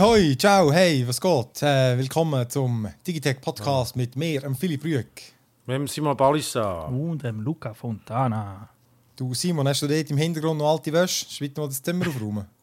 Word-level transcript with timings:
Hoi, 0.00 0.34
ciao, 0.38 0.72
hey, 0.72 1.06
was 1.06 1.20
geht? 1.20 1.62
Äh, 1.62 1.98
willkommen 1.98 2.48
zum 2.48 2.88
Digitech 3.06 3.38
Podcast 3.38 3.94
mit 3.96 4.16
mir, 4.16 4.40
dem 4.40 4.56
Philipp 4.56 4.82
Rüegg. 4.82 5.20
Mit 5.66 5.76
dem 5.76 5.86
Simon 5.86 6.16
Balissa. 6.16 6.84
Und 6.84 7.22
dem 7.22 7.42
Luca 7.42 7.74
Fontana. 7.74 8.66
Du, 9.14 9.34
Simon, 9.34 9.68
hast 9.68 9.82
du 9.82 9.86
dort 9.86 10.10
im 10.10 10.16
Hintergrund 10.16 10.56
noch 10.58 10.72
alte 10.72 10.90
Wäsche? 10.90 11.26
Schweiz 11.28 11.54
noch 11.54 11.66
das 11.66 11.82
Zimmer 11.82 12.06
aufräumen? 12.08 12.46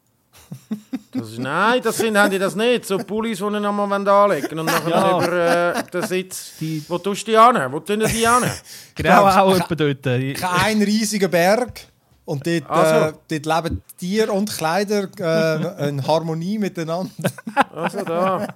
Das 1.11 1.29
ist, 1.31 1.39
nein, 1.39 1.79
das 1.83 1.97
sind, 1.97 2.17
haben 2.17 2.29
die 2.31 2.39
das 2.39 2.55
nicht. 2.55 2.85
So 2.85 2.97
Pullis, 2.97 3.37
die 3.39 3.43
ihnen 3.43 3.61
nochmal 3.61 3.91
anlegen. 4.07 4.59
Und 4.59 4.65
nachher 4.67 4.89
Ja. 4.89 5.17
über 5.17 5.75
äh, 5.77 5.83
den 5.91 6.01
Sitz. 6.03 6.53
Die- 6.59 6.83
Wo 6.87 6.97
tust 6.97 7.27
du 7.27 7.31
die 7.31 7.37
an? 7.37 7.71
Wo 7.71 7.79
tun 7.79 7.99
die 7.99 8.27
an? 8.27 8.43
Genau, 8.95 9.25
auch 9.27 9.55
etwa 9.55 9.75
dort. 9.75 10.03
Kein 10.03 10.81
riesiger 10.81 11.27
Berg. 11.27 11.81
Und 12.27 12.45
dort, 12.45 12.63
Ach 12.67 13.11
äh, 13.29 13.39
dort 13.39 13.63
leben 13.63 13.81
Tier 13.97 14.33
und 14.33 14.51
Kleider 14.51 15.07
äh, 15.17 15.87
in 15.87 16.05
Harmonie 16.05 16.57
miteinander. 16.59 17.09
Also 17.73 18.03
da. 18.03 18.47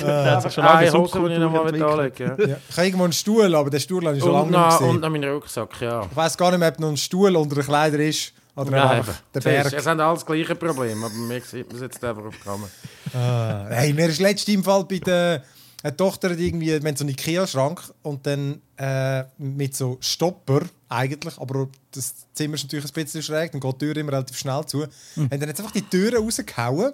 Der 0.00 0.30
hat 0.32 0.42
sich 0.42 0.52
schon 0.52 0.64
Eine 0.64 0.86
lange 0.86 0.98
Hose, 0.98 1.20
die 1.20 1.32
ich 1.32 1.38
nochmal 1.38 1.82
anlegen. 1.82 2.34
Ja. 2.38 2.56
Ich 2.68 2.76
habe 2.76 2.86
irgendwo 2.86 3.04
einen 3.04 3.12
Stuhl, 3.12 3.54
aber 3.54 3.70
den 3.70 3.80
Stuhl 3.80 4.04
habe 4.04 4.16
ich 4.16 4.22
schon 4.22 4.34
Und, 4.34 4.50
lange 4.50 4.66
nicht 4.66 4.78
gesehen. 4.78 4.90
und 4.90 5.00
noch 5.00 5.10
meinen 5.10 5.30
Rucksack, 5.30 5.80
ja. 5.80 6.02
Ich 6.10 6.16
weiß 6.16 6.36
gar 6.36 6.50
nicht 6.50 6.60
mehr, 6.60 6.68
ob 6.68 6.80
noch 6.80 6.88
ein 6.88 6.96
Stuhl 6.96 7.34
unter 7.34 7.54
den 7.54 7.64
Kleidern 7.64 8.00
ist. 8.00 8.32
Oder 8.56 8.76
Ja, 8.76 8.90
einfach 8.90 9.14
der 9.34 9.40
Berg. 9.40 9.72
Es 9.72 9.86
haben 9.86 10.00
alles 10.00 10.20
das 10.20 10.26
gleiche 10.26 10.54
Problem, 10.54 11.02
aber 11.02 11.14
mir 11.14 11.40
sieht 11.40 11.66
man 11.68 11.76
es 11.76 11.82
jetzt 11.82 12.04
einfach 12.04 12.24
auf 12.24 12.34
die 12.34 12.42
Kamera. 12.42 12.68
Ah, 13.14 13.66
hey, 13.70 13.92
mir 13.94 14.08
ist 14.08 14.20
letztes 14.20 14.52
im 14.54 14.64
Fall 14.64 14.84
bei 14.84 14.98
der 14.98 15.42
eine 15.82 15.96
Tochter 15.96 16.30
hat 16.30 16.38
irgendwie, 16.38 16.66
wir 16.66 16.76
haben 16.88 16.96
so 16.96 17.04
einen 17.04 17.10
Ikea-Schrank 17.10 17.80
und 18.02 18.26
dann 18.26 18.60
äh, 18.76 19.24
mit 19.38 19.76
so 19.76 19.98
Stopper 20.00 20.62
eigentlich, 20.88 21.38
aber 21.38 21.68
das 21.92 22.14
Zimmer 22.34 22.54
ist 22.54 22.64
natürlich 22.64 22.84
ein 22.84 22.92
bisschen 22.92 23.22
schräg, 23.22 23.52
dann 23.52 23.60
geht 23.60 23.74
die 23.74 23.78
Tür 23.78 23.96
immer 23.96 24.12
relativ 24.12 24.38
schnell 24.38 24.64
zu. 24.66 24.82
Und 25.16 25.32
dann 25.32 25.40
sie 25.40 25.46
einfach 25.46 25.72
die 25.72 25.82
Türen 25.82 26.22
rausgehauen 26.22 26.92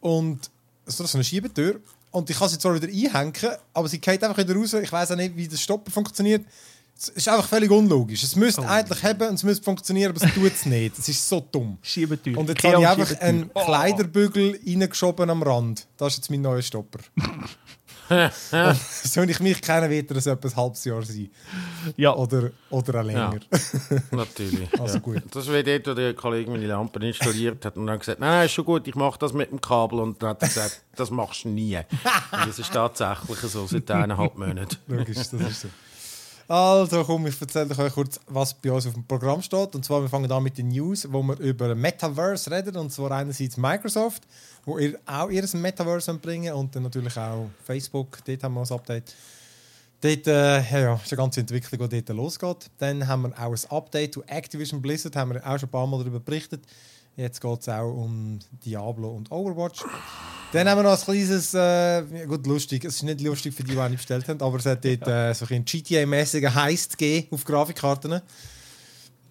und 0.00 0.50
so 0.86 1.04
so 1.06 1.16
eine 1.16 1.24
Schiebetür 1.24 1.80
und 2.12 2.28
ich 2.28 2.38
kann 2.38 2.48
sie 2.48 2.58
zwar 2.58 2.74
wieder 2.74 2.88
einhängen, 2.88 3.56
aber 3.72 3.88
sie 3.88 3.98
geht 3.98 4.22
einfach 4.22 4.36
wieder 4.38 4.54
raus. 4.54 4.74
Ich 4.74 4.92
weiß 4.92 5.12
auch 5.12 5.16
nicht, 5.16 5.34
wie 5.36 5.48
der 5.48 5.56
Stopper 5.56 5.90
funktioniert. 5.90 6.44
Es 6.96 7.08
ist 7.08 7.28
einfach 7.28 7.48
völlig 7.48 7.70
unlogisch. 7.70 8.22
Es 8.22 8.36
müsste 8.36 8.68
eigentlich 8.68 9.02
haben 9.02 9.28
und 9.28 9.34
es 9.34 9.42
müsste 9.42 9.64
funktionieren, 9.64 10.14
aber 10.14 10.24
es 10.24 10.32
tut 10.34 10.52
es 10.52 10.66
nicht. 10.66 10.98
Es 10.98 11.08
ist 11.08 11.26
so 11.26 11.40
dumm. 11.40 11.78
Schiebetür. 11.82 12.36
Und 12.36 12.48
jetzt 12.48 12.62
habe 12.62 12.80
ich 12.82 12.86
einfach 12.86 13.20
einen 13.20 13.52
Kleiderbügel 13.52 14.60
reingeschoben 14.64 15.30
am 15.30 15.42
Rand. 15.42 15.86
Das 15.96 16.12
ist 16.12 16.18
jetzt 16.18 16.30
mein 16.30 16.42
neuer 16.42 16.62
Stopper. 16.62 17.00
Soll 19.04 19.30
ich 19.30 19.40
mich 19.40 19.60
kennen, 19.60 19.90
wird 19.90 20.10
er 20.10 20.16
es 20.16 20.26
etwa 20.26 20.48
ein 20.48 20.56
halbes 20.56 20.84
Jahr 20.84 21.02
sein. 21.02 21.30
Ja, 21.96 22.14
Oder, 22.14 22.50
oder 22.70 23.00
auch 23.00 23.04
länger. 23.04 23.34
Natürlich. 24.10 24.68
Also 24.78 24.94
ja. 24.94 25.00
gut. 25.00 25.22
Das 25.30 25.46
ist 25.46 25.52
wie 25.52 25.62
dort, 25.62 25.86
wo 25.86 25.94
der 25.94 26.14
Kollege 26.14 26.50
meine 26.50 26.66
Lampen 26.66 27.02
installiert 27.02 27.64
hat 27.64 27.76
und 27.76 27.86
dann 27.86 27.98
gesagt, 27.98 28.20
nein, 28.20 28.30
nein, 28.30 28.46
ist 28.46 28.52
schon 28.52 28.64
gut, 28.64 28.86
ich 28.88 28.94
mache 28.94 29.18
das 29.18 29.32
mit 29.32 29.50
dem 29.50 29.60
Kabel. 29.60 30.00
Und 30.00 30.22
dann 30.22 30.30
hat 30.30 30.42
er 30.42 30.48
gesagt, 30.48 30.82
das 30.96 31.10
machst 31.10 31.44
du 31.44 31.48
nie. 31.48 31.76
Und 31.76 32.46
das 32.46 32.58
ist 32.58 32.72
tatsächlich 32.72 33.38
so, 33.38 33.66
seit 33.66 33.90
eineinhalb 33.90 34.36
Monaten. 34.36 34.76
Logisch, 34.88 35.16
das 35.16 35.32
ist 35.32 35.60
so. 35.62 35.68
Also, 36.48 37.04
komm, 37.04 37.26
ich 37.26 37.40
erzähle 37.40 37.76
euch 37.78 37.92
kurz, 37.94 38.20
was 38.26 38.52
bei 38.54 38.70
uns 38.70 38.86
auf 38.86 38.94
dem 38.94 39.06
Programm 39.06 39.40
steht. 39.40 39.74
Und 39.74 39.84
zwar, 39.84 40.02
wir 40.02 40.08
fangen 40.08 40.30
an 40.30 40.42
mit 40.42 40.58
den 40.58 40.68
News, 40.68 41.06
wo 41.10 41.22
wir 41.22 41.38
über 41.38 41.74
Metaverse 41.74 42.50
reden. 42.50 42.76
Und 42.76 42.92
zwar 42.92 43.12
einerseits 43.12 43.56
Microsoft, 43.56 44.24
wo 44.64 44.78
ihr 44.78 44.98
auch 45.06 45.30
ihr 45.30 45.44
Metaverse 45.54 46.14
bringen 46.14 46.54
und 46.54 46.74
dann 46.74 46.84
natürlich 46.84 47.16
auch 47.16 47.50
Facebook. 47.64 48.18
Dort 48.24 48.42
haben 48.42 48.54
wir 48.54 48.62
ein 48.62 48.70
Update. 48.70 49.14
Dort 50.00 50.26
äh, 50.26 50.82
ja, 50.82 50.94
ist 50.94 51.12
eine 51.12 51.16
ganze 51.16 51.40
Entwicklung, 51.40 51.88
die 51.88 52.02
dort 52.02 52.16
losgeht. 52.16 52.70
Dann 52.78 53.06
haben 53.06 53.22
wir 53.22 53.38
auch 53.38 53.52
ein 53.52 53.70
Update 53.70 54.14
zu 54.14 54.24
Activision 54.24 54.82
Blizzard, 54.82 55.14
haben 55.16 55.34
wir 55.34 55.46
auch 55.46 55.58
schon 55.58 55.68
ein 55.68 55.72
paar 55.72 55.86
Mal 55.86 55.98
darüber 55.98 56.20
berichtet. 56.20 56.64
Jetzt 57.16 57.40
geht 57.40 57.60
es 57.60 57.68
auch 57.68 57.92
um 57.92 58.38
Diablo 58.64 59.10
und 59.10 59.30
Overwatch. 59.30 59.84
Dann 60.52 60.68
haben 60.68 60.78
wir 60.78 60.82
noch 60.82 60.98
ein 60.98 61.04
kleines, 61.04 61.54
äh, 61.54 62.26
gut, 62.26 62.46
lustig, 62.46 62.84
es 62.84 62.96
ist 62.96 63.02
nicht 63.02 63.20
lustig 63.20 63.54
für 63.54 63.62
die, 63.62 63.72
die 63.72 63.78
ihn 63.78 63.92
bestellt 63.92 64.26
haben, 64.28 64.40
aber 64.40 64.58
es 64.58 64.66
hat 64.66 64.84
dort 64.84 65.06
äh, 65.06 65.32
so 65.34 65.46
ein 65.48 65.64
GTA-mäßigen 65.64 66.54
Heist 66.54 66.96
gegeben 66.96 67.28
auf 67.30 67.44
Grafikkarten. 67.44 68.20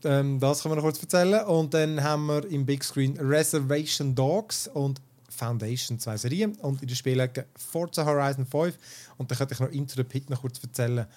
Ähm, 0.04 0.40
das 0.40 0.62
können 0.62 0.74
wir 0.74 0.76
noch 0.78 0.84
kurz 0.84 1.02
erzählen. 1.02 1.44
Und 1.46 1.74
dann 1.74 2.04
haben 2.04 2.28
wir 2.28 2.46
im 2.50 2.66
Big 2.66 2.84
Screen 2.84 3.18
Reservation 3.20 4.16
Dogs 4.16 4.68
und 4.68 5.02
Foundation, 5.46 5.98
zwei 6.00 6.18
Serien. 6.18 6.54
Und 6.56 6.82
in 6.82 6.88
der 6.88 6.96
Spielecke 6.96 7.46
Forza 7.56 8.06
Horizon 8.06 8.46
5. 8.46 8.78
Und 9.18 9.32
dann 9.32 9.38
könnte 9.38 9.54
ich 9.54 9.60
noch 9.60 9.70
Into 9.70 9.96
the 9.96 10.04
Pit 10.04 10.30
noch 10.30 10.42
kurz 10.42 10.62
erzählen. 10.62 11.08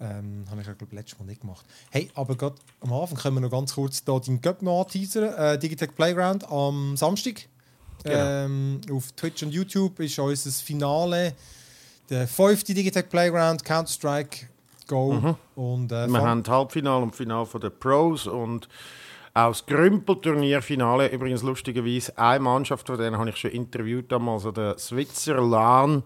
Ähm, 0.00 0.44
habe 0.50 0.60
ich 0.60 0.66
ja, 0.66 0.74
glaube 0.74 0.94
letztes 0.94 1.18
Mal 1.18 1.26
nicht 1.26 1.40
gemacht. 1.40 1.64
Hey, 1.90 2.08
aber 2.14 2.36
gerade 2.36 2.56
am 2.80 2.92
Anfang 2.92 3.18
können 3.18 3.36
wir 3.36 3.40
noch 3.40 3.50
ganz 3.50 3.74
kurz 3.74 4.02
da 4.04 4.18
den 4.18 4.40
Cup 4.40 4.62
noch 4.62 4.82
anteasern. 4.82 5.34
Äh, 5.34 5.58
Digitech 5.58 5.94
Playground 5.94 6.48
am 6.50 6.96
Samstag. 6.96 7.48
Genau. 8.04 8.16
Ähm, 8.16 8.80
auf 8.92 9.10
Twitch 9.12 9.42
und 9.42 9.50
YouTube 9.50 9.98
ist 10.00 10.18
unser 10.18 10.50
Finale 10.50 11.34
der 12.10 12.28
fünfte 12.28 12.74
Digitech 12.74 13.08
Playground 13.08 13.64
Counter-Strike 13.64 14.46
Go. 14.86 15.36
Und, 15.56 15.92
äh, 15.92 16.06
Mhm. 16.06 16.12
Wir 16.12 16.22
haben 16.22 16.44
Halbfinale 16.46 17.02
und 17.02 17.14
Finale 17.14 17.46
von 17.46 17.60
den 17.60 17.72
Pros 17.78 18.26
und 18.26 18.68
das 19.34 19.66
Grümpelturnierfinale. 19.66 21.08
Übrigens 21.08 21.42
lustigerweise 21.42 22.16
eine 22.18 22.40
Mannschaft, 22.40 22.86
von 22.86 22.98
denen 22.98 23.18
habe 23.18 23.30
ich 23.30 23.36
schon 23.36 23.50
interviewt 23.50 24.10
damals, 24.10 24.44
also 24.44 24.52
der 24.52 24.78
Switzer 24.78 25.40
Lahn. 25.40 26.02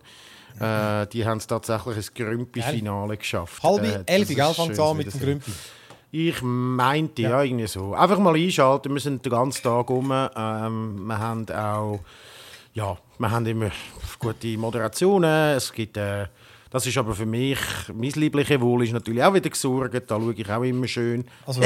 Äh, 0.61 1.07
die 1.07 1.25
haben 1.25 1.39
es 1.39 1.47
tatsächlich 1.47 1.97
ins 1.97 2.13
Grümpi-Finale 2.15 3.17
geschafft. 3.17 3.63
Halbe 3.63 4.05
Äh, 4.07 4.17
elf, 4.17 4.29
gell, 4.29 4.53
fängt 4.55 4.79
an 4.79 4.97
mit 4.97 5.13
dem. 5.13 5.21
Grümpi. 5.21 5.53
Ich 6.15 6.43
meinte, 6.43 7.23
ja. 7.23 7.43
irgendwie 7.43 7.67
so. 7.67 7.95
Einfach 7.95 8.19
mal 8.19 8.35
einschalten, 8.35 8.93
wir 8.93 9.01
sind 9.01 9.25
den 9.25 9.31
ganzen 9.31 9.63
Tag 9.63 9.89
rum. 9.89 10.13
Ähm, 10.13 11.07
wir 11.07 11.19
haben 11.19 11.49
auch, 11.49 12.01
ja, 12.75 12.99
wir 13.19 13.31
haben 13.31 13.47
immer 13.47 13.71
gute 14.19 14.59
Moderationen. 14.59 15.57
Es 15.57 15.73
gibt, 15.73 15.97
äh, 15.97 16.27
das 16.73 16.87
ist 16.87 16.97
aber 16.97 17.15
für 17.15 17.27
mich, 17.27 17.59
mein 17.93 18.11
liebliches 18.11 18.61
Wohl 18.61 18.85
ist 18.85 18.93
natürlich 18.93 19.23
auch 19.23 19.35
wieder 19.35 19.51
gesorgt. 19.51 19.95
Da 19.95 20.19
schaue 20.19 20.33
ich 20.33 20.51
auch 20.51 20.63
immer 20.63 20.89
schön. 20.89 21.25
Also, 21.47 21.61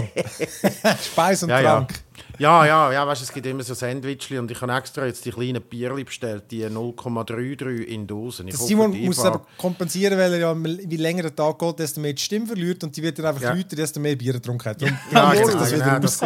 Speis 1.04 1.44
und 1.44 1.50
ja. 1.50 1.62
Trank. 1.62 1.92
Ja, 1.92 1.98
ja, 2.38 2.92
ja, 2.92 3.06
weißt, 3.06 3.22
es 3.22 3.32
gibt 3.32 3.46
immer 3.46 3.62
so 3.62 3.74
Sandwichli 3.74 4.38
und 4.38 4.50
ich 4.50 4.60
habe 4.60 4.72
extra 4.72 5.06
jetzt 5.06 5.24
die 5.24 5.30
kleinen 5.30 5.62
Bierli 5.62 6.04
bestellt, 6.04 6.44
die 6.50 6.64
0,33 6.66 7.82
in 7.84 8.06
Dosen. 8.06 8.48
Ich 8.48 8.54
Der 8.54 8.60
hoffe, 8.60 8.68
Simon 8.68 9.04
muss 9.04 9.18
es 9.18 9.24
aber 9.24 9.42
kompensieren, 9.56 10.18
weil 10.18 10.32
er 10.34 10.38
ja, 10.38 10.54
wie 10.56 10.96
länger 10.96 11.22
der 11.22 11.34
Tag 11.36 11.58
geht, 11.58 11.78
desto 11.78 12.00
mehr 12.00 12.12
die 12.12 12.22
Stimme 12.22 12.46
verliert 12.46 12.82
und 12.84 12.96
die 12.96 13.02
wird 13.02 13.18
dann 13.18 13.26
einfach 13.26 13.42
Ja. 13.42 13.52
lauter, 13.54 13.76
desto 13.76 14.00
mehr 14.00 14.16
Bier 14.16 14.34
getrunken 14.34 14.68
hat. 14.68 14.82
Darum 14.82 14.98
Ja, 15.10 15.32
genau, 15.34 15.58
das 15.58 15.70
genau, 15.72 15.98
das. 15.98 16.20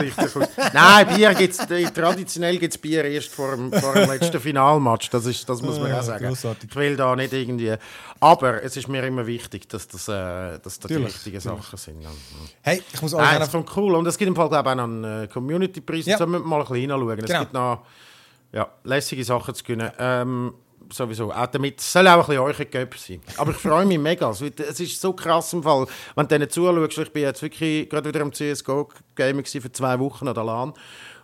Nein, 0.73 1.07
Bier 1.17 1.35
gibt's, 1.35 1.59
äh, 1.71 1.85
traditionell 1.91 2.59
gibt 2.59 2.75
es 2.75 2.79
Bier 2.81 3.05
erst 3.05 3.29
vor 3.29 3.57
dem, 3.57 3.73
vor 3.73 3.95
dem 3.95 4.09
letzten 4.11 4.41
Finalmatch. 4.41 5.11
Das, 5.11 5.27
ist, 5.27 5.49
das 5.49 5.63
muss 5.63 5.79
man 5.79 5.91
Ja, 5.91 6.01
auch 6.01 6.05
sagen. 6.05 6.27
grossartig. 6.27 6.71
Ich 6.71 6.77
will 6.77 6.97
da 6.97 7.15
nicht 7.17 7.33
irgendwie. 7.33 7.75
Aber 8.21 8.63
es 8.63 8.77
ist 8.77 8.89
mir 8.89 9.03
immer 9.07 9.27
wichtig, 9.27 9.69
dass 9.69 9.89
das, 9.89 10.09
äh, 10.09 10.59
dass 10.59 10.79
da 10.79 10.89
die 10.89 10.97
richtigen 10.97 11.41
Sachen 11.41 11.79
sind. 11.79 12.03
Ja. 12.03 12.11
Hey, 12.63 12.83
ich 12.93 13.01
muss 13.01 13.15
euch 13.15 13.21
Nein, 13.21 13.41
das 13.41 13.51
kommt 13.51 13.75
cool. 13.77 13.95
Und 13.95 14.07
es 14.07 14.19
gibt 14.19 14.29
im 14.29 14.37
Fall, 14.37 14.49
glaube 14.49 14.69
ich, 14.69 14.73
auch 14.73 14.77
noch 14.77 14.85
einen 14.85 15.05
äh, 15.25 15.29
Community-Preis. 15.85 16.07
Ja. 16.07 16.19
Ja. 16.19 16.27
müssen 16.27 16.43
wir 16.45 16.49
mal 16.49 16.61
ein 16.61 16.67
bisschen 16.67 16.91
reinschauen. 16.91 17.19
Es 17.19 17.27
Genau. 17.27 17.41
gibt 17.41 17.53
noch 17.53 17.87
ja, 18.53 18.69
lässige 18.85 19.25
Sachen 19.25 19.55
zu 19.55 19.63
gewinnen. 19.65 19.91
Ähm, 19.99 20.55
sowieso. 20.93 21.33
Auch 21.33 21.47
damit 21.47 21.79
es 21.81 21.93
soll 21.93 22.09
auch 22.09 22.29
ein 22.29 22.37
bisschen 22.37 22.39
euer 22.43 22.65
Göpp 22.65 22.97
sein. 22.97 23.21
Aber 23.37 23.53
ich 23.53 23.57
freue 23.59 23.87
mich 23.87 23.99
mega. 23.99 24.29
Es 24.31 24.41
Es 24.41 24.81
ist 24.81 25.01
so 25.01 25.13
krass 25.13 25.53
im 25.53 25.63
Fall, 25.63 25.87
wenn 26.17 26.27
du 26.27 26.29
denen 26.39 26.51
zuschaust. 26.51 26.99
Ich 26.99 27.13
bin 27.13 27.23
jetzt 27.23 27.43
wirklich 27.43 27.89
gerade 27.89 28.09
wieder 28.09 28.23
am 28.23 28.33
CSGO-Gaming 28.33 29.45
für 29.45 29.73
zwei 29.73 29.99
Wochen 30.01 30.27
an 30.29 30.35
der 30.35 30.45
LAN. 30.45 30.73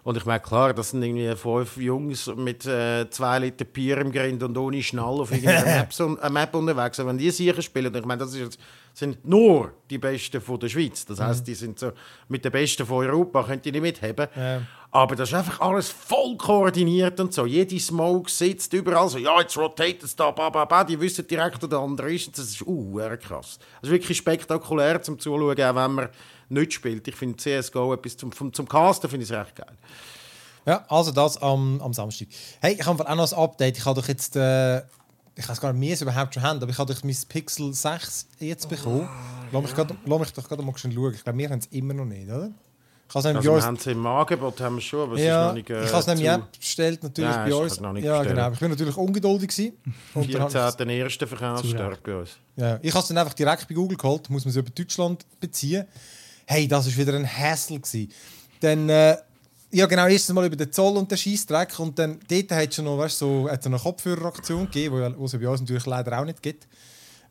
Und 0.06 0.16
ich 0.16 0.24
meine, 0.24 0.38
klar, 0.38 0.72
das 0.72 0.90
sind 0.90 1.02
irgendwie 1.02 1.34
fünf 1.34 1.78
Jungs 1.78 2.30
mit 2.36 2.64
äh, 2.64 3.10
zwei 3.10 3.40
Liter 3.40 3.64
Bier 3.64 3.98
im 3.98 4.12
Grind 4.12 4.40
und 4.40 4.56
ohne 4.56 4.80
Schnall 4.80 5.20
auf 5.20 5.32
irgendeiner 5.32 5.64
Map, 5.78 5.92
so, 5.92 6.16
äh, 6.16 6.30
Map 6.30 6.54
unterwegs. 6.54 7.00
Und 7.00 7.08
wenn 7.08 7.18
die 7.18 7.28
sicher 7.32 7.60
spielen, 7.60 7.88
und 7.88 7.96
ich 7.96 8.04
meine, 8.04 8.20
das 8.20 8.36
jetzt, 8.36 8.56
sind 8.94 9.26
nur 9.26 9.72
die 9.90 9.98
Besten 9.98 10.40
von 10.40 10.60
der 10.60 10.68
Schweiz. 10.68 11.04
Das 11.06 11.18
heisst, 11.18 11.48
die 11.48 11.54
sind 11.54 11.80
so 11.80 11.90
mit 12.28 12.44
den 12.44 12.52
Besten 12.52 12.86
von 12.86 13.04
Europa, 13.04 13.42
könnt 13.42 13.66
ihr 13.66 13.72
nicht 13.72 13.82
mitheben. 13.82 14.28
Ja. 14.36 14.62
Aber 14.92 15.16
das 15.16 15.30
ist 15.30 15.34
einfach 15.34 15.58
alles 15.58 15.90
voll 15.90 16.36
koordiniert 16.36 17.18
und 17.18 17.34
so. 17.34 17.44
Jede 17.44 17.80
Smoke 17.80 18.30
sitzt 18.30 18.72
überall 18.74 19.08
so, 19.08 19.18
ja, 19.18 19.40
jetzt 19.40 19.58
rotate 19.58 20.04
es 20.04 20.14
da, 20.14 20.30
ba, 20.30 20.50
ba, 20.50 20.66
ba. 20.66 20.84
Die 20.84 21.00
wissen 21.00 21.26
direkt, 21.26 21.60
wo 21.60 21.66
der 21.66 21.80
andere 21.80 22.14
ist. 22.14 22.28
Und 22.28 22.38
Das 22.38 22.46
ist 22.46 22.62
uh, 22.64 22.96
krass. 23.20 23.58
Das 23.80 23.88
ist 23.88 23.90
wirklich 23.90 24.18
spektakulär 24.18 25.02
zum 25.02 25.18
Zuschauen, 25.18 25.60
auch 25.60 25.74
wenn 25.74 25.92
man 25.92 26.08
nicht 26.48 26.72
spielt. 26.72 27.06
Ich 27.08 27.14
finde 27.16 27.36
CSGO 27.36 27.94
etwas 27.94 28.16
zum, 28.16 28.32
zum, 28.32 28.52
zum 28.52 28.68
Casten 28.68 29.08
finde 29.10 29.24
ich 29.24 29.32
recht 29.32 29.56
geil. 29.56 29.76
Ja, 30.66 30.84
also 30.88 31.12
das 31.12 31.40
am, 31.40 31.80
am 31.80 31.92
Samstag. 31.92 32.28
Hey, 32.60 32.76
ich 32.78 32.84
habe 32.86 33.08
auch 33.08 33.14
noch 33.14 33.32
ein 33.32 33.38
Update. 33.38 33.78
Ich 33.78 33.84
habe 33.84 34.00
doch 34.00 34.08
jetzt, 34.08 34.34
äh, 34.36 34.78
ich 35.36 35.48
weiß 35.48 35.60
gar 35.60 35.72
nicht, 35.72 35.80
wie 35.82 35.86
wir 35.88 35.94
es 35.94 36.02
überhaupt 36.02 36.34
schon 36.34 36.42
haben, 36.42 36.60
aber 36.60 36.70
ich 36.70 36.78
habe 36.78 36.92
doch 36.92 37.04
mein 37.04 37.16
Pixel 37.28 37.72
6 37.72 38.26
jetzt 38.40 38.68
bekommen. 38.68 39.08
Lass 39.52 39.62
mich, 39.62 39.74
grad, 39.74 39.94
lass 40.04 40.18
mich 40.18 40.32
doch 40.32 40.48
gerade 40.48 40.62
mal 40.62 40.76
schnell 40.76 40.92
schauen. 40.94 41.14
Ich 41.14 41.22
glaube, 41.22 41.38
wir 41.38 41.50
haben 41.50 41.58
es 41.60 41.66
immer 41.66 41.94
noch 41.94 42.04
nicht, 42.04 42.26
oder? 42.28 42.50
Ich 43.08 43.14
Also 43.14 43.28
wir 43.40 43.62
haben 43.62 43.76
es 43.76 43.86
im 43.86 44.04
Angebot 44.04 44.60
haben 44.60 44.74
wir 44.74 44.80
schon, 44.82 45.02
aber 45.02 45.12
es 45.14 45.20
ist 45.20 45.26
Ja, 45.28 45.46
noch 45.46 45.54
nicht 45.54 45.70
äh, 45.70 45.84
ich 45.84 45.90
habe 45.90 46.00
es 46.00 46.06
nämlich 46.08 46.28
auch 46.28 46.40
bestellt, 46.58 47.02
natürlich 47.04 47.30
Ja, 47.30 47.44
bei 47.44 47.54
uns. 47.54 47.80
noch 47.80 47.92
nicht 47.92 48.02
ja, 48.04 48.18
bestellt. 48.18 48.36
genau. 48.36 48.50
Ich 48.50 48.58
bin 48.58 48.70
natürlich 48.70 48.96
ungeduldig 48.96 49.48
gewesen. 49.50 49.72
Und 50.14 50.34
dann 50.34 50.46
ich- 50.48 50.52
14. 50.52 50.88
ersten 50.90 51.28
Verkaufsstart 51.28 52.02
bei 52.02 52.16
uns. 52.16 52.30
Ja, 52.56 52.80
ich 52.82 52.90
habe 52.92 53.02
es 53.02 53.06
dann 53.08 53.18
einfach 53.18 53.34
direkt 53.34 53.68
bei 53.68 53.74
Google 53.76 53.96
geholt, 53.96 54.28
muss 54.28 54.44
man 54.44 54.50
es 54.50 54.56
über 54.56 54.70
Deutschland 54.70 55.24
beziehen. 55.38 55.84
Hey, 56.48 56.68
das 56.68 56.86
war 56.86 56.96
wieder 56.96 57.14
ein 57.18 57.26
Hassel. 57.26 57.80
Dann, 58.60 58.88
äh, 58.88 59.16
Ja, 59.72 59.86
genau, 59.86 60.06
erstens 60.06 60.32
mal 60.32 60.46
über 60.46 60.54
den 60.54 60.72
Zoll 60.72 60.96
und 60.96 61.10
den 61.10 61.18
Scheissdreck 61.18 61.78
und 61.80 61.98
dann 61.98 62.20
dort 62.28 62.52
hat 62.52 62.70
es 62.70 62.78
noch, 62.78 62.98
weißt, 62.98 63.18
so, 63.18 63.50
hat 63.50 63.60
es 63.60 63.66
eine 63.66 63.78
Kopfhöreraktion 63.78 64.66
gegeben, 64.66 65.14
wo 65.18 65.24
es 65.24 65.32
bei 65.32 65.48
uns 65.48 65.60
natürlich 65.60 65.86
leider 65.86 66.20
auch 66.20 66.24
nicht 66.24 66.40
gibt, 66.40 66.68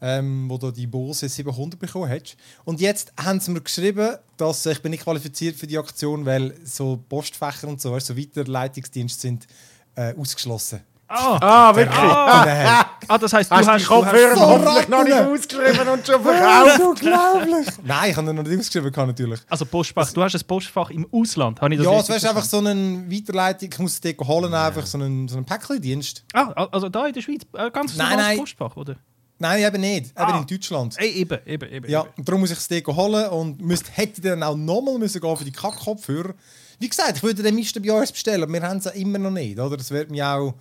ähm, 0.02 0.50
wo 0.50 0.58
du 0.58 0.70
die 0.70 0.86
Bose 0.86 1.30
700 1.30 1.80
bekommen 1.80 2.10
hast. 2.10 2.36
Und 2.66 2.82
jetzt 2.82 3.14
haben 3.18 3.40
sie 3.40 3.52
mir 3.52 3.62
geschrieben, 3.62 4.18
dass 4.36 4.66
äh, 4.66 4.74
ich 4.74 4.82
bin 4.82 4.92
nicht 4.92 5.06
qualifiziert 5.06 5.56
für 5.56 5.66
die 5.66 5.78
Aktion, 5.78 6.26
weil 6.26 6.54
so 6.66 6.98
Postfächer 7.08 7.70
und 7.70 7.80
so, 7.80 7.94
weißt, 7.94 8.08
so 8.08 8.18
Weiterleitungsdienste 8.18 9.22
sind 9.22 9.48
äh, 9.96 10.14
ausgeschlossen. 10.16 10.82
Ah, 11.08 11.38
Ah, 11.40 11.76
wirklich? 11.76 11.96
Ah. 12.00 12.86
ah, 13.08 13.18
das 13.20 13.32
heisst, 13.34 13.52
du 13.52 13.56
Hast 13.56 13.80
die 13.82 13.86
Kopfhörer 13.86 14.36
hoffentlich 14.40 14.88
noch 14.88 15.04
nicht 15.04 15.14
ausgeschrieben 15.14 15.88
und 15.88 16.06
schon 16.08 16.22
verkauft? 16.24 16.80
unglaublich! 16.80 17.68
Nein, 17.84 18.10
ich 18.12 18.18
habe 18.18 18.34
noch 18.34 18.44
nicht 18.44 18.60
ausgeschrieben, 18.60 18.92
kann 18.92 19.08
natürlich. 19.10 19.40
also 19.48 19.66
Postfach, 19.66 20.12
du 20.12 20.24
hast 20.24 20.36
ein 20.36 20.42
Postfach 20.48 20.90
im 20.90 21.08
Ausland. 21.12 21.62
Habe 21.62 21.74
ich 21.76 21.80
das 21.80 21.86
Ja, 21.86 21.94
richtig 21.98 22.16
wäre 22.24 22.30
einfach 22.30 22.44
so 22.44 22.58
eine 22.58 23.06
Weiterleitung, 23.12 23.70
ich 23.72 23.80
muss 23.80 24.02
dort 24.02 24.20
holen, 24.22 24.54
einfach 24.54 24.86
so 24.88 24.98
einen, 24.98 25.28
so 25.28 25.38
einen 25.38 25.46
Päckchendienst. 25.46 26.24
Ah, 26.34 26.68
also 26.72 26.90
da 26.90 27.06
in 27.06 27.14
der 27.14 27.22
Schweiz, 27.22 27.42
äh, 27.54 27.70
ganz 27.70 27.96
normales 27.96 28.18
nein. 28.26 28.38
Postfach, 28.40 28.76
oder? 28.76 28.96
Nein, 29.38 29.64
eben 29.64 29.82
nicht, 29.82 30.06
eben 30.08 30.14
Ah. 30.16 30.40
in 30.40 30.48
Deutschland. 30.48 30.96
Ey, 30.98 31.12
eben, 31.12 31.38
eben, 31.46 31.70
eben. 31.72 31.92
Ja, 31.92 32.06
und 32.18 32.28
darum 32.28 32.42
muss 32.42 32.52
ich 32.52 32.58
es 32.58 32.68
dort 32.68 32.88
holen 32.88 33.30
und 33.30 33.62
müsste, 33.62 33.92
hätte 33.92 34.22
dann 34.22 34.42
auch 34.42 34.56
nochmal 34.56 34.98
müssen 34.98 35.22
gehen 35.22 35.38
für 35.38 35.44
die 35.46 35.52
Kackkopfhörer. 35.52 36.34
Wie 36.80 36.90
gesagt, 36.90 37.18
ich 37.18 37.24
würde 37.24 37.44
den 37.44 37.54
Mist 37.54 37.80
bei 37.84 37.92
uns 37.94 38.12
bestellen, 38.12 38.52
wir 38.52 38.62
haben 38.64 38.78
es 38.78 38.86
ja 38.86 38.92
immer 38.92 39.20
noch 39.20 39.32
nicht, 39.32 39.60
oder? 39.60 39.78
Das 39.78 39.92
wird 39.92 40.10
mir 40.10 40.28
auch... 40.28 40.56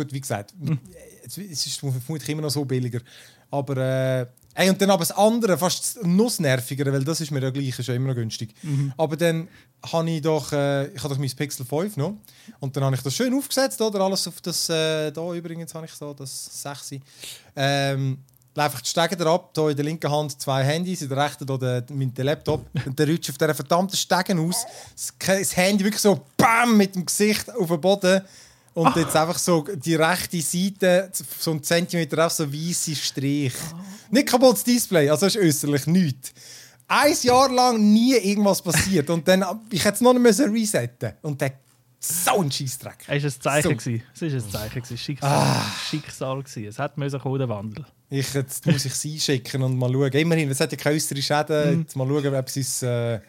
Gut, 0.00 0.14
wie 0.14 0.20
gesagt, 0.20 0.54
es 1.26 1.36
es 1.36 1.66
ist 1.66 1.78
vermutlich 1.78 2.28
immer 2.30 2.40
noch 2.40 2.50
so 2.50 2.64
billiger. 2.64 3.00
Aber... 3.50 3.76
Äh, 3.76 4.26
ey, 4.54 4.70
und 4.70 4.80
dann 4.80 4.90
aber 4.90 5.00
das 5.00 5.12
andere, 5.12 5.58
fast 5.58 5.96
das 5.96 6.02
nussnervigere, 6.02 6.90
weil 6.90 7.04
das 7.04 7.20
ist 7.20 7.30
mir 7.30 7.42
ja 7.42 7.50
gleich, 7.50 7.78
ist 7.78 7.86
ja 7.86 7.94
immer 7.94 8.08
noch 8.08 8.14
günstig. 8.14 8.54
Aber 8.96 9.14
dann 9.14 9.46
habe 9.82 10.10
ich 10.10 10.22
doch... 10.22 10.52
Äh, 10.52 10.86
ich 10.86 11.02
habe 11.02 11.12
doch 11.12 11.18
mein 11.18 11.30
Pixel 11.30 11.66
5 11.66 11.98
noch. 11.98 12.14
Und 12.60 12.74
dann 12.74 12.84
habe 12.84 12.96
ich 12.96 13.02
das 13.02 13.14
schön 13.14 13.34
aufgesetzt, 13.34 13.78
oder? 13.82 14.00
Alles 14.00 14.26
auf 14.26 14.40
das... 14.40 14.70
Äh, 14.70 15.10
da 15.10 15.34
übrigens 15.34 15.74
habe 15.74 15.84
ich 15.84 15.92
so, 15.92 16.14
das 16.14 16.62
6. 16.62 16.94
Ähm, 17.56 18.20
einfach 18.56 18.80
die 18.80 18.88
Stege 18.88 19.26
ab, 19.26 19.50
hier 19.54 19.68
in 19.68 19.76
der 19.76 19.84
linken 19.84 20.10
Hand 20.10 20.40
zwei 20.40 20.64
Handys, 20.64 21.02
in 21.02 21.10
der 21.10 21.18
rechten 21.18 21.46
hier 21.46 21.58
der, 21.58 21.84
mein 21.94 22.14
der 22.14 22.24
Laptop. 22.24 22.64
Und 22.86 22.98
dann 22.98 23.10
rutscht 23.10 23.28
auf 23.28 23.36
dieser 23.36 23.54
verdammten 23.54 23.98
Stegen 23.98 24.38
aus. 24.38 24.64
Das, 24.94 25.12
das 25.18 25.56
Handy 25.56 25.84
wirklich 25.84 26.00
so 26.00 26.24
BAM 26.38 26.78
mit 26.78 26.94
dem 26.94 27.04
Gesicht 27.04 27.54
auf 27.54 27.68
den 27.68 27.80
Boden. 27.80 28.22
Und 28.74 28.94
jetzt 28.96 29.16
einfach 29.16 29.38
so 29.38 29.62
die 29.62 29.94
rechte 29.96 30.40
Seite, 30.40 31.10
so 31.12 31.50
einen 31.50 31.62
Zentimeter 31.62 32.26
auf 32.26 32.32
so 32.32 32.50
weiße 32.52 32.94
Strich. 32.94 33.54
Nicht 34.10 34.28
kaputtes 34.28 34.64
Display, 34.64 35.08
also 35.08 35.26
ist 35.26 35.36
äußerlich 35.36 35.86
nichts. 35.86 36.32
Ein 36.86 37.14
Jahr 37.22 37.50
lang 37.50 37.92
nie 37.92 38.14
irgendwas 38.14 38.62
passiert. 38.62 39.10
Und 39.10 39.26
dann, 39.26 39.44
ich 39.70 39.84
hätte 39.84 39.96
es 39.96 40.00
noch 40.00 40.12
nicht 40.12 40.22
müssen 40.22 40.52
resetten 40.52 41.12
Und 41.22 41.40
dann 41.40 41.52
so 42.00 42.40
ein 42.40 42.50
Scheissdreck. 42.50 43.04
Es 43.06 43.44
war 43.44 43.52
ein 43.52 43.62
Zeichen. 43.62 44.02
So. 44.14 44.26
Es 44.26 44.32
war 44.32 44.40
ein 44.40 44.50
Zeichen. 44.50 44.82
gewesen. 44.82 44.98
Schicksal. 44.98 45.62
Schicksal 45.88 46.42
gewesen. 46.42 46.68
Es 46.68 46.78
hat 46.78 46.96
müssen 46.96 47.20
kommen, 47.20 47.38
der 47.38 47.48
Wandel. 47.48 47.84
Ich, 48.08 48.32
jetzt 48.34 48.66
muss 48.66 48.84
ich 48.86 48.94
sie 48.94 49.14
einschicken 49.14 49.62
und 49.62 49.76
mal 49.76 49.92
schauen. 49.92 50.10
Immerhin, 50.12 50.50
es 50.50 50.60
hat 50.60 50.72
ja 50.72 50.78
keine 50.78 50.96
äußere 50.96 51.22
Schäden. 51.22 51.80
Jetzt 51.80 51.94
mal 51.94 52.08
schauen, 52.08 52.34
ob 52.34 52.48
es, 52.48 52.82
äh, 52.82 53.20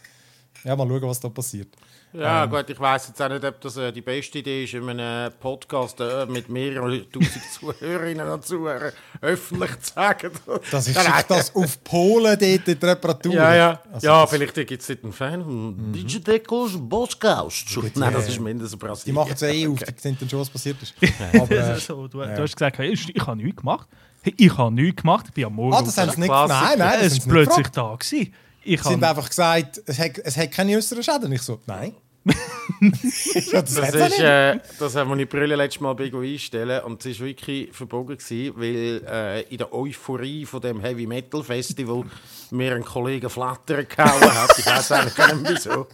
ja, 0.63 0.75
mal 0.75 0.87
schauen, 0.87 1.01
was 1.03 1.19
da 1.19 1.29
passiert. 1.29 1.75
Ja, 2.13 2.45
gut, 2.45 2.69
ich 2.69 2.79
weiß 2.79 3.07
jetzt 3.09 3.21
auch 3.21 3.29
nicht, 3.29 3.43
ob 3.45 3.61
das 3.61 3.77
äh, 3.77 3.91
die 3.91 4.01
beste 4.01 4.39
Idee 4.39 4.63
ist, 4.65 4.73
in 4.73 4.87
einem 4.89 5.31
Podcast 5.39 5.99
äh, 6.01 6.25
mit 6.25 6.49
mehreren 6.49 7.05
tausend 7.11 7.41
Zuhörerinnen 7.53 8.27
und 8.29 8.45
Zuhörern 8.45 8.91
öffentlich 9.21 9.79
zu 9.79 9.93
sagen. 9.93 10.31
Dass 10.71 10.87
ich 10.87 10.95
Nein, 10.95 11.05
schicke 11.05 11.25
das 11.29 11.55
auf 11.55 11.83
Polen 11.83 12.37
dort 12.37 12.67
in 12.67 12.79
die 12.79 12.85
Reparatur. 12.85 13.33
Ja, 13.33 13.55
ja. 13.55 13.81
Also 13.93 14.07
ja, 14.07 14.21
das- 14.21 14.29
vielleicht 14.29 14.55
gibt 14.55 14.81
es 14.81 14.87
dort 14.87 15.03
einen 15.03 15.13
Fan 15.13 15.43
von 15.43 15.91
Digitecos 15.93 16.77
Boscaus. 16.77 17.63
Nein, 17.95 18.13
das 18.13 18.27
ist 18.27 18.39
mindestens 18.39 18.77
Die 18.79 18.85
Brasilien. 18.85 19.15
machen 19.15 19.31
es 19.33 19.41
eh 19.43 19.67
auf, 19.67 19.79
die 19.79 19.93
sehen 20.01 20.17
dann 20.19 20.29
schon, 20.29 20.39
was 20.41 20.49
passiert 20.49 20.81
ist. 20.81 20.93
Aber, 21.33 21.51
äh, 21.51 21.79
so, 21.79 22.07
du, 22.07 22.21
ja. 22.21 22.35
du 22.35 22.41
hast 22.43 22.55
gesagt, 22.55 22.77
hey, 22.77 22.91
ich 22.91 23.27
habe 23.27 23.37
nichts 23.37 23.57
gemacht. 23.61 23.87
Hey, 24.23 24.33
ich 24.37 24.57
habe 24.57 24.73
nichts 24.73 25.01
gemacht. 25.01 25.25
Ich 25.29 25.33
bin 25.33 25.45
am 25.45 25.55
Morgen 25.55 25.73
ah, 25.75 25.81
das 25.81 25.97
haben 25.97 26.11
sie 26.11 26.19
nicht. 26.19 26.29
Nein, 26.29 26.77
nein, 26.77 26.99
das 27.01 27.13
ist 27.13 27.27
plötzlich 27.27 27.71
gefragt. 27.71 27.77
da 27.77 27.95
gewesen. 27.95 28.33
Ich 28.63 28.81
Sie 28.81 28.89
haben 28.89 29.03
habe 29.03 29.07
einfach 29.09 29.29
gesagt, 29.29 29.81
es 29.85 29.99
hat, 29.99 30.17
es 30.19 30.37
hat 30.37 30.51
keine 30.51 30.77
äußeren 30.77 31.03
Schäden. 31.03 31.31
Ich 31.31 31.41
so, 31.41 31.59
nein. 31.65 31.95
ja, 32.23 33.61
das 33.61 33.73
Das 33.73 33.95
ist, 33.95 34.19
äh, 34.19 34.59
das 34.77 34.95
haben 34.95 35.09
wir 35.09 35.17
die 35.17 35.25
Brille 35.25 35.55
letztes 35.55 35.81
Mal 35.81 35.93
bei 35.95 36.11
einstellen 36.13 36.83
und 36.83 37.03
es 37.03 37.19
war 37.19 37.25
wirklich 37.25 37.73
verbogen, 37.73 38.17
gewesen, 38.17 38.53
weil 38.57 39.01
äh, 39.07 39.41
in 39.49 39.57
der 39.57 39.73
Euphorie 39.73 40.45
von 40.45 40.61
dem 40.61 40.81
Heavy 40.81 41.07
Metal 41.07 41.43
Festival 41.43 42.03
mir 42.51 42.75
ein 42.75 42.85
Kollege 42.85 43.29
Flatter 43.29 43.83
gehauen 43.85 44.21
hat. 44.21 44.57
Ich 44.57 44.65
weiß 44.65 44.91
eigentlich 44.91 45.15
gar 45.15 45.33
nicht 45.33 45.49
wieso. 45.49 45.87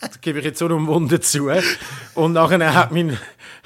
Das 0.00 0.20
gebe 0.20 0.40
ich 0.40 0.44
jetzt 0.44 0.60
unumwunden 0.60 1.22
zu. 1.22 1.50
Und 2.14 2.32
nachher 2.32 2.74
hat 2.74 2.90
mein, 2.90 3.16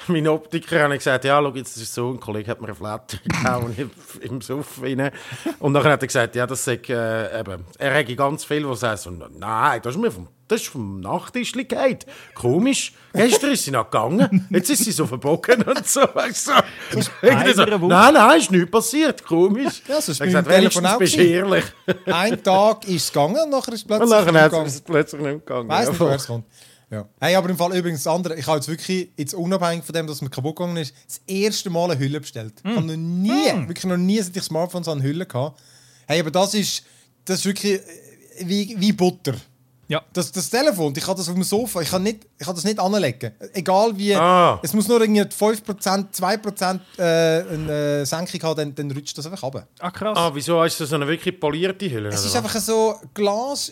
mein 0.09 0.27
Optiker 0.27 0.83
hat 0.83 0.91
gesagt, 0.91 1.25
ja, 1.25 1.41
schau, 1.41 1.53
jetzt 1.55 1.77
ist 1.77 1.93
so, 1.93 2.11
ein 2.11 2.19
Kollege 2.19 2.51
hat 2.51 2.61
mir 2.61 2.67
einen 2.67 2.75
Flatter 2.75 3.17
gehauen 3.27 3.73
im, 3.77 3.91
im 4.21 4.41
Suff 4.41 4.81
rein. 4.81 5.11
Und 5.59 5.73
nachher 5.73 5.91
hat 5.91 6.01
er 6.01 6.07
gesagt, 6.07 6.35
ja, 6.35 6.45
das 6.45 6.65
sei, 6.65 6.79
äh, 6.89 7.39
eben, 7.39 7.65
er 7.77 7.93
hätte 7.93 8.15
ganz 8.15 8.43
viel, 8.43 8.67
was 8.67 8.83
er 8.83 8.97
so, 8.97 9.11
nein, 9.11 9.81
das 9.81 9.95
ist 9.95 10.01
mir 10.01 10.11
vom, 10.11 10.27
das 10.47 10.61
ist 10.61 10.69
vom 10.69 10.99
Nachttischli 10.99 11.65
geht. 11.65 12.05
Komisch, 12.33 12.93
gestern 13.13 13.51
ist 13.51 13.63
sie 13.63 13.71
noch 13.71 13.85
gegangen, 13.85 14.47
jetzt 14.49 14.69
ist 14.69 14.83
sie 14.83 14.91
so 14.91 15.05
verbogen 15.05 15.61
und 15.61 15.87
so. 15.87 16.01
Weißt 16.13 16.47
du? 16.47 17.01
So, 17.01 17.11
nein, 17.87 18.13
nein, 18.13 18.39
ist 18.39 18.51
nichts 18.51 18.71
passiert, 18.71 19.23
komisch. 19.23 19.83
Ja, 19.87 20.01
so 20.01 20.11
ist 20.11 20.19
gesagt, 20.19 20.49
wenigstens 20.49 20.97
bist 20.97 21.17
du 21.17 21.21
ehrlich. 21.23 21.65
Ein 22.05 22.41
Tag 22.43 22.87
ist 22.87 23.03
es 23.03 23.13
gegangen 23.13 23.37
und 23.43 23.49
nachher 23.51 23.73
ist 23.73 23.81
es 23.81 23.87
plötzlich 23.87 24.01
Und 24.03 24.09
nachher 24.09 24.31
nicht 24.31 24.43
gegangen. 24.51 24.81
plötzlich 24.85 25.21
nicht 25.21 25.45
gegangen. 25.45 25.69
Ja, 25.69 25.79
nicht, 25.81 25.99
woher 25.99 26.15
es 26.15 26.27
kommt. 26.27 26.45
Ja. 26.91 27.07
Hey, 27.19 27.35
aber 27.35 27.49
im 27.49 27.57
Fall 27.57 27.75
übrigens 27.77 28.03
das 28.03 28.13
andere, 28.13 28.35
ich 28.35 28.47
habe 28.47 28.57
jetzt 28.57 28.67
wirklich, 28.67 29.11
jetzt 29.15 29.33
unabhängig 29.35 29.83
von 29.85 29.93
dem, 29.93 30.07
dass 30.07 30.21
mir 30.21 30.29
kaputt 30.29 30.55
gegangen 30.55 30.77
ist, 30.77 30.93
das 31.07 31.21
erste 31.27 31.69
Mal 31.69 31.91
eine 31.91 31.99
Hülle 31.99 32.19
bestellt. 32.19 32.53
Ich 32.63 32.75
habe 32.75 32.85
noch 32.85 32.95
nie, 32.95 33.67
wirklich 33.67 33.85
noch 33.85 33.97
nie, 33.97 34.19
seit 34.21 34.35
ich 34.35 34.43
Smartphones 34.43 34.87
an 34.87 35.01
Hülle 35.03 35.25
gehabt. 35.25 35.59
Hey, 36.07 36.19
aber 36.19 36.31
das 36.31 36.53
ist, 36.55 36.83
das 37.25 37.39
ist 37.39 37.45
wirklich 37.45 37.73
äh, 37.73 37.81
wie, 38.45 38.75
wie 38.79 38.91
Butter. 38.91 39.35
Ja. 39.87 40.03
Das, 40.13 40.31
das 40.31 40.49
Telefon, 40.51 40.93
ich 40.95 41.03
kann 41.03 41.15
das 41.17 41.27
auf 41.29 41.33
dem 41.33 41.43
Sofa, 41.43 41.81
ich 41.81 41.89
kann, 41.89 42.03
nicht, 42.03 42.19
ich 42.37 42.45
kann 42.45 42.53
das 42.55 42.63
nicht 42.63 42.79
anlegen. 42.79 43.31
Egal 43.53 43.97
wie, 43.97 44.13
Ah. 44.15 44.59
es 44.61 44.71
muss 44.73 44.87
nur 44.87 45.01
irgendwie 45.01 45.21
5%, 45.21 46.13
2% 46.13 46.79
äh, 46.99 47.53
eine 47.53 48.05
Senkung 48.05 48.41
haben, 48.43 48.55
dann, 48.55 48.75
dann 48.75 48.91
rutscht 48.91 49.17
das 49.17 49.25
einfach 49.25 49.41
runter. 49.41 49.67
Ah, 49.79 49.89
krass. 49.89 50.15
Ah, 50.15 50.29
wieso 50.33 50.63
ist 50.63 50.79
das 50.79 50.89
so 50.89 50.95
eine 50.95 51.07
wirklich 51.07 51.39
polierte 51.39 51.89
Hülle? 51.89 52.09
Es 52.09 52.23
ist 52.23 52.35
einfach 52.35 52.55
so 52.59 52.95
Glas, 53.15 53.71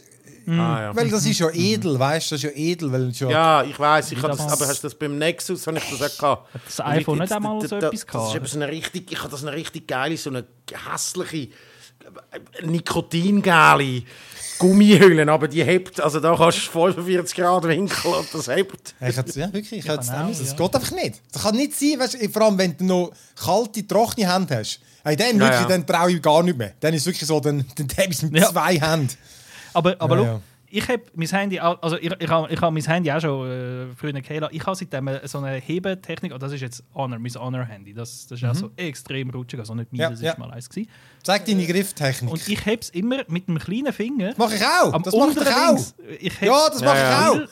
Ah, 0.49 0.81
ja. 0.81 0.95
weil 0.95 1.09
das 1.09 1.25
ist 1.25 1.39
ja 1.39 1.49
edel, 1.51 1.99
weißt 1.99 2.31
du, 2.31 2.35
das 2.35 2.43
ist 2.43 2.49
ja 2.49 2.55
edel, 2.57 2.91
weil 2.91 3.09
es 3.09 3.19
ja 3.19 3.29
Ja, 3.29 3.63
ich 3.63 3.77
weiß, 3.77 4.13
ich 4.13 4.17
habe 4.21 4.29
das, 4.29 4.39
aber 4.39 4.65
hast 4.67 4.81
du 4.81 4.87
das 4.87 4.95
beim 4.95 5.17
Nexus 5.17 5.67
habe 5.67 5.77
ich 5.77 5.83
das 5.99 6.01
auch 6.13 6.17
gehabt. 6.17 6.49
das 6.65 6.79
iPhone 6.79 7.19
nicht 7.19 7.31
einmal 7.33 7.59
so 7.67 7.75
etwas 7.75 7.91
Das 7.91 8.07
gehabt? 8.07 8.29
ist 8.29 8.35
eben 8.35 8.45
so 8.45 8.55
eine 8.59 8.67
richtig, 8.69 9.11
ich 9.11 9.19
habe 9.19 9.29
das 9.29 9.41
eine 9.45 9.51
richtig 9.53 9.87
geile, 9.87 10.15
so 10.15 10.29
eine 10.29 10.45
hässliche 10.89 11.37
äh, 11.37 12.65
Nikotingale 12.65 14.03
Gummihülle, 14.59 15.29
aber 15.31 15.47
die 15.47 15.63
hebt, 15.63 15.99
also 16.01 16.19
da 16.19 16.35
kannst 16.35 16.57
du 16.67 16.71
45 16.71 17.35
Grad 17.35 17.63
Winkel 17.65 18.11
und 18.11 18.27
das 18.33 18.47
hebt. 18.47 18.95
Ich 19.07 19.15
hätte, 19.17 19.39
ja, 19.39 19.53
wirklich, 19.53 19.79
ich 19.85 19.87
hätte 19.87 19.99
es 20.01 20.09
auch. 20.09 20.27
Das 20.29 20.39
ja. 20.49 20.55
geht 20.55 20.75
einfach 20.75 20.91
nicht. 20.91 21.21
Das 21.31 21.43
kann 21.43 21.55
nicht 21.55 21.77
sein, 21.77 21.99
weißt, 21.99 22.15
du, 22.21 22.29
vor 22.29 22.41
allem 22.43 22.57
wenn 22.57 22.75
du 22.75 22.83
noch 22.85 23.11
kalte, 23.35 23.85
trockene 23.85 24.33
Hände 24.33 24.55
hast. 24.57 24.79
Hey, 25.03 25.15
dann, 25.15 25.35
Ja, 25.35 25.39
wirklich, 25.41 25.61
ja. 25.61 25.67
dann 25.67 25.85
traue 25.85 26.11
ich 26.11 26.21
gar 26.21 26.41
nicht 26.41 26.57
mehr. 26.57 26.73
Dann 26.79 26.93
ist 26.93 27.01
es 27.01 27.05
wirklich 27.07 27.27
so, 27.27 27.39
dann, 27.39 27.65
dann 27.75 27.87
habe 27.97 28.07
ich 28.09 28.15
es 28.17 28.21
mit 28.23 28.41
Ja. 28.41 28.49
zwei 28.49 28.79
Händen. 28.79 29.09
Aber, 29.77 29.95
aber 29.99 30.15
Ja, 30.17 30.23
schau, 30.23 30.31
ja. 30.33 30.41
ich 30.69 30.87
habe 30.89 31.03
mein 31.15 31.27
Handy, 31.27 31.59
auch- 31.61 31.81
also 31.81 31.97
ich, 31.97 32.11
ich 32.19 32.27
habe 32.29 32.51
ich 32.53 32.59
hab 32.59 32.73
mein 32.73 32.83
Handy 32.83 33.11
auch 33.11 33.21
schon 33.21 33.47
äh, 33.49 33.85
früher 33.95 34.11
gehabt. 34.13 34.53
Ich 34.53 34.65
habe 34.65 34.75
seitdem 34.75 35.09
so 35.23 35.37
eine 35.39 35.57
Hebetechnik, 35.57 36.33
und 36.33 36.41
das 36.43 36.51
ist 36.51 36.61
jetzt 36.61 36.83
Honor, 36.95 37.19
mein 37.19 37.31
Honor-Handy. 37.33 37.93
Das, 37.93 38.27
das 38.27 38.41
ist 38.41 38.45
auch 38.49 38.55
so 38.55 38.71
extrem 38.75 39.29
rutschig, 39.29 39.59
also 39.59 39.75
nicht 39.75 39.91
Mhm. 39.93 39.99
Ja, 39.99 40.07
meines, 40.09 40.21
ja. 40.21 40.31
das 40.31 40.39
war 40.39 40.47
mal 40.47 40.53
eins. 40.55 40.69
Gewesen. 40.69 40.89
Zeig 41.23 41.45
deine 41.45 41.65
Grifftechnik. 41.65 42.31
Und 42.31 42.47
ich 42.47 42.59
habe 42.65 42.77
es 42.81 42.89
immer 42.89 43.17
mit 43.27 43.47
dem 43.47 43.59
kleinen 43.59 43.93
Finger 43.93 44.29
das 44.29 44.37
mache 44.37 44.55
ich 44.55 44.63
auch. 44.65 45.01
Das 45.01 45.13
mache 45.15 45.31
ich 45.41 45.55
auch. 45.55 45.79
Ich 46.19 46.41
Ja, 46.41 46.69
das 46.69 46.81
mache 46.81 46.97
Ja, 46.97 47.33
ich 47.33 47.41
auch. 47.43 47.47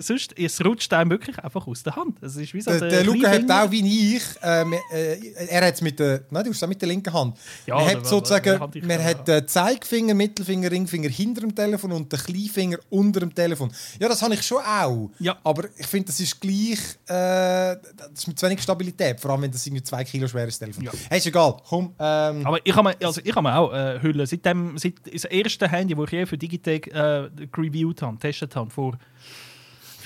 Sonst, 0.00 0.36
es 0.36 0.64
rutscht 0.64 0.92
einem 0.92 1.10
wirklich 1.10 1.38
einfach 1.38 1.64
aus 1.66 1.82
der 1.84 1.94
Hand. 1.94 2.20
Es 2.20 2.34
ist 2.34 2.52
wie 2.52 2.60
so 2.60 2.72
Der, 2.72 2.80
der 2.88 3.04
Luca 3.04 3.30
hat 3.30 3.48
auch 3.48 3.70
wie 3.70 4.16
ich, 4.16 4.22
ähm, 4.42 4.74
äh, 4.92 5.16
er 5.48 5.64
hat 5.64 5.74
es 5.74 5.80
mit 5.80 6.00
der, 6.00 6.22
nein, 6.30 6.42
du 6.42 6.50
hast 6.50 6.60
es 6.60 6.68
mit 6.68 6.80
der 6.80 6.88
linken 6.88 7.12
Hand. 7.12 7.36
Ja, 7.66 7.76
man 7.76 7.86
hat 7.86 8.06
sozusagen, 8.06 8.58
man 8.58 9.04
hat 9.04 9.28
den 9.28 9.46
Zeigefinger, 9.46 10.14
Mittelfinger, 10.14 10.72
Ringfinger 10.72 11.08
hinter 11.08 11.42
dem 11.42 11.54
Telefon 11.54 11.92
und 11.92 12.12
den 12.12 12.18
Kleinfinger 12.18 12.78
unter 12.90 13.20
dem 13.20 13.32
Telefon. 13.32 13.70
Ja, 14.00 14.08
das 14.08 14.20
habe 14.22 14.34
ich 14.34 14.42
schon 14.42 14.58
auch. 14.58 15.10
Ja. 15.20 15.38
Aber 15.44 15.68
ich 15.76 15.86
finde, 15.86 16.06
das 16.06 16.18
ist 16.18 16.40
gleich, 16.40 16.80
äh, 17.06 17.76
das 17.96 18.10
ist 18.14 18.26
mit 18.26 18.38
zu 18.38 18.46
wenig 18.46 18.60
Stabilität, 18.62 19.20
vor 19.20 19.30
allem 19.30 19.42
wenn 19.42 19.52
das 19.52 19.64
irgendwie 19.66 19.84
zwei 19.84 20.02
Kilo 20.02 20.26
schweres 20.26 20.58
Telefon 20.58 20.82
Ja. 20.84 20.92
Hey, 21.08 21.18
ist 21.18 21.26
egal, 21.26 21.56
komm. 21.68 21.94
Ähm, 21.98 22.44
Aber 22.44 22.58
ich 22.64 22.74
habe 22.74 22.88
mir, 22.88 23.06
also 23.06 23.20
ich 23.22 23.34
habe 23.34 23.48
mir 23.48 23.56
auch 23.56 23.72
äh, 23.72 24.00
Hüllen. 24.02 24.26
Seitdem, 24.26 24.76
seit 24.78 24.94
das 25.12 25.24
erste 25.26 25.68
Handy, 25.68 25.94
das 25.94 26.04
ich 26.06 26.12
je 26.12 26.26
für 26.26 26.36
Digitec 26.36 26.88
äh, 26.88 27.28
reviewt 27.56 28.02
habe, 28.02 28.14
getestet 28.14 28.56
habe, 28.56 28.68
vor 28.70 28.98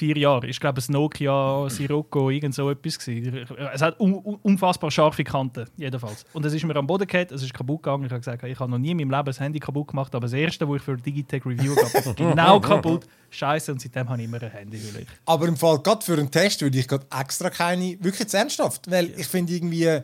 vier 0.00 0.16
Jahren. 0.19 0.49
Ich 0.49 0.59
glaube, 0.59 0.80
ein 0.80 0.92
Nokia 0.92 1.69
Sirocco, 1.71 2.30
irgend 2.30 2.54
so 2.54 2.71
etwas. 2.71 2.99
Gewesen. 2.99 3.47
Es 3.73 3.83
hat 3.83 4.00
un 4.00 4.14
un 4.14 4.38
unfassbar 4.42 4.90
scharfe 4.90 5.23
Kanten, 5.23 5.66
jedenfalls. 5.76 6.25
Und 6.33 6.45
es 6.45 6.52
ist 6.54 6.64
mir 6.64 6.75
am 6.76 6.87
Boden 6.87 7.07
gefallen, 7.07 7.28
es 7.30 7.42
ist 7.42 7.52
kaputt 7.54 7.83
gegangen. 7.83 8.04
Ich 8.07 8.11
habe 8.11 8.21
gesagt, 8.21 8.42
ich 8.42 8.59
habe 8.59 8.71
noch 8.71 8.78
nie 8.78 8.90
in 8.92 8.97
meinem 8.97 9.11
Leben 9.11 9.26
das 9.26 9.38
Handy 9.38 9.61
kaputt 9.61 9.88
gemacht, 9.88 10.14
aber 10.14 10.23
das 10.26 10.33
erste, 10.33 10.66
wo 10.66 10.75
ich 10.76 10.83
für 10.83 10.97
Digitech 10.97 11.45
Review 11.47 11.75
gab, 11.75 12.16
genau 12.16 12.59
kaputt. 12.73 13.07
Scheiße, 13.30 13.71
und 13.73 13.80
seitdem 13.80 14.09
habe 14.09 14.19
ich 14.21 14.25
immer 14.26 14.42
ein 14.42 14.50
Handy. 14.50 14.78
Will 14.83 15.02
ich. 15.02 15.07
Aber 15.26 15.47
im 15.47 15.57
Fall, 15.57 15.78
gerade 15.80 16.04
für 16.04 16.14
einen 16.14 16.30
Test 16.30 16.61
würde 16.62 16.78
ich 16.78 16.88
gerade 16.88 17.07
extra 17.16 17.49
keine, 17.50 17.90
wirklich 18.02 18.21
jetzt 18.21 18.35
ernsthaft, 18.35 18.90
weil 18.90 19.11
ich 19.19 19.26
finde 19.28 19.52
irgendwie, 19.52 19.85
d- 19.85 20.02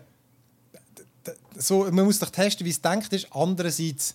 so, 1.57 1.85
man 1.91 2.05
muss 2.05 2.19
doch 2.19 2.31
testen, 2.31 2.65
wie 2.67 2.71
es 2.71 2.81
denkt 2.81 3.13
ist. 3.13 3.27
Andererseits, 3.33 4.15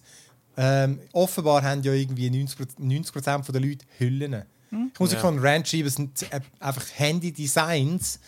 ähm, 0.57 0.99
offenbar 1.13 1.63
haben 1.63 1.81
ja 1.83 1.93
irgendwie 1.93 2.27
90%, 2.29 2.67
90 2.77 3.21
der 3.51 3.61
Leute 3.61 3.85
Hüllen. 3.97 4.43
Ich 4.93 4.99
muss 4.99 5.11
Ja. 5.13 5.19
ja. 5.21 5.27
einen 5.27 5.39
Rant 5.39 5.67
schreiben, 5.67 5.87
es 5.87 5.95
sind 5.95 6.23
äh, 6.31 6.39
einfach 6.59 6.83
Handy-Designs 6.95 8.19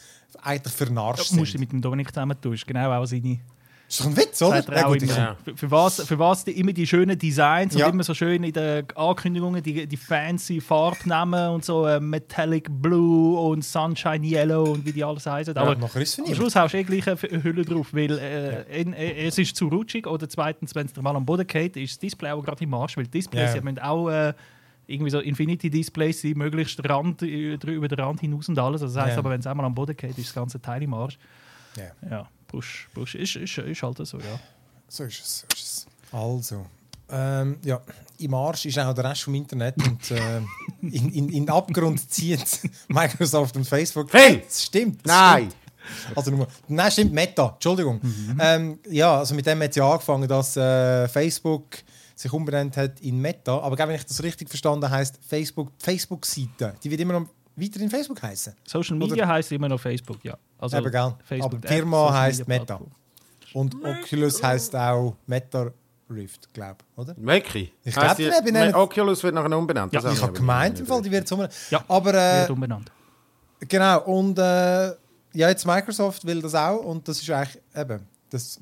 eigentlich 0.41 0.73
für 0.73 0.91
Narsch 0.91 1.29
Du 1.29 1.35
musst 1.37 1.51
sind. 1.51 1.61
mit 1.61 1.71
dem 1.71 1.81
Dominik 1.81 2.09
zusammen 2.13 2.39
tun. 2.41 2.53
Ist 2.53 2.67
genau 2.67 2.91
auch 2.91 3.05
seine. 3.05 3.39
Das 3.87 3.99
ist 3.99 3.99
doch 3.99 4.05
ein 4.07 4.17
Witz, 4.17 4.41
oder? 4.41 4.67
Er 4.73 4.87
auch 4.87 4.93
gut, 4.93 5.03
immer. 5.03 5.37
Für, 5.45 5.55
für, 5.55 5.71
was, 5.71 6.03
für 6.03 6.17
was 6.17 6.43
die, 6.45 6.51
immer 6.59 6.73
die 6.73 6.87
schönen 6.87 7.17
Designs 7.19 7.75
Ja. 7.75 7.85
und 7.85 7.93
immer 7.93 8.03
so 8.03 8.13
schön 8.15 8.43
in 8.43 8.51
den 8.51 8.85
Ankündigungen 8.95 9.61
die, 9.61 9.85
die 9.85 9.97
fancy 9.97 10.59
Farbnamen 10.61 11.49
und 11.51 11.63
so 11.63 11.85
äh, 11.85 11.99
Metallic 11.99 12.67
Blue 12.71 13.39
und 13.39 13.63
Sunshine 13.63 14.25
Yellow 14.25 14.63
und 14.71 14.85
wie 14.85 14.93
die 14.93 15.03
alles 15.03 15.27
heißen. 15.27 15.55
Aber 15.55 15.75
nachher 15.75 16.01
ist 16.01 16.09
es 16.09 16.15
für 16.15 16.23
am. 16.23 16.33
Schluss 16.35 16.55
hast 16.55 16.73
du 16.73 16.77
eh 16.79 16.83
gleich 16.83 17.07
eine 17.07 17.43
Hülle 17.43 17.63
drauf, 17.63 17.89
weil 17.91 18.17
äh, 18.17 18.81
in, 18.81 18.93
äh, 18.93 19.27
es 19.27 19.37
ist 19.37 19.55
zu 19.55 19.67
rutschig 19.67 20.07
oder 20.07 20.27
zweitens, 20.27 20.73
wenn 20.73 20.87
es 20.87 20.93
dir 20.93 21.01
mal 21.03 21.15
am 21.15 21.25
Boden 21.25 21.45
geht, 21.45 21.77
ist 21.77 21.91
das 21.91 21.99
Display 21.99 22.31
auch 22.31 22.41
gerade 22.43 22.63
im 22.63 22.73
Arsch, 22.73 22.97
weil 22.97 23.03
die 23.03 23.11
Displays 23.11 23.53
Ja. 23.53 23.59
die 23.59 23.63
müssen 23.63 23.79
auch 23.79 24.09
äh, 24.09 24.33
irgendwie 24.93 25.11
so 25.11 25.19
Infinity-Displays 25.19 26.21
sein, 26.21 26.33
möglichst 26.37 26.87
Rand, 26.87 27.21
äh, 27.23 27.53
über 27.55 27.87
den 27.87 27.99
Rand 27.99 28.21
hinaus 28.21 28.49
und 28.49 28.57
alles. 28.59 28.81
Also 28.81 28.95
das 28.95 29.03
heisst 29.05 29.13
Ja. 29.15 29.19
aber, 29.19 29.31
wenn 29.31 29.39
es 29.39 29.47
einmal 29.47 29.65
am 29.65 29.75
Boden 29.75 29.95
geht, 29.97 30.17
ist 30.17 30.27
das 30.27 30.33
ganze 30.35 30.61
Teil 30.61 30.83
im 30.83 30.93
Arsch. 30.93 31.17
Ja. 31.77 32.09
Ja, 32.09 32.29
Busch, 32.47 32.87
Busch. 32.93 33.15
Ist, 33.15 33.35
ist, 33.35 33.57
ist 33.57 33.83
halt 33.83 33.97
so, 34.05 34.17
ja. 34.17 34.39
So 34.87 35.03
ist 35.05 35.19
es. 35.21 35.39
So 35.39 35.47
ist 35.53 35.63
es. 35.63 35.87
Also, 36.11 36.65
ähm, 37.09 37.57
ja, 37.63 37.81
im 38.19 38.33
Arsch 38.33 38.65
ist 38.65 38.77
auch 38.79 38.93
der 38.93 39.03
Rest 39.05 39.23
vom 39.23 39.35
Internet 39.35 39.75
und 39.85 40.11
äh, 40.11 40.37
in, 40.81 40.91
in, 40.91 41.29
in 41.29 41.45
den 41.45 41.49
Abgrund 41.49 42.09
zieht 42.09 42.45
Microsoft 42.87 43.55
und 43.57 43.67
Facebook. 43.67 44.09
Phil! 44.11 44.37
Das 44.45 44.63
stimmt. 44.63 44.99
Das 45.05 45.11
Nein! 45.13 45.41
Stimmt. 45.49 46.17
Also 46.17 46.31
nur, 46.31 46.47
nein, 46.69 46.91
stimmt, 46.91 47.11
Meta, 47.11 47.49
Entschuldigung. 47.55 47.99
Ähm, 48.39 48.79
ja, 48.89 49.17
also 49.17 49.35
mit 49.35 49.45
dem 49.45 49.61
hat 49.61 49.71
es 49.71 49.75
ja 49.75 49.91
angefangen, 49.91 50.29
dass 50.29 50.55
äh, 50.55 51.09
Facebook 51.09 51.65
sich 52.15 52.31
umbenannt 52.31 52.77
hat 52.77 52.99
in 53.01 53.19
Meta. 53.19 53.59
Aber 53.59 53.77
wenn 53.77 53.91
ich 53.95 54.05
das 54.05 54.21
richtig 54.23 54.49
verstanden 54.49 54.85
habe, 54.85 54.95
heisst 54.95 55.19
Facebook, 55.27 55.71
die 55.79 55.83
Facebook-Seite, 55.85 56.73
die 56.83 56.89
wird 56.91 57.01
immer 57.01 57.19
noch 57.19 57.27
weiterhin 57.55 57.89
Facebook 57.89 58.21
heißen. 58.21 58.53
Social 58.67 58.95
Media 58.97 59.27
heißt 59.27 59.51
immer 59.51 59.69
noch 59.69 59.79
Facebook, 59.79 60.23
ja. 60.23 60.37
Also 60.57 60.77
Eben, 60.77 60.91
gell? 60.91 61.13
Facebook, 61.23 61.51
Aber 61.53 61.57
die 61.59 61.67
Firma 61.67 62.25
Media 62.27 62.45
Meta. 62.47 62.79
Und 63.53 63.75
Oculus 63.83 64.41
heisst 64.41 64.75
auch 64.75 65.15
Meta 65.27 65.71
Rift, 66.09 66.53
glaube 66.53 66.77
ich, 66.81 66.97
oder? 66.99 67.15
Wirklich? 67.17 67.73
Ich 67.83 67.95
Heisst 67.95 68.17
glaub, 68.17 68.17
die- 68.17 68.31
haben 68.31 68.55
einen- 68.55 68.75
Oculus 68.75 69.23
wird 69.23 69.35
nachher 69.35 69.57
umbenannt. 69.57 69.93
Ja, 69.93 70.01
Das 70.01 70.13
Ich 70.15 70.21
habe 70.21 70.33
gemeint, 70.33 70.79
im 70.79 70.85
Fall, 70.85 71.01
die 71.01 71.09
wird 71.11 71.31
umbenannt. 71.31 71.53
Ja, 71.69 71.83
Aber 71.87 72.13
äh, 72.13 72.39
Wird 72.41 72.49
umbenannt. 72.51 72.91
genau, 73.67 74.01
und 74.01 74.37
äh, 74.37 74.87
ja, 75.35 75.49
jetzt 75.49 75.65
Microsoft 75.65 76.25
will 76.25 76.41
das 76.41 76.53
auch 76.55 76.83
und 76.83 77.07
das 77.07 77.21
ist 77.21 77.29
eigentlich 77.29 77.61
eben, 77.75 78.05
das, 78.29 78.59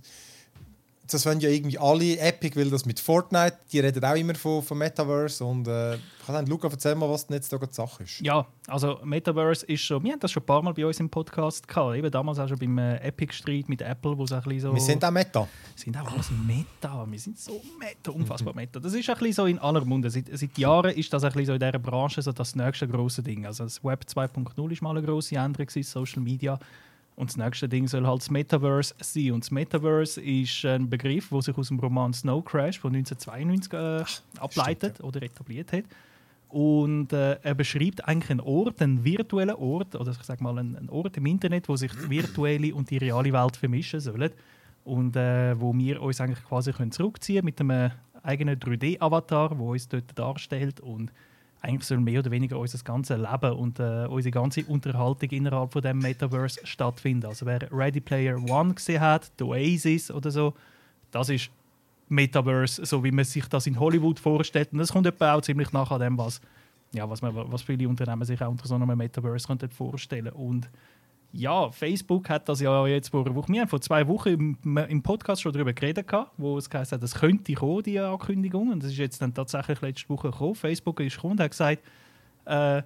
das 1.14 1.26
wollen 1.26 1.40
ja 1.40 1.50
irgendwie 1.50 1.78
alle, 1.78 2.18
Epic 2.20 2.56
will 2.56 2.70
das 2.70 2.86
mit 2.86 3.00
Fortnite, 3.00 3.58
die 3.72 3.80
reden 3.80 4.04
auch 4.04 4.16
immer 4.16 4.36
von, 4.36 4.62
von 4.64 4.78
Metaverse 4.78 5.44
und 5.44 5.68
äh, 5.68 5.96
ich 5.96 6.28
kann 6.28 6.46
Luca, 6.46 6.68
erzähl 6.70 6.96
mal, 6.96 7.10
was 7.10 7.28
denn 7.28 7.36
jetzt 7.36 7.52
da 7.52 7.58
gerade 7.58 7.72
die 7.72 7.76
Sache 7.76 8.04
ist. 8.04 8.22
Ja, 8.22 8.46
also 8.68 9.00
Metaverse 9.04 9.66
ist 9.66 9.82
schon, 9.82 10.04
wir 10.04 10.14
haben 10.14 10.20
das 10.20 10.32
schon 10.32 10.44
ein 10.44 10.46
paar 10.46 10.62
Mal 10.62 10.74
bei 10.74 10.86
uns 10.86 11.00
im 11.00 11.10
Podcast 11.10 11.68
gehabt, 11.68 11.96
eben 11.96 12.12
damals 12.12 12.40
auch 12.40 12.48
schon 12.48 12.58
beim 12.60 12.78
äh, 12.78 12.98
Epic-Streit 12.98 13.70
mit 13.70 13.82
Apple, 13.82 14.18
wo 14.18 14.24
es 14.24 14.32
ein 14.32 14.42
bisschen 14.42 14.60
so... 14.60 14.74
Wir 14.74 14.82
sind 14.82 15.04
auch 15.04 15.12
Meta. 15.12 15.48
sind 15.76 15.98
auch 15.98 16.12
alles 16.12 16.30
Meta, 16.32 17.06
wir 17.10 17.20
sind 17.20 17.40
so 17.40 17.62
Meta, 17.80 18.12
unfassbar 18.12 18.56
Meta. 18.56 18.80
Das 18.80 18.94
ist 18.94 19.10
ein 19.10 19.16
bisschen 19.18 19.34
so 19.34 19.46
in 19.46 19.60
aller 19.60 19.84
Munde. 19.84 20.10
Seit, 20.10 20.26
seit 20.32 20.58
Jahren 20.58 20.96
ist 20.96 21.12
das 21.12 21.24
ein 21.24 21.32
bisschen 21.32 21.48
so 21.48 21.54
in 21.54 21.60
dieser 21.60 21.80
Branche 21.80 22.22
so 22.22 22.32
das 22.32 22.56
nächste 22.56 22.88
große 22.88 23.24
Ding. 23.24 23.46
Also 23.46 23.64
das 23.64 23.84
Web 23.84 24.06
2.0 24.08 24.72
ist 24.72 24.82
mal 24.82 24.92
eine 24.92 25.06
grosse 25.06 25.36
Änderung, 25.36 25.68
Social 25.70 26.22
Media. 26.22 26.60
Und 27.16 27.30
das 27.30 27.38
nächste 27.38 27.68
Ding 27.68 27.88
soll 27.88 28.08
halt 28.08 28.22
das 28.22 28.32
Metaverse 28.32 28.96
sein. 29.00 29.34
Und 29.34 29.44
das 29.44 29.52
Metaverse 29.52 30.22
ist 30.22 30.66
ein 30.66 30.90
Begriff, 30.90 31.30
der 31.30 31.42
sich 31.42 31.58
aus 31.58 31.68
dem 31.68 31.80
Roman 31.80 32.14
Snow 32.14 32.44
Crash 32.44 32.80
von 32.80 32.96
1992 32.96 33.74
äh, 33.74 34.40
ableitet 34.40 35.02
oder 35.02 35.22
etabliert 35.22 35.72
hat. 35.74 35.84
Und 36.52 37.14
äh, 37.14 37.38
er 37.44 37.56
beschreibt 37.56 38.06
eigentlich 38.08 38.30
einen 38.30 38.42
Ort, 38.42 38.82
einen 38.82 39.04
virtuellen 39.04 39.56
Ort, 39.56 39.96
oder 39.96 40.12
ich 40.12 40.24
sage 40.24 40.44
mal 40.44 40.58
einen, 40.58 40.76
einen 40.76 40.90
Ort 40.90 41.16
im 41.16 41.26
Internet, 41.26 41.70
wo 41.70 41.78
sich 41.78 41.92
die 41.92 42.10
virtuelle 42.10 42.76
und 42.76 42.90
die 42.90 42.98
reale 42.98 43.32
Welt 43.32 43.56
vermischen 43.56 44.02
sollen. 44.02 44.32
Und 44.84 45.16
äh, 45.16 45.60
wo 45.60 45.74
wir 45.74 46.02
uns 46.02 46.20
eigentlich 46.20 46.44
quasi 46.44 46.74
können 46.74 46.92
zurückziehen 46.92 47.46
mit 47.46 47.62
einem 47.62 47.92
eigenen 48.24 48.60
3D-Avatar, 48.60 49.50
der 49.50 49.60
uns 49.60 49.88
dort 49.88 50.18
darstellt. 50.18 50.80
Und 50.82 51.12
eigentlich 51.62 51.88
soll 51.88 52.00
mehr 52.00 52.20
oder 52.20 52.32
weniger 52.32 52.58
unser 52.58 52.80
ganzes 52.84 53.18
Leben 53.18 53.54
und 53.54 53.80
äh, 53.80 54.08
unsere 54.08 54.32
ganze 54.32 54.66
Unterhaltung 54.66 55.30
innerhalb 55.30 55.72
von 55.72 55.82
dem 55.82 56.00
Metaverse 56.00 56.60
stattfinden. 56.64 57.28
Also 57.28 57.46
wer 57.46 57.72
Ready 57.72 58.02
Player 58.02 58.38
One 58.38 58.74
gesehen 58.74 59.02
hat, 59.02 59.32
The 59.38 59.44
Oasis 59.46 60.10
oder 60.10 60.32
so, 60.32 60.54
das 61.12 61.30
ist 61.30 61.52
Metaverse, 62.10 62.86
so 62.86 63.04
wie 63.04 63.12
man 63.12 63.26
sich 63.26 63.46
das 63.48 63.68
in 63.68 63.80
Hollywood 63.80 64.20
vorstellt. 64.20 64.74
Und 64.74 64.80
das 64.80 64.92
kommt 64.92 65.06
etwa 65.06 65.34
auch 65.34 65.42
ziemlich 65.42 65.72
nach 65.72 65.92
an 65.92 66.02
dem, 66.02 66.18
was, 66.18 66.42
ja, 66.94 67.08
was, 67.08 67.22
man, 67.22 67.34
was 67.36 67.62
viele 67.62 67.88
Unternehmen 67.88 68.26
sich 68.26 68.42
auch 68.42 68.50
unter 68.50 68.68
so 68.68 68.76
einem 68.76 68.98
Metaverse 68.98 69.48
könnten 69.48 69.70
vorstellen 69.70 70.30
Und 70.30 70.68
ja, 71.34 71.72
Facebook 71.72 72.30
hat 72.30 72.50
das 72.50 72.60
ja 72.60 72.86
jetzt 72.88 73.10
vor 73.10 73.26
einer 73.26 73.36
Woche, 73.36 73.52
wir 73.52 73.62
haben 73.62 73.70
vor 73.70 73.82
zwei 73.82 74.08
Wochen 74.08 74.30
im, 74.64 74.78
im 74.78 75.02
Podcast 75.02 75.42
schon 75.42 75.54
darüber 75.54 75.74
geredet, 75.74 76.08
gehabt, 76.08 76.32
wo 76.38 76.58
es 76.58 76.70
geheißen 76.70 76.96
hat, 76.96 77.04
das 77.04 77.16
könnte 77.16 77.54
kommen, 77.54 77.84
die 77.84 78.00
Ankündigung. 78.00 78.72
Und 78.72 78.84
das 78.84 78.92
ist 78.92 78.98
jetzt 78.98 79.22
dann 79.22 79.34
tatsächlich 79.34 79.82
letzte 79.82 80.10
Woche 80.10 80.32
gekommen. 80.32 80.56
Facebook 80.56 81.00
ist 81.00 81.16
gekommen 81.16 81.34
und 81.34 81.40
hat 81.40 81.52
gesagt, 81.52 81.84
äh, 82.46 82.82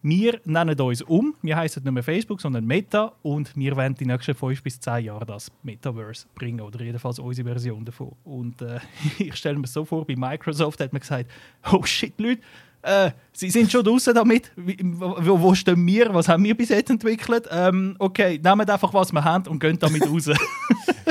wir 0.00 0.40
nennen 0.44 0.80
uns 0.80 1.02
um, 1.02 1.34
wir 1.42 1.56
heißen 1.56 1.82
nicht 1.82 1.92
mehr 1.92 2.04
Facebook, 2.04 2.40
sondern 2.40 2.64
Meta 2.64 3.12
und 3.22 3.56
wir 3.56 3.76
werden 3.76 3.94
die 3.94 4.06
nächsten 4.06 4.34
fünf 4.34 4.62
bis 4.62 4.78
zehn 4.78 5.06
Jahre 5.06 5.26
das 5.26 5.50
Metaverse 5.64 6.26
bringen 6.36 6.60
oder 6.60 6.80
jedenfalls 6.80 7.18
unsere 7.18 7.48
Version 7.48 7.84
davon. 7.84 8.12
Und 8.22 8.62
äh, 8.62 8.78
ich 9.18 9.34
stelle 9.34 9.58
mir 9.58 9.66
so 9.66 9.84
vor, 9.84 10.06
bei 10.06 10.14
Microsoft 10.14 10.80
hat 10.80 10.92
man 10.92 11.00
gesagt, 11.00 11.28
oh 11.72 11.82
shit, 11.82 12.14
Leute, 12.20 12.42
äh, 12.82 13.10
sie 13.32 13.50
sind 13.50 13.70
schon 13.70 13.84
draußen 13.84 14.14
damit. 14.14 14.50
Wo, 14.56 15.40
wo 15.40 15.54
stehen 15.54 15.84
wir? 15.86 16.12
Was 16.14 16.28
haben 16.28 16.44
wir 16.44 16.56
bis 16.56 16.68
jetzt 16.70 16.90
entwickelt? 16.90 17.46
Ähm, 17.50 17.96
okay, 17.98 18.40
nehmt 18.42 18.70
einfach, 18.70 18.92
was 18.94 19.12
wir 19.12 19.22
haben 19.24 19.46
und 19.48 19.58
gehen 19.58 19.78
damit 19.78 20.08
raus. 20.08 20.30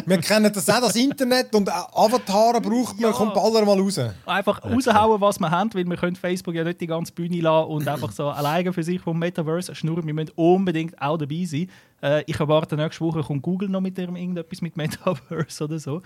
Wir 0.05 0.19
kennen 0.19 0.53
das 0.53 0.69
auch, 0.69 0.79
das 0.79 0.95
Internet 0.95 1.53
und 1.53 1.69
Avatare 1.69 2.61
braucht 2.61 2.93
man, 2.97 3.11
Ja. 3.11 3.11
kommt 3.11 3.33
bald 3.33 3.65
mal 3.65 3.77
raus. 3.77 3.99
einfach 4.25 4.63
raushauen, 4.63 5.19
was 5.19 5.37
wir 5.37 5.51
haben, 5.51 5.73
weil 5.73 5.83
wir 5.85 5.97
können 5.97 6.15
Facebook 6.15 6.55
ja 6.55 6.63
nicht 6.63 6.79
die 6.79 6.87
ganze 6.87 7.11
Bühne 7.11 7.41
lassen 7.41 7.67
und 7.69 7.85
einfach 7.89 8.13
so 8.13 8.29
alleine 8.29 8.71
für 8.71 8.83
sich 8.83 9.01
vom 9.01 9.19
Metaverse 9.19 9.75
schnurren. 9.75 10.07
Wir 10.07 10.13
müssen 10.13 10.31
unbedingt 10.35 11.01
auch 11.01 11.17
dabei 11.17 11.43
sein. 11.43 11.69
Äh, 12.01 12.23
ich 12.25 12.39
erwarte, 12.39 12.77
nächste 12.77 13.03
Woche 13.03 13.21
kommt 13.21 13.41
Google 13.41 13.67
noch 13.67 13.81
mit 13.81 13.97
ihrem 13.97 14.15
irgendetwas 14.15 14.61
mit 14.61 14.77
Metaverse 14.77 15.63
oder 15.65 15.79
so. 15.79 16.01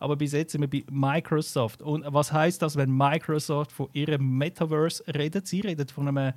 Aber 0.00 0.16
bis 0.16 0.32
jetzt 0.32 0.52
sind 0.52 0.62
wir 0.62 0.68
bei 0.68 0.82
Microsoft. 0.90 1.82
Und 1.82 2.04
was 2.08 2.32
heißt 2.32 2.60
das, 2.62 2.74
wenn 2.76 2.90
Microsoft 2.90 3.70
von 3.70 3.88
ihrem 3.92 4.36
Metaverse 4.38 5.04
redet? 5.14 5.46
Sie 5.46 5.60
redet 5.60 5.90
von 5.92 6.08
einem 6.08 6.32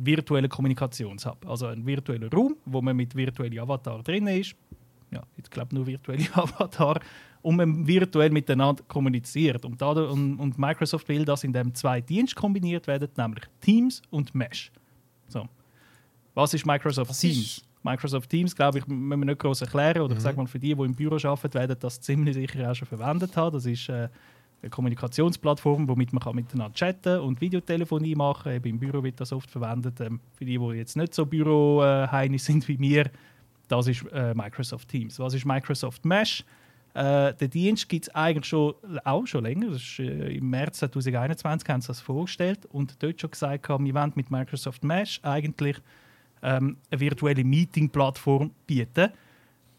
virtuellen 0.00 0.48
Kommunikationshub. 0.48 1.44
Also 1.46 1.66
ein 1.66 1.84
virtueller 1.84 2.30
Raum, 2.32 2.56
wo 2.64 2.80
man 2.80 2.96
mit 2.96 3.14
virtuellen 3.14 3.58
Avatar 3.58 4.02
drin 4.02 4.26
ist. 4.28 4.54
Ja, 5.10 5.22
ich 5.36 5.50
glaube 5.50 5.74
nur 5.74 5.86
virtuelle 5.86 6.24
Avatar. 6.34 7.00
Und 7.42 7.56
man 7.56 7.86
virtuell 7.86 8.30
miteinander 8.30 8.82
kommuniziert. 8.86 9.64
Und, 9.64 9.80
da, 9.80 9.88
und, 9.90 10.38
und 10.38 10.58
Microsoft 10.58 11.08
will, 11.08 11.24
dass 11.24 11.44
in 11.44 11.52
dem 11.52 11.74
zwei 11.74 12.00
Dienste 12.00 12.34
kombiniert 12.36 12.86
werden, 12.86 13.08
nämlich 13.16 13.44
Teams 13.60 14.02
und 14.10 14.34
Mesh. 14.34 14.70
So. 15.28 15.48
Was 16.34 16.54
ist 16.54 16.66
Microsoft 16.66 17.10
Was 17.10 17.20
Teams? 17.20 17.36
ist- 17.38 17.67
Microsoft 17.88 18.28
Teams, 18.28 18.54
glaube 18.54 18.78
ich, 18.78 18.86
müssen 18.86 19.20
wir 19.20 19.26
nicht 19.26 19.38
groß 19.38 19.62
erklären. 19.62 20.02
Oder 20.02 20.14
ich 20.14 20.20
sage 20.20 20.36
mal, 20.36 20.46
für 20.46 20.58
die, 20.58 20.74
die 20.74 20.82
im 20.82 20.94
Büro 20.94 21.16
arbeiten, 21.16 21.54
werden 21.54 21.76
das 21.80 22.00
ziemlich 22.00 22.34
sicher 22.34 22.70
auch 22.70 22.74
schon 22.74 22.88
verwendet 22.88 23.36
haben. 23.36 23.54
Das 23.54 23.66
ist 23.66 23.88
äh, 23.88 24.08
eine 24.62 24.70
Kommunikationsplattform, 24.70 25.88
womit 25.88 26.12
man 26.12 26.22
kann 26.22 26.36
miteinander 26.36 26.74
chatten 26.74 27.20
und 27.20 27.40
Videotelefonie 27.40 28.14
machen 28.14 28.60
kann. 28.60 28.70
Im 28.70 28.78
Büro 28.78 29.02
wird 29.02 29.20
das 29.20 29.32
oft 29.32 29.50
verwendet. 29.50 30.00
Ähm, 30.00 30.20
für 30.34 30.44
die, 30.44 30.58
die 30.58 30.64
jetzt 30.76 30.96
nicht 30.96 31.14
so 31.14 31.24
Büroheinig 31.24 32.42
sind 32.42 32.66
wie 32.68 32.78
wir, 32.78 33.10
das 33.68 33.86
ist 33.86 34.04
äh, 34.12 34.34
Microsoft 34.34 34.88
Teams. 34.88 35.18
Was 35.18 35.34
ist 35.34 35.44
Microsoft 35.44 36.04
Mesh? 36.04 36.44
Äh, 36.94 37.34
den 37.34 37.50
Dienst 37.50 37.88
gibt 37.88 38.08
es 38.08 38.14
eigentlich 38.14 38.46
schon, 38.46 38.74
auch 39.04 39.26
schon 39.26 39.44
länger. 39.44 39.70
Das 39.70 39.82
ist, 39.82 39.98
äh, 40.00 40.36
Im 40.36 40.50
März 40.50 40.78
2021 40.78 41.68
haben 41.68 41.80
sie 41.80 41.88
das 41.88 42.00
vorgestellt 42.00 42.66
und 42.66 43.02
dort 43.02 43.20
schon 43.20 43.30
gesagt, 43.30 43.68
haben, 43.68 43.84
wir 43.84 43.94
wollen 43.94 44.12
mit 44.14 44.30
Microsoft 44.30 44.82
Mesh 44.84 45.20
eigentlich 45.22 45.76
ähm, 46.42 46.76
eine 46.90 47.00
virtuelle 47.00 47.44
Meeting-Plattform 47.44 48.50
bieten. 48.66 49.08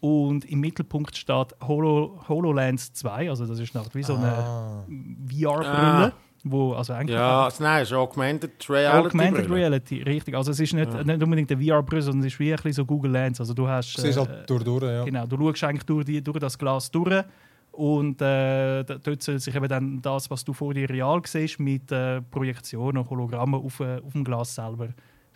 Und 0.01 0.45
im 0.45 0.61
Mittelpunkt 0.61 1.17
steht 1.17 1.55
Holo, 1.67 2.21
HoloLens 2.29 2.93
2, 2.93 3.29
also 3.29 3.45
das 3.45 3.59
ist 3.59 3.75
nach 3.75 3.87
wie 3.93 4.03
so 4.03 4.15
eine 4.15 4.31
Ah. 4.31 4.85
VR-Brille. 5.29 6.05
Ah. 6.07 6.11
wo 6.45 6.71
also 6.71 6.93
eigentlich 6.93 7.17
Ja, 7.17 7.43
also 7.43 7.61
nein, 7.61 7.81
es 7.83 7.89
ist 7.91 7.97
Augmented 7.97 8.69
Reality. 8.69 9.07
Augmented 9.07 9.47
Brille. 9.47 9.55
Reality, 9.57 10.01
richtig. 10.03 10.35
Also 10.37 10.51
es 10.51 10.59
ist 10.61 10.73
nicht, 10.73 10.93
Ja. 10.93 11.03
nicht 11.03 11.21
unbedingt 11.21 11.51
eine 11.51 11.61
VR-Brille, 11.61 12.01
sondern 12.01 12.25
es 12.25 12.33
ist 12.33 12.39
wie 12.39 12.51
ein 12.51 12.55
bisschen 12.55 12.71
so 12.71 12.85
Google 12.85 13.11
Lens. 13.11 13.41
Also 13.41 13.53
du 13.53 13.67
hast... 13.67 13.97
Du 13.97 14.01
siehst 14.01 14.17
äh, 14.17 14.21
halt 14.21 14.49
durch, 14.49 14.63
durch, 14.63 14.83
ja. 14.83 15.03
Genau, 15.03 15.25
du 15.25 15.35
schaust 15.37 15.63
eigentlich 15.65 15.83
durch, 15.83 16.05
die, 16.05 16.21
durch 16.23 16.39
das 16.39 16.57
Glas 16.57 16.89
durch 16.89 17.25
und 17.73 18.21
äh, 18.21 18.83
dort 18.85 19.21
soll 19.21 19.37
sich 19.37 19.53
eben 19.53 19.67
dann 19.67 20.01
das, 20.01 20.29
was 20.31 20.45
du 20.45 20.53
vor 20.53 20.73
dir 20.73 20.89
real 20.89 21.21
siehst, 21.25 21.59
mit 21.59 21.91
äh, 21.91 22.21
Projektionen, 22.21 23.09
Hologrammen 23.09 23.59
auf, 23.59 23.81
äh, 23.81 23.99
auf 23.99 24.13
dem 24.13 24.23
Glas 24.23 24.55
selber 24.55 24.87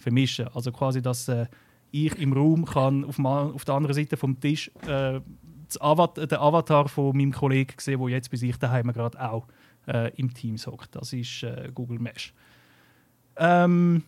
vermischen. 0.03 0.47
Also 0.53 0.71
quasi, 0.71 1.01
dass 1.01 1.27
äh, 1.27 1.47
ich 1.91 2.17
im 2.19 2.33
Raum 2.33 2.65
kann 2.65 3.05
auf, 3.05 3.19
auf 3.19 3.65
der 3.65 3.75
anderen 3.75 3.95
Seite 3.95 4.17
vom 4.17 4.39
Tisch 4.39 4.69
äh, 4.87 5.19
das 5.67 5.81
Avat 5.81 6.17
den 6.17 6.37
Avatar 6.37 6.87
von 6.87 7.15
meinem 7.15 7.31
Kollegen 7.31 7.73
sehen, 7.79 7.99
der 7.99 8.09
jetzt 8.09 8.29
bei 8.29 8.37
sich 8.37 8.57
daheim 8.57 8.91
gerade 8.93 9.19
auch 9.19 9.47
äh, 9.87 10.11
im 10.15 10.33
Team 10.33 10.57
hockt. 10.57 10.95
Das 10.95 11.13
ist 11.13 11.43
äh, 11.43 11.69
Google 11.73 11.99
Mesh. 11.99 12.33
Ähm, 13.37 14.03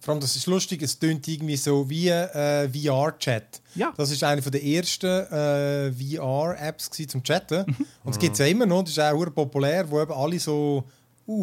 Vor 0.00 0.12
allem, 0.12 0.20
das 0.20 0.36
ist 0.36 0.46
lustig, 0.46 0.82
es 0.82 0.98
tönt 0.98 1.26
irgendwie 1.28 1.56
so 1.56 1.88
wie 1.90 2.08
äh, 2.08 2.68
VR-Chat. 2.68 3.60
ja. 3.74 3.92
Das 3.96 4.10
ist 4.10 4.24
eine 4.24 4.40
der 4.40 4.64
ersten 4.64 5.06
äh, 5.06 5.92
VR-Apps 5.92 6.90
zum 6.90 7.22
Chatten. 7.22 7.64
Mhm. 7.66 7.86
Und 8.04 8.12
es 8.12 8.18
gibt 8.18 8.32
es 8.34 8.38
ja 8.38 8.46
immer 8.46 8.66
noch, 8.66 8.82
das 8.82 8.92
ist 8.92 9.00
auch 9.00 9.34
populär, 9.34 9.90
wo 9.90 10.00
eben 10.00 10.12
alle 10.12 10.38
so 10.38 10.84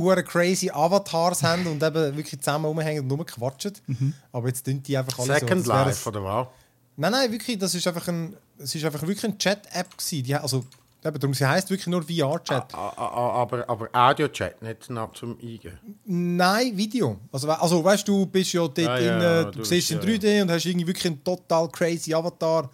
hure 0.04 0.24
crazy 0.24 0.70
Avatars 0.72 1.44
haben 1.44 1.66
und 1.68 1.82
eben 1.84 2.16
wirklich 2.18 2.40
zusammen 2.42 2.66
rumhängen 2.66 3.04
und 3.04 3.08
nur 3.08 3.26
quatschen. 3.26 3.74
Mhm. 3.88 4.14
Aber 4.32 4.48
jetzt 4.48 4.66
tun 4.66 4.82
die 4.84 4.98
einfach 4.98 5.18
alle 5.20 5.40
Second 5.40 5.66
so. 5.66 5.72
Life, 5.72 6.10
oder 6.10 6.24
was? 6.24 6.48
Nein, 6.96 7.12
nein, 7.12 7.32
wirklich, 7.32 7.58
das 7.58 7.76
ist 7.76 7.86
einfach 7.88 8.08
ein, 8.08 8.36
es 8.58 8.74
ist 8.74 8.84
einfach 8.84 9.02
wirklich 9.04 9.24
eine 9.24 9.38
Chat-App 9.38 9.98
gewesen. 9.98 10.34
Also, 10.36 10.66
eben, 11.06 11.20
darum, 11.20 11.34
sie 11.34 11.46
heißt 11.46 11.70
wirklich 11.70 11.86
nur 11.88 12.02
VR-Chat. 12.02 12.74
A- 12.74 12.90
a- 12.90 13.42
Aber, 13.42 13.70
aber 13.70 13.88
Audio-Chat, 13.94 14.62
nicht 14.64 14.90
nach 14.90 15.12
zum 15.14 15.38
Eingehen. 15.40 15.78
Nein, 16.06 16.76
Video. 16.76 17.20
Also, 17.32 17.50
also 17.52 17.84
weißt 17.84 18.08
du, 18.08 18.22
du 18.22 18.26
bist 18.26 18.52
ja 18.54 18.62
dort 18.62 18.80
Ah, 18.80 19.00
ja, 19.00 19.16
in, 19.16 19.22
ja, 19.22 19.44
du 19.44 19.60
du 19.60 19.64
siehst 19.64 19.92
in 19.92 20.00
bist- 20.00 20.24
3D 20.24 20.42
und 20.42 20.50
hast 20.52 20.66
irgendwie 20.66 20.88
wirklich 20.88 21.06
einen 21.06 21.24
total 21.24 21.70
crazy 21.70 22.14
Avatar. 22.14 22.70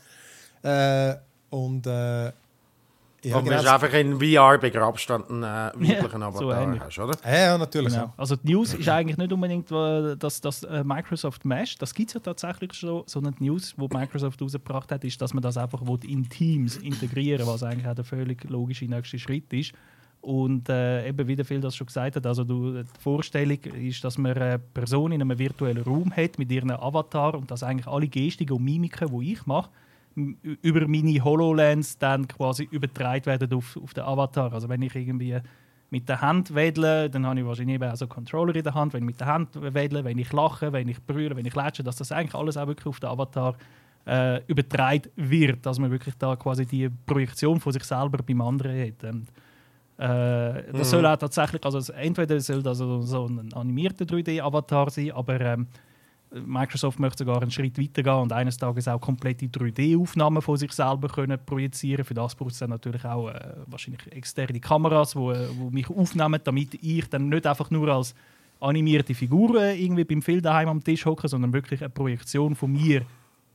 Äh, 0.61 1.15
und 1.49 1.85
äh, 1.85 2.31
ja, 3.23 3.37
und 3.37 3.45
genau. 3.45 3.61
du 3.61 3.63
hast 3.63 3.73
einfach 3.83 3.97
in 3.97 4.19
VR 4.19 4.57
begrabst 4.57 5.09
und 5.11 5.29
einen 5.29 5.43
äh, 5.43 5.71
weiblichen 5.75 6.21
Ja, 6.21 6.31
so 6.31 6.49
Avatar 6.49 6.61
ähnlich. 6.63 6.81
hast, 6.81 6.99
oder? 6.99 7.17
Ja, 7.23 7.37
ja, 7.37 7.57
natürlich. 7.57 7.93
Genau. 7.93 8.05
Ja. 8.05 8.13
Also 8.17 8.35
die 8.35 8.51
News 8.51 8.73
ist 8.73 8.89
eigentlich 8.89 9.17
nicht 9.17 9.31
unbedingt, 9.31 9.71
dass 9.71 10.41
das 10.41 10.63
äh, 10.63 10.83
Microsoft 10.83 11.45
Mesh, 11.45 11.77
das 11.77 11.93
gibt 11.93 12.09
es 12.09 12.13
ja 12.15 12.19
tatsächlich 12.19 12.73
schon, 12.73 13.03
sondern 13.05 13.35
die 13.35 13.45
News, 13.45 13.75
die 13.77 13.97
Microsoft 13.97 14.41
rausgebracht 14.41 14.91
hat, 14.91 15.03
ist, 15.03 15.21
dass 15.21 15.33
man 15.33 15.41
das 15.41 15.57
einfach 15.57 15.81
will 15.85 15.99
in 16.07 16.27
Teams 16.27 16.77
integrieren 16.77 17.47
was 17.47 17.63
eigentlich 17.63 17.87
auch 17.87 17.95
der 17.95 18.05
völlig 18.05 18.43
logische 18.49 18.85
nächste 18.85 19.19
Schritt 19.19 19.51
ist. 19.53 19.73
Und 20.21 20.69
äh, 20.69 21.09
eben, 21.09 21.27
wie 21.27 21.35
der 21.35 21.43
Phil 21.43 21.59
das 21.59 21.75
schon 21.75 21.87
gesagt 21.87 22.15
hat, 22.15 22.25
also 22.25 22.45
du, 22.45 22.81
die 22.81 22.99
Vorstellung 22.99 23.57
ist, 23.59 24.03
dass 24.05 24.17
man 24.17 24.33
eine 24.33 24.57
Person 24.57 25.11
in 25.11 25.21
einem 25.21 25.37
virtuellen 25.37 25.83
Raum 25.83 26.15
hat 26.15 26.39
mit 26.39 26.49
ihrem 26.49 26.71
Avatar 26.71 27.35
und 27.35 27.51
dass 27.51 27.61
eigentlich 27.61 27.87
alle 27.87 28.07
Gestiken 28.07 28.55
und 28.55 28.63
Mimiken, 28.63 29.19
die 29.19 29.33
ich 29.33 29.45
mache, 29.45 29.69
über 30.15 30.87
meine 30.87 31.23
HoloLens 31.23 31.97
dann 31.97 32.27
quasi 32.27 32.67
übertragen 32.71 33.25
werden 33.25 33.53
auf, 33.53 33.77
auf 33.81 33.93
den 33.93 34.03
Avatar. 34.03 34.53
Also 34.53 34.69
wenn 34.69 34.81
ich 34.81 34.95
irgendwie 34.95 35.37
mit 35.89 36.09
der 36.09 36.21
Hand 36.21 36.53
wedle, 36.55 37.09
dann 37.09 37.25
habe 37.25 37.39
ich 37.39 37.45
wahrscheinlich 37.45 37.75
eben 37.75 37.89
auch 37.89 37.95
so 37.95 38.05
einen 38.05 38.09
Controller 38.09 38.55
in 38.55 38.63
der 38.63 38.73
Hand. 38.73 38.93
Wenn 38.93 39.03
ich 39.03 39.07
mit 39.07 39.19
der 39.19 39.27
Hand 39.27 39.49
wedle, 39.61 40.03
wenn 40.03 40.17
ich 40.17 40.31
lache, 40.33 40.71
wenn 40.73 40.87
ich 40.87 41.01
brülle, 41.03 41.35
wenn 41.35 41.45
ich 41.45 41.55
lätsche, 41.55 41.83
dass 41.83 41.95
das 41.97 42.11
eigentlich 42.11 42.35
alles 42.35 42.57
auch 42.57 42.67
wirklich 42.67 42.87
auf 42.87 42.99
den 42.99 43.09
Avatar 43.09 43.55
äh, 44.05 44.41
übertragen 44.47 45.09
wird, 45.15 45.65
dass 45.65 45.79
man 45.79 45.89
wirklich 45.91 46.15
da 46.17 46.35
quasi 46.35 46.65
die 46.65 46.89
Projektion 47.05 47.59
von 47.59 47.71
sich 47.71 47.83
selber 47.83 48.19
beim 48.23 48.41
anderen 48.41 48.87
hat. 48.87 49.03
Und, 49.03 49.27
äh, 49.97 50.71
das 50.73 50.89
soll 50.89 51.05
auch 51.05 51.15
tatsächlich, 51.17 51.63
also 51.63 51.77
es- 51.77 51.89
entweder 51.89 52.39
soll 52.39 52.61
das 52.63 52.79
so, 52.79 53.01
so 53.01 53.25
ein 53.27 53.53
animierter 53.53 54.05
3D-Avatar 54.05 54.89
sein, 54.89 55.11
aber 55.11 55.39
ähm, 55.39 55.67
Microsoft 56.33 56.99
möchte 56.99 57.23
sogar 57.23 57.41
einen 57.41 57.51
Schritt 57.51 57.77
weiter 57.77 58.01
gehen 58.01 58.13
und 58.13 58.33
eines 58.33 58.57
Tages 58.57 58.87
auch 58.87 58.99
komplette 58.99 59.45
3D-Aufnahmen 59.45 60.41
von 60.41 60.57
sich 60.57 60.71
selber 60.71 61.07
können 61.07 61.39
projizieren. 61.45 62.03
Für 62.03 62.13
das 62.13 62.35
braucht 62.35 62.51
es 62.51 62.59
dann 62.59 62.71
natürlich 62.71 63.05
auch 63.05 63.29
äh, 63.29 63.55
wahrscheinlich 63.67 64.11
externe 64.11 64.59
Kameras, 64.59 65.11
die 65.11 65.19
äh, 65.19 65.47
wo 65.57 65.69
mich 65.69 65.89
aufnehmen, 65.89 66.39
damit 66.43 66.75
ich 66.81 67.07
dann 67.09 67.29
nicht 67.29 67.45
einfach 67.45 67.69
nur 67.69 67.87
als 67.89 68.15
animierte 68.59 69.13
Figur 69.13 69.61
äh, 69.61 69.79
irgendwie 69.79 70.05
beim 70.05 70.21
Phil 70.21 70.41
daheim 70.41 70.69
am 70.69 70.83
Tisch 70.83 71.05
hocke, 71.05 71.27
sondern 71.27 71.53
wirklich 71.53 71.81
eine 71.81 71.89
Projektion 71.89 72.55
von 72.55 72.71
mir 72.71 73.05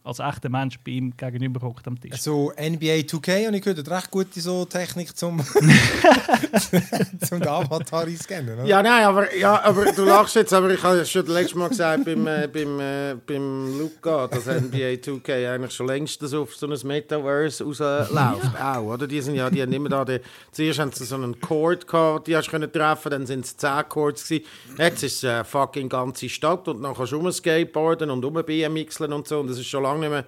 als 0.05 0.21
echter 0.21 0.49
Mensch 0.49 0.79
bei 0.85 0.93
ihm 0.93 1.15
gegenüber 1.17 1.61
hockt 1.61 1.87
am 1.87 2.01
Tisch. 2.01 2.21
So 2.21 2.51
NBA 2.53 3.05
2K 3.05 3.49
und 3.49 3.55
ich 3.55 3.63
gehört 3.63 3.79
hat 3.79 3.91
recht 3.91 4.11
gute 4.11 4.41
so 4.41 4.65
Technik 4.65 5.17
zum, 5.17 5.41
zum 7.29 7.43
Avatar 7.43 8.05
einscannen. 8.05 8.55
oder? 8.55 8.65
Ja, 8.65 8.83
nein, 8.83 9.05
aber, 9.05 9.35
ja, 9.37 9.63
aber 9.63 9.93
du 9.93 10.05
lachst 10.05 10.37
jetzt, 10.37 10.53
aber 10.53 10.71
ich 10.71 10.83
habe 10.83 11.05
schon 11.05 11.27
das 11.27 11.35
letzte 11.35 11.59
Mal 11.59 11.69
gesagt 11.69 12.05
beim, 12.05 12.27
äh, 12.27 12.49
beim, 12.51 12.81
äh, 12.81 13.17
beim 13.27 13.79
Luca, 13.79 14.29
dass 14.29 14.47
NBA 14.47 14.97
2K 15.03 15.55
eigentlich 15.55 15.73
schon 15.73 15.87
längst 15.87 16.23
auf 16.35 16.55
so 16.57 16.67
ein 16.67 16.79
Metaverse 16.85 17.65
rausläuft. 17.65 18.61
Auch, 18.61 18.83
oder? 18.83 19.07
Die 19.07 19.21
sind 19.21 19.35
ja, 19.35 19.51
die 19.51 19.61
haben 19.63 19.73
immer 19.73 19.89
da, 19.89 20.05
die, 20.05 20.21
zuerst 20.53 20.79
haben 20.79 20.93
sie 20.93 21.05
so 21.05 21.17
einen 21.17 21.39
Chord 21.41 21.87
gehabt, 21.87 22.27
die 22.29 22.37
hast 22.37 22.47
du 22.47 22.53
können 22.53 22.73
treffen, 22.73 23.11
dann 23.11 23.27
sind 23.27 23.45
es 23.45 23.57
10 23.57 23.89
Chords 23.89 24.27
gewesen. 24.27 24.47
Jetzt 24.79 25.03
ist 25.03 25.25
es 25.25 25.25
eine 25.25 25.45
fucking 25.45 25.89
ganze 25.89 26.29
Stadt 26.29 26.67
und 26.69 26.83
dann 26.83 26.95
kannst 26.95 27.13
du 27.13 27.17
rumskateboarden 27.17 28.11
und 28.11 28.25
rumbmxeln 28.25 29.13
und 29.13 29.29
so 29.29 29.41
und 29.41 29.49
das 29.49 29.59
ist 29.59 29.67
schon 29.67 29.83
lange 29.89 30.01
nicht 30.01 30.11
mehr, 30.11 30.25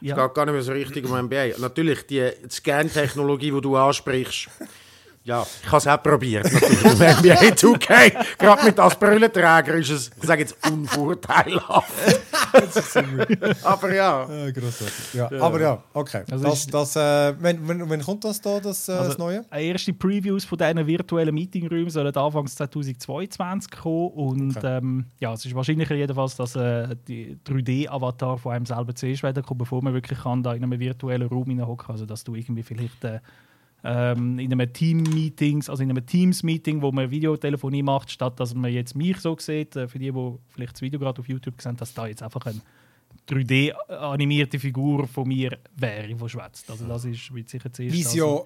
Ja. 0.00 0.16
es 0.16 0.22
geht 0.22 0.34
gar 0.34 0.44
nicht 0.46 0.54
mehr 0.54 0.62
so 0.62 0.72
richtig 0.72 1.04
um 1.08 1.16
NBA. 1.16 1.58
Natürlich, 1.58 2.06
die 2.06 2.30
Scan-Technologie, 2.50 3.50
die 3.52 3.60
du 3.60 3.76
ansprichst, 3.76 4.48
ja, 5.24 5.46
ich 5.62 5.66
habe 5.68 5.76
es 5.76 5.86
auch 5.86 6.02
probiert, 6.02 6.50
natürlich. 6.50 6.82
Im 6.82 6.92
NBA 6.92 7.54
2K, 7.54 8.12
gerade 8.38 8.64
mit 8.64 8.78
als 8.80 8.96
Brillenträger 8.98 9.74
ist 9.74 9.90
es, 9.90 10.10
ich 10.18 10.26
sage 10.26 10.40
jetzt, 10.42 10.56
unvorteilhaft. 10.70 11.90
Aber 13.64 13.94
ja. 13.94 14.28
Äh, 14.28 14.52
grossartig. 14.52 15.14
Ja. 15.14 15.30
Aber 15.40 15.60
ja, 15.60 15.82
okay. 15.92 16.24
Also 16.30 16.44
das, 16.44 16.66
das, 16.66 16.96
äh, 16.96 17.34
wenn, 17.40 17.66
wenn, 17.68 17.88
wenn 17.90 18.02
kommt 18.02 18.24
das 18.24 18.40
da, 18.40 18.60
das, 18.60 18.88
äh, 18.88 18.92
das 18.92 19.06
Also, 19.08 19.18
Neue? 19.18 19.44
äh, 19.52 19.68
Erste 19.68 19.92
Previews 19.92 20.44
von 20.44 20.58
diesen 20.58 20.86
virtuellen 20.86 21.34
Meetingräumen 21.34 21.90
sollen 21.90 22.14
Anfang 22.14 22.46
2022 22.46 23.70
kommen. 23.70 24.08
Und 24.10 24.56
Okay. 24.56 24.78
ähm, 24.78 25.06
ja, 25.20 25.32
es 25.32 25.44
ist 25.44 25.54
wahrscheinlicher 25.54 25.94
jedenfalls, 25.94 26.36
dass 26.36 26.56
äh, 26.56 26.96
die 27.08 27.38
3D-Avatar 27.46 28.38
von 28.38 28.52
einem 28.52 28.66
selber 28.66 28.94
zuerst 28.94 29.22
werden 29.22 29.42
kommt, 29.42 29.58
bevor 29.58 29.82
man 29.82 29.94
wirklich 29.94 30.20
kann, 30.20 30.42
da 30.42 30.54
in 30.54 30.62
einem 30.64 30.78
virtuellen 30.78 31.28
Raum 31.28 31.46
kann. 31.76 31.92
Also, 31.94 32.06
dass 32.06 32.24
du 32.24 32.34
irgendwie 32.34 32.62
vielleicht 32.62 33.04
äh, 33.04 33.20
ähm, 33.84 34.38
in 34.38 34.52
einem 34.52 34.72
Team-Meetings, 34.72 35.68
also 35.70 35.82
in 35.82 35.90
einem 35.90 36.04
Teams-Meeting, 36.04 36.82
wo 36.82 36.92
man 36.92 37.10
Videotelefonie 37.10 37.82
macht, 37.82 38.10
statt 38.10 38.38
dass 38.38 38.54
man 38.54 38.72
jetzt 38.72 38.94
mich 38.94 39.18
so 39.18 39.36
sieht, 39.38 39.76
äh, 39.76 39.88
für 39.88 39.98
die, 39.98 40.10
die 40.12 40.32
vielleicht 40.48 40.74
das 40.74 40.82
Video 40.82 41.00
gerade 41.00 41.20
auf 41.20 41.28
YouTube 41.28 41.60
sehen, 41.60 41.76
dass 41.76 41.94
da 41.94 42.06
jetzt 42.06 42.22
einfach 42.22 42.44
eine 42.46 42.60
3D-animierte 43.28 44.58
Figur 44.58 45.06
von 45.06 45.28
mir 45.28 45.58
wäre, 45.76 46.06
die 46.08 46.28
schwätzt. 46.28 46.70
Also 46.70 46.86
das 46.86 47.04
ist 47.04 47.32
wird 47.34 47.48
sicher 47.48 47.72
zuerst... 47.72 47.94
Wie 47.94 48.00
es 48.00 48.06
also- 48.08 48.38
ja 48.38 48.44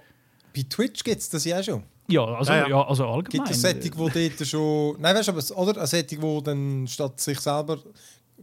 bei 0.54 0.62
Twitch 0.68 1.02
gibt 1.02 1.20
es 1.20 1.28
das 1.28 1.44
ja 1.44 1.58
auch 1.58 1.64
schon. 1.64 1.82
Ja, 2.08 2.24
also, 2.24 2.52
Ja, 2.52 2.58
ja, 2.60 2.68
ja. 2.68 2.86
also 2.86 3.06
allgemein. 3.06 3.44
Gibt 3.46 3.50
es 3.56 3.60
Setting, 3.60 3.92
wo 3.96 4.08
dort 4.08 4.46
schon. 4.46 5.00
Nein, 5.00 5.16
weißt 5.16 5.28
du, 5.28 5.32
aber 5.32 5.60
oder? 5.68 5.78
Eine 5.78 5.86
Setting, 5.88 6.22
wo 6.22 6.40
dann 6.40 6.86
statt 6.86 7.18
sich 7.20 7.40
selber 7.40 7.78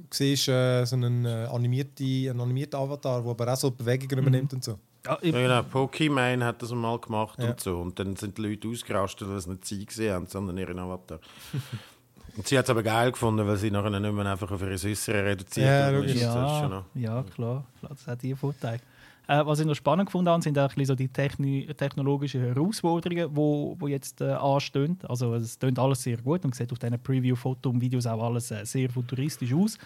siehst, 0.09 0.49
äh, 0.49 0.83
so 0.83 0.97
einen, 0.97 1.23
äh, 1.25 1.47
animierte, 1.49 2.03
einen 2.03 2.41
animierten 2.41 2.77
Avatar, 2.77 3.21
der 3.21 3.31
aber 3.31 3.53
auch 3.53 3.55
so 3.57 3.69
Mhm. 3.69 3.77
Bewegungen 3.77 4.19
übernimmt 4.19 4.53
und 4.53 4.63
so. 4.63 4.77
Ja, 5.05 5.17
Ja, 5.21 5.31
genau, 5.31 5.59
Pokémon 5.61 6.43
hat 6.43 6.61
das 6.61 6.71
mal 6.71 6.97
gemacht 6.99 7.39
Ja. 7.39 7.49
und 7.49 7.59
so. 7.59 7.77
Und 7.79 7.97
dann 7.97 8.15
sind 8.15 8.37
die 8.37 8.41
Leute 8.43 8.67
ausgerastet, 8.67 9.27
weil 9.29 9.39
sie 9.39 9.49
nicht 9.51 9.65
sie 9.65 9.85
gesehen 9.85 10.13
haben, 10.13 10.27
sondern 10.27 10.57
ihren 10.57 10.77
Avatar. 10.77 11.19
und 12.37 12.47
sie 12.47 12.57
hat 12.57 12.65
es 12.65 12.69
aber 12.69 12.83
geil 12.83 13.11
gefunden, 13.11 13.45
weil 13.47 13.57
sie 13.57 13.71
nachher 13.71 13.89
nicht 13.89 14.13
mehr 14.13 14.25
einfach 14.25 14.51
auf 14.51 14.61
ihre 14.61 14.77
Süßere 14.77 15.25
reduziert 15.25 15.67
Ja, 15.67 15.89
ja, 15.89 16.83
ja, 16.93 17.23
klar, 17.23 17.33
klar, 17.33 17.65
das 17.89 18.07
hat 18.07 18.21
die 18.21 18.35
Vorteile. 18.35 18.79
Äh, 19.27 19.45
was 19.45 19.59
ich 19.59 19.65
noch 19.65 19.75
spannend 19.75 20.07
gefunden 20.07 20.29
habe, 20.29 20.41
sind 20.41 20.57
auch 20.59 20.71
so 20.83 20.95
die 20.95 21.07
techni 21.07 21.67
technologischen 21.77 22.41
Herausforderungen, 22.41 23.29
die 23.29 23.35
wo, 23.35 23.75
wo 23.79 23.87
jetzt 23.87 24.19
äh, 24.19 24.31
anstehen. 24.31 24.99
Also 25.07 25.35
es 25.35 25.57
klingt 25.57 25.79
alles 25.79 26.03
sehr 26.03 26.17
gut 26.17 26.43
und 26.43 26.53
sieht 26.53 26.71
auf 26.71 26.79
diesen 26.79 26.99
Preview-Fotos 27.01 27.71
und 27.71 27.79
Videos 27.81 28.07
auch 28.07 28.21
alles 28.23 28.51
äh, 28.51 28.65
sehr 28.65 28.89
futuristisch 28.89 29.53
aus. 29.53 29.77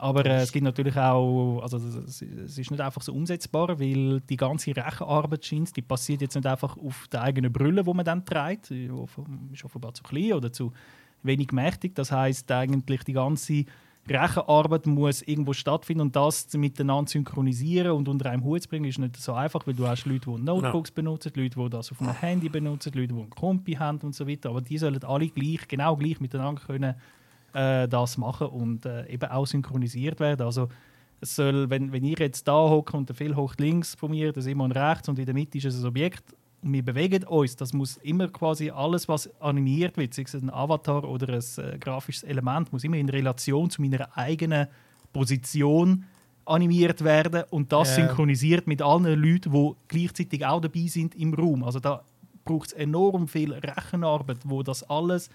Aber 0.00 0.24
äh, 0.24 0.42
es 0.42 0.52
gibt 0.52 0.64
natürlich 0.64 0.96
auch, 0.96 1.60
also 1.60 1.76
es, 1.76 2.22
ist 2.22 2.70
nicht 2.70 2.80
einfach 2.80 3.02
so 3.02 3.12
umsetzbar, 3.12 3.80
weil 3.80 4.20
die 4.20 4.36
ganze 4.36 4.74
Rechenarbeit 4.74 5.44
scheint, 5.44 5.76
die 5.76 5.82
passiert 5.82 6.22
jetzt 6.22 6.36
nicht 6.36 6.46
einfach 6.46 6.76
auf 6.76 7.08
der 7.08 7.22
eigenen 7.22 7.52
Brille, 7.52 7.84
wo 7.84 7.92
man 7.92 8.04
dann 8.04 8.24
trägt, 8.24 8.70
die 8.70 8.88
ist 9.52 9.64
offenbar 9.64 9.94
zu 9.94 10.04
klein 10.04 10.34
oder 10.34 10.52
zu 10.52 10.72
wenig 11.24 11.50
mächtig. 11.50 11.96
Das 11.96 12.12
heißt 12.12 12.50
eigentlich 12.52 13.02
die 13.02 13.12
ganze 13.12 13.64
Rechenarbeit 14.08 14.86
muss 14.86 15.20
irgendwo 15.22 15.52
stattfinden 15.52 16.02
und 16.02 16.16
das 16.16 16.52
miteinander 16.54 17.10
synchronisieren 17.10 17.90
und 17.90 18.08
unter 18.08 18.30
einem 18.30 18.44
Hut 18.44 18.62
zu 18.62 18.68
bringen, 18.68 18.86
ist 18.86 18.98
nicht 18.98 19.16
so 19.16 19.34
einfach, 19.34 19.66
weil 19.66 19.74
du 19.74 19.86
hast 19.86 20.06
Leute, 20.06 20.30
die 20.30 20.42
Notebooks 20.42 20.92
benutzen, 20.92 21.32
Leute, 21.34 21.58
die 21.60 21.70
das 21.70 21.90
auf 21.90 22.00
einem 22.00 22.14
Handy 22.14 22.48
benutzen, 22.48 22.92
Leute, 22.94 23.14
die 23.14 23.20
einen 23.20 23.30
Kompi 23.30 23.72
haben 23.72 23.98
und 24.02 24.14
so 24.14 24.28
weiter. 24.28 24.50
Aber 24.50 24.60
die 24.60 24.78
sollen 24.78 25.02
alle 25.02 25.28
gleich, 25.28 25.66
genau 25.66 25.96
gleich 25.96 26.20
miteinander 26.20 26.62
können 26.62 26.94
äh, 27.58 27.88
das 27.88 28.16
machen 28.18 28.46
und 28.48 28.86
äh, 28.86 29.06
eben 29.08 29.30
auch 29.30 29.46
synchronisiert 29.46 30.20
werden. 30.20 30.46
Also 30.46 30.68
es 31.20 31.34
soll, 31.34 31.68
wenn, 31.70 31.90
wenn 31.92 32.04
ich 32.04 32.18
jetzt 32.18 32.46
da 32.46 32.52
hocke 32.68 32.96
und 32.96 33.08
der 33.08 33.16
Phil 33.16 33.34
hockt 33.34 33.60
links 33.60 33.94
von 33.96 34.10
mir, 34.12 34.32
der 34.32 34.42
Simon 34.42 34.70
rechts 34.72 35.08
und 35.08 35.18
in 35.18 35.26
der 35.26 35.34
Mitte 35.34 35.58
ist 35.58 35.64
es 35.64 35.80
ein 35.82 35.86
Objekt 35.88 36.22
und 36.62 36.72
wir 36.72 36.84
bewegen 36.84 37.24
uns, 37.24 37.56
das 37.56 37.72
muss 37.72 37.96
immer 37.98 38.28
quasi 38.28 38.70
alles, 38.70 39.08
was 39.08 39.28
animiert 39.40 39.96
wird, 39.96 40.14
sei 40.14 40.22
es 40.22 40.34
ein 40.34 40.50
Avatar 40.50 41.04
oder 41.04 41.28
ein 41.34 41.42
äh, 41.64 41.78
grafisches 41.78 42.22
Element, 42.22 42.72
muss 42.72 42.84
immer 42.84 42.96
in 42.96 43.08
Relation 43.08 43.68
zu 43.70 43.82
meiner 43.82 44.16
eigenen 44.16 44.68
Position 45.12 46.04
animiert 46.44 47.02
werden 47.04 47.44
und 47.50 47.72
das 47.72 47.88
Ja. 47.90 47.94
synchronisiert 47.96 48.66
mit 48.66 48.80
allen 48.82 49.20
Leuten, 49.20 49.52
die 49.52 49.72
gleichzeitig 49.88 50.46
auch 50.46 50.60
dabei 50.60 50.86
sind 50.86 51.14
im 51.14 51.34
Raum. 51.34 51.62
Also 51.64 51.80
da 51.80 52.02
braucht 52.44 52.68
es 52.68 52.72
enorm 52.72 53.28
viel 53.28 53.52
Rechenarbeit, 53.52 54.38
wo 54.44 54.62
das 54.62 54.82
alles 54.88 55.28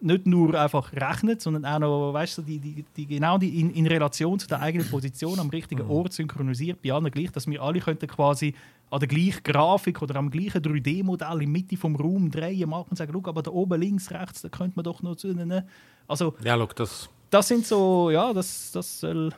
nicht 0.00 0.26
nur 0.26 0.54
einfach 0.60 0.92
rechnet, 0.92 1.40
sondern 1.40 1.64
auch 1.64 1.78
noch, 1.78 2.12
weißt 2.12 2.38
du, 2.38 2.42
die, 2.42 2.58
die, 2.58 2.84
die, 2.96 3.06
genau 3.06 3.38
die 3.38 3.60
in, 3.60 3.70
in 3.70 3.86
Relation 3.86 4.38
zu 4.38 4.46
der 4.46 4.60
eigenen 4.60 4.88
Position 4.88 5.38
am 5.38 5.48
richtigen 5.48 5.88
Ort 5.88 6.12
synchronisiert, 6.12 6.82
bei 6.82 6.92
allen 6.92 7.10
gleich, 7.10 7.30
dass 7.32 7.46
wir 7.46 7.62
alle 7.62 7.80
könnten 7.80 8.06
quasi 8.06 8.54
an 8.90 9.00
der 9.00 9.08
gleichen 9.08 9.42
Grafik 9.42 10.02
oder 10.02 10.16
am 10.16 10.30
gleichen 10.30 10.62
3D-Modell 10.62 11.32
in 11.34 11.38
der 11.38 11.48
Mitte 11.48 11.76
vom 11.76 11.96
Raum 11.96 12.30
drehen, 12.30 12.68
machen 12.68 12.90
und 12.90 12.96
sagen, 12.96 13.12
schau, 13.12 13.28
aber 13.28 13.42
da 13.42 13.50
oben 13.50 13.80
links, 13.80 14.10
rechts, 14.10 14.42
da 14.42 14.48
könnte 14.48 14.76
man 14.76 14.84
doch 14.84 15.02
noch 15.02 15.16
zu 15.16 15.32
ne? 15.32 15.66
Also 16.06 16.34
Ja, 16.44 16.56
schau, 16.56 16.66
das... 16.66 17.08
das 17.30 17.48
sind 17.48 17.66
so, 17.66 18.10
ja, 18.10 18.32
das, 18.32 18.72
das 18.72 19.00
soll, 19.00 19.32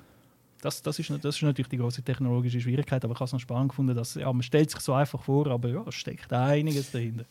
das, 0.61 0.83
das, 0.83 0.99
ist, 0.99 1.11
das 1.11 1.37
ist 1.37 1.43
natürlich 1.43 1.69
die 1.69 1.79
große 1.79 2.03
technologische 2.03 2.61
Schwierigkeit, 2.61 3.05
aber 3.05 3.13
ich 3.13 3.21
habe 3.21 3.27
es 3.27 3.33
noch 3.33 3.41
spannend 3.41 3.71
gefunden, 3.71 3.95
dass 3.95 4.15
ja, 4.15 4.33
man 4.33 4.43
stellt 4.43 4.71
sich 4.71 4.81
so 4.81 4.95
einfach 4.95 5.23
vor, 5.23 5.47
aber 5.47 5.69
ja, 5.69 5.85
es 5.87 5.95
steckt 5.95 6.33
einiges 6.33 6.91
dahinter. 6.91 7.25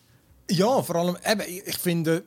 Ja, 0.49 0.81
vor 0.81 0.95
allem, 0.95 1.17
eben, 1.29 1.41
ich 1.65 1.77
finde, 1.77 2.23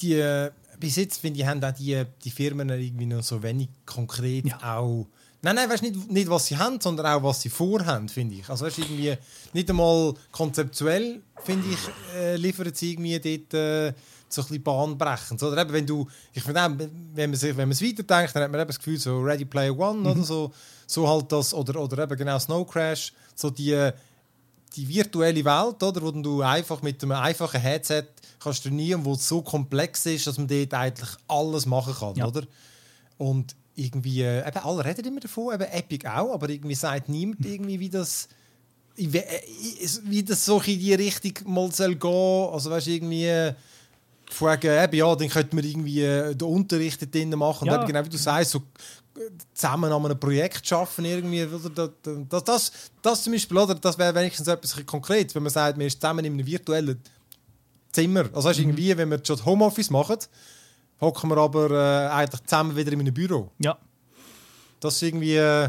die, 0.00 0.48
bis 0.80 0.96
jetzt 0.96 1.20
finde 1.20 1.40
ich, 1.40 1.46
haben 1.46 1.62
auch 1.62 1.72
die, 1.72 2.02
die 2.22 2.30
Firmen 2.30 2.68
irgendwie 2.68 3.06
noch 3.06 3.22
so 3.22 3.42
wenig 3.42 3.68
konkret 3.86 4.46
Ja. 4.46 4.76
auch. 4.78 5.06
Nein, 5.42 5.56
nein, 5.56 5.68
weißt 5.68 5.82
nicht, 5.82 6.10
nicht, 6.10 6.30
was 6.30 6.46
sie 6.46 6.56
haben, 6.56 6.80
sondern 6.80 7.04
auch, 7.04 7.22
was 7.22 7.42
sie 7.42 7.50
vorhaben, 7.50 8.08
finde 8.08 8.36
ich. 8.36 8.48
Also, 8.48 8.64
weißt 8.64 8.78
irgendwie 8.78 9.14
nicht 9.52 9.68
einmal 9.68 10.14
konzeptuell, 10.32 11.20
finde 11.44 11.66
ich, 11.68 12.16
äh, 12.16 12.36
liefern 12.36 12.72
sie 12.72 12.92
irgendwie 12.92 13.18
dort 13.20 13.52
äh, 13.54 13.92
so 14.26 14.40
ein 14.40 14.48
bisschen 14.48 14.62
bahnbrechend. 14.62 15.42
Oder 15.42 15.60
eben, 15.60 15.72
wenn 15.72 15.86
du, 15.86 16.08
ich 16.32 16.42
finde 16.42 16.60
wenn 17.14 17.30
man, 17.30 17.38
sich, 17.38 17.50
wenn 17.50 17.68
man 17.68 17.72
es 17.72 17.82
weiterdenkt, 17.82 18.34
dann 18.34 18.44
hat 18.44 18.50
man 18.50 18.60
eben 18.60 18.68
das 18.68 18.78
Gefühl, 18.78 18.98
so 18.98 19.20
Ready 19.20 19.44
Player 19.44 19.78
One 19.78 20.10
oder 20.10 20.22
so, 20.24 20.50
so 20.86 21.06
halt 21.06 21.30
das, 21.30 21.52
oder, 21.52 21.78
oder 21.78 22.04
eben 22.04 22.16
genau 22.16 22.38
Snow 22.38 22.66
Crash, 22.66 23.12
so 23.34 23.50
die, 23.50 23.90
die 24.76 24.88
virtuelle 24.88 25.44
Welt, 25.44 25.82
oder, 25.82 26.02
wo 26.02 26.10
du 26.10 26.42
einfach 26.42 26.82
mit 26.82 27.02
einem 27.02 27.12
einfachen 27.12 27.60
Headset 27.60 28.04
kannst 28.40 28.62
trainieren, 28.64 29.04
wo 29.04 29.12
es 29.14 29.26
so 29.28 29.40
komplex 29.42 30.04
ist, 30.06 30.26
dass 30.26 30.38
man 30.38 30.48
dort 30.48 30.74
eigentlich 30.74 31.10
alles 31.28 31.66
machen 31.66 31.94
kann, 31.94 32.14
Ja. 32.16 32.26
oder? 32.26 32.42
Und 33.18 33.54
irgendwie, 33.76 34.22
äh, 34.22 34.46
eben 34.46 34.58
alle 34.58 34.84
reden 34.84 35.04
immer 35.06 35.20
davon, 35.20 35.54
eben 35.54 35.64
Epic 35.64 36.06
auch, 36.06 36.32
aber 36.32 36.48
irgendwie 36.48 36.74
sagt 36.74 37.08
niemand 37.08 37.44
irgendwie, 37.44 37.80
wie 37.80 37.88
das 37.88 38.28
äh, 38.96 39.22
wie 40.04 40.22
das 40.22 40.44
so 40.44 40.60
in 40.60 40.78
die 40.78 40.94
Richtung 40.94 41.32
mal 41.52 41.72
soll 41.72 41.96
gehen. 41.96 42.48
Also 42.52 42.70
weißt 42.70 42.86
du, 42.86 42.90
irgendwie 42.90 43.26
äh, 43.26 43.54
wegen, 44.38 44.84
eben, 44.84 44.96
ja, 44.96 45.14
dann 45.16 45.28
könnte 45.28 45.56
man 45.56 45.64
irgendwie 45.64 46.00
den 46.34 46.42
Unterricht 46.48 47.12
drinnen 47.12 47.38
machen. 47.38 47.66
Ja. 47.66 47.74
Und 47.74 47.78
eben, 47.80 47.88
genau 47.88 48.04
wie 48.04 48.10
du 48.10 48.16
sagst, 48.18 48.52
so 48.52 48.62
zusammen 49.52 49.92
an 49.92 50.04
einem 50.04 50.18
Projekt 50.18 50.66
schaffen 50.66 51.04
irgendwie. 51.04 51.44
Oder, 51.44 51.90
das, 52.28 52.44
das, 52.44 52.72
das, 53.02 53.22
zum 53.22 53.32
Beispiel, 53.32 53.56
oder, 53.56 53.74
das 53.74 53.96
wäre 53.98 54.14
wenigstens 54.14 54.48
etwas 54.48 54.84
konkret, 54.86 55.34
wenn 55.34 55.42
man 55.42 55.50
sagt, 55.52 55.76
man 55.76 55.86
ist 55.86 56.00
zusammen 56.00 56.24
in 56.24 56.34
einem 56.34 56.46
virtuellen 56.46 57.00
Zimmer. 57.92 58.24
Also 58.32 58.48
weißt, 58.48 58.58
du, 58.58 58.62
irgendwie, 58.62 58.96
wenn 58.96 59.10
wir 59.10 59.20
schon 59.24 59.44
Homeoffice 59.44 59.90
machen, 59.90 60.16
hocken 61.00 61.30
wir 61.30 61.36
aber 61.38 61.70
äh, 61.70 62.08
eigentlich 62.08 62.42
zusammen 62.44 62.74
wieder 62.76 62.92
in 62.92 63.00
einem 63.00 63.14
Büro. 63.14 63.50
Ja, 63.58 63.78
Das 64.80 64.94
ist 64.96 65.02
irgendwie... 65.02 65.36
Äh, 65.36 65.68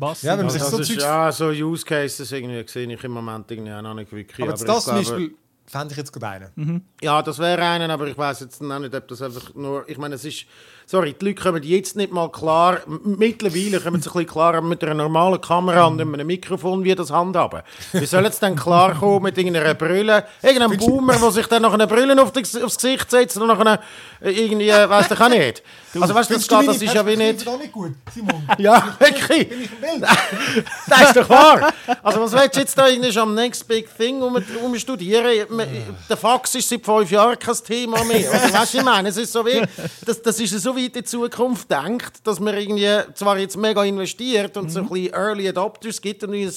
was? 0.00 0.22
Ja, 0.22 0.38
wenn 0.38 0.46
man 0.46 0.54
Also 0.54 0.58
sich 0.58 0.68
so 0.68 0.78
ist, 0.78 0.88
Zeugs- 0.88 1.02
ja, 1.02 1.32
so 1.32 1.46
Use 1.48 1.84
Cases 1.84 2.30
irgendwie 2.30 2.64
sehe 2.68 2.92
ich 2.92 3.02
im 3.02 3.10
Moment 3.10 3.50
irgendwie 3.50 3.72
auch 3.72 3.82
noch 3.82 3.94
nicht 3.94 4.12
wirklich. 4.12 4.46
aber 4.46 4.54
aber 4.54 4.64
das 4.64 4.84
zum 4.84 4.94
Beispiel 4.94 5.34
fände 5.70 5.92
ich 5.92 5.98
jetzt 5.98 6.12
gerade 6.12 6.50
einen. 6.56 6.86
Ja, 7.02 7.22
das 7.22 7.38
wäre 7.38 7.62
einer, 7.62 7.90
aber 7.90 8.06
ich 8.06 8.16
weiß 8.18 8.40
jetzt 8.40 8.62
noch 8.62 8.78
nicht, 8.78 8.94
ob 8.94 9.06
das 9.08 9.22
einfach 9.22 9.54
nur. 9.54 9.88
Ich 9.88 9.98
meine, 9.98 10.14
es 10.14 10.24
ist. 10.24 10.46
Sorry, 10.90 11.14
die 11.20 11.22
Leute 11.26 11.42
kommen 11.42 11.62
jetzt 11.64 11.96
nicht 11.96 12.10
mal 12.10 12.30
klar. 12.32 12.78
Mittlerweile 13.04 13.78
kommen 13.78 14.00
sie 14.00 14.08
ein 14.08 14.12
bisschen 14.14 14.26
klar 14.26 14.62
mit 14.62 14.82
einer 14.82 14.94
normalen 14.94 15.38
Kamera 15.38 15.84
und 15.84 16.00
einem 16.00 16.26
Mikrofon, 16.26 16.82
wie 16.82 16.94
das 16.94 17.10
handhaben. 17.10 17.60
Wie 17.92 18.06
sollen 18.06 18.32
sie 18.32 18.40
dann 18.40 18.56
klar 18.56 18.94
kommen 18.94 19.24
mit 19.24 19.36
irgendeiner 19.36 19.74
Brille? 19.74 20.24
Irgendein 20.40 20.78
Boomer, 20.78 21.16
der 21.16 21.30
sich 21.30 21.46
dann 21.46 21.60
noch 21.60 21.74
eine 21.74 21.86
Brille 21.86 22.20
auf 22.22 22.32
das, 22.32 22.56
aufs 22.56 22.76
Gesicht 22.76 23.10
setzt 23.10 23.36
und 23.36 23.48
noch 23.48 23.60
eine. 23.60 23.80
äh, 24.22 24.30
Irgendwie, 24.30 24.70
äh, 24.70 24.88
weiss 24.88 25.10
ich 25.10 25.20
auch 25.20 25.28
nicht. 25.28 25.62
Also, 26.00 26.14
weißt 26.14 26.30
du, 26.30 26.34
das, 26.34 26.46
geht, 26.46 26.68
das 26.68 26.82
ist 26.82 26.94
ja 26.94 27.06
wie 27.06 27.16
nicht. 27.16 27.48
auch 27.48 27.58
nicht 27.58 27.72
gut, 27.72 27.92
Simon. 28.14 28.46
Ja, 28.58 28.94
wirklich. 28.98 29.48
das 30.88 31.02
ist 31.02 31.16
doch 31.16 31.28
wahr. 31.28 31.72
Also 32.02 32.20
was 32.20 32.32
willst 32.34 32.56
du 32.56 32.60
jetzt 32.60 32.76
da 32.78 32.88
irgendwie 32.88 33.18
am 33.18 33.34
Next 33.34 33.66
Big 33.66 33.88
Thing 33.96 34.20
um, 34.22 34.38
umstudieren? 34.62 35.48
Der 36.08 36.16
Fax 36.16 36.54
ist 36.54 36.68
seit 36.68 36.84
fünf 36.84 37.10
Jahren 37.10 37.38
kein 37.38 37.54
Thema 37.64 38.04
mehr. 38.04 38.30
Also, 38.32 38.54
weißt 38.54 38.74
du, 38.74 38.78
ich 38.78 38.84
meine, 38.84 39.08
es 39.08 39.16
ist 39.16 39.32
so 39.32 39.44
wie, 39.44 39.62
das, 40.04 40.22
das 40.22 40.40
ist 40.40 40.58
so 40.60 40.76
weit 40.76 40.84
in 40.84 40.92
die 40.92 41.04
Zukunft 41.04 41.70
denkt, 41.70 42.26
dass 42.26 42.40
man 42.40 42.56
irgendwie 42.56 42.88
zwar 43.14 43.38
jetzt 43.38 43.56
mega 43.56 43.84
investiert 43.84 44.56
und 44.56 44.70
so 44.70 44.80
ein 44.80 44.88
bisschen 44.88 45.14
Early 45.14 45.48
Adopters 45.48 46.00
gibt 46.00 46.24
und 46.24 46.34
ein 46.34 46.50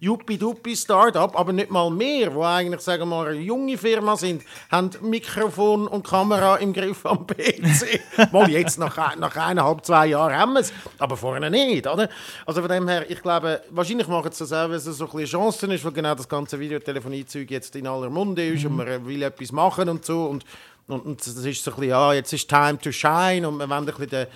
Yuppie-Duppie-Startup, 0.00 1.38
aber 1.38 1.52
nicht 1.52 1.70
mal 1.70 1.90
mehr, 1.90 2.34
wo 2.34 2.42
eigentlich, 2.44 2.80
sagen 2.80 3.02
wir 3.02 3.06
mal, 3.06 3.28
eine 3.28 3.40
junge 3.40 3.78
Firma 3.78 4.16
sind, 4.16 4.42
haben 4.70 4.90
Mikrofon 5.02 5.86
und 5.86 6.06
Kamera 6.06 6.56
im 6.56 6.72
Griff 6.72 7.04
am 7.06 7.26
PC. 7.26 8.32
mal 8.32 8.50
jetzt 8.50 8.78
nach, 8.78 9.16
nach 9.16 9.36
eineinhalb, 9.36 9.84
zwei 9.84 10.08
Jahren 10.08 10.34
haben 10.34 10.52
wir 10.54 10.60
es, 10.60 10.72
aber 10.98 11.16
vorher 11.16 11.50
nicht, 11.50 11.86
oder? 11.86 12.08
Also 12.44 12.60
von 12.60 12.70
dem 12.70 12.88
her, 12.88 13.10
ich 13.10 13.22
glaube, 13.22 13.62
wahrscheinlich 13.70 14.08
machen 14.08 14.32
sie 14.32 14.38
das 14.40 14.52
auch, 14.52 14.68
weil 14.68 14.76
es 14.76 14.84
so 14.84 15.04
ein 15.04 15.10
bisschen 15.10 15.40
Chancen 15.40 15.70
ist, 15.70 15.84
weil 15.84 15.92
genau 15.92 16.14
das 16.14 16.28
ganze 16.28 16.58
Videotelefonie-Zeug 16.58 17.50
jetzt 17.50 17.76
in 17.76 17.86
aller 17.86 18.10
Munde 18.10 18.45
ist 18.54 18.64
und 18.64 18.76
man 18.76 19.06
will 19.06 19.22
etwas 19.22 19.52
machen 19.52 19.88
und 19.88 20.04
so 20.04 20.24
und, 20.26 20.44
und, 20.88 21.00
und 21.04 21.20
das 21.20 21.28
ist 21.36 21.62
so 21.64 21.70
ein 21.70 21.74
bisschen, 21.76 21.90
ja, 21.90 22.12
jetzt 22.12 22.32
ist 22.32 22.48
time 22.48 22.78
to 22.78 22.90
shine 22.92 23.46
und 23.48 23.58
wir 23.58 23.68
wollen 23.68 23.72
ein 23.80 23.84
bisschen 23.86 24.08
den, 24.08 24.26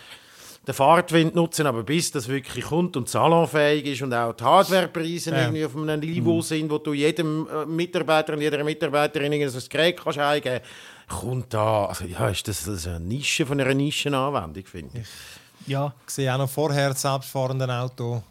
den 0.66 0.74
Fahrtwind 0.74 1.34
nutzen, 1.34 1.66
aber 1.66 1.82
bis 1.82 2.10
das 2.12 2.28
wirklich 2.28 2.64
kommt 2.66 2.96
und 2.96 3.08
salonfähig 3.08 3.86
ist 3.86 4.02
und 4.02 4.12
auch 4.12 4.32
die 4.34 4.44
Hardwarepreise 4.44 5.30
Ja. 5.30 5.42
irgendwie 5.42 5.64
auf 5.64 5.74
einem 5.76 6.00
Niveau 6.00 6.42
sind, 6.42 6.70
wo 6.70 6.78
du 6.78 6.92
jedem 6.92 7.48
äh, 7.48 7.64
Mitarbeiter 7.66 8.34
und 8.34 8.40
jeder 8.42 8.62
Mitarbeiterin 8.62 9.32
ein 9.32 9.52
Gerät 9.70 9.96
kannst 10.02 10.18
eingeben 10.18 10.60
kommt 11.08 11.52
da, 11.52 11.86
also 11.86 12.04
ja, 12.04 12.28
ist 12.28 12.46
das, 12.46 12.64
das 12.64 12.74
ist 12.76 12.86
eine 12.86 13.00
Nische 13.00 13.44
von 13.44 13.60
einer 13.60 13.74
Nischenanwendung, 13.74 14.64
finde 14.64 15.00
ich. 15.00 15.08
Ja, 15.66 15.92
Ich 16.06 16.14
sehe 16.14 16.32
auch 16.32 16.38
noch 16.38 16.48
vorher 16.48 16.90
das 16.90 17.02
selbstfahrende 17.02 17.68
Auto, 17.68 18.22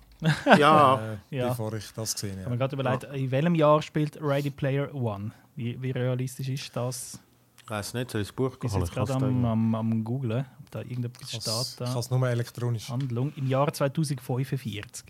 Ja, 0.58 1.00
äh, 1.32 1.36
Ja. 1.36 1.50
bevor 1.50 1.74
ich 1.74 1.86
das 1.96 2.14
gesehen 2.14 2.30
ich 2.40 2.46
habe 2.46 2.46
habe. 2.46 2.52
mir 2.52 2.58
gerade 2.58 2.76
überlegt, 2.76 3.04
in 3.16 3.32
welchem 3.32 3.56
Jahr 3.56 3.82
spielt 3.82 4.18
Ready 4.22 4.50
Player 4.50 4.94
One? 4.96 5.32
Wie, 5.60 5.82
wie 5.82 5.92
realistisch 5.92 6.48
ist 6.48 6.74
das? 6.74 7.20
ich 7.62 7.70
weiß 7.70 7.94
nicht, 7.96 8.10
soll 8.12 8.22
ich 8.22 8.28
das 8.30 8.36
Buch 8.36 8.54
Ich 8.54 8.60
bin 8.60 8.72
holen? 8.72 8.82
jetzt 8.82 8.94
gerade 8.94 9.14
am, 9.14 9.44
am, 9.46 9.76
am 9.76 10.04
googlen, 10.06 10.46
ob 10.58 10.72
da 10.72 10.80
irgendetwas 10.80 11.24
Ich 11.34 11.42
steht. 11.42 11.44
kann 11.44 11.94
Da. 11.94 12.00
es 12.00 12.10
nur 12.10 12.30
elektronisch. 12.30 12.88
Handlung 12.90 13.34
im 13.36 13.46
Jahr 13.46 13.72
2045. 13.74 15.04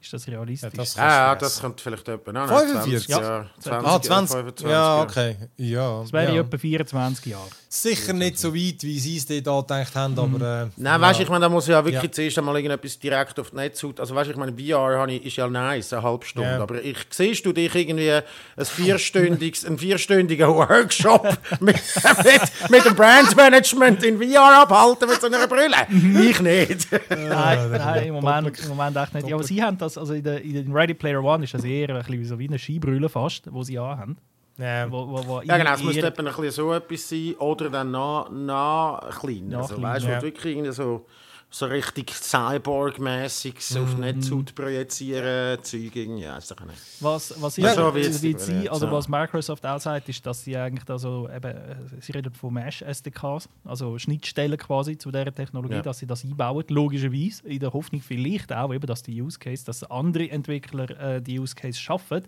Ist 0.00 0.12
das 0.12 0.28
realistisch? 0.28 0.70
Ja, 0.72 0.76
das- 0.78 0.94
Ja, 0.94 1.04
ja, 1.08 1.26
kannst 1.34 1.40
du 1.42 1.44
das 1.46 1.60
könnte 1.60 1.82
vielleicht 1.82 2.08
etwa 2.08 2.32
noch 2.32 2.46
45? 2.48 3.08
Jahre, 3.08 3.50
20, 3.58 3.88
Ah, 3.88 4.00
20. 4.00 4.36
25 4.36 4.66
Ja, 4.70 5.02
okay. 5.02 5.36
Ja, 5.56 6.00
das 6.02 6.12
wäre 6.12 6.34
ja. 6.36 6.40
etwa 6.42 6.56
24 6.58 7.26
Jahre. 7.26 7.48
Sicher 7.68 8.12
nicht 8.12 8.38
so 8.38 8.54
weit, 8.54 8.82
wie 8.82 8.98
sie 8.98 9.16
es 9.16 9.26
dort 9.26 9.70
angedacht 9.72 9.94
haben, 9.96 10.18
aber... 10.18 10.62
Äh, 10.62 10.66
Nein, 10.76 11.00
weißt 11.00 11.18
du, 11.18 11.22
ja. 11.22 11.24
ich 11.24 11.30
meine, 11.30 11.42
da 11.42 11.48
muss 11.48 11.64
ich 11.64 11.70
ja 11.72 11.84
wirklich 11.84 12.02
Ja. 12.02 12.12
zuerst 12.12 12.38
einmal 12.38 12.56
irgendetwas 12.56 12.98
direkt 12.98 13.38
auf 13.40 13.50
die 13.50 13.56
Netz 13.56 13.82
haut. 13.82 13.98
Also 14.00 14.14
weißt 14.14 14.28
du, 14.28 14.30
ich 14.32 14.36
meine, 14.38 14.52
VR 14.56 15.06
ich, 15.08 15.26
ist 15.26 15.36
ja 15.36 15.48
nice, 15.48 15.92
eine 15.92 16.02
halbe 16.02 16.24
Stunde. 16.24 16.48
Ja. 16.48 16.62
Aber 16.62 16.82
ich 16.82 16.96
siehst 17.10 17.44
du 17.44 17.52
dich 17.52 17.74
irgendwie 17.74 18.12
ein 18.12 18.22
vierstündiges, 18.64 19.64
einen 19.66 19.78
vierstündigen 19.78 20.48
Workshop 20.48 21.24
mit, 21.60 21.76
mit, 22.24 22.70
mit 22.70 22.84
dem 22.86 22.94
Brandmanagement 22.94 24.02
in 24.04 24.18
VR 24.22 24.62
abhalten 24.62 25.08
mit 25.08 25.20
so 25.20 25.26
einer 25.26 25.46
Brille? 25.46 25.76
ich 26.30 26.40
nicht. 26.40 26.88
Nein, 27.10 27.70
nein 27.70 28.04
im, 28.06 28.14
Moment, 28.14 28.58
im 28.60 28.68
Moment 28.68 28.96
echt 28.96 29.14
nicht. 29.14 29.28
Ja, 29.28 29.34
aber 29.34 29.44
sie 29.44 29.62
haben 29.62 29.76
das, 29.76 29.87
also 29.96 30.12
in, 30.12 30.24
der, 30.24 30.42
in 30.42 30.72
Ready 30.72 30.94
Player 30.94 31.22
One 31.22 31.44
ist 31.44 31.54
das 31.54 31.64
eher 31.64 31.88
ein 31.88 31.96
bisschen 32.02 32.24
so 32.24 32.38
wie 32.38 32.48
eine 32.48 32.58
Skibrille 32.58 33.08
fast, 33.08 33.52
wo 33.52 33.62
sie 33.62 33.78
anhaben. 33.78 34.18
Ja. 34.58 34.90
Wo, 34.90 35.08
wo, 35.08 35.26
wo 35.26 35.40
Ja, 35.42 35.56
genau, 35.56 35.72
es 35.72 35.82
müsste 35.82 36.06
etwa 36.06 36.22
ein 36.22 36.26
bisschen 36.26 36.50
so 36.50 36.72
etwas 36.72 37.08
sein 37.08 37.34
oder 37.38 37.70
dann 37.70 37.92
noch, 37.92 38.28
noch 38.30 39.00
kleiner. 39.20 39.58
Noch 39.58 39.62
also, 39.62 39.76
kleiner, 39.76 39.94
weißt 39.94 40.06
du, 40.06 40.10
ja. 40.10 40.22
wirklich 40.22 40.56
irgendwie 40.56 40.72
so, 40.72 41.06
so 41.50 41.64
richtig 41.66 42.10
Cyborg-mäßig 42.12 43.54
so 43.60 43.80
auf 43.80 43.94
Mhm. 43.94 44.00
Netzhaut 44.00 44.54
projizieren, 44.54 45.62
Zeug 45.62 45.96
irgendwie, 45.96 46.22
ja, 46.22 46.36
ist 46.36 46.50
doch 46.50 46.60
nicht. 46.64 46.78
Was, 47.00 47.34
was 47.40 47.56
ich 47.58 47.64
Ja, 47.64 47.70
also, 47.70 47.84
so 47.90 47.90
die 48.20 48.38
sie, 48.38 48.68
also 48.68 48.86
ja. 48.86 48.92
was 48.92 49.08
Microsoft 49.08 49.64
auch 49.64 49.80
sagt, 49.80 50.08
ist, 50.08 50.24
dass 50.26 50.44
sie 50.44 50.56
eigentlich 50.56 50.84
da 50.84 50.98
so 50.98 51.28
eben, 51.34 51.50
äh, 51.56 51.76
sie 52.00 52.12
reden 52.12 52.32
von 52.34 52.52
Mesh-SDKs, 52.54 53.48
also 53.64 53.98
Schnittstellen 53.98 54.58
quasi 54.58 54.98
zu 54.98 55.10
dieser 55.10 55.34
Technologie, 55.34 55.76
Ja. 55.76 55.82
dass 55.82 55.98
sie 55.98 56.06
das 56.06 56.22
einbauen, 56.24 56.64
logischerweise, 56.68 57.46
in 57.48 57.60
der 57.60 57.72
Hoffnung 57.72 58.02
vielleicht 58.02 58.52
auch 58.52 58.72
eben, 58.74 58.86
dass 58.86 59.02
die 59.02 59.20
Use 59.22 59.38
Case, 59.38 59.64
dass 59.64 59.82
andere 59.84 60.30
Entwickler 60.30 60.90
äh, 61.16 61.22
die 61.22 61.38
Use 61.40 61.54
Case 61.54 61.78
schaffen 61.80 62.22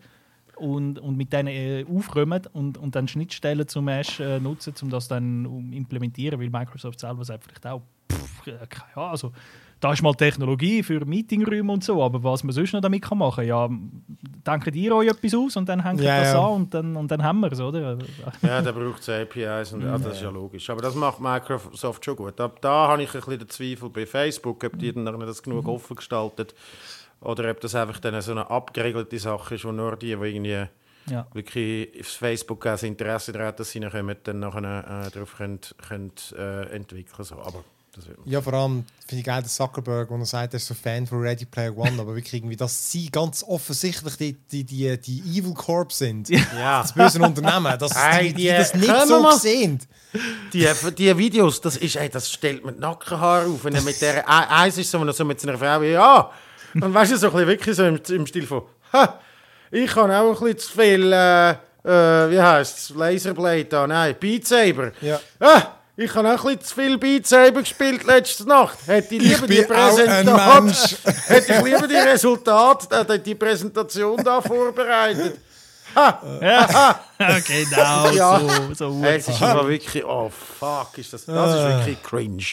und, 0.61 0.99
und 0.99 1.17
mit 1.17 1.33
denen 1.33 1.49
äh, 1.49 1.85
aufräumen 1.89 2.43
und, 2.53 2.79
und 2.79 2.95
dann 2.95 3.09
Schnittstellen 3.09 3.67
zu 3.67 3.83
Mesh 3.83 4.21
äh, 4.21 4.39
nutzen, 4.39 4.75
um 4.83 4.91
das 4.91 5.09
dann 5.09 5.47
um, 5.47 5.73
implementieren, 5.73 6.41
weil 6.41 6.51
Microsoft 6.51 7.01
selber 7.01 7.25
sagt 7.25 7.45
vielleicht 7.45 7.67
auch, 7.67 7.83
pff, 8.11 8.47
äh, 8.47 8.67
keine 8.69 8.97
Ahnung, 8.97 9.11
also 9.11 9.33
da 9.81 9.95
ist 9.95 10.03
mal 10.03 10.15
Technologie 10.15 10.83
für 10.83 11.05
Meetingräume 11.07 11.73
und 11.73 11.83
so, 11.83 12.03
aber 12.03 12.23
was 12.23 12.45
man 12.45 12.53
sonst 12.53 12.75
noch 12.75 12.83
damit 12.83 13.03
kann 13.03 13.17
machen, 13.17 13.47
ja, 13.47 13.67
denkt 14.47 14.77
ihr 14.77 14.95
euch 14.95 15.09
etwas 15.09 15.35
aus 15.35 15.57
und 15.57 15.69
dann 15.69 15.83
hängt 15.83 16.03
Ja, 16.03 16.21
das 16.21 16.33
ja. 16.35 16.47
an 16.47 16.53
und 16.53 16.75
dann, 16.75 16.97
und 16.97 17.11
dann 17.11 17.23
haben 17.23 17.41
wir 17.41 17.51
es, 17.51 17.61
oder? 17.61 17.97
Ja, 18.43 18.61
da 18.61 18.73
braucht 18.73 19.01
es 19.01 19.09
APIs 19.09 19.73
und 19.73 19.83
ja, 19.83 19.97
das 19.97 20.17
ist 20.17 20.23
ja 20.23 20.29
logisch. 20.29 20.69
Aber 20.69 20.83
das 20.83 20.95
macht 20.95 21.21
Microsoft 21.21 22.05
schon 22.05 22.17
gut. 22.17 22.35
Da, 22.37 22.53
da 22.61 22.89
habe 22.89 23.03
ich 23.03 23.15
ein 23.15 23.21
bisschen 23.21 23.39
den 23.39 23.49
Zweifel 23.49 23.89
bei 23.89 24.05
Facebook, 24.05 24.63
ob 24.65 24.79
die 24.79 24.93
dann 24.93 25.19
das 25.21 25.43
genug 25.43 25.67
offen 25.67 25.97
gestaltet 25.97 26.55
oder 27.21 27.51
ob 27.51 27.61
das 27.61 27.75
einfach 27.75 27.99
dann 28.01 28.21
so 28.23 28.33
eine 28.33 28.49
abgeregelte 28.51 29.19
Sache 29.19 29.55
ist, 29.57 29.65
wo 29.65 29.73
nur 29.73 29.97
die, 29.97 30.07
die 30.07 30.13
irgendwie 30.13 30.67
Ja. 31.11 31.27
wirklich 31.33 31.89
auf 32.01 32.07
Facebook 32.07 32.67
ein 32.67 32.79
Interesse 32.79 33.33
daran 33.33 33.49
haben, 33.49 33.57
dass 33.57 33.71
sie 33.71 33.81
nachher 33.81 34.03
dann 34.23 34.41
nachher, 34.41 35.07
äh, 35.07 35.11
darauf 35.11 35.37
können, 35.37 35.61
können, 35.89 36.13
äh, 36.37 36.75
entwickeln 36.75 37.25
so. 37.25 37.37
Aber 37.37 37.65
Ja, 38.25 38.41
vor 38.41 38.55
allem 38.55 38.85
finde 39.07 39.21
ich 39.21 39.25
geil, 39.27 39.43
der 39.43 39.51
Zuckerberg, 39.51 40.09
wo 40.11 40.17
er 40.17 40.25
sagt, 40.25 40.55
er 40.55 40.59
ist 40.59 40.67
so 40.67 40.75
Fan 40.75 41.07
von 41.09 41.21
Ready 41.21 41.45
Player 41.45 41.77
One, 41.77 42.01
aber 42.01 42.15
wirklich 42.15 42.33
irgendwie, 42.35 42.55
dass 42.57 42.91
sie 42.93 43.11
ganz 43.11 43.43
offensichtlich 43.43 44.17
die, 44.17 44.33
die, 44.35 44.65
die, 44.65 44.97
die 45.01 45.19
Evil 45.39 45.55
Corp 45.55 45.93
sind. 45.93 46.29
Ja. 46.29 46.83
Das 46.83 46.93
böse 46.95 47.21
Unternehmen, 47.21 47.77
dass 47.79 47.93
Hey, 47.97 48.29
die, 48.29 48.35
die, 48.35 48.43
die- 48.43 48.49
das 48.49 48.75
nicht 48.75 49.07
so 49.09 49.21
mal- 49.21 49.37
sehen. 49.37 49.81
Die, 50.53 50.67
die 50.97 51.19
Videos, 51.19 51.61
das, 51.61 51.77
ist, 51.77 51.97
ey, 51.97 52.09
das 52.09 52.31
stellt 52.31 52.65
mir 52.65 52.73
die 52.73 52.81
Nackenhaare 52.81 53.47
auf. 53.47 53.65
Wenn 53.65 53.75
er 53.75 53.83
mit 53.83 54.01
der, 54.01 54.29
eins 54.29 54.79
ist 54.79 54.91
so, 54.91 55.01
wenn 55.01 55.09
er 55.09 55.13
so 55.13 55.25
mit 55.25 55.41
seiner 55.41 55.59
Frau, 55.59 55.83
ja, 55.83 56.31
dann 56.75 56.93
weißt 56.95 57.13
du, 57.13 57.17
so 57.17 57.27
ein 57.29 57.33
bisschen 57.33 57.49
wirklich 57.49 57.77
so 57.77 57.85
im, 57.85 58.01
im 58.09 58.27
Stil 58.27 58.47
von, 58.47 58.63
ha, 58.93 59.19
ich 59.71 59.95
habe 59.95 60.17
auch 60.17 60.41
ein 60.41 60.53
bisschen 60.55 60.59
zu 60.59 60.73
viel, 60.81 61.13
äh, 61.13 61.51
äh, 61.51 62.31
wie 62.31 62.41
heisst 62.41 62.79
es, 62.79 62.91
Laserblade 62.97 63.65
da, 63.65 63.87
nein, 63.87 64.17
Beat 64.19 64.47
Saber. 64.47 64.93
Ja. 65.01 65.21
Ah, 65.39 65.63
ich 65.97 66.15
habe 66.15 66.29
auch 66.29 66.45
ein 66.45 66.57
bisschen 66.59 66.61
zu 66.63 66.75
viel 66.75 66.99
Beat 66.99 67.27
Saber 67.27 67.61
gespielt 67.61 68.05
letzte 68.05 68.49
Nacht. 68.49 68.79
Hätte 68.87 69.15
ich 69.17 69.23
lieber 69.23 69.47
die 69.47 69.65
auch 69.65 69.99
ein 69.99 70.27
Präsentation, 70.27 71.15
hätte 71.27 71.53
ich 71.53 71.63
lieber 71.63 71.89
die 71.89 71.97
Resultate, 71.97 73.07
äh, 73.09 73.19
die 73.19 73.35
Präsentation 73.35 74.17
da 74.25 74.41
vorbereitet. 74.41 75.39
genau, 77.47 78.11
Ja. 78.15 78.41
so. 78.75 78.75
so 78.75 79.05
Es 79.05 79.29
ist 79.29 79.43
aber 79.43 79.69
wirklich, 79.69 80.05
oh 80.05 80.31
fuck, 80.31 80.97
ist 80.99 81.13
das, 81.13 81.25
das 81.27 81.55
ist 81.55 81.69
wirklich 81.69 82.03
cringe. 82.03 82.45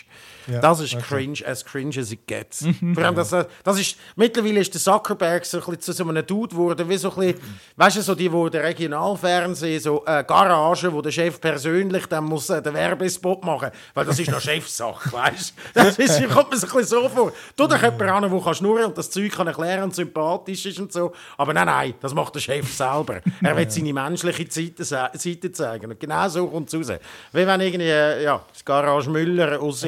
Ja, 0.47 0.59
das 0.59 0.79
ist 0.79 0.95
okay. 0.95 1.03
cringe, 1.03 1.39
as 1.45 1.63
cringe 1.63 1.99
as 1.99 2.11
it 2.11 2.25
gets. 2.25 2.65
Vor 2.93 3.03
allem, 3.03 3.15
das, 3.15 3.29
das 3.63 3.79
ist, 3.79 3.97
mittlerweile 4.15 4.59
ist 4.61 4.73
der 4.73 4.81
Zuckerberg 4.81 5.45
so 5.45 5.57
ein 5.57 5.63
bisschen 5.63 5.81
zu 5.81 5.91
so 5.93 6.07
einem 6.07 6.25
Dude 6.25 6.55
geworden, 6.55 6.87
wie 6.87 6.97
so 6.97 7.11
ein 7.11 7.15
bisschen, 7.17 7.41
weißt 7.75 7.97
du, 7.97 8.01
so 8.01 8.15
die, 8.15 8.31
wo 8.31 8.47
der 8.49 8.63
Regionalfernsehen, 8.63 9.79
so 9.81 10.03
äh, 10.05 10.23
Garage, 10.23 10.91
wo 10.91 11.01
der 11.01 11.11
Chef 11.11 11.39
persönlich 11.41 12.05
dann 12.07 12.23
muss 12.25 12.49
äh, 12.49 12.61
den 12.61 12.73
Werbespot 12.73 13.43
machen, 13.43 13.71
weil 13.93 14.05
das 14.05 14.19
ist 14.19 14.31
noch 14.31 14.41
Chefsache, 14.41 15.11
weißt 15.11 15.53
du? 15.73 15.83
Das 15.83 15.97
ist, 15.97 16.29
kommt 16.29 16.51
mir 16.51 16.57
so 16.57 16.67
ein 16.67 16.73
bisschen 16.73 17.01
so 17.01 17.09
vor. 17.09 17.31
Tu 17.55 17.67
doch 17.67 17.81
jemand 17.81 18.01
an, 18.01 18.29
der 18.29 18.41
kann 18.41 18.55
schnurren 18.55 18.85
und 18.85 18.97
das 18.97 19.09
Zeug 19.09 19.31
kann 19.31 19.47
erklären 19.47 19.83
und 19.83 19.95
sympathisch 19.95 20.65
ist 20.65 20.79
und 20.79 20.91
so, 20.91 21.11
aber 21.37 21.53
nein, 21.53 21.65
nein, 21.65 21.93
das 21.99 22.13
macht 22.13 22.35
der 22.35 22.39
Chef 22.39 22.73
selber. 22.73 23.21
Er 23.41 23.55
will 23.55 23.69
seine 23.69 23.93
menschliche 23.93 24.45
Seite, 24.49 24.83
Seite 24.85 25.51
zeigen 25.51 25.91
und 25.91 25.99
genau 25.99 26.27
so 26.29 26.47
kommt 26.47 26.73
es 26.73 26.89
raus. 26.89 26.99
Wie 27.33 27.45
wenn 27.47 27.61
irgendwie, 27.61 27.89
äh, 27.89 28.23
ja, 28.23 28.41
das 28.51 28.63
Garage 28.63 29.09
Müller 29.09 29.61
aus 29.61 29.81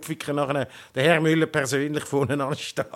Hinterpfupfiken 0.00 0.36
nachher 0.36 0.68
der 0.94 1.02
Herr 1.04 1.20
Müller 1.20 1.46
persönlich 1.46 2.04
vorne 2.04 2.42
ansteht. 2.44 2.86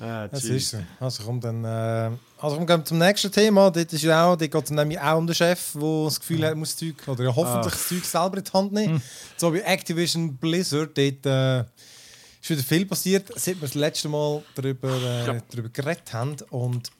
ah, 0.00 0.28
Das 0.28 0.44
ist 0.44 0.70
so. 0.70 0.78
Also 1.00 1.24
kommt 1.24 1.44
dann, 1.44 1.64
äh, 1.64 2.10
also 2.40 2.56
kommen 2.56 2.68
wir 2.68 2.84
zum 2.84 2.98
nächsten 2.98 3.30
Thema. 3.30 3.70
Dort 3.70 3.92
ist 3.92 4.02
ja 4.02 4.26
auch, 4.26 4.36
dort 4.36 4.50
geht 4.50 4.64
es 4.64 4.70
nämlich 4.70 5.00
auch 5.00 5.18
um 5.18 5.26
den 5.26 5.34
Chef, 5.34 5.72
der 5.74 6.04
das 6.04 6.20
Gefühl 6.20 6.46
hat, 6.46 6.56
muss 6.56 6.76
das 6.76 6.78
Zeug, 6.78 7.08
oder 7.08 7.24
ja, 7.24 7.34
hoffentlich 7.34 7.72
das 7.74 7.88
Zeug 7.88 8.04
selber 8.04 8.38
in 8.38 8.44
die 8.44 8.52
Hand 8.52 8.72
nehmen. 8.72 9.02
So 9.36 9.52
wie 9.52 9.60
Activision 9.60 10.36
Blizzard, 10.36 10.96
dort 10.96 11.26
äh, 11.26 11.60
ist 11.60 12.50
wieder 12.50 12.62
viel 12.62 12.86
passiert, 12.86 13.28
seit 13.36 13.56
wir 13.56 13.68
das 13.68 13.74
letzte 13.74 14.08
Mal 14.08 14.42
darüber, 14.54 14.94
äh, 14.96 15.40
darüber 15.50 15.68
geredet 15.70 16.12
haben. 16.12 16.36
Und 16.50 16.90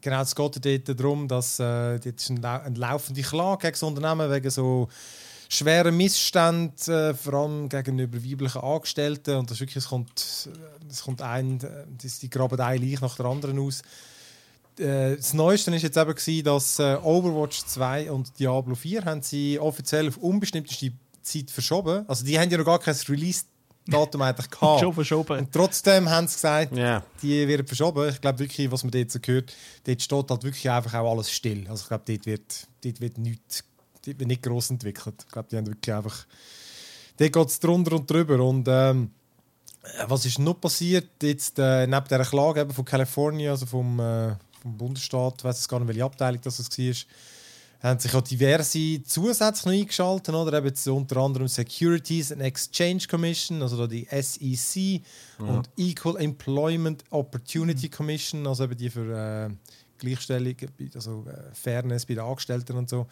genau, 0.00 0.22
es 0.22 0.34
geht 0.34 0.86
dort 0.88 1.00
darum, 1.00 1.28
dass 1.28 1.58
äh, 1.60 1.98
dort 1.98 2.06
ist 2.06 2.30
eine 2.30 2.74
laufende 2.76 3.22
Klage 3.22 3.62
gegen 3.62 3.72
das 3.72 3.82
Unternehmen 3.82 4.30
wegen 4.30 4.50
so 4.50 4.88
schweren 5.48 5.96
Missständen, 5.96 6.92
äh, 6.94 7.14
vor 7.14 7.34
allem 7.34 7.68
gegenüber 7.68 8.22
weiblichen 8.22 8.60
Angestellten. 8.60 9.36
Und 9.36 9.50
das 9.50 9.56
ist 9.56 9.60
wirklich, 9.60 9.76
es 9.76 9.88
kommt, 9.88 10.48
äh, 10.52 10.88
es 10.90 11.02
kommt 11.02 11.22
ein, 11.22 11.58
das, 12.02 12.18
die 12.18 12.30
graben 12.30 12.60
eine 12.60 12.84
Leiche 12.84 13.02
nach 13.02 13.16
der 13.16 13.26
anderen 13.26 13.58
aus. 13.58 13.80
Äh, 14.78 15.16
das 15.16 15.32
Neueste 15.34 15.70
war 15.72 15.78
jetzt 15.78 15.96
eben, 15.96 16.14
gewesen, 16.14 16.44
dass 16.44 16.78
äh, 16.78 16.96
Overwatch 17.02 17.64
2 17.64 18.10
und 18.12 18.38
Diablo 18.38 18.74
4 18.74 19.04
haben 19.04 19.22
sie 19.22 19.58
offiziell 19.58 20.08
auf 20.08 20.18
unbestimmte 20.18 20.74
Zeit 21.22 21.50
verschoben. 21.50 22.04
Also 22.08 22.24
die 22.24 22.38
haben 22.38 22.50
ja 22.50 22.58
noch 22.58 22.64
gar 22.64 22.78
kein 22.78 22.94
Release-Datum 22.94 24.22
eigentlich 24.22 24.50
gehabt. 24.50 24.80
Schon 24.80 24.92
verschoben. 24.94 25.38
Und 25.40 25.52
trotzdem 25.52 26.08
haben 26.08 26.28
sie 26.28 26.34
gesagt, 26.34 26.76
Ja. 26.76 27.02
die 27.22 27.48
werden 27.48 27.66
verschoben. 27.66 28.08
Ich 28.10 28.20
glaube 28.20 28.38
wirklich, 28.38 28.70
was 28.70 28.84
man 28.84 28.90
dort 28.90 29.10
so 29.10 29.18
gehört, 29.18 29.54
dort 29.84 30.02
steht 30.02 30.30
halt 30.30 30.44
wirklich 30.44 30.70
einfach 30.70 30.94
auch 30.94 31.10
alles 31.10 31.30
still. 31.32 31.66
Also 31.68 31.82
ich 31.82 31.88
glaube, 31.88 32.04
dort 32.06 32.26
wird, 32.26 32.66
dort 32.84 33.00
wird 33.00 33.18
nichts, 33.18 33.64
dort 34.08 34.20
wird 34.20 34.28
nicht 34.28 34.42
gross 34.42 34.70
entwickelt. 34.70 35.14
Ich 35.26 35.32
glaube, 35.32 35.48
die 35.50 35.56
haben 35.56 35.66
wirklich 35.66 35.94
einfach, 35.94 36.26
dort 37.16 37.32
geht 37.32 37.48
es 37.48 37.60
drunter 37.60 37.96
und 37.96 38.10
drüber. 38.10 38.40
Und 38.40 38.66
ähm, 38.68 39.10
was 40.06 40.26
ist 40.26 40.38
noch 40.38 40.60
passiert? 40.60 41.10
Jetzt, 41.22 41.58
äh, 41.58 41.86
neben 41.86 42.04
dieser 42.04 42.24
Klage 42.24 42.60
eben 42.60 42.72
von 42.72 42.84
Kalifornien, 42.84 43.50
also 43.50 43.66
vom, 43.66 44.00
äh, 44.00 44.34
vom 44.62 44.76
Bundesstaat, 44.76 45.34
ich 45.38 45.44
weiß 45.44 45.68
gar 45.68 45.80
nicht, 45.80 45.88
welche 45.88 46.04
Abteilung 46.04 46.40
das 46.42 46.58
es 46.58 46.78
war, 46.78 46.94
haben 47.80 48.00
sich 48.00 48.12
auch 48.12 48.22
diverse 48.22 49.02
zusätzlich 49.04 49.64
noch 49.64 49.72
eingeschaltet, 49.72 50.34
oder? 50.34 50.58
Eben 50.58 50.66
jetzt 50.66 50.88
unter 50.88 51.18
anderem 51.18 51.46
Securities 51.46 52.32
and 52.32 52.42
Exchange 52.42 53.02
Commission, 53.08 53.62
also 53.62 53.76
da 53.76 53.86
die 53.86 54.04
SEC 54.10 55.02
und 55.38 55.70
Equal 55.76 56.16
Employment 56.16 57.04
Opportunity 57.10 57.88
Commission, 57.88 58.48
also 58.48 58.64
eben 58.64 58.76
die 58.76 58.90
für 58.90 59.46
äh, 59.46 59.50
Gleichstellung, 59.98 60.56
also 60.94 61.24
äh, 61.28 61.54
Fairness 61.54 62.06
bei 62.06 62.14
den 62.14 62.24
Angestellten 62.24 62.76
und 62.76 62.88
so. 62.88 63.06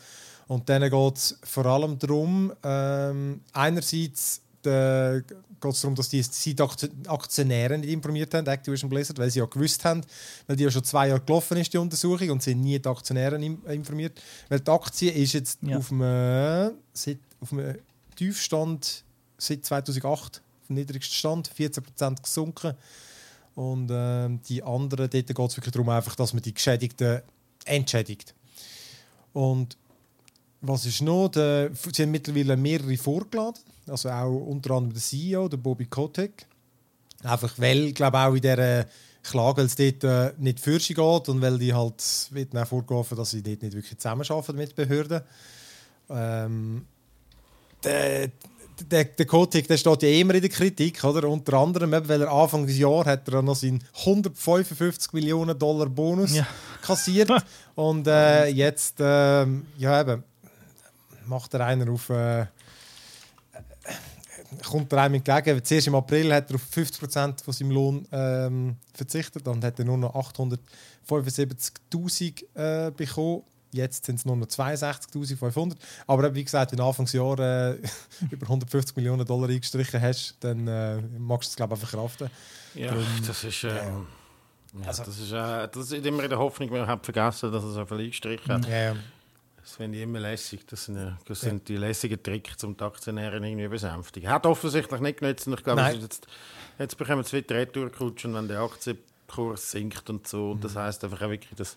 Und 0.49 0.69
dann 0.69 0.89
geht 0.89 1.17
es 1.17 1.39
vor 1.43 1.67
allem 1.67 1.99
darum, 1.99 2.53
ähm, 2.63 3.41
einerseits 3.53 4.41
äh, 4.65 5.21
geht 5.61 5.73
es 5.73 5.81
darum, 5.81 5.95
dass 5.95 6.09
die 6.09 6.25
Aktionäre 7.09 7.79
nicht 7.79 7.91
informiert 7.91 8.33
haben, 8.35 8.47
Activision 8.47 8.89
Blizzard, 8.91 9.19
weil 9.19 9.31
sie 9.31 9.39
ja 9.41 9.47
gewusst 9.47 9.85
haben, 9.85 10.03
weil 10.47 10.57
die 10.57 10.65
ja 10.65 10.71
schon 10.71 10.85
zwei 10.85 11.09
Jahre 11.09 11.21
gelaufen 11.21 11.57
ist, 11.57 11.73
die 11.73 11.79
Untersuchung, 11.79 12.31
und 12.31 12.43
sie 12.43 12.55
nie 12.55 12.79
die 12.79 12.89
Aktionäre 12.89 13.37
informiert. 13.37 14.21
Weil 14.49 14.61
die 14.61 14.71
Aktie 14.71 15.11
ist 15.11 15.33
jetzt 15.33 15.59
Ja. 15.63 15.79
auf, 15.79 15.91
einem, 15.91 16.75
seit, 16.93 17.19
auf 17.41 17.53
einem 17.53 17.79
Tiefstand 18.15 19.05
seit 19.39 19.65
2008, 19.65 20.43
auf 20.61 20.67
dem 20.69 20.77
niedrigsten 20.77 21.15
Stand, 21.15 21.51
14% 21.51 22.23
gesunken. 22.23 22.75
Und 23.55 23.89
ähm, 23.91 24.41
die 24.49 24.63
anderen, 24.63 25.09
dort 25.09 25.13
geht 25.27 25.39
es 25.39 25.57
wirklich 25.57 25.73
darum, 25.73 25.89
einfach, 25.89 26.15
dass 26.15 26.33
man 26.35 26.43
die 26.43 26.53
Geschädigten 26.55 27.23
entschädigt. 27.65 28.35
Und 29.33 29.77
was 30.61 30.87
ist 30.87 31.03
noch? 31.03 31.29
Der, 31.29 31.71
sie 31.93 32.03
haben 32.03 32.11
mittlerweile 32.11 32.57
mehrere 32.57 32.97
vorgeladen. 32.97 33.61
Also 33.87 34.09
auch 34.09 34.35
unter 34.47 34.73
anderem 34.73 34.95
der 34.95 35.03
CEO, 35.03 35.49
der 35.49 35.59
Bobby 35.59 35.87
Kotick. 35.87 36.47
Einfach 37.23 37.55
weil, 37.59 37.93
glaube 37.93 38.19
auch 38.19 38.35
in 38.35 38.41
dieser 38.41 38.87
Klage, 39.23 39.59
weil 39.59 39.67
es 39.67 39.77
dort 39.77 40.05
äh, 40.05 40.33
nicht 40.39 40.61
für 40.61 40.79
sie 40.81 40.95
geht 40.95 41.29
und 41.29 41.41
weil 41.41 41.59
die 41.59 41.75
halt 41.75 42.03
wird 42.31 42.55
dann 42.55 42.63
auch 42.63 42.69
vorgeworfen, 42.69 43.17
dass 43.17 43.31
sie 43.31 43.43
dort 43.43 43.63
nicht 43.63 43.75
wirklich 43.75 43.99
zusammenarbeiten 43.99 44.57
mit 44.57 44.75
Behörden. 44.75 45.21
Ähm, 46.09 46.85
der, 47.83 48.31
der, 48.91 49.05
der 49.05 49.27
Kotick, 49.27 49.67
der 49.69 49.77
steht 49.77 50.03
ja 50.03 50.09
immer 50.09 50.35
in 50.35 50.43
der 50.43 50.51
Kritik, 50.51 51.03
oder? 51.03 51.29
Unter 51.29 51.55
anderem, 51.55 51.91
weil 51.93 52.23
er 52.23 52.31
Anfang 52.31 52.67
des 52.67 52.79
Jahres 52.79 53.07
hat 53.07 53.29
er 53.29 53.43
noch 53.43 53.57
seinen 53.57 53.83
155 54.01 55.13
Millionen 55.13 55.59
Dollar 55.59 55.89
Bonus 55.89 56.35
Ja. 56.35 56.47
kassiert 56.83 57.31
und 57.75 58.07
äh, 58.07 58.47
jetzt, 58.49 58.97
ähm, 59.01 59.67
ja 59.79 60.01
eben, 60.01 60.23
macht 61.29 61.55
er 61.55 61.65
einer 61.67 61.91
auf, 61.91 62.09
äh, 62.11 62.47
kommt 64.69 64.93
er 64.93 65.03
einem 65.03 65.15
entgegen. 65.17 65.63
Zuerst 65.65 65.87
im 65.87 65.95
April 65.95 66.33
hat 66.33 66.51
er 66.51 66.57
auf 66.57 66.63
50% 66.75 67.43
von 67.45 67.53
seinem 67.55 67.71
Lohn 67.71 68.07
ähm, 68.13 68.77
verzichtet 68.95 69.47
und 69.49 69.63
hat 69.65 69.79
er 69.79 69.85
nur 69.85 69.99
noch 69.99 70.15
875'000 70.15 72.45
äh, 72.55 72.91
bekommen. 72.91 73.43
Jetzt 73.73 74.07
sind 74.07 74.15
es 74.17 74.25
nur 74.25 74.37
noch 74.37 74.47
62'500. 74.47 75.75
Aber 76.07 76.35
wie 76.35 76.45
gesagt, 76.45 76.73
wenn 76.73 76.79
du 76.79 76.85
Anfangsjahr 76.85 77.39
äh, 77.39 77.73
über 78.31 78.47
150 78.47 78.97
Millionen 78.97 79.27
Dollar 79.27 79.49
eingestrichen 79.51 80.01
hast, 80.01 80.37
dann 80.41 80.67
äh, 80.67 80.97
magst 81.19 81.51
du 81.51 81.53
es, 81.53 81.57
glaube 81.57 81.75
ich, 81.75 81.81
verkraften. 81.81 82.31
Ja, 82.75 82.95
das 83.27 83.45
ist. 83.45 83.65
Ähm, 83.65 84.07
ja, 84.81 84.89
Also- 84.89 85.05
das, 85.05 85.19
ist 85.19 85.33
äh, 85.33 85.69
das 85.73 85.93
ist 85.93 86.07
immer 86.07 86.23
in 86.25 86.31
der 86.31 86.39
Hoffnung, 86.39 86.71
wir 86.71 86.87
haben 86.87 87.03
vergessen, 87.03 87.51
dass 87.53 87.65
er 87.65 87.71
so 87.73 87.85
viel 87.87 87.99
eingestrichen 87.99 88.51
hat. 88.53 88.67
Ja, 88.69 88.95
ja. 89.67 89.71
Das 89.71 89.77
finde 89.77 89.99
ich 89.99 90.05
immer 90.05 90.21
lässig. 90.21 90.67
Das 90.67 90.85
sind, 90.85 90.97
äh, 90.97 91.11
das 91.27 91.41
sind 91.41 91.69
die 91.69 91.77
lässigen 91.77 92.23
Tricks, 92.23 92.63
um 92.65 92.77
die 92.77 92.85
Aktionäre 92.85 93.37
irgendwie 93.37 93.67
besänftigen. 93.69 94.31
Hat 94.31 94.47
offensichtlich 94.47 95.01
nicht 95.01 95.19
genützt. 95.19 95.47
Ich 95.49 95.65
glaube, 95.65 95.83
jetzt, 95.83 96.27
jetzt 96.79 96.97
bekommen 96.97 97.19
wir 97.19 97.25
zwei 97.25 97.45
Retourkutschen, 97.55 98.35
wenn 98.35 98.47
der 98.49 98.61
Aktienkurs 98.61 99.71
sinkt 99.73 100.09
und 100.09 100.27
so. 100.27 100.53
Und 100.53 100.63
das 100.65 100.75
Mhm. 100.75 100.79
heisst 100.79 101.05
einfach 101.05 101.21
auch 101.23 101.31
wirklich, 101.31 101.55
dass 101.57 101.77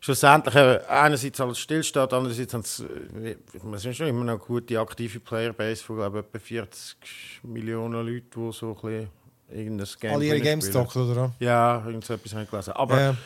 schlussendlich 0.00 0.54
einerseits 0.56 1.40
alles 1.40 1.58
stillsteht, 1.58 2.12
andererseits 2.12 2.52
haben 2.54 2.60
es, 2.60 2.80
äh, 2.80 3.36
wir 3.62 3.78
sind 3.78 3.96
schon 3.96 4.06
immer 4.06 4.24
noch 4.24 4.32
eine 4.32 4.38
gute 4.38 4.78
aktive 4.80 5.20
Playerbase 5.20 5.82
von 5.84 5.96
glaube 5.96 6.20
ich, 6.20 6.24
etwa 6.26 6.38
40 6.38 6.96
Millionen 7.42 8.06
Leuten, 8.06 8.30
die 8.48 8.52
so 8.52 8.70
ein 8.70 8.74
bisschen 8.74 9.08
irgendein 9.50 9.88
Game 10.00 10.12
Alle 10.14 10.24
ihre. 10.24 10.40
Games 10.40 10.72
zocken, 10.72 11.10
oder? 11.10 11.32
Ja, 11.38 11.82
irgend 11.86 12.04
so 12.04 12.14
etwas 12.14 12.32
habe 12.32 12.44
ich 12.44 12.50
gelesen. 12.50 12.72
Aber 12.72 13.00
Ja. 13.00 13.16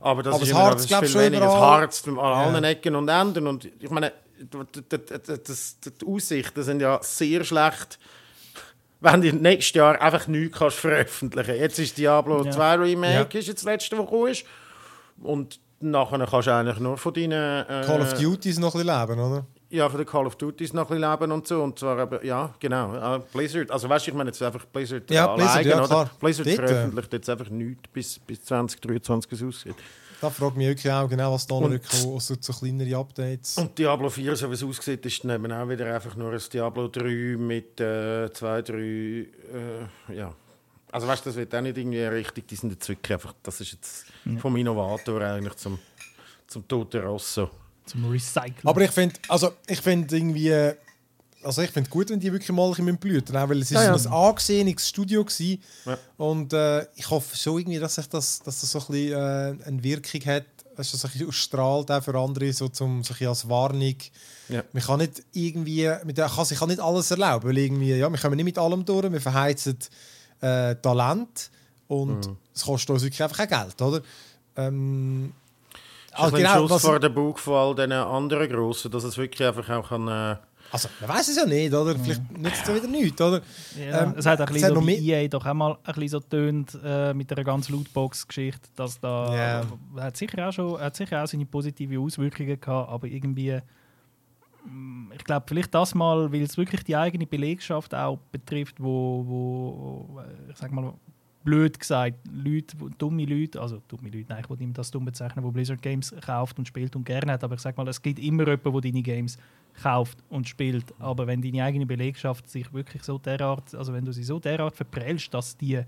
Aber 0.00 0.22
das 0.22 0.34
Aber 0.34 0.42
ist 0.42 0.52
das 0.52 0.58
Harz, 0.58 0.76
das 0.82 0.88
glaub 0.88 1.02
ist 1.02 1.12
schon 1.12 1.20
viel 1.20 1.30
weniger. 1.32 1.46
Das. 1.46 1.54
Harz 1.54 2.08
an 2.08 2.18
allen 2.18 2.64
Ecken 2.64 2.96
und 2.96 3.08
Enden. 3.08 3.46
Und 3.46 3.66
ich 3.78 3.90
meine, 3.90 4.12
das, 4.40 5.76
die 5.80 6.06
Aussichten 6.06 6.62
sind 6.62 6.80
ja 6.80 6.98
sehr 7.02 7.44
schlecht, 7.44 7.98
wenn 9.00 9.20
du 9.20 9.32
nächstes 9.34 9.74
Jahr 9.76 10.00
einfach 10.00 10.26
nichts 10.26 10.58
kannst 10.58 10.78
veröffentlichen 10.78 11.54
Jetzt 11.56 11.78
ist 11.78 11.98
Diablo 11.98 12.44
Ja. 12.44 12.50
2 12.50 12.74
Remake, 12.76 13.28
Ja. 13.34 13.40
ist 13.40 13.48
jetzt 13.48 13.58
das 13.58 13.64
letzte, 13.64 13.98
was 13.98 14.06
gekommen 14.06 14.28
ist. 14.28 14.44
Und 15.22 15.60
nachher 15.80 16.26
kannst 16.26 16.46
du 16.48 16.54
eigentlich 16.54 16.78
nur 16.78 16.96
von 16.96 17.12
deinen... 17.12 17.32
Äh, 17.66 17.84
Call 17.86 18.00
of 18.00 18.14
Duty 18.14 18.48
ist 18.50 18.58
noch 18.58 18.74
ein 18.74 18.82
bisschen 18.86 19.00
leben, 19.00 19.20
oder? 19.20 19.46
Ja, 19.70 19.88
von 19.88 19.98
den 19.98 20.06
Call 20.06 20.26
of 20.26 20.34
Duties 20.36 20.72
noch 20.72 20.90
ein 20.90 20.98
bisschen 20.98 21.10
leben 21.10 21.32
und 21.32 21.46
so. 21.46 21.62
Und 21.62 21.78
zwar 21.78 21.98
eben, 22.00 22.26
ja, 22.26 22.52
genau. 22.58 23.16
äh, 23.16 23.20
Blizzard. 23.32 23.70
Also 23.70 23.88
weißt 23.88 24.06
du, 24.06 24.10
ich 24.10 24.16
meine 24.16 24.30
jetzt 24.30 24.42
einfach 24.42 24.64
Blizzard 24.66 25.08
Ja, 25.10 25.28
Blizzard, 25.34 25.54
alleine, 25.54 25.68
ja, 25.68 25.78
oder? 25.78 25.86
klar. 25.86 26.10
Blizzard 26.18 26.46
Dort, 26.48 26.56
veröffentlicht 26.56 27.12
jetzt 27.12 27.30
einfach 27.30 27.50
nichts 27.50 27.88
bis, 27.92 28.18
bis 28.18 28.44
2023 28.44 29.32
es 29.32 29.42
aussieht. 29.42 29.76
Da 30.20 30.28
fragt 30.28 30.56
mich 30.56 30.66
wirklich 30.66 30.92
auch 30.92 31.08
genau, 31.08 31.32
was 31.32 31.46
da 31.46 31.58
noch 31.58 31.70
also 31.70 32.18
so 32.38 32.52
kleinere 32.52 32.94
Updates. 32.96 33.56
Und 33.56 33.78
Diablo 33.78 34.10
4, 34.10 34.36
so 34.36 34.50
wie 34.50 34.54
es 34.54 34.62
aussieht, 34.62 35.06
ist 35.06 35.24
dann 35.24 35.30
eben 35.30 35.50
auch 35.50 35.66
wieder 35.66 35.94
einfach 35.94 36.14
nur 36.14 36.32
ein 36.32 36.42
Diablo 36.52 36.88
3 36.88 37.36
mit 37.38 37.80
äh, 37.80 38.30
zwei, 38.32 38.60
drei, 38.60 38.76
äh, 38.76 39.26
ja. 40.14 40.34
Also 40.92 41.06
weißt 41.06 41.24
du, 41.24 41.30
das 41.30 41.36
wird 41.36 41.54
auch 41.54 41.60
nicht 41.62 41.78
irgendwie 41.78 42.02
richtig, 42.02 42.48
die 42.48 42.56
sind 42.56 42.70
jetzt 42.70 42.88
wirklich 42.88 43.12
einfach, 43.14 43.32
das 43.42 43.60
ist 43.60 43.72
jetzt 43.72 44.06
vom 44.38 44.56
Innovator 44.56 45.22
eigentlich 45.22 45.54
zum, 45.54 45.78
zum 46.48 46.66
toten 46.68 47.00
Rosso. 47.00 47.48
Zum 47.86 48.08
Recyceln. 48.10 48.54
Aber 48.64 48.80
ich 48.82 48.90
finde, 48.90 49.16
also 49.28 49.52
ich 49.66 49.80
finde 49.80 50.16
irgendwie, 50.16 50.52
also 51.42 51.62
ich 51.62 51.70
finde 51.70 51.88
gut, 51.90 52.10
wenn 52.10 52.20
die 52.20 52.30
wirklich 52.32 52.50
mal 52.50 52.64
ein 52.66 52.70
bisschen 52.70 52.96
blüten, 52.98 53.36
auch 53.36 53.48
weil 53.48 53.60
es 53.62 53.70
Ja, 53.70 53.82
ja. 53.82 53.94
ist 53.94 54.06
ein 54.06 54.12
angesehenes 54.12 54.88
Studio 54.88 55.24
gewesen. 55.24 55.62
Ja. 55.86 55.98
und 56.18 56.52
äh, 56.52 56.86
ich 56.96 57.08
hoffe 57.10 57.36
schon 57.36 57.58
irgendwie, 57.58 57.78
dass 57.78 57.94
sich 57.96 58.06
das, 58.08 58.40
dass 58.40 58.60
das 58.60 58.70
so 58.70 58.78
ein 58.80 58.86
bisschen 58.86 59.12
äh, 59.12 59.64
eine 59.66 59.82
Wirkung 59.82 60.20
hat, 60.26 60.44
dass 60.76 60.92
das 60.92 61.04
ein 61.04 61.10
bisschen 61.10 61.28
ausstrahlt 61.28 61.90
auch 61.90 62.02
für 62.04 62.14
andere, 62.18 62.52
so 62.52 62.68
zum 62.68 63.02
so 63.02 63.12
ein 63.12 63.16
bisschen 63.16 63.28
als 63.28 63.48
Warnung. 63.48 63.96
Ja. 64.48 64.62
Man 64.72 64.82
kann 64.82 64.98
nicht 65.00 65.22
irgendwie, 65.32 65.90
mit 66.04 66.16
der, 66.18 66.28
kann 66.28 66.44
sich 66.44 66.58
kann 66.58 66.68
nicht 66.68 66.80
alles 66.80 67.10
erlauben, 67.10 67.48
weil 67.48 67.58
irgendwie, 67.58 67.94
ja, 67.94 68.08
wir 68.08 68.18
kommen 68.18 68.36
nicht 68.36 68.44
mit 68.44 68.58
allem 68.58 68.84
durch, 68.84 69.10
wir 69.10 69.20
verheizen 69.20 69.78
äh, 70.40 70.74
Talent 70.76 71.50
und 71.88 72.26
Mhm. 72.26 72.36
es 72.54 72.62
kostet 72.62 72.90
uns 72.90 73.02
wirklich 73.02 73.22
einfach 73.22 73.40
auch 73.44 73.48
Geld, 73.48 73.82
oder? 73.82 74.00
Ähm, 74.56 75.32
Also 76.12 76.36
genau, 76.36 76.58
Schuss 76.58 76.70
was, 76.70 76.82
vor 76.82 76.98
den 77.00 77.14
Bug 77.14 77.38
von 77.38 77.54
all 77.54 77.74
diesen 77.74 77.92
anderen 77.92 78.48
Grossen, 78.48 78.90
dass 78.90 79.04
es 79.04 79.16
wirklich 79.16 79.46
einfach 79.46 79.68
auch 79.70 79.88
kann... 79.88 80.08
Äh, 80.08 80.36
Also, 80.72 80.88
man 81.00 81.10
weiß 81.10 81.28
es 81.28 81.36
ja 81.36 81.46
nicht, 81.46 81.72
oder? 81.74 81.96
Vielleicht 81.98 82.30
nützt 82.36 82.62
es 82.62 82.68
ja 82.68 82.74
wieder 82.74 82.86
nichts, 82.88 83.20
oder? 83.20 83.40
Ja, 83.78 84.02
Ähm, 84.04 84.14
es 84.16 84.26
hat 84.26 84.40
ein 84.40 84.46
bisschen 84.52 84.74
so 84.74 84.80
mehr- 84.80 84.98
EA 85.00 85.28
doch 85.28 85.44
auch 85.46 85.54
mal 85.54 85.72
ein 85.72 85.94
bisschen 85.94 86.08
so 86.08 86.20
tönt 86.20 86.78
äh, 86.84 87.12
mit 87.14 87.32
einer 87.32 87.44
ganz 87.44 87.68
Lootbox-Geschichte, 87.68 88.68
dass 88.76 88.98
da 89.00 89.34
Ja. 89.96 90.02
hat 90.02 90.16
sicher 90.16 90.48
auch 90.48 90.52
schon 90.52 90.80
hat 90.80 90.94
sicher 90.96 91.22
auch 91.22 91.26
seine 91.26 91.46
positive 91.46 91.98
Auswirkungen 91.98 92.60
gehabt, 92.60 92.88
aber 92.90 93.06
irgendwie 93.06 93.58
mm, 94.64 95.12
ich 95.16 95.24
glaube 95.24 95.46
vielleicht 95.48 95.74
das 95.74 95.94
mal, 95.94 96.32
weil 96.32 96.42
es 96.42 96.56
wirklich 96.56 96.84
die 96.84 96.96
eigene 96.96 97.26
Belegschaft 97.26 97.94
auch 97.94 98.18
betrifft, 98.30 98.76
wo, 98.78 99.24
wo 99.26 100.20
äh, 100.20 100.50
ich 100.52 100.56
sag 100.56 100.70
mal 100.72 100.92
blöd 101.44 101.78
gesagt, 101.78 102.18
Leute, 102.32 102.76
dumme 102.98 103.24
Leute, 103.24 103.60
also 103.60 103.80
dumme 103.88 104.10
Leute, 104.10 104.26
nein, 104.28 104.42
ich 104.44 104.50
will 104.50 104.58
nicht 104.58 104.76
das 104.76 104.90
dumm 104.90 105.04
bezeichnen, 105.04 105.44
wo 105.44 105.50
Blizzard 105.50 105.80
Games 105.80 106.14
kauft 106.20 106.58
und 106.58 106.68
spielt 106.68 106.94
und 106.96 107.04
gerne 107.04 107.32
hat, 107.32 107.44
aber 107.44 107.54
ich 107.54 107.60
sag 107.60 107.76
mal, 107.76 107.88
es 107.88 108.02
gibt 108.02 108.18
immer 108.18 108.46
jemanden, 108.46 108.72
der 108.72 108.80
deine 108.80 109.02
Games 109.02 109.38
kauft 109.82 110.18
und 110.28 110.48
spielt, 110.48 110.92
aber 110.98 111.26
wenn 111.26 111.40
deine 111.40 111.64
eigene 111.64 111.86
Belegschaft 111.86 112.48
sich 112.48 112.72
wirklich 112.72 113.02
so 113.02 113.18
derart, 113.18 113.74
also 113.74 113.92
wenn 113.92 114.04
du 114.04 114.12
sie 114.12 114.24
so 114.24 114.38
derart 114.38 114.76
verprellst, 114.76 115.32
dass 115.32 115.56
die 115.56 115.82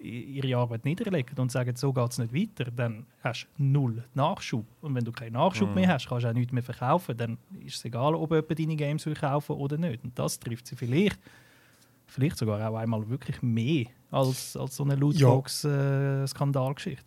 ihre 0.00 0.56
Arbeit 0.56 0.84
niederlegen 0.84 1.36
und 1.38 1.50
sagen, 1.50 1.74
so 1.74 1.92
geht 1.92 2.10
es 2.12 2.18
nicht 2.18 2.32
weiter, 2.32 2.70
dann 2.70 3.06
hast 3.22 3.48
du 3.56 3.64
null 3.64 4.04
Nachschub. 4.14 4.64
Und 4.80 4.94
wenn 4.94 5.04
du 5.04 5.12
keinen 5.12 5.32
Nachschub 5.32 5.74
mehr 5.74 5.88
hast, 5.88 6.08
kannst 6.08 6.24
du 6.24 6.28
auch 6.28 6.34
nichts 6.34 6.52
mehr 6.52 6.62
verkaufen. 6.62 7.16
Dann 7.16 7.38
ist 7.64 7.76
es 7.76 7.84
egal, 7.84 8.14
ob 8.14 8.30
jemand 8.30 8.58
deine 8.58 8.76
Games 8.76 9.06
will 9.06 9.14
kaufen 9.14 9.56
oder 9.56 9.76
nicht. 9.76 10.04
Und 10.04 10.16
das 10.16 10.38
trifft 10.38 10.68
sie 10.68 10.76
vielleicht, 10.76 11.18
vielleicht 12.06 12.38
sogar 12.38 12.70
auch 12.70 12.76
einmal 12.76 13.08
wirklich 13.08 13.42
mehr 13.42 13.86
als, 14.10 14.56
als 14.56 14.76
so 14.76 14.84
eine 14.84 14.94
Lootbox-Skandalgeschichte. 14.96 17.04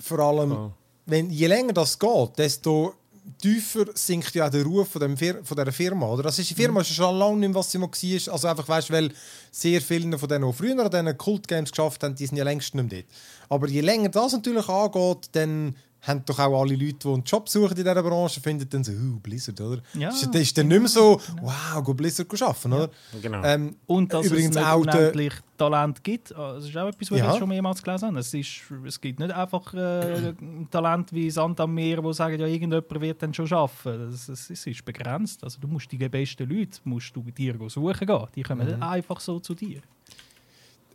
Vor 0.00 0.18
allem, 0.20 0.52
Oh. 0.52 0.72
wenn, 1.06 1.30
je 1.30 1.46
länger 1.46 1.72
das 1.72 1.98
geht, 1.98 2.38
desto 2.38 2.94
tiefer 3.42 3.84
sinkt 3.94 4.34
ja 4.34 4.46
auch 4.46 4.50
der 4.50 4.64
Ruf 4.64 4.88
von, 4.88 5.00
dem 5.00 5.16
Fir 5.16 5.40
von 5.44 5.56
dieser 5.56 5.72
Firma. 5.72 6.06
Oder? 6.06 6.22
Das 6.24 6.38
ist, 6.38 6.48
die 6.50 6.54
Firma 6.54 6.80
ist 6.80 6.88
ja 6.90 6.94
schon 7.04 7.18
lange 7.18 7.36
nicht 7.38 7.48
mehr, 7.50 7.54
was 7.56 7.70
sie 7.70 7.78
mal 7.78 7.88
war. 7.88 8.32
Also 8.32 8.48
einfach, 8.48 8.68
weißt, 8.68 8.90
weil 8.90 9.12
sehr 9.50 9.80
viele 9.82 10.18
von 10.18 10.28
denen, 10.28 10.46
die 10.46 10.52
früher 10.56 10.78
an 10.82 10.90
diesen 10.90 11.18
Kult-Games 11.18 11.70
geschafft 11.70 12.02
haben, 12.02 12.14
die 12.14 12.26
sind 12.26 12.38
ja 12.38 12.44
längst 12.44 12.74
nicht 12.74 12.90
mehr 12.90 13.02
dort. 13.02 13.12
Aber 13.50 13.68
je 13.68 13.80
länger 13.82 14.08
das 14.08 14.32
natürlich 14.32 14.66
angeht, 14.68 15.28
dann 15.32 15.76
haben 16.02 16.24
doch 16.24 16.38
auch 16.38 16.60
alle 16.62 16.76
Leute, 16.76 16.94
die 17.02 17.08
einen 17.08 17.24
Job 17.24 17.48
suchen 17.48 17.70
in 17.76 17.76
dieser 17.84 18.02
Branche, 18.02 18.40
finden 18.40 18.68
dann 18.70 18.84
so, 18.84 18.92
uh, 18.92 19.18
Blizzard, 19.20 19.60
oder? 19.60 19.82
Ja. 19.94 20.10
Ist, 20.10 20.32
ist 20.34 20.56
dann 20.56 20.68
nicht 20.68 20.78
mehr 20.78 20.88
so, 20.88 21.20
wow, 21.42 21.82
go 21.82 21.92
Blizzard 21.92 22.28
arbeiten, 22.40 22.72
oder? 22.72 22.90
Genau. 23.20 23.42
Ähm, 23.44 23.76
Und 23.86 24.12
dass 24.12 24.26
Übrigens 24.26 24.54
es 24.56 24.62
auch 24.62 24.78
unendlich 24.80 25.32
Talent 25.56 26.04
gibt. 26.04 26.34
Ah, 26.36 26.54
Das 26.54 26.64
ist 26.66 26.76
auch 26.76 26.86
etwas, 26.88 27.10
was 27.10 27.18
Ja. 27.18 27.32
ich 27.32 27.38
schon 27.38 27.48
mehrmals 27.48 27.82
gelesen 27.82 28.06
habe. 28.08 28.20
Es, 28.20 28.32
ist, 28.32 28.48
es 28.86 29.00
gibt 29.00 29.18
nicht 29.18 29.32
einfach 29.32 29.74
äh, 29.74 30.32
Talent 30.70 31.12
wie 31.12 31.28
Sand 31.30 31.58
am 31.60 31.74
Meer, 31.74 32.00
die 32.00 32.14
sagen, 32.14 32.38
ja, 32.40 32.46
irgendjemand 32.46 33.00
wird 33.00 33.20
dann 33.22 33.34
schon 33.34 33.52
arbeiten. 33.52 34.08
Es, 34.12 34.28
ist 34.50 34.84
begrenzt. 34.84 35.42
Also, 35.42 35.58
du 35.60 35.66
musst 35.66 35.90
die 35.90 35.98
besten 35.98 36.48
Leute 36.48 36.78
musst 36.84 37.14
du 37.14 37.22
dir 37.22 37.56
suchen 37.68 38.06
gehen. 38.06 38.26
Die 38.36 38.42
kommen 38.44 38.60
Mhm. 38.66 38.74
nicht 38.74 38.82
einfach 38.82 39.18
so 39.18 39.40
zu 39.40 39.54
dir. 39.54 39.80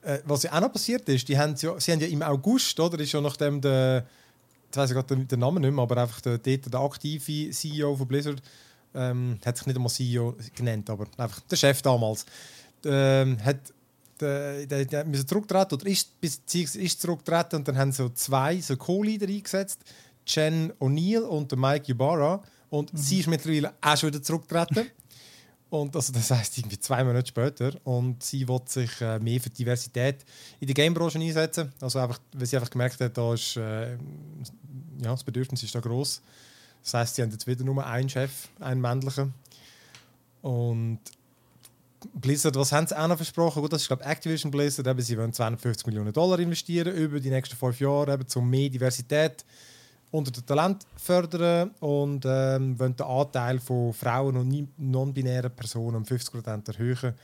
äh, 0.02 0.20
was 0.26 0.44
ja 0.44 0.54
auch 0.54 0.62
noch 0.62 0.72
passiert 0.72 1.08
ist, 1.10 1.28
die 1.30 1.38
haben 1.38 1.56
ja, 1.58 1.80
sie 1.80 1.92
haben 1.92 2.00
ja 2.02 2.08
im 2.08 2.22
August, 2.22 2.78
oder, 2.80 3.00
ist 3.00 3.12
ja 3.14 3.22
nachdem 3.22 3.62
der, 3.62 4.06
jetzt 4.74 4.78
weiß 4.78 4.90
ich 4.90 4.96
gerade 4.96 5.26
den, 5.26 5.40
Namen 5.40 5.62
nicht 5.62 5.72
mehr, 5.72 5.84
aber 5.84 5.98
einfach 5.98 6.20
der, 6.22 6.40
dort 6.40 6.74
der 6.74 6.80
aktive 6.80 7.52
CEO 7.52 7.96
von 7.96 8.08
Blizzard, 8.08 8.42
ähm, 8.96 9.38
hat 9.46 9.58
sich 9.58 9.68
nicht 9.68 9.76
einmal 9.76 9.92
CEO 9.92 10.36
genannt, 10.56 10.90
aber 10.90 11.06
einfach 11.18 11.40
der 11.42 11.56
Chef 11.56 11.82
damals, 11.84 12.26
ähm, 12.86 13.38
hat 13.44 13.60
der, 14.20 14.66
der, 14.66 14.86
der 14.86 15.06
müssen 15.06 15.28
zurücktreten 15.28 15.76
oder 15.76 15.86
ist, 15.86 16.20
beziehungsweise 16.20 16.82
ist 16.82 17.02
zurückgetreten 17.02 17.60
und 17.60 17.68
dann 17.68 17.78
haben 17.78 17.92
so 17.92 18.10
zwei 18.10 18.60
so 18.62 18.76
Co-Leader 18.76 19.28
eingesetzt, 19.28 19.80
Jen 20.26 20.72
O'Neill 20.80 21.22
und 21.22 21.52
der 21.52 21.60
Mike 21.60 21.92
Ybarra 21.92 22.42
und 22.70 22.90
sie 22.94 23.20
ist 23.20 23.28
mittlerweile 23.28 23.74
auch 23.80 23.98
schon 23.98 24.10
wieder 24.10 24.24
zurückgetreten. 24.24 24.90
Und 25.74 25.96
also 25.96 26.14
das 26.14 26.30
heißt 26.30 26.60
irgendwie 26.60 26.80
zwei 26.80 27.04
Monate 27.04 27.28
später. 27.28 27.72
Und 27.84 28.22
sie 28.22 28.48
will 28.48 28.62
sich 28.68 29.02
äh, 29.02 29.18
mehr 29.18 29.42
für 29.42 29.50
Diversität 29.50 30.18
in 30.60 30.68
der 30.68 30.76
Gamebranche 30.76 31.18
einsetzen. 31.18 31.74
Also 31.82 31.98
einfach, 31.98 32.20
weil 32.32 32.46
sie 32.46 32.58
einfach 32.58 32.70
gemerkt 32.70 33.02
hat, 33.02 33.18
da 33.18 33.34
ist, 33.34 33.58
äh, 33.58 33.94
ja, 33.94 33.98
das 35.00 35.24
Bedürfnis 35.24 35.64
ist 35.64 35.74
da 35.74 35.80
groß. 35.80 36.22
Das 36.84 36.94
heißt, 36.94 37.16
sie 37.16 37.24
haben 37.24 37.32
jetzt 37.32 37.48
wieder 37.48 37.64
nur 37.64 37.84
einen 37.84 38.08
Chef, 38.08 38.50
einen 38.60 38.82
männlichen. 38.82 39.34
Und 40.44 41.00
Blizzard, 42.14 42.56
was 42.56 42.72
haben 42.72 42.86
sie 42.86 42.96
auch 42.96 43.08
noch 43.08 43.18
versprochen? 43.18 43.64
Gut, 43.64 43.74
das 43.74 43.82
ist 43.82 43.88
glaube 43.88 44.06
Activision 44.06 44.52
Blizzard. 44.52 44.86
Eben, 44.86 45.02
sie 45.02 45.18
wollen 45.18 45.34
250 45.34 45.88
Millionen 45.88 46.14
Dollar 46.14 46.38
investieren 46.38 46.96
über 46.96 47.20
die 47.20 47.32
nächsten 47.32 47.56
fünf 47.56 47.80
Jahre, 47.80 48.14
eben, 48.14 48.26
um 48.36 48.48
mehr 48.48 48.70
Diversität 48.70 49.44
unter 50.14 50.32
dem 50.32 50.46
Talent 50.46 50.86
fördern 50.96 51.72
und 51.80 52.24
ähm, 52.26 52.80
wollen 52.80 52.96
den 52.96 53.06
Anteil 53.06 53.60
von 53.60 53.94
Frauen 53.94 54.38
und 54.38 54.68
non-binären 54.78 55.52
Personen 55.52 55.98
um 55.98 56.04
50% 56.04 56.68
erhöhen. 56.68 57.16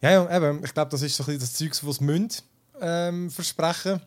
Ja, 0.00 0.10
ja 0.10 0.36
eben, 0.36 0.64
ich 0.64 0.72
glaube, 0.72 0.90
das 0.90 1.02
ist 1.02 1.16
so 1.16 1.24
ein 1.24 1.26
bisschen 1.26 1.40
das 1.40 1.54
Zeug, 1.54 1.88
was 1.88 1.96
sie 1.96 2.42
ähm, 2.80 3.30
versprechen 3.30 4.00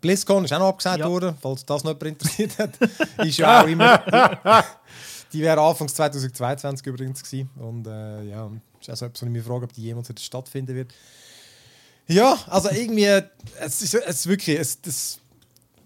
BlizzCon 0.00 0.44
ist 0.44 0.52
auch 0.52 0.58
noch 0.58 0.68
abgesagt 0.68 1.00
Ja. 1.00 1.08
worden, 1.08 1.36
falls 1.40 1.64
das 1.64 1.82
noch 1.82 1.92
jemand 1.92 2.22
interessiert 2.22 2.58
hat. 2.58 2.78
ist 3.26 3.38
ja 3.38 3.62
auch 3.62 3.66
immer... 3.66 4.02
Die 5.32 5.40
wäre 5.40 5.60
Anfangs 5.60 5.92
2022 5.94 6.86
übrigens 6.86 7.22
gewesen. 7.22 7.50
Und 7.56 7.86
äh, 7.88 8.22
ja, 8.22 8.48
ist 8.80 8.90
auch 8.90 8.96
so 8.96 9.06
etwas, 9.06 9.22
wo 9.22 9.26
ich 9.26 9.32
mich 9.32 9.42
frage, 9.42 9.64
ob 9.64 9.72
die 9.72 9.82
jemals 9.82 10.08
stattfinden 10.22 10.76
wird. 10.76 10.94
Ja, 12.06 12.38
also 12.46 12.70
irgendwie, 12.70 13.22
es 13.58 13.82
ist, 13.82 13.94
es 13.94 14.20
ist 14.20 14.26
wirklich, 14.28 14.56
es, 14.56 14.80
das, 14.80 15.18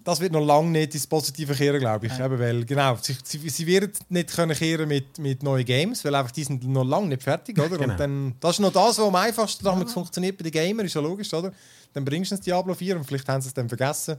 das 0.03 0.19
wird 0.19 0.31
noch 0.31 0.45
lange 0.45 0.69
nicht 0.69 0.93
ins 0.93 1.07
Positive 1.07 1.53
kehren, 1.53 1.79
glaube 1.79 2.07
ich. 2.07 2.19
Eben, 2.19 2.39
weil, 2.39 2.65
genau, 2.65 2.97
sie, 3.01 3.15
sie, 3.23 3.49
sie 3.49 3.67
werden 3.67 3.91
nicht 4.09 4.33
können 4.33 4.55
kehren 4.55 4.87
mit, 4.87 5.17
mit 5.19 5.43
neuen 5.43 5.65
Games, 5.65 6.03
weil 6.03 6.15
einfach 6.15 6.31
die 6.31 6.43
sind 6.43 6.63
noch 6.67 6.83
lange 6.83 7.07
nicht 7.07 7.23
fertig, 7.23 7.59
oder? 7.59 7.77
Genau. 7.77 7.91
Und 7.91 7.99
dann, 7.99 8.35
das 8.39 8.51
ist 8.51 8.59
noch 8.59 8.71
das, 8.71 8.97
was 8.97 8.99
am 8.99 9.15
einfachsten 9.15 9.65
ja. 9.65 9.85
funktioniert 9.85 10.37
bei 10.37 10.43
den 10.43 10.51
Gamern, 10.51 10.85
ist 10.85 10.95
ja 10.95 11.01
logisch, 11.01 11.33
oder? 11.33 11.51
Dann 11.93 12.05
bringst 12.05 12.31
du 12.31 12.35
ins 12.35 12.43
Diablo 12.43 12.73
4 12.73 12.97
und 12.97 13.03
vielleicht 13.03 13.27
haben 13.27 13.41
sie 13.41 13.49
es 13.49 13.53
dann 13.53 13.67
vergessen. 13.67 14.17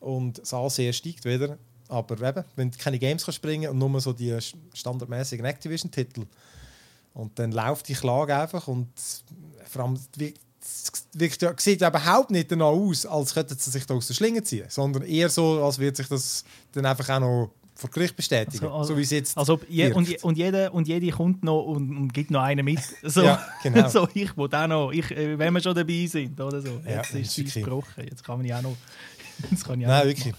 Und 0.00 0.38
das 0.38 0.52
Ansehen 0.52 0.92
steigt 0.92 1.24
wieder. 1.24 1.58
Aber 1.88 2.20
eben, 2.26 2.44
wenn 2.56 2.70
du 2.70 2.78
keine 2.78 2.98
Games 2.98 3.24
kannst 3.24 3.42
bringen 3.42 3.70
und 3.70 3.78
nur 3.78 4.00
so 4.00 4.12
die 4.12 4.36
standardmäßigen 4.72 5.44
Activision-Titel 5.44 6.24
und 7.14 7.38
dann 7.38 7.52
läuft 7.52 7.88
die 7.88 7.94
Klage 7.94 8.36
einfach 8.36 8.66
und 8.68 8.88
vor 9.66 9.84
allem 9.84 9.98
wirkt, 11.12 11.42
ja, 11.42 11.52
sieht 11.56 11.80
ja 11.80 11.88
überhaupt 11.88 12.30
nicht 12.30 12.50
danach 12.50 12.66
aus, 12.66 13.06
als 13.06 13.34
könnten 13.34 13.56
sie 13.58 13.70
sich 13.70 13.86
da 13.86 13.94
aus 13.94 14.06
der 14.06 14.14
Schlinge 14.14 14.42
ziehen, 14.42 14.66
sondern 14.68 15.02
eher 15.02 15.28
so, 15.28 15.64
als 15.64 15.78
wird 15.78 15.96
sich 15.96 16.08
das 16.08 16.44
dann 16.72 16.86
einfach 16.86 17.08
auch 17.10 17.20
noch 17.20 17.50
vor 17.76 17.90
Gericht 17.90 18.14
bestätigen, 18.14 18.64
Also, 18.66 18.74
also- 18.76 18.92
so 18.92 18.98
wie 18.98 19.02
es 19.02 19.10
jetzt 19.10 19.36
Also, 19.36 19.58
je, 19.68 19.92
und, 19.92 20.08
je, 20.08 20.18
und, 20.22 20.38
jeder, 20.38 20.72
und 20.72 20.86
jede 20.86 21.10
kommt 21.10 21.42
noch 21.42 21.62
und, 21.62 21.96
und 21.96 22.14
gibt 22.14 22.30
noch 22.30 22.42
einen 22.42 22.64
mit. 22.64 22.78
So, 23.02 23.22
Ja, 23.22 23.44
genau. 23.62 23.88
so 23.88 24.08
ich 24.14 24.36
will 24.36 24.48
auch 24.54 24.66
noch, 24.68 24.92
ich, 24.92 25.10
äh, 25.10 25.36
wenn 25.38 25.52
wir 25.54 25.60
schon 25.60 25.74
dabei 25.74 26.06
sind. 26.06 26.40
Oder 26.40 26.62
so. 26.62 26.80
Ja, 26.84 26.96
Jetzt 26.98 27.14
das 27.14 27.20
ist 27.38 27.38
es 27.38 27.54
gebrochen. 27.54 28.04
Jetzt 28.08 28.22
kann 28.22 28.38
man 28.38 28.46
ja 28.46 28.58
auch 28.58 28.62
noch. 28.62 28.76
Nein, 29.76 30.06
wirklich. 30.06 30.34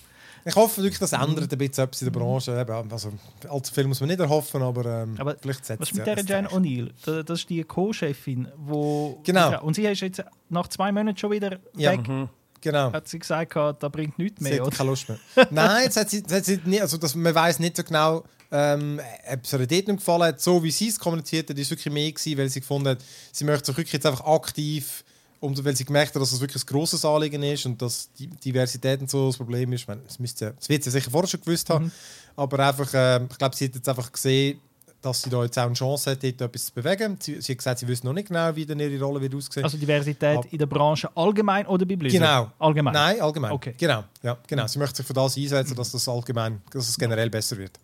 Ich 0.47 0.55
hoffe 0.55 0.83
wirklich, 0.83 0.99
das 0.99 1.11
ändert 1.13 1.51
ein 1.51 1.57
bisschen 1.57 1.83
etwas 1.85 2.01
in 2.01 2.05
der 2.11 2.19
Branche. 2.19 2.85
Also, 2.91 3.11
allzu 3.49 3.73
viel 3.73 3.85
muss 3.87 3.99
man 3.99 4.09
nicht 4.09 4.19
erhoffen, 4.19 4.61
aber, 4.61 4.85
ähm, 5.03 5.15
Aber 5.17 5.35
vielleicht 5.41 5.65
setzt 5.65 5.81
Was 5.81 5.87
es 5.89 5.93
ist 5.93 5.97
mit 5.97 6.07
ja 6.07 6.15
der 6.15 6.23
Jane. 6.23 6.47
O'Neill? 6.49 6.91
Da- 7.03 7.23
Das 7.23 7.39
ist 7.39 7.49
die 7.49 7.63
Co-Chefin, 7.63 8.47
wo 8.57 9.19
Genau. 9.23 9.63
Und 9.63 9.75
sie 9.75 9.85
ist 9.85 10.01
jetzt 10.01 10.23
nach 10.49 10.67
zwei 10.67 10.91
Monaten 10.91 11.17
schon 11.17 11.31
wieder 11.31 11.57
Ja. 11.75 11.93
weg. 11.93 12.29
Genau. 12.61 12.93
Hat 12.93 13.07
sie 13.07 13.19
gesagt, 13.19 13.53
gehabt, 13.53 13.81
das 13.83 13.91
bringt 13.91 14.17
nichts 14.19 14.39
Sie 14.39 14.43
mehr. 14.49 14.59
hat 14.61 14.67
Oder? 14.67 14.75
keine 14.77 14.89
Lust 14.91 15.09
mehr. 15.09 15.17
Nein, 15.51 15.83
jetzt 15.85 15.97
hat 15.97 16.09
sie, 16.09 16.17
jetzt 16.17 16.33
hat 16.33 16.45
sie 16.45 16.59
nicht, 16.63 16.81
also 16.81 16.97
das, 16.97 17.13
man 17.15 17.33
weiß 17.35 17.59
nicht 17.59 17.77
so 17.77 17.83
genau, 17.83 18.23
ähm, 18.51 18.99
ob 19.31 19.43
es 19.43 19.53
ihr 19.53 19.59
dort 19.59 19.69
nicht 19.71 19.87
gefallen 19.87 20.23
hat. 20.23 20.41
So 20.41 20.63
wie 20.63 20.71
sie 20.71 20.87
es 20.89 20.97
kommuniziert 20.99 21.49
hat, 21.49 21.57
ist 21.59 21.69
wirklich 21.71 21.93
mehr 21.93 22.11
gewesen, 22.11 22.37
weil 22.37 22.49
sie 22.49 22.59
gefunden 22.61 22.89
hat, 22.89 22.99
sie 23.31 23.43
möchte 23.45 23.65
sich 23.67 23.77
wirklich 23.77 23.93
jetzt 23.93 24.05
einfach 24.05 24.25
aktiv, 24.25 25.03
um, 25.45 25.63
weil 25.65 25.75
sie 25.75 25.85
gemerkt 25.85 26.13
hat, 26.15 26.21
dass 26.21 26.31
es 26.31 26.39
wirklich 26.41 26.63
ein 26.63 26.65
grosses 26.67 27.05
Anliegen 27.05 27.41
ist 27.43 27.65
und 27.65 27.81
dass 27.81 28.09
die 28.17 28.27
Diversität 28.27 28.99
und 29.01 29.09
so 29.09 29.27
das 29.27 29.37
Problem 29.37 29.71
ist. 29.73 29.81
Ich 29.81 29.87
meine, 29.87 30.01
das, 30.05 30.19
müsste, 30.19 30.53
das 30.57 30.67
wird 30.69 30.83
sie 30.83 30.91
sicher 30.91 31.09
vorher 31.11 31.27
schon 31.27 31.41
gewusst 31.41 31.69
haben, 31.69 31.91
aber 32.35 32.59
einfach, 32.67 32.89
ähm, 32.93 33.27
ich 33.31 33.37
glaube, 33.37 33.55
sie 33.55 33.65
hat 33.65 33.75
jetzt 33.75 33.87
einfach 33.87 34.11
gesehen, 34.11 34.59
dass 35.01 35.21
sie 35.21 35.29
da 35.29 35.43
jetzt 35.43 35.57
auch 35.59 35.65
eine 35.65 35.73
Chance 35.75 36.11
hat, 36.11 36.23
dort 36.23 36.41
etwas 36.41 36.65
zu 36.65 36.73
bewegen. 36.73 37.17
Sie, 37.21 37.39
sie 37.39 37.51
hat 37.51 37.59
gesagt, 37.59 37.79
sie 37.79 37.87
wüsste 37.87 38.07
noch 38.07 38.13
nicht 38.13 38.27
genau, 38.27 38.55
wie 38.55 38.65
dann 38.65 38.79
ihre 38.79 38.99
Rolle 39.03 39.21
wird 39.21 39.35
aussehen. 39.35 39.63
Also 39.63 39.77
Diversität 39.77 40.37
Ab- 40.37 40.47
in 40.49 40.57
der 40.57 40.65
Branche 40.65 41.07
allgemein 41.15 41.67
oder 41.67 41.85
bei 41.85 41.95
Blizzard? 41.95 42.21
Genau. 42.21 42.51
Allgemein. 42.57 42.93
Nein, 42.93 43.21
allgemein. 43.21 43.51
Okay. 43.51 43.75
Genau, 43.77 44.03
ja, 44.23 44.35
genau. 44.47 44.65
Sie 44.65 44.79
möchte 44.79 44.97
sich 44.97 45.05
für 45.05 45.13
das 45.13 45.37
einsetzen, 45.37 45.75
dass 45.75 45.91
das 45.91 46.09
allgemein, 46.09 46.59
dass 46.71 46.89
es 46.89 46.97
generell 46.97 47.29
besser 47.29 47.55
wird. 47.57 47.79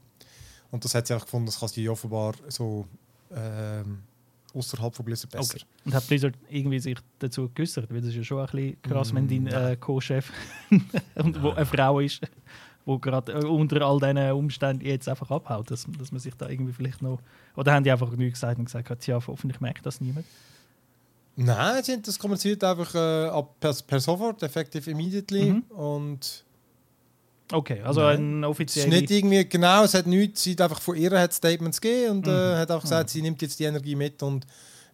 Und 0.71 0.83
das 0.83 0.95
hat 0.95 1.05
sie 1.05 1.13
einfach 1.13 1.27
gefunden, 1.27 1.45
das 1.45 1.59
kann 1.59 1.69
sie 1.69 1.87
offenbar 1.87 2.33
so 2.47 2.87
ähm, 3.35 3.99
außerhalb 4.53 4.95
von 4.95 5.05
Blizzard 5.05 5.31
besser. 5.31 5.55
Okay. 5.55 5.65
Und 5.85 5.93
hat 5.93 6.07
Blizzard 6.07 6.35
irgendwie 6.49 6.79
sich 6.79 6.97
dazu 7.19 7.49
geäußert? 7.53 7.91
Weil 7.91 8.01
das 8.01 8.09
ist 8.09 8.15
ja 8.17 8.23
schon 8.23 8.39
ein 8.39 8.45
bisschen 8.47 8.81
krass, 8.81 9.13
wenn 9.13 9.25
Mm, 9.25 9.45
dein 9.45 9.47
äh, 9.47 9.77
Co-Chef 9.77 10.31
und 11.15 11.41
wo 11.41 11.51
eine 11.51 11.65
Frau 11.65 11.99
ist, 11.99 12.21
wo 12.85 12.97
gerade 12.97 13.33
äh, 13.33 13.45
unter 13.45 13.81
all 13.81 13.99
diesen 13.99 14.31
Umständen 14.31 14.85
jetzt 14.85 15.07
einfach 15.07 15.29
abhaut, 15.31 15.71
dass, 15.71 15.87
dass 15.97 16.11
man 16.11 16.19
sich 16.19 16.35
da 16.35 16.49
irgendwie 16.49 16.73
vielleicht 16.73 17.01
noch... 17.01 17.19
Oder 17.55 17.73
haben 17.73 17.83
die 17.83 17.91
einfach 17.91 18.11
nichts 18.11 18.39
gesagt 18.39 18.59
und 18.59 18.65
gesagt, 18.65 19.07
ja, 19.07 19.19
hoffentlich 19.25 19.59
merkt 19.61 19.85
das 19.85 20.01
niemand? 20.01 20.25
Nein, 21.35 21.83
sie 21.83 21.93
haben 21.93 22.01
das 22.03 22.19
kommuniziert 22.19 22.63
einfach 22.63 22.93
äh, 22.93 23.43
per, 23.59 23.73
per 23.87 23.99
sofort, 23.99 24.43
effective 24.43 24.89
immediately. 24.89 25.51
Mhm. 25.51 25.61
Und 25.71 26.43
Okay, 27.51 27.81
also 27.81 28.01
Nein. 28.01 28.43
ein 28.43 28.51
es 28.65 28.77
ist 28.77 28.87
nicht 28.87 29.11
irgendwie, 29.11 29.47
genau, 29.47 29.83
es 29.83 29.93
hat 29.93 30.07
nichts, 30.07 30.43
sie 30.43 30.51
hat 30.53 30.61
einfach 30.61 30.81
von 30.81 30.95
ihr 30.95 31.11
hat 31.19 31.33
Statements 31.33 31.79
gegeben 31.81 32.11
und 32.17 32.25
Mhm. 32.27 32.31
äh, 32.33 32.57
hat 32.57 32.71
auch 32.71 32.81
gesagt, 32.81 33.09
sie 33.09 33.21
nimmt 33.21 33.41
jetzt 33.41 33.59
die 33.59 33.65
Energie 33.65 33.95
mit 33.95 34.21
und 34.23 34.45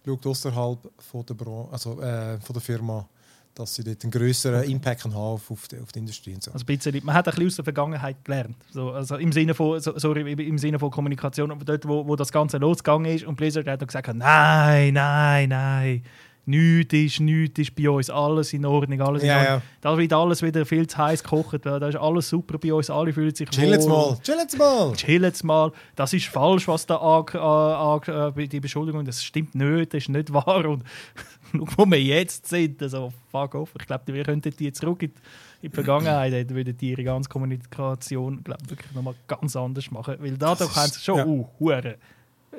schaut 0.06 0.26
außerhalb 0.26 0.80
von 0.98 1.26
der, 1.26 1.48
also, 1.72 2.02
äh, 2.02 2.40
von 2.40 2.54
der 2.54 2.62
Firma, 2.62 3.08
dass 3.54 3.74
sie 3.76 3.84
dort 3.84 4.04
einen 4.04 4.12
größeren 4.12 4.64
Impact 4.70 5.02
kann 5.02 5.14
haben 5.14 5.20
auf, 5.34 5.50
auf, 5.50 5.68
die, 5.68 5.80
auf 5.80 5.92
die 5.92 6.00
Industrie 6.00 6.34
und 6.36 6.44
so. 6.44 6.52
Also 6.52 6.64
ein 6.64 6.78
bisschen, 6.78 7.00
man 7.04 7.16
hat 7.16 7.28
ein 7.28 7.32
bisschen 7.32 7.48
aus 7.48 7.56
der 7.56 7.64
Vergangenheit 7.66 8.24
gelernt. 8.24 8.56
So, 8.72 8.92
also 8.92 9.16
im 9.18 9.32
Sinne 9.32 9.54
von, 9.56 9.80
so, 9.80 9.98
sorry, 9.98 10.32
im 10.32 10.58
Sinne 10.60 10.78
von 10.78 10.92
Kommunikation, 10.92 11.52
dort, 11.66 11.88
wo, 11.88 12.08
wo 12.08 12.16
das 12.16 12.32
Ganze 12.32 12.58
losgegangen 12.58 13.12
ist 13.12 13.26
und 13.26 13.36
Blizzard 13.36 13.68
hat 13.68 13.82
dann 13.82 13.88
gesagt, 13.88 14.14
nein, 14.14 14.94
nein, 14.94 15.50
nein, 15.50 16.04
nichts 16.48 16.94
ist, 16.94 17.20
nichts 17.20 17.60
ist 17.60 17.76
bei 17.76 17.90
uns, 17.90 18.10
alles 18.10 18.54
in 18.54 18.66
Ordnung, 18.66 19.00
alles 19.02 19.22
in 19.22 19.28
Ja, 19.30 19.38
Ordnung. 19.40 19.56
ja. 19.58 19.62
Da 19.82 19.98
wird 19.98 20.14
alles 20.14 20.42
wieder 20.42 20.66
viel 20.66 20.88
zu 20.88 20.98
heiß 20.98 21.22
gekocht, 21.24 21.66
weil 21.66 21.80
da 21.80 21.88
ist 21.90 21.96
alles 21.98 22.30
super 22.30 22.58
bei 22.58 22.74
uns, 22.74 22.90
alle 22.90 23.14
fühlen 23.14 23.36
sich 23.36 23.50
Chill 23.50 23.70
jetzt 23.70 23.88
wohl. 23.90 24.12
mal, 24.12 24.18
chill 24.24 24.36
jetzt 24.38 24.58
mal! 24.58 24.94
Chill 24.94 25.24
jetzt 25.24 25.44
mal, 25.44 25.72
das 25.96 26.14
ist 26.14 26.26
falsch, 26.28 26.68
was 26.68 26.86
da 26.86 26.96
äh, 26.96 27.38
ange, 27.38 28.34
äh, 28.36 28.48
die 28.48 28.60
Beschuldigung, 28.60 29.06
das 29.06 29.24
stimmt 29.24 29.54
nicht, 29.56 29.94
das 29.94 30.04
ist 30.04 30.10
nicht 30.10 30.34
wahr. 30.34 30.66
Und 30.66 30.84
wo 31.54 31.86
wir 31.86 32.02
jetzt 32.02 32.48
sind, 32.48 32.82
also 32.82 33.14
fuck 33.32 33.56
off, 33.56 33.74
ich 33.80 33.86
glaube, 33.86 34.04
wir 34.14 34.24
könnten 34.24 34.54
die 34.58 34.72
zurück 34.72 35.04
in, 35.04 35.10
die- 35.14 35.20
in 35.64 35.70
die 35.72 35.76
Vergangenheit, 35.76 36.32
dann 36.34 36.56
würden 36.56 36.78
die 36.78 36.92
ihre 36.92 37.04
ganze 37.04 37.30
Kommunikation 37.30 38.44
glaub, 38.44 38.60
wirklich 38.70 38.92
nochmal 38.94 39.16
ganz 39.28 39.56
anders 39.56 39.90
machen, 39.92 40.16
weil 40.20 40.38
dadurch 40.38 40.76
haben 40.76 40.92
sie 40.92 41.00
schon 41.02 41.18
ja. 41.18 41.26
uh, 41.26 41.48
hure 41.60 41.96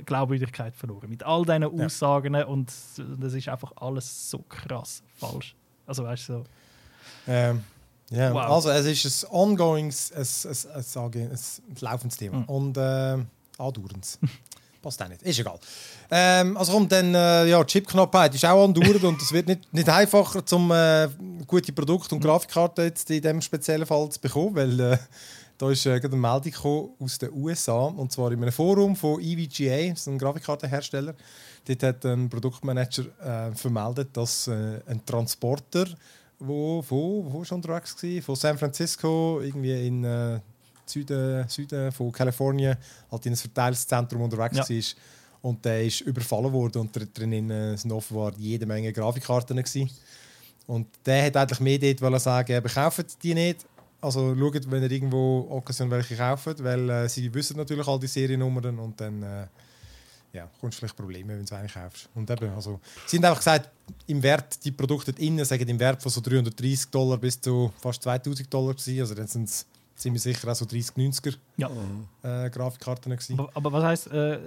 Glaubwürdigkeit 0.05 0.74
verloren. 0.74 1.09
Mit 1.09 1.22
all 1.22 1.44
diesen 1.44 1.64
Aussagen 1.64 2.34
und 2.44 2.72
das 3.18 3.32
ist 3.34 3.49
einfach 3.49 3.72
alles 3.76 4.30
so 4.30 4.38
krass 4.49 5.03
falsch. 5.16 5.55
Also 5.86 6.05
weißt 6.05 6.28
du, 6.28 6.32
so. 6.34 6.44
Ähm, 7.26 7.62
ja, 8.11 8.32
Wow. 8.32 8.51
also 8.51 8.70
es 8.70 9.05
ist 9.05 9.24
ein 9.24 9.30
ongoings, 9.32 10.12
ein, 10.12 10.18
ein, 10.20 10.76
ein, 10.76 10.82
sage 10.82 11.18
ich, 11.24 11.30
ein 11.30 11.76
laufendes 11.80 12.16
Thema. 12.18 12.38
Mhm. 12.38 12.44
Und 12.44 12.76
äh, 12.76 12.80
andauernd. 13.59 14.18
Passt 14.82 15.03
auch 15.03 15.09
nicht. 15.09 15.22
Ist 15.22 15.38
egal. 15.40 15.59
Ähm, 16.11 16.57
also 16.57 16.72
kommt 16.72 16.92
dann, 16.92 17.12
äh, 17.14 17.46
ja, 17.46 17.62
Chipknappheit 17.64 18.34
ist 18.34 18.44
auch 18.44 18.64
andauernd 18.64 19.03
und 19.03 19.20
es 19.20 19.32
wird 19.32 19.49
nicht, 19.49 19.72
nicht 19.74 19.88
einfacher, 19.88 20.46
zum 20.46 20.70
äh, 20.70 21.09
gute 21.46 21.72
Produkte 21.72 22.14
und 22.14 22.20
Grafikkarten 22.22 22.84
jetzt 22.84 23.11
in 23.11 23.20
diesem 23.20 23.40
speziellen 23.42 23.86
Fall 23.86 24.09
zu 24.11 24.20
bekommen, 24.20 24.55
weil 24.55 24.78
äh, 24.80 24.99
da 25.59 25.70
ist 25.70 25.84
äh, 25.86 25.98
gerade 26.00 26.14
eine 26.14 26.16
Meldung 26.16 26.52
gekommen 26.52 26.90
aus 27.00 27.18
den 27.18 27.32
USA 27.32 27.84
und 27.86 28.12
zwar 28.12 28.30
in 28.32 28.40
einem 28.42 28.52
Forum 28.52 28.94
von 28.96 29.20
EVGA, 29.20 29.90
das 29.90 30.00
ist 30.00 30.06
ein 30.09 30.18
Grafikkartenhersteller. 30.18 31.14
Dort 31.66 31.82
hat 31.82 32.04
ein 32.06 32.30
Produktmanager 32.30 33.04
äh, 33.50 33.54
vermeldet, 33.54 34.09
dass 34.12 34.46
äh, 34.48 34.80
ein 34.86 35.04
Transporter, 35.04 35.86
wo, 36.38 36.82
wo, 36.88 37.26
wo 37.32 37.44
schon 37.44 37.56
unterwegs 37.56 38.00
war, 38.02 38.22
von 38.22 38.36
San 38.36 38.56
Francisco 38.56 39.40
irgendwie 39.42 39.86
in 39.86 40.04
äh, 40.04 40.40
Süden, 40.86 41.46
Süden 41.48 41.92
von 41.92 42.12
Kalifornien, 42.12 42.76
halt 43.11 43.26
in 43.26 43.32
ein 43.32 43.36
Verteilungszentrum 43.36 44.22
unterwegs 44.22 44.56
Ja. 44.56 44.68
war. 44.68 44.84
Und 45.40 45.64
der 45.64 45.84
ist 45.84 46.00
überfallen 46.00 46.52
worden 46.52 46.80
und 46.82 46.96
dr- 46.96 47.06
drinnen 47.12 47.50
äh, 47.50 47.76
sind 47.76 47.92
offenbar 47.92 48.32
jede 48.38 48.64
Menge 48.66 48.92
Grafikkarten. 48.92 49.56
Gewesen. 49.56 49.90
Und 50.66 50.86
der 51.04 51.26
hat 51.26 51.36
eigentlich 51.36 51.61
mehr 51.61 51.94
dort 51.94 52.20
sagen, 52.20 52.52
eben, 52.52 52.68
kauft 52.68 53.22
die 53.22 53.34
nicht. 53.34 53.64
Also 54.01 54.34
schaut, 54.36 54.70
wenn 54.70 54.82
ihr 54.82 54.90
irgendwo 54.90 55.46
Occasion 55.51 55.90
welche 55.90 56.16
kauft, 56.16 56.62
weil 56.62 56.88
äh, 56.88 57.09
sie 57.09 57.32
wissen 57.34 57.57
natürlich 57.57 57.86
all 57.86 57.99
die 57.99 58.07
Seriennummern 58.07 58.78
und 58.78 59.01
dann 59.01 59.22
äh, 59.22 59.46
ja, 60.32 60.49
kommst 60.61 60.76
du 60.76 60.80
vielleicht 60.80 60.96
Probleme, 60.96 61.36
wenn 61.36 61.44
du 61.44 61.55
eine 61.57 61.68
kaufst. 61.68 62.09
Und 62.14 62.30
eben, 62.30 62.51
also, 62.55 62.80
sie 63.07 63.16
haben 63.16 63.24
einfach 63.24 63.38
gesagt, 63.38 63.70
im 64.07 64.22
Wert, 64.22 64.64
die 64.64 64.70
Produkte 64.70 65.12
innen 65.18 65.44
sagen 65.44 65.66
im 65.68 65.78
Wert 65.80 66.03
von 66.03 66.12
so 66.12 66.20
330 66.20 66.90
Dollar 66.90 67.16
bis 67.18 67.40
zu 67.40 67.72
fast 67.80 68.03
2000 68.03 68.53
Dollar 68.53 68.74
gewesen. 68.74 69.01
Also 69.01 69.14
dann 69.14 69.26
sind 69.26 69.49
es 69.49 69.66
ziemlich 69.96 70.22
sicher 70.22 70.49
auch 70.51 70.55
so 70.55 70.64
30, 70.64 70.94
90er 70.96 71.34
Ja. 71.57 71.68
äh, 72.22 72.51
Grafikkarten 72.51 73.11
gewesen. 73.11 73.38
Aber, 73.38 73.51
aber 73.55 73.72
was 73.72 73.84
heisst, 73.84 74.07
äh, 74.12 74.38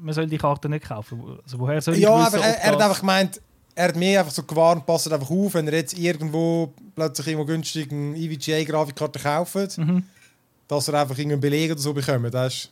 man 0.00 0.12
soll 0.12 0.26
die 0.26 0.38
Karte 0.38 0.68
nicht 0.68 0.84
kaufen? 0.84 1.38
Also 1.44 1.58
woher 1.58 1.80
soll 1.80 1.94
ich 1.94 2.00
Ja, 2.00 2.26
wissen, 2.26 2.34
aber 2.36 2.44
er, 2.44 2.58
er 2.60 2.72
hat 2.72 2.80
einfach 2.82 3.00
gemeint, 3.00 3.40
er 3.74 3.88
hat 3.88 3.96
mir 3.96 4.20
einfach 4.20 4.32
so 4.32 4.42
gewarnt, 4.42 4.84
passt 4.86 5.10
einfach 5.12 5.30
auf, 5.30 5.54
wenn 5.54 5.66
er 5.68 5.74
jetzt 5.74 5.96
irgendwo 5.98 6.72
plötzlich 6.94 7.28
irgendwo 7.28 7.46
günstig 7.46 7.90
eine 7.90 8.16
EVGA-Grafikkarte 8.16 9.18
kauft, 9.18 9.78
Mhm. 9.78 10.04
dass 10.68 10.88
er 10.88 11.00
einfach 11.00 11.16
irgendeinen 11.16 11.40
Beleg 11.40 11.70
oder 11.70 11.80
so 11.80 11.92
bekommt. 11.92 12.34
Ist, 12.34 12.70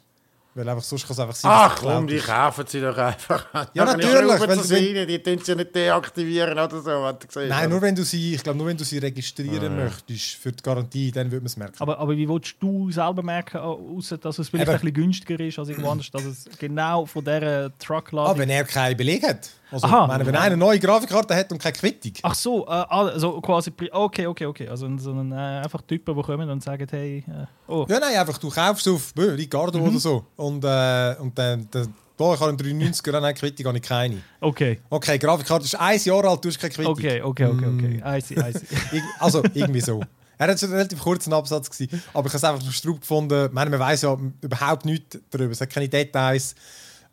weil 0.55 0.69
einfach 0.69 0.83
sonst 0.83 1.07
kann 1.07 1.13
es 1.13 1.21
einfach 1.21 1.35
sein, 1.37 1.51
Ach 1.55 1.77
komm, 1.81 2.09
die 2.09 2.19
kaufen 2.19 2.65
sie 2.67 2.81
doch 2.81 2.97
einfach. 2.99 3.47
Ja, 3.73 3.85
natürlich, 3.97 4.41
wenn 4.49 4.63
sie 4.65 4.97
rein, 4.99 5.07
die 5.07 5.23
tun 5.23 5.39
sie 5.39 5.53
ja 5.53 5.57
nicht 5.57 5.75
deaktivieren 5.75 6.59
oder 6.59 6.81
so. 6.83 7.27
Gesehen, 7.27 7.49
Nein, 7.51 7.61
oder? 7.61 7.69
nur 7.69 7.83
wenn 7.83 7.95
du 7.95 8.03
sie, 8.05 8.35
ich 8.35 8.43
glaube, 8.43 8.59
nur 8.59 8.67
wenn 8.67 8.77
du 8.77 8.83
sie 8.85 8.99
registrieren 8.99 9.79
Ah. 9.79 9.85
möchtest 9.85 10.35
für 10.35 10.51
die 10.51 10.61
Garantie, 10.63 11.13
dann 11.13 11.27
würde 11.31 11.43
man 11.43 11.47
es 11.47 11.57
merken. 11.57 11.77
Aber, 11.79 11.99
aber 11.99 12.17
wie 12.17 12.29
willst 12.29 12.57
du 12.59 12.91
selber 12.91 13.23
merken, 13.23 13.59
außer 13.59 14.19
dass 14.19 14.41
es 14.41 14.49
vielleicht 14.49 14.67
Eben. 14.69 14.77
ein 14.77 14.81
bisschen 14.81 14.95
günstiger 14.95 15.39
ist 15.41 15.57
als 15.59 15.69
irgendwo 15.69 15.91
anders, 15.91 16.11
dass 16.11 16.25
es 16.25 16.45
genau 16.59 17.07
von 17.07 17.25
dieser 17.25 17.67
Ah, 17.67 17.71
Truckladung... 17.79 18.37
wenn 18.39 18.51
er 18.51 18.65
keinen 18.65 18.97
Beleg 18.97 19.23
hat. 19.27 19.51
Also, 19.71 19.87
Aha. 19.87 20.07
meine, 20.07 20.27
wenn 20.27 20.35
einer 20.35 20.45
eine 20.47 20.57
neue 20.57 20.79
Grafikkarte 20.79 21.35
hat 21.37 21.53
und 21.53 21.59
keine 21.59 21.73
Quittung. 21.75 22.13
Ach 22.23 22.35
so, 22.35 22.67
äh, 22.67 22.71
also 22.71 23.41
quasi... 23.41 23.73
Okay, 23.93 24.27
okay, 24.27 24.47
okay. 24.47 24.69
Also 24.69 24.89
so 24.99 25.13
ein, 25.13 25.33
äh, 25.33 25.35
einfach 25.63 25.83
Typen, 25.83 26.17
die 26.17 26.23
kommen 26.23 26.49
und 26.51 26.63
sagen, 26.63 26.87
hey... 26.91 27.19
Äh, 27.29 27.47
oh, 27.69 27.87
Ja, 27.89 28.01
nein, 28.01 28.17
einfach 28.17 28.39
du 28.39 28.51
kaufst 28.51 28.89
auf 28.89 29.15
bö, 29.15 29.33
Ricardo 29.35 29.79
Mhm. 29.79 29.89
oder 29.89 29.99
so. 29.99 30.25
Und, 30.37 30.65
äh, 30.65 31.15
und 31.21 31.39
dann, 31.39 31.69
dann 31.71 31.95
boah, 32.17 32.35
ich 32.35 32.41
habe 32.41 32.51
einen 32.51 32.59
93er, 32.93 33.21
nein, 33.21 33.35
Quittung 33.35 33.67
habe 33.67 33.79
ich 33.79 33.85
keine. 33.85 34.23
okay, 34.41 34.81
Okay, 34.91 35.19
Grafikkarte 35.19 35.65
ist 35.65 35.75
ein 35.79 36.01
Jahr 36.03 36.25
alt, 36.25 36.45
du 36.45 36.49
hast 36.49 36.59
keine 36.59 36.73
Quittung. 36.75 36.93
okay, 36.93 37.23
okay, 37.23 37.47
okay, 37.47 37.67
okay. 37.67 38.03
Mm. 38.05 38.17
I 38.17 38.21
see, 38.21 38.35
I 38.35 38.53
see. 38.53 39.03
Also, 39.21 39.43
irgendwie 39.55 39.81
so. 39.81 40.01
Er 40.37 40.49
hat 40.49 40.59
schon 40.59 40.71
einen 40.71 40.77
relativ 40.79 41.01
kurzen 41.01 41.33
Absatz 41.35 41.69
gewesen, 41.71 42.03
aber 42.15 42.27
ich 42.27 42.33
habe 42.33 42.37
es 42.39 42.45
einfach 42.45 42.63
so 42.65 42.71
straub 42.73 43.01
gefunden. 43.01 43.47
Ich 43.47 43.53
meine, 43.53 43.69
man 43.71 43.79
weiß 43.81 44.03
ja 44.03 44.17
überhaupt 44.41 44.87
nichts 44.87 45.19
darüber, 45.31 45.53
es 45.53 45.61
hat 45.61 45.69
keine 45.71 45.89
Details. 45.89 46.55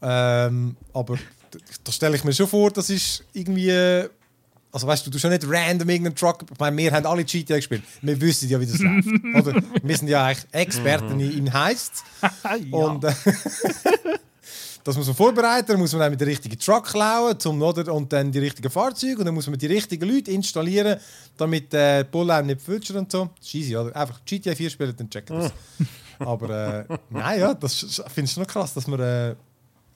Ähm, 0.01 0.78
aber 0.93 1.16
da 1.84 1.91
stelle 1.91 2.16
ich 2.16 2.24
mir 2.24 2.34
schon 2.34 2.48
vor, 2.48 2.72
das 2.72 2.89
ist 2.89 3.24
irgendwie. 3.34 3.70
äh, 3.70 4.10
Also 4.72 4.86
weißt 4.86 5.06
du, 5.08 5.10
du 5.10 5.18
schon 5.18 5.32
nicht 5.32 5.43
random 5.48 5.89
irgendeinen 5.89 6.16
Truck. 6.16 6.43
Ich 6.52 6.60
meine, 6.60 6.78
wir 6.78 6.91
haben 6.91 7.06
alle 7.06 7.24
GTA 7.24 7.56
gespielt. 7.56 7.84
Wir 8.02 8.20
wissen 8.20 8.50
ja, 8.50 8.60
wie 8.60 8.66
das 8.66 8.80
läuft. 8.80 9.08
Oder? 9.48 9.62
Wir 9.82 9.98
sind 9.98 10.10
ja 10.10 10.26
eigentlich 10.26 10.45
Experten 10.52 11.20
in, 11.20 11.32
in 11.38 11.54
Heists. 11.54 12.04
ja. 12.22 12.78
Und 12.78 13.04
äh, 13.06 13.14
das 14.84 14.95
muss 14.98 15.08
man 15.08 15.16
vorbereiten, 15.16 15.68
dann 15.72 15.80
muss 15.80 15.93
man 15.93 16.02
dann 16.02 16.12
mit 16.12 16.20
den 16.22 16.28
richtigen 16.28 16.60
Truck 16.60 16.86
klauen 16.86 17.39
zum, 17.39 17.62
oder, 17.62 17.91
und 17.93 18.12
dann 18.12 18.32
die 18.32 18.39
richtigen 18.39 18.70
Fahrzeuge 18.70 19.20
und 19.20 19.26
dann 19.26 19.34
muss 19.34 19.48
man 19.48 19.58
die 19.58 19.68
richtigen 19.68 20.08
Leute 20.08 20.32
installieren, 20.32 21.00
damit 21.38 21.74
äh, 21.74 22.04
die 22.04 22.10
Bullen 22.10 22.32
einem 22.32 22.48
nicht 22.48 22.62
flutschen 22.62 22.98
und 22.98 23.12
so. 23.12 23.30
Easy, 23.54 23.76
oder? 23.76 23.95
Einfach 23.95 24.20
GTA 24.26 24.54
4 24.54 24.70
spielen, 24.70 24.95
dann 24.95 25.10
checken 25.10 25.39
das. 25.39 25.52
Aber 26.20 26.86
äh, 26.89 26.98
nein, 27.10 27.39
ja, 27.39 27.54
das 27.54 28.02
finde 28.14 28.26
ich 28.26 28.32
schon 28.32 28.43
noch 28.43 28.50
krass, 28.50 28.74
dass 28.74 28.86
man... 28.88 29.00
Äh, 29.00 29.36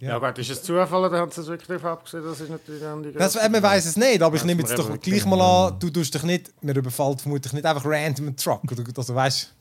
Ja 0.02 0.18
gut, 0.18 0.38
ist 0.40 0.50
es 0.50 0.64
Zufall 0.64 1.06
oder 1.06 1.18
haben 1.20 1.32
sie 1.32 1.42
es 1.42 1.48
wirklich 1.48 1.68
darauf 1.68 1.86
abgesehen? 1.86 2.24
Das 2.24 2.40
ist 2.40 2.50
natürlich 2.50 2.82
dann 2.82 3.04
die 3.04 3.12
das, 3.14 3.36
äh, 3.36 3.48
man 3.50 3.62
weiß 3.62 3.86
es 3.86 3.98
nicht, 3.98 4.22
aber 4.22 4.36
ich 4.36 4.44
nehme 4.44 4.62
jetzt 4.62 4.78
doch 4.78 5.00
gleich 5.00 5.26
mal 5.26 5.40
an, 5.42 5.80
du 5.80 5.90
tust 5.90 6.14
dich 6.14 6.24
nicht, 6.24 6.52
mir 6.64 6.76
überfällt 6.76 7.22
vermutlich 7.22 7.54
nicht 7.54 7.66
einfach 7.66 7.86
random 7.86 8.28
einen 8.28 8.36
Truck. 8.36 8.64
Oder, 8.72 8.84
also 8.98 9.16
weißt 9.16 9.54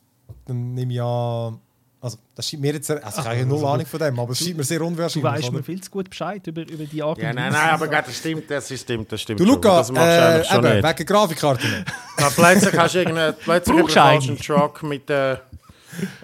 dann 0.46 0.74
nehme 0.74 0.92
ich 0.94 1.00
an. 1.00 1.58
Also, 2.02 2.16
das 2.34 2.48
scheint 2.48 2.62
mir 2.62 2.72
jetzt. 2.72 2.90
Also, 2.90 3.20
ich 3.20 3.26
habe 3.26 3.44
null 3.44 3.62
Ahnung 3.62 3.84
von 3.84 4.00
dem, 4.00 4.18
aber 4.18 4.32
es 4.32 4.38
scheint 4.38 4.56
mir 4.56 4.64
sehr 4.64 4.78
Du 4.78 4.86
unwahrscheinlich. 4.86 5.32
weißt 5.32 5.52
mir 5.52 5.62
viel 5.62 5.82
zu 5.82 5.90
gut 5.90 6.08
Bescheid 6.08 6.46
über, 6.46 6.62
über 6.62 6.84
die 6.84 7.02
Art 7.02 7.18
Ja, 7.18 7.32
nein, 7.34 7.52
nein, 7.52 7.70
aber 7.70 7.88
das 7.88 8.16
stimmt, 8.16 8.50
das 8.50 8.68
stimmt, 8.74 9.12
das 9.12 9.20
stimmt. 9.20 9.38
Du. 9.38 9.44
Luca, 9.44 9.78
das 9.78 9.88
du 9.88 9.96
äh, 9.96 10.42
schon 10.44 10.64
eben, 10.64 10.76
nicht. 10.80 10.88
wegen 10.88 11.06
Grafikkarten. 11.06 11.84
Ja, 12.18 12.30
plötzlich 12.30 12.72
hast 12.74 12.94
du 12.94 12.98
irgendeinen 13.00 13.34
plötzlich 13.34 13.98
einen 13.98 14.38
Truck 14.38 14.82
mit 14.82 15.10
äh, 15.10 15.36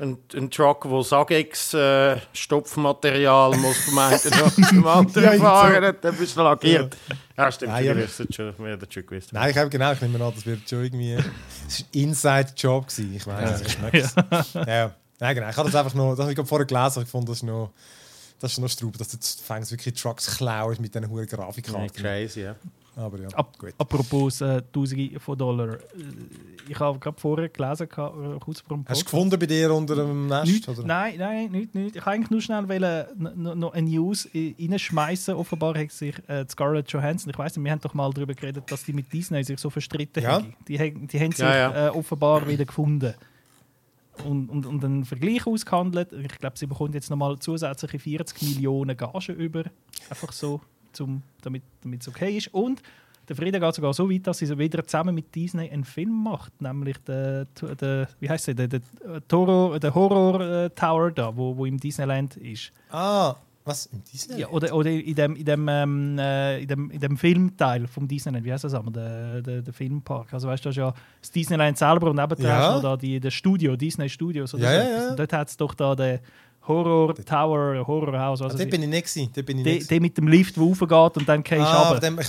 ein, 0.01 0.19
ein 0.35 0.51
Truck, 0.51 0.89
wo 0.89 1.03
Sagex 1.03 1.75
äh, 1.75 2.17
Stopfmaterial 2.33 3.57
muss 3.57 3.77
vom 3.85 3.99
einen 3.99 4.19
zum 4.19 4.87
anderen 4.87 5.25
Ja, 5.25 5.39
fahren, 5.39 5.97
dann 6.01 6.17
bist 6.17 6.37
du 6.37 6.43
lackiert. 6.43 6.97
Ja, 7.37 7.51
stimmt, 7.53 7.73
Ja, 7.73 7.79
ja, 7.81 7.85
ja. 7.87 7.95
du 7.95 8.01
wirst 8.01 8.21
es 8.21 8.35
schon, 8.35 8.55
wir 8.59 8.73
hätten 8.73 8.91
schon 8.91 9.07
gewusst. 9.07 9.33
Nein, 9.33 9.51
ich 9.51 9.57
habe 9.59 9.69
genau, 9.71 9.93
ich 9.93 10.01
nehme 10.01 10.25
an, 10.25 10.33
das 10.35 10.47
wird 10.47 10.69
schon 10.69 10.85
irgendwie. 10.85 11.13
Es 11.15 11.23
war 11.81 11.87
ein 11.95 12.01
Inside-Job. 12.03 12.87
gewesen, 12.89 13.15
Ich 13.15 13.27
weiß, 13.27 13.61
ich 13.63 13.73
schmecke 13.73 13.99
es. 13.99 14.15
Ja. 14.55 14.95
Nein, 15.19 15.35
genau. 15.35 15.49
Ich 15.51 15.57
habe 15.57 15.71
das 15.71 15.75
einfach 15.81 15.95
noch, 15.95 16.11
das 16.11 16.21
habe 16.21 16.31
ich 16.31 16.37
gerade 16.37 16.49
vorher 16.49 16.67
gelesen, 16.67 17.03
ich 17.03 17.09
fand 17.09 17.29
das 17.29 17.37
ist 17.39 17.43
noch. 17.43 17.71
Das 18.39 18.53
ist 18.53 18.59
noch 18.59 18.69
Straub, 18.69 18.99
dass 18.99 19.09
du 19.09 19.17
fängst 19.43 19.71
wirklich 19.71 19.95
Trucks 19.95 20.37
klauen 20.37 20.77
mit 20.81 20.95
diesen 20.95 21.09
hohen 21.09 21.27
Ja, 21.27 21.37
Grafikkarten. 21.37 21.89
crazy, 21.91 22.43
ja. 22.43 22.55
Aber 22.99 23.21
ja, 23.21 23.29
Ab, 23.35 23.59
gut. 23.59 23.75
apropos 23.77 24.41
äh, 24.41 24.63
Tausende 24.73 25.21
von 25.21 25.37
Dollar. 25.37 25.75
Äh, 25.75 25.79
Ich 26.69 26.81
habe 26.81 26.99
gerade 26.99 27.21
vorher 27.21 27.49
gelesen, 27.51 27.85
äh, 27.85 28.39
kurz 28.41 28.61
vor 28.61 28.77
dem 28.77 28.85
Hast 28.89 29.03
du 29.03 29.05
Podcast. 29.05 29.05
gefunden 29.05 29.39
bei 29.39 29.47
dir 29.47 29.73
unter 29.75 29.95
dem 29.97 30.27
Nest? 30.27 30.47
Nicht, 30.51 30.67
oder? 30.69 30.83
nein, 30.83 31.15
nein, 31.19 31.51
nicht, 31.53 31.75
nicht. 31.75 31.89
Ich 31.95 32.07
wollte 32.07 32.11
eigentlich 32.11 32.31
nur 32.31 32.41
schnell 32.41 32.67
wollen, 32.69 33.61
noch 33.61 33.73
eine 33.75 33.89
News 33.89 34.27
reinschmeißen. 34.35 35.35
Offenbar 35.35 35.77
hat 35.79 35.91
sich 35.93 36.15
äh, 36.27 36.47
Scarlett 36.49 36.91
Johansson, 36.91 37.31
ich 37.31 37.39
weiß 37.39 37.55
nicht, 37.57 37.65
wir 37.65 37.71
haben 37.73 37.81
doch 37.83 37.93
mal 37.95 38.11
darüber 38.15 38.33
geredet, 38.35 38.65
dass 38.71 38.83
die 38.85 38.95
mit 38.95 39.13
Disney 39.13 39.45
sich 39.45 39.59
so 39.61 39.69
verstritten 39.69 40.23
Ja. 40.23 40.33
haben. 40.33 40.55
Die, 40.67 40.79
haben- 40.79 41.07
die 41.07 41.21
haben 41.21 41.33
sich 41.33 41.41
Ja, 41.45 41.55
ja. 41.55 41.87
Äh, 41.89 41.91
offenbar 41.91 42.49
wieder 42.49 42.65
gefunden. 42.65 43.13
Und, 44.25 44.49
und, 44.49 44.65
und 44.65 44.83
einen 44.83 45.05
Vergleich 45.05 45.47
ausgehandelt. 45.47 46.11
Ich 46.15 46.39
glaube, 46.39 46.57
sie 46.57 46.67
bekommt 46.67 46.95
jetzt 46.95 47.11
nochmal 47.11 47.39
zusätzliche 47.39 47.99
40 47.99 48.41
Millionen 48.43 48.97
Gagen 48.97 49.37
über. 49.37 49.65
Einfach 50.09 50.33
so, 50.33 50.63
zum, 50.97 51.23
damit 51.43 51.63
es 52.01 52.09
okay 52.09 52.37
ist. 52.37 52.49
Und 52.53 52.83
der 53.29 53.35
Frieden 53.37 53.61
geht 53.61 53.75
sogar 53.75 53.93
so 53.93 54.09
weit, 54.11 54.27
dass 54.27 54.39
sie 54.39 54.59
wieder 54.59 54.85
zusammen 54.87 55.15
mit 55.15 55.35
Disney 55.35 55.69
einen 55.71 55.85
Film 55.85 56.23
macht, 56.23 56.61
nämlich 56.63 56.97
der, 56.99 57.47
der 57.81 58.09
wie 58.21 58.29
heißt 58.31 58.49
der, 58.49 58.55
der, 58.55 58.69
der, 58.69 58.81
Toro, 59.29 59.79
der 59.79 59.95
Horror 59.95 60.41
äh, 60.41 60.71
Tower 60.71 61.11
da, 61.11 61.37
wo, 61.37 61.57
wo 61.57 61.67
im 61.67 61.79
Disneyland 61.79 62.37
ist. 62.37 62.73
Ah, 62.91 63.35
was? 63.65 63.87
Im 63.87 64.01
Disney? 64.05 64.39
Ja, 64.39 64.49
oder, 64.51 64.73
oder 64.73 64.89
in 64.93 65.13
dem, 65.17 65.35
in 65.35 65.45
dem, 65.45 65.67
ähm, 65.69 66.19
äh, 66.21 66.61
in 66.63 66.69
dem, 66.69 66.89
in 66.93 67.01
dem 67.01 67.17
Filmteil 67.17 67.89
vom 67.89 68.07
Disneyland, 68.07 68.45
wie 68.45 68.53
heißt 68.53 68.63
das 68.63 68.75
einmal, 68.75 68.93
der, 68.93 69.43
der, 69.43 69.63
der 69.63 69.75
Filmpark. 69.75 70.33
Also 70.33 70.47
weißt 70.47 70.65
du, 70.65 70.69
das 70.69 70.77
ja 70.77 70.95
das 71.21 71.33
Disneyland 71.33 71.77
selber 71.77 72.11
und 72.11 72.17
nebendran 72.17 72.47
Ja. 72.47 72.75
noch 72.77 72.83
da 72.83 72.97
die, 72.97 73.19
das 73.19 73.35
Studio, 73.35 73.75
Disney 73.75 74.09
Studios 74.09 74.55
oder 74.55 74.63
Ja, 74.63 74.71
so. 74.85 74.89
ja, 74.89 74.99
ja. 75.03 75.11
Und 75.11 75.19
dort 75.19 75.33
hat 75.33 75.49
es 75.49 75.57
doch 75.57 75.75
da 75.75 75.97
den 75.97 76.21
Horror 76.69 77.15
Tower, 77.15 77.87
Horror 77.87 78.19
House, 78.19 78.43
also 78.43 78.57
dort 78.59 78.71
bin 78.71 78.83
ich 78.83 78.89
nicht. 78.89 79.07
gewesen, 79.07 79.31
Dort 79.35 79.47
bin 79.47 79.59
ich 79.59 79.65
nicht. 79.65 79.91
der, 79.91 80.01
mit 80.01 80.17
dem 80.19 80.29
Lift, 80.29 80.57
der 80.57 80.63
raufgeht 80.63 81.17
und 81.17 81.29
dann 81.29 81.43
gehst 81.43 81.61
du 81.61 81.65
ah, 81.65 81.89
runter. 81.91 82.01
von 82.03 82.17
dem, 82.17 82.21
ich 82.21 82.29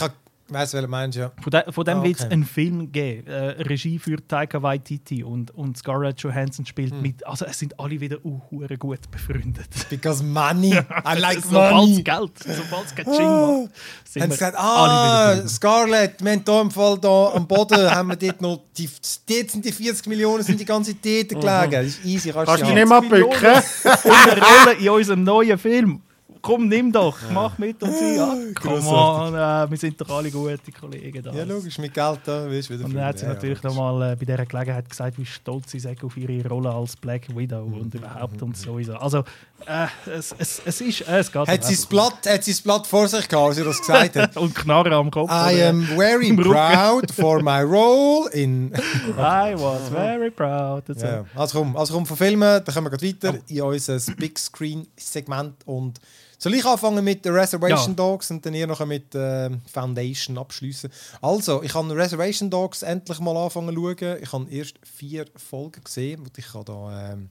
weiß, 0.50 0.74
welchen 0.74 0.89
meinst 0.89 1.16
du, 1.18 1.22
ja. 1.22 1.32
Von, 1.41 1.52
de, 1.52 1.72
von 1.72 1.84
dem 1.86 1.98
Ah, 2.00 2.04
wird 2.04 2.16
es 2.18 2.24
okay. 2.26 2.34
einen 2.34 2.45
Film 2.45 2.91
geben. 2.91 3.28
Äh, 3.28 3.62
Regie 3.64 4.00
für 4.00 4.18
Taika 4.28 4.62
Waititi 4.62 5.24
und, 5.24 5.52
und 5.52 5.78
Scarlett 5.78 6.20
Johansson 6.22 6.66
spielt 6.66 6.91
Hm. 6.93 7.02
mit. 7.02 7.26
Also 7.28 7.45
es 7.45 7.60
sind 7.60 7.80
alle 7.80 8.00
wieder 8.00 8.18
uh, 8.24 8.39
hure 8.52 8.78
gut 8.78 9.00
befreundet. 9.12 9.68
Because 9.89 10.24
money. 10.24 10.74
I 10.74 11.20
like 11.20 11.39
Sobald 11.43 11.74
money. 11.76 12.04
Geld, 12.04 12.32
sobald 12.39 12.86
es 12.86 12.95
Geld 12.95 13.08
Ah. 13.08 13.12
macht, 13.12 13.72
sind 14.06 14.22
Haben 14.24 14.30
wir 14.30 14.36
sie 14.36 14.39
gesagt, 14.39 14.58
alle 14.58 15.43
ah, 15.43 15.48
Scarlett, 15.48 16.24
wir 16.24 16.32
haben 16.32 16.43
hier 16.45 16.62
im 16.62 16.72
Fall 16.72 16.98
da 17.00 17.32
am 17.34 17.48
Boden, 17.48 17.91
haben 17.91 18.08
wir 18.10 18.16
dort 18.16 18.41
noch, 18.41 18.62
die, 18.78 18.89
dort 19.30 19.52
sind 19.52 19.66
die 19.66 19.72
40 19.72 20.08
Millionen, 20.08 20.43
sind 20.43 20.60
die 20.60 20.66
ganze 20.66 20.91
Zeit 20.91 21.02
gelegen. 21.30 21.72
Das 21.72 21.86
ist 21.86 22.06
easy, 22.06 22.32
kannst, 22.32 22.48
Kannst 22.48 22.64
du 22.70 22.74
nicht 22.74 22.88
mal 22.88 23.02
bücken? 23.02 23.45
eine 23.45 24.41
Rolle 24.41 24.74
in 24.80 24.89
unserem 24.89 25.24
neuen 25.24 25.58
Film. 25.58 26.02
Komm, 26.48 26.70
nimm 26.70 26.93
doch, 26.93 27.18
mach 27.34 27.58
mit 27.58 27.84
und 27.84 27.93
sie. 27.93 28.16
Ja, 28.16 28.34
come 28.56 28.88
on, 28.88 29.34
äh, 29.34 29.70
wir 29.70 29.78
sind 29.78 30.00
doch 30.00 30.10
alle 30.10 30.32
gute 30.32 30.72
Kollegen 30.72 31.22
da. 31.22 31.34
Ja, 31.34 31.43
logisch, 31.43 31.78
mit 31.78 31.93
Geld 31.93 32.20
da 32.24 32.45
du 32.45 32.52
wieder 32.52 32.86
Und 32.86 32.95
dann 32.95 33.04
hat 33.04 33.20
sie 33.20 33.26
natürlich 33.26 33.62
ja, 33.62 33.70
nochmal 33.70 34.14
äh, 34.14 34.16
bei 34.16 34.24
dieser 34.24 34.45
Gelegenheit 34.45 34.89
gesagt, 34.89 35.18
wie 35.18 35.26
stolz 35.26 35.72
sie 35.72 35.80
sei 35.80 35.98
auf 36.02 36.16
ihre 36.16 36.48
Rolle 36.48 36.72
als 36.72 36.95
Black 36.95 37.36
Widow 37.36 37.64
und 37.64 37.93
überhaupt 37.93 38.41
und 38.41 38.56
sowieso. 38.56 38.95
Also, 38.95 39.26
äh, 39.66 39.88
es, 40.10 40.34
es, 40.38 40.62
es 40.66 40.80
ist, 40.80 41.02
äh, 41.02 41.20
es 41.20 41.30
geht. 41.30 41.48
Hat 41.50 41.64
sie, 41.66 41.76
das 41.76 41.86
Blatt, 41.86 42.26
hat 42.26 42.43
sie 42.45 42.52
das 42.52 42.62
Blatt 42.62 42.88
vor 42.88 43.10
sich 43.10 43.28
gehabt, 43.28 43.48
als 43.48 43.58
sie 43.58 43.64
das 43.66 43.80
gesagt 43.80 44.16
hat? 44.16 44.38
und 44.38 44.56
Knarre 44.56 44.95
am 44.95 45.12
Kopf. 45.12 45.30
I 45.30 45.64
am 45.64 45.82
very 45.82 46.34
proud 46.36 47.12
for 47.12 47.41
my 47.41 47.62
role 47.62 48.30
in... 48.32 48.72
I 49.18 49.54
was 49.58 49.89
very 49.89 50.32
proud. 50.32 50.84
Ja. 50.95 51.26
Also 51.36 51.60
komm, 51.60 51.76
also 51.76 51.93
komm 51.93 52.06
von 52.06 52.16
Filmen, 52.16 52.64
dann 52.64 52.74
kommen 52.74 52.89
wir 52.89 53.02
weiter 53.02 53.38
in 53.50 53.62
unser 53.62 54.00
Big 54.16 54.39
Screen 54.39 54.88
Segment 54.95 55.56
und 55.66 56.00
soll 56.38 56.54
ich 56.54 56.66
anfangen 56.66 57.04
mit 57.04 57.26
der 57.26 57.34
Reservation 57.34 57.90
Ja. 57.90 57.96
Dogs 57.96 58.30
und 58.32 58.46
dann 58.46 58.54
ihr 58.54 58.68
noch 58.68 58.86
mit 58.86 59.06
ähm, 59.16 59.62
Foundation 59.72 60.38
abschließen. 60.38 60.90
Also, 61.22 61.64
ich 61.64 61.74
habe 61.74 61.96
Reservation 61.96 62.50
Dogs 62.50 62.84
endlich 62.84 63.20
mal 63.20 63.36
anfangen 63.36 63.76
zu 63.76 63.82
schauen. 63.82 64.18
Ich 64.22 64.32
habe 64.32 64.50
erst 64.52 64.76
vier 64.84 65.26
Folgen 65.36 65.84
gesehen 65.84 66.22
und 66.22 66.38
ich 66.38 66.48
kann 66.48 66.66
da 66.66 67.12
ähm, 67.14 67.30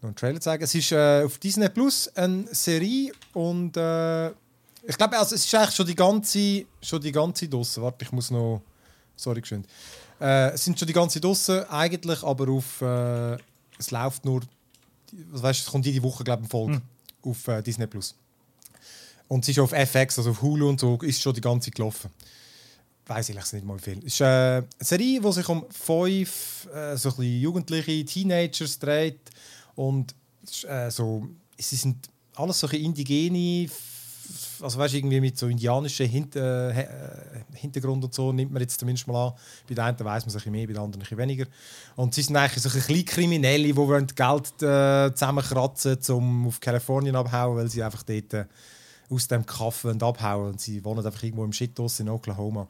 noch 0.00 0.08
einen 0.08 0.16
Trailer 0.16 0.40
zeigen. 0.40 0.64
Es 0.64 0.74
ist 0.74 0.92
äh, 0.92 1.22
auf 1.24 1.38
Disney 1.38 1.68
Plus 1.68 2.08
eine 2.16 2.46
Serie 2.52 3.12
und 3.32 3.76
äh, 3.76 4.28
ich 4.28 4.96
glaube, 4.96 5.18
also, 5.18 5.34
es 5.34 5.44
ist 5.44 5.54
eigentlich 5.54 5.74
schon 5.74 5.86
die 5.86 5.94
ganze, 5.94 6.64
schon 6.80 7.00
die 7.00 7.12
ganze 7.12 7.48
Dosse. 7.48 7.82
Warte, 7.82 8.04
ich 8.04 8.12
muss 8.12 8.30
noch, 8.30 8.62
sorry, 9.16 9.40
geschwind. 9.40 9.66
Äh, 10.20 10.50
es 10.50 10.64
sind 10.64 10.78
schon 10.78 10.86
die 10.86 10.94
ganze 10.94 11.20
Dosse 11.20 11.68
eigentlich, 11.70 12.22
aber 12.22 12.48
auf 12.50 12.80
äh, 12.82 13.36
es 13.78 13.90
läuft 13.90 14.24
nur, 14.24 14.40
was 15.30 15.42
weißt, 15.42 15.60
es 15.60 15.66
kommt 15.66 15.86
jede 15.86 16.02
Woche 16.02 16.24
glaube 16.24 16.42
ich 16.44 16.44
eine 16.44 16.50
Folge 16.50 16.82
auf 17.26 17.48
äh, 17.48 17.62
Disney 17.62 17.86
Plus. 17.86 18.14
Und 19.28 19.44
es 19.44 19.48
ist 19.50 19.58
auf 19.58 19.72
FX, 19.72 20.18
also 20.18 20.30
auf 20.30 20.42
Hulu 20.42 20.68
und 20.68 20.80
so, 20.80 20.98
ist 21.02 21.20
schon 21.20 21.34
die 21.34 21.40
ganze 21.40 21.66
Zeit 21.66 21.74
gelaufen. 21.74 22.10
Weiß 23.06 23.28
ich 23.28 23.36
nicht 23.36 23.64
mal 23.64 23.78
wie 23.78 23.82
viel. 23.82 23.98
Es 23.98 24.14
ist 24.14 24.20
äh, 24.20 24.24
eine 24.24 24.66
Serie, 24.80 25.20
die 25.20 25.32
sich 25.32 25.48
um 25.48 25.64
fünf 25.70 26.68
äh, 26.74 26.96
so 26.96 27.12
ein 27.18 27.40
jugendliche 27.40 28.04
Teenagers 28.04 28.78
dreht 28.78 29.20
und 29.74 30.14
äh, 30.68 30.90
so, 30.90 31.28
sie 31.56 31.76
sind 31.76 32.08
alles 32.34 32.60
solche 32.60 32.78
indigene, 32.78 33.68
also 34.60 34.78
weißt, 34.78 34.94
irgendwie 34.94 35.20
mit 35.20 35.38
so 35.38 35.48
indianischen 35.48 36.06
Hint 36.06 36.36
äh, 36.36 36.70
äh, 36.70 36.86
Hintergrund 37.54 38.04
und 38.04 38.14
so 38.14 38.32
nimmt 38.32 38.52
man 38.52 38.62
jetzt 38.62 38.78
zumindest 38.78 39.06
mal 39.06 39.28
an. 39.28 39.32
Bei 39.68 39.74
den 39.74 39.84
einen 39.84 40.00
weiß 40.00 40.26
man 40.26 40.32
sich 40.32 40.46
mehr, 40.46 40.66
bei 40.66 40.72
den 40.72 40.82
anderen 40.82 41.06
ein 41.08 41.18
weniger. 41.18 41.46
Und 41.96 42.14
sie 42.14 42.22
sind 42.22 42.36
eigentlich 42.36 42.62
so 42.62 42.68
ein 42.68 42.74
bisschen 42.74 43.04
Kriminelle, 43.04 43.64
die 43.64 43.76
wollen 43.76 44.06
Geld 44.06 44.62
äh, 44.62 45.12
zusammenkratzen, 45.14 45.98
um 46.10 46.48
auf 46.48 46.60
Kalifornien 46.60 47.16
abhauen, 47.16 47.56
weil 47.56 47.70
sie 47.70 47.82
einfach 47.82 48.02
dort 48.02 48.34
äh, 48.34 48.44
aus 49.10 49.28
dem 49.28 49.44
Kaffee 49.46 49.88
und 49.88 50.02
abhauen. 50.02 50.50
Und 50.52 50.60
sie 50.60 50.84
wohnen 50.84 51.04
einfach 51.04 51.22
irgendwo 51.22 51.44
im 51.44 51.52
Shittos 51.52 52.00
in 52.00 52.08
Oklahoma. 52.08 52.66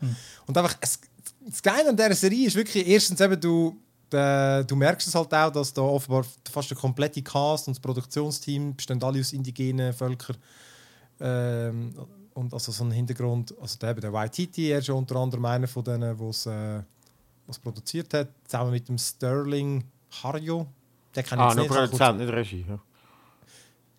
Und 0.46 0.56
einfach, 0.56 0.76
es, 0.80 1.00
das 1.46 1.62
Geile 1.62 1.88
an 1.88 1.96
dieser 1.96 2.14
Serie 2.14 2.46
ist 2.46 2.56
wirklich, 2.56 2.86
erstens 2.86 3.20
eben, 3.20 3.40
du, 3.40 3.76
äh, 4.12 4.64
du 4.64 4.76
merkst 4.76 5.06
es 5.08 5.14
halt 5.14 5.32
auch, 5.32 5.50
dass 5.50 5.72
da 5.72 5.82
offenbar 5.82 6.24
fast 6.50 6.70
der 6.70 6.76
komplette 6.76 7.22
Cast 7.22 7.68
und 7.68 7.76
das 7.76 7.80
Produktionsteam 7.80 8.74
bestehen 8.74 9.02
alle 9.02 9.20
aus 9.20 9.32
indigenen 9.32 9.92
Völkern. 9.92 10.36
Ähm, 11.20 11.94
und 12.34 12.52
also 12.52 12.70
so 12.70 12.84
ein 12.84 12.90
Hintergrund, 12.90 13.54
also 13.60 13.78
der, 13.78 13.94
der 13.94 14.12
Waititi, 14.12 14.70
er 14.70 14.78
ist 14.80 14.88
ja 14.88 14.94
unter 14.94 15.16
anderem 15.16 15.44
einer 15.46 15.66
von 15.66 15.82
denen, 15.84 16.20
es 16.28 16.46
äh, 16.46 16.82
was 17.46 17.58
produziert 17.58 18.12
hat, 18.12 18.28
zusammen 18.44 18.72
mit 18.72 18.88
dem 18.88 18.98
Sterling 18.98 19.84
Harjo. 20.22 20.66
Der 21.14 21.22
kann 21.22 21.38
Ah, 21.38 21.54
nur 21.54 21.66
Produzent, 21.66 22.18
nicht 22.18 22.30
Regie. 22.32 22.66
Ja. 22.68 22.78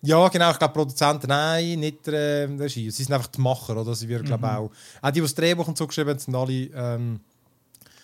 ja, 0.02 0.28
genau. 0.28 0.50
Ich 0.52 0.58
glaube, 0.58 0.74
Produzenten, 0.74 1.26
nein, 1.26 1.80
nicht 1.80 2.06
äh, 2.06 2.44
Regie. 2.44 2.90
Sie 2.90 3.02
sind 3.02 3.12
einfach 3.12 3.26
die 3.28 3.40
Macher, 3.40 3.76
oder? 3.76 3.94
Sie 3.94 4.08
werden, 4.08 4.24
glaube 4.26 4.48
auch. 4.48 4.70
Auch 5.02 5.08
die, 5.10 5.14
die 5.14 5.20
das 5.22 5.34
Drehbuch 5.34 5.66
und 5.66 5.76
so 5.76 5.86
geschrieben 5.86 6.10
haben, 6.10 6.18
sind 6.20 6.34
alle. 6.36 6.52
Ähm, 6.52 7.20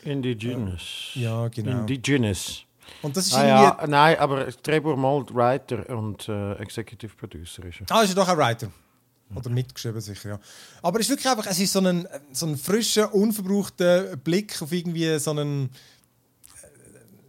Indigenous. 0.03 1.11
ja, 1.15 1.49
genau. 1.49 1.81
Indigenous. 1.81 2.65
und 3.03 3.17
das 3.17 3.27
ist 3.29 3.35
Ah, 3.35 3.47
ja, 3.47 3.87
nein, 3.87 4.19
aber 4.19 4.47
Drehbuch 4.63 4.97
mal 4.97 5.25
Writer 5.33 5.89
und 5.97 6.29
äh, 6.29 6.55
Executive 6.55 7.15
Producer 7.17 7.65
ist 7.65 7.81
er. 7.81 7.87
Ah, 7.97 8.03
ist 8.03 8.11
er 8.11 8.17
doch 8.17 8.29
ein 8.29 8.37
Writer. 8.37 8.69
Oder 9.35 9.51
mitgeschrieben 9.51 10.01
sicher, 10.01 10.29
ja. 10.29 10.41
Aber 10.83 11.01
es 11.01 11.07
ist 11.07 11.11
wirklich 11.11 11.29
einfach, 11.29 11.47
es 11.47 11.59
ist 11.59 11.73
so 11.73 11.81
ein, 11.81 12.07
so 12.33 12.47
ein 12.47 12.57
frischer, 12.57 13.13
unverbrauchter 13.15 14.17
Blick 14.17 14.61
auf 14.63 14.71
irgendwie 14.71 15.19
so 15.19 15.31
einen, 15.33 15.71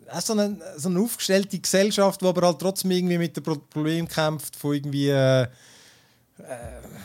äh, 0.08 0.22
so 0.22 0.34
eine, 0.34 0.60
so 0.78 0.90
eine 0.90 1.00
aufgestellte 1.00 1.58
Gesellschaft, 1.58 2.22
die 2.22 2.26
aber 2.26 2.46
halt 2.46 2.60
trotzdem 2.60 2.92
irgendwie 2.92 3.18
mit 3.18 3.36
dem 3.36 3.44
Pro- 3.44 3.56
Problem 3.56 4.08
kämpft 4.08 4.56
von 4.56 4.76
irgendwie, 4.76 5.10
äh, 5.10 5.44
äh, 5.44 5.48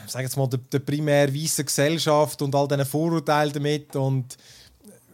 sag 0.06 0.22
jetzt 0.22 0.36
mal, 0.36 0.48
der, 0.48 0.58
der 0.58 0.80
primär 0.80 1.32
weißen 1.32 1.64
Gesellschaft 1.64 2.42
und 2.42 2.54
all 2.54 2.68
diesen 2.68 2.84
Vorurteilen 2.84 3.52
damit 3.52 3.96
und 3.96 4.36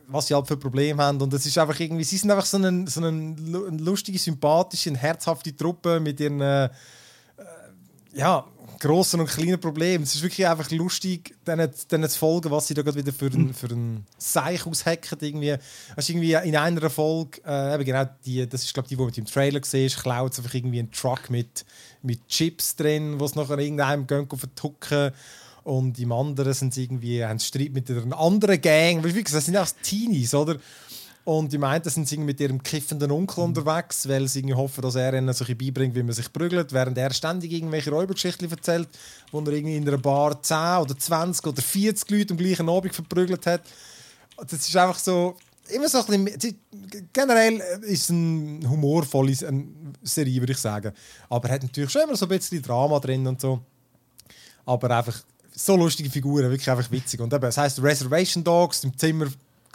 was 0.09 0.27
sie 0.27 0.35
halt 0.35 0.47
für 0.47 0.57
Probleme 0.57 1.03
haben. 1.03 1.21
Und 1.21 1.35
es 1.35 1.47
ist 1.47 1.59
einfach 1.59 1.79
irgendwie, 1.79 2.05
sie 2.05 2.17
sind 2.17 2.31
einfach 2.31 2.47
so 2.47 2.57
eine, 2.57 2.89
so 2.89 3.01
lustige, 3.03 4.19
sympathische, 4.19 4.91
eine 4.91 4.99
herzhafte 4.99 5.55
Truppe 5.55 6.01
mit 6.01 6.19
ihren, 6.21 6.41
äh, 6.41 6.71
ja, 8.15 8.47
grossen 8.79 9.21
und 9.21 9.29
kleinen 9.29 9.61
Problemen. 9.61 10.05
Es 10.05 10.15
ist 10.15 10.23
wirklich 10.23 10.47
einfach 10.47 10.71
lustig, 10.71 11.35
denen, 11.47 11.71
denen 11.91 12.09
zu 12.09 12.19
folgen, 12.19 12.51
was 12.51 12.67
sie 12.67 12.75
da 12.75 12.83
gerade 12.83 12.99
wieder 12.99 13.13
für 13.13 13.27
einen 13.27 13.55
für 13.55 13.69
ein 13.69 14.07
Seich 14.19 14.67
aushacken. 14.67 15.19
Irgendwie. 15.21 15.57
Also 15.95 16.13
irgendwie 16.13 16.35
in 16.35 16.57
einer 16.57 16.91
Folge, 16.91 17.41
äh, 17.47 17.75
eben 17.75 17.85
genau 17.85 18.05
die, 18.25 18.47
das 18.49 18.65
ist 18.65 18.75
glaube 18.75 18.89
die, 18.89 18.97
die 18.97 19.03
mit 19.03 19.17
dem 19.17 19.27
Trailer 19.27 19.61
gesehen 19.61 19.87
ist, 19.87 20.03
klaut 20.03 20.37
einfach 20.39 20.55
irgendwie 20.55 20.81
einen 20.81 20.93
Truck 20.93 21.31
mit, 21.31 21.65
mit 22.03 22.27
Chips 22.29 22.77
drin, 22.77 23.19
was 23.19 23.35
nachher 23.35 23.59
irgendeinem 23.59 24.07
gehen 24.07 24.29
vertucken 24.29 25.13
und 25.67 25.99
im 25.99 26.13
anderen 26.13 26.53
sind 26.53 26.73
sie 26.73 26.85
irgendwie, 26.85 27.25
haben 27.25 27.41
Streit 27.41 27.73
mit 27.73 27.91
einer 27.91 28.17
anderen 28.17 28.61
Gang. 28.61 29.03
Das 29.03 29.47
sind 29.47 29.57
auch 29.57 29.67
Teenies, 29.83 30.33
oder? 30.33 30.59
Und 31.27 31.53
die 31.53 31.59
meinten, 31.59 31.91
sind 31.91 32.07
sie 32.07 32.19
mit 32.19 32.39
ihrem 32.39 32.63
kiffenden 32.63 33.11
Onkel 33.11 33.43
mhm. 33.43 33.49
unterwegs, 33.49 34.09
weil 34.09 34.29
sie 34.29 34.55
hoffen, 34.55 34.81
dass 34.83 34.95
er 34.95 35.13
ihnen 35.13 35.33
so 35.35 35.45
beibringt, 35.45 35.97
wie 35.97 36.05
man 36.05 36.13
sich 36.13 36.33
prügelt, 36.33 36.73
während 36.73 36.97
er 36.97 37.13
ständig 37.13 37.51
irgendwelche 37.51 37.91
Räubergeschichten 37.91 38.49
erzählt, 38.49 38.89
wo 39.33 39.41
er 39.41 39.49
irgendwie 39.49 39.75
in 39.75 39.89
einer 39.89 39.99
Bar 39.99 40.41
10 40.41 40.57
oder 40.83 40.97
20 40.97 41.45
oder 41.45 41.61
40 41.61 42.11
Leute 42.11 42.35
am 42.35 42.37
gleichen 42.37 42.69
Abend 42.69 42.95
verprügelt 42.95 43.45
hat. 43.45 43.63
Das 44.37 44.53
ist 44.53 44.77
einfach 44.77 45.01
so, 45.01 45.37
immer 45.69 45.89
so 45.89 46.07
ein 46.07 46.27
bisschen, 46.27 46.61
generell 47.13 47.61
ist 47.83 48.05
es 48.05 48.11
eine 48.11 48.71
humorvolle 48.71 49.35
Serie, 50.05 50.41
würde 50.41 50.53
ich 50.53 50.59
sagen. 50.59 50.93
Aber 51.29 51.49
er 51.49 51.57
hat 51.57 51.65
natürlich 51.65 51.91
schon 51.91 52.03
immer 52.03 52.15
so 52.15 52.27
ein 52.27 52.29
bisschen 52.29 52.63
Drama 52.63 53.01
drin 53.01 53.27
und 53.27 53.41
so. 53.41 53.61
Aber 54.65 54.97
einfach 54.97 55.21
so 55.53 55.75
lustige 55.75 56.09
Figuren, 56.09 56.51
wirklich 56.51 56.71
einfach 56.71 56.89
witzig. 56.93 57.19
Und 57.19 57.35
eben, 57.35 57.47
es 57.47 57.59
heisst 57.59 57.83
Reservation 57.83 58.45
Dogs, 58.45 58.85
im 58.85 58.97
Zimmer 58.97 59.27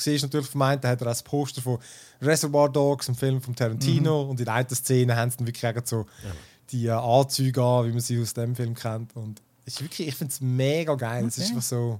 siehst 0.03 0.23
natürlich 0.23 0.47
vermeint, 0.47 0.83
da 0.83 0.89
hat 0.89 1.01
er 1.01 1.05
das 1.05 1.23
Poster 1.23 1.61
von 1.61 1.79
Reservoir 2.21 2.69
Dogs, 2.69 3.07
einem 3.07 3.17
Film 3.17 3.41
von 3.41 3.55
Tarantino. 3.55 4.23
Mhm. 4.23 4.29
Und 4.31 4.39
in 4.41 4.47
einer 4.47 4.69
Szene 4.69 5.15
haben 5.15 5.31
sie 5.31 5.37
dann 5.37 5.47
wirklich 5.47 5.85
so 5.85 6.05
ja. 6.23 6.31
die 6.71 6.85
äh, 6.87 6.91
Anzüge 6.91 7.63
an, 7.63 7.87
wie 7.87 7.91
man 7.91 8.01
sie 8.01 8.21
aus 8.21 8.33
dem 8.33 8.55
Film 8.55 8.73
kennt. 8.73 9.15
Und 9.15 9.41
es 9.65 9.75
ist 9.75 9.81
wirklich, 9.81 10.07
ich 10.07 10.15
finde 10.15 10.31
es 10.31 10.41
mega 10.41 10.95
geil. 10.95 11.23
Okay. 11.23 11.27
Es 11.27 11.37
ist 11.37 11.49
einfach 11.49 11.61
so, 11.61 11.99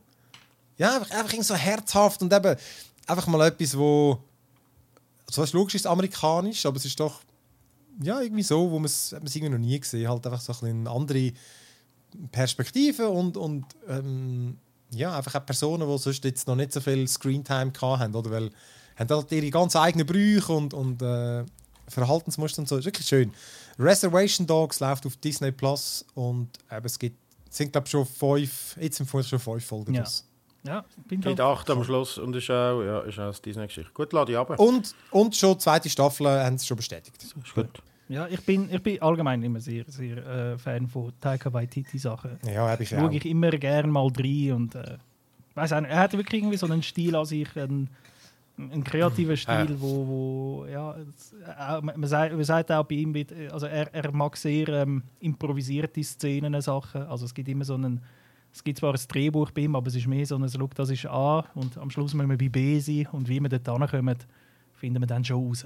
ja, 0.78 0.98
einfach, 0.98 1.12
einfach 1.12 1.44
so 1.44 1.56
herzhaft 1.56 2.22
und 2.22 2.34
eben 2.34 2.56
einfach 3.08 3.28
mal 3.28 3.48
etwas, 3.48 3.78
wo, 3.78 4.20
so 5.30 5.42
also, 5.42 5.58
logisch 5.58 5.76
ist 5.76 5.88
amerikanisch, 5.88 6.66
aber 6.66 6.78
es 6.78 6.86
ist 6.86 7.00
doch 7.00 7.22
ja, 8.02 8.22
irgendwie 8.22 8.44
so, 8.44 8.72
wo 8.72 8.80
man 8.80 8.86
es 8.86 9.12
irgendwie 9.12 9.50
noch 9.50 9.58
nie 9.58 9.80
gesehen 9.80 10.10
halt 10.10 10.26
einfach 10.26 10.42
so 10.42 10.54
ein 10.66 10.88
eine 10.88 10.90
andere 10.90 11.34
Perspektive 12.32 13.10
und, 13.10 13.38
und 13.38 13.66
ähm, 13.88 14.58
ja, 14.94 15.16
einfach 15.16 15.36
auch 15.36 15.46
Personen, 15.46 15.88
die 15.88 15.98
sonst 15.98 16.24
jetzt 16.24 16.48
noch 16.48 16.56
nicht 16.56 16.74
so 16.74 16.82
viel 16.82 17.08
Screentime 17.08 17.72
haben, 17.82 18.16
oder? 18.16 18.32
Weil 18.32 18.52
haben 18.98 19.10
halt 19.10 19.32
ihre 19.32 19.50
ganz 19.50 19.76
eigenen 19.76 20.06
Brüche 20.06 20.52
und, 20.54 20.74
und 20.74 21.02
äh, 21.02 21.44
Verhaltensmuster 21.88 22.60
und 22.60 22.68
so. 22.68 22.76
Das 22.76 22.82
ist 22.82 22.88
wirklich 22.88 23.08
schön. 23.08 23.34
Reservation 23.80 24.46
Dogs 24.46 24.80
läuft 24.80 25.06
auf 25.06 25.18
Disney 25.18 25.52
Plus 25.52 26.06
und 26.14 26.50
eben, 26.72 26.86
es 26.86 27.00
gibt, 27.00 27.18
sind 27.50 27.72
glaube 27.72 27.88
schon 27.88 28.06
fünf, 28.06 28.78
jetzt 28.80 28.98
sind 28.98 29.10
schon 29.10 29.40
fünf 29.40 29.66
Folgen. 29.66 29.94
Ja. 29.94 30.06
Ja, 30.64 30.86
bin 31.08 31.22
Mit 31.22 31.40
acht 31.40 31.68
am 31.72 31.84
Schluss 31.84 32.20
und 32.20 32.36
ist 32.36 32.52
auch, 32.52 32.84
ja, 32.84 33.00
ist 33.00 33.18
auch 33.18 33.36
Disney-Geschichte. 33.36 33.92
Gut, 33.96 34.14
lade 34.14 34.32
ich 34.32 34.38
ab. 34.38 34.60
Und, 34.60 34.94
und 35.10 35.36
schon 35.36 35.60
zweite 35.60 35.90
Staffel 35.90 36.28
haben 36.28 36.56
sie 36.60 36.68
schon 36.68 36.78
bestätigt. 36.78 37.16
Ist 37.24 37.34
gut. 37.56 37.82
Ja, 38.12 38.28
ich 38.28 38.42
bin, 38.42 38.68
ich 38.70 38.84
bin 38.84 39.02
allgemein 39.02 39.42
immer 39.42 39.62
sehr, 39.62 39.86
sehr 39.88 40.18
äh, 40.18 40.58
Fan 40.58 40.86
von 40.86 41.14
Taika 41.22 41.54
Waititi-Sachen. 41.54 42.40
Ja, 42.46 42.68
habe 42.68 42.84
ich 42.84 42.90
Schaue 42.90 43.16
ich 43.16 43.26
immer 43.26 43.52
gerne 43.52 43.90
mal 43.90 44.10
rein 44.18 44.52
und 44.52 44.76
äh, 44.76 44.98
weiß 45.56 45.72
auch, 45.72 45.82
er 45.84 45.98
hat 45.98 46.12
wirklich 46.12 46.42
irgendwie 46.42 46.58
so 46.58 46.66
einen 46.66 46.84
Stil 46.84 47.16
an 47.16 47.24
sich, 47.24 47.48
einen, 47.56 47.90
einen 48.58 48.84
kreativen 48.84 49.38
Stil, 49.38 49.54
ja. 49.54 49.80
wo, 49.80 50.08
wo 50.08 50.66
ja, 50.66 50.94
äh, 50.94 51.82
man, 51.82 52.04
sagt, 52.04 52.34
man 52.34 52.44
sagt 52.44 52.70
auch 52.74 52.84
bei 52.84 52.96
ihm, 52.96 53.16
also 53.50 53.68
er, 53.68 53.94
er 53.94 54.12
mag 54.12 54.36
sehr 54.36 54.68
ähm, 54.68 55.04
improvisierte 55.22 56.04
Szenen, 56.04 56.60
Sachen. 56.60 57.04
Also 57.04 57.24
es 57.24 57.34
gibt 57.34 57.48
immer 57.48 57.64
so 57.64 57.76
einen, 57.76 58.02
es 58.54 58.62
gibt 58.62 58.80
zwar 58.80 58.94
ein 58.94 59.00
Drehbuch 59.08 59.52
bei 59.52 59.62
ihm, 59.62 59.76
aber 59.78 59.88
es 59.88 59.96
ist 59.96 60.08
mehr 60.08 60.26
so 60.26 60.36
ein 60.36 60.46
Look, 60.58 60.76
das 60.76 60.90
ist 60.90 61.06
A 61.06 61.46
und 61.56 61.78
am 61.78 61.90
Schluss 61.90 62.14
müssen 62.14 62.30
wir 62.30 62.38
bei 62.38 62.50
B 62.50 62.78
sein 62.80 63.08
und 63.14 63.30
wie 63.30 63.40
wir 63.40 63.48
dort 63.48 63.66
hinkommen, 63.70 64.18
finden 64.74 65.02
wir 65.02 65.08
dann 65.08 65.24
schon 65.24 65.48
raus. 65.48 65.66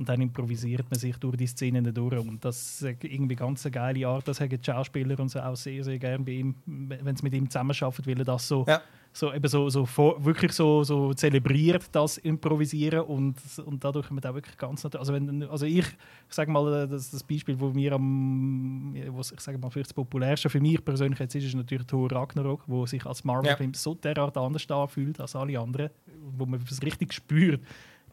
Und 0.00 0.08
dann 0.08 0.22
improvisiert 0.22 0.90
man 0.90 0.98
sich 0.98 1.14
durch 1.18 1.36
die 1.36 1.46
Szenen 1.46 1.92
durch. 1.92 2.18
Und 2.18 2.42
das 2.42 2.80
ist 2.80 3.04
irgendwie 3.04 3.36
ganz 3.36 3.66
eine 3.66 3.72
geile 3.72 4.08
Art. 4.08 4.26
Das 4.26 4.40
haben 4.40 4.48
die 4.48 4.58
Schauspieler 4.64 5.20
und 5.20 5.28
so 5.28 5.40
auch 5.40 5.54
sehr, 5.56 5.84
sehr 5.84 5.98
gerne 5.98 6.24
bei 6.24 6.32
ihm, 6.32 6.54
wenn 6.64 7.14
sie 7.14 7.22
mit 7.22 7.34
ihm 7.34 7.50
zusammenarbeiten, 7.50 8.06
weil 8.06 8.18
er 8.18 8.24
das 8.24 8.48
so, 8.48 8.64
ja. 8.66 8.80
so, 9.12 9.30
eben 9.30 9.46
so, 9.46 9.68
so 9.68 9.86
wirklich 10.20 10.52
so, 10.52 10.84
so 10.84 11.12
zelebriert, 11.12 11.84
das 11.92 12.16
Improvisieren. 12.16 13.00
Und, 13.00 13.36
und 13.62 13.84
dadurch 13.84 14.06
haben 14.06 14.16
wir 14.16 14.22
da 14.22 14.34
wirklich 14.34 14.56
ganz 14.56 14.86
also, 14.86 15.12
wenn, 15.12 15.42
also 15.42 15.66
ich, 15.66 15.84
ich 15.84 16.34
sage 16.34 16.50
mal, 16.50 16.88
das, 16.88 17.10
das 17.10 17.22
Beispiel, 17.22 17.60
wo 17.60 17.68
mir 17.68 17.92
am, 17.92 18.94
was 19.08 19.32
ich 19.32 19.40
sage 19.40 19.58
mal, 19.58 19.68
vielleicht 19.68 19.90
das 19.90 19.94
populärste 19.94 20.48
für 20.48 20.60
mich 20.62 20.82
persönlich 20.82 21.18
jetzt 21.18 21.34
ist, 21.34 21.44
ist 21.44 21.54
natürlich 21.54 21.86
Thor 21.86 22.10
Ragnarok, 22.10 22.62
wo 22.66 22.86
sich 22.86 23.04
als 23.04 23.22
Marvel-Film 23.22 23.72
ja. 23.74 23.78
so 23.78 23.94
derart 23.96 24.38
anders 24.38 24.66
anfühlt 24.70 25.20
als 25.20 25.36
alle 25.36 25.60
anderen, 25.60 25.90
wo 26.38 26.46
man 26.46 26.58
es 26.66 26.82
richtig 26.82 27.12
spürt 27.12 27.60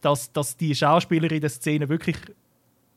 dass, 0.00 0.32
dass 0.32 0.56
die 0.56 0.74
Schauspieler 0.74 1.30
in 1.30 1.40
der 1.40 1.50
Szene 1.50 1.88
wirklich 1.88 2.16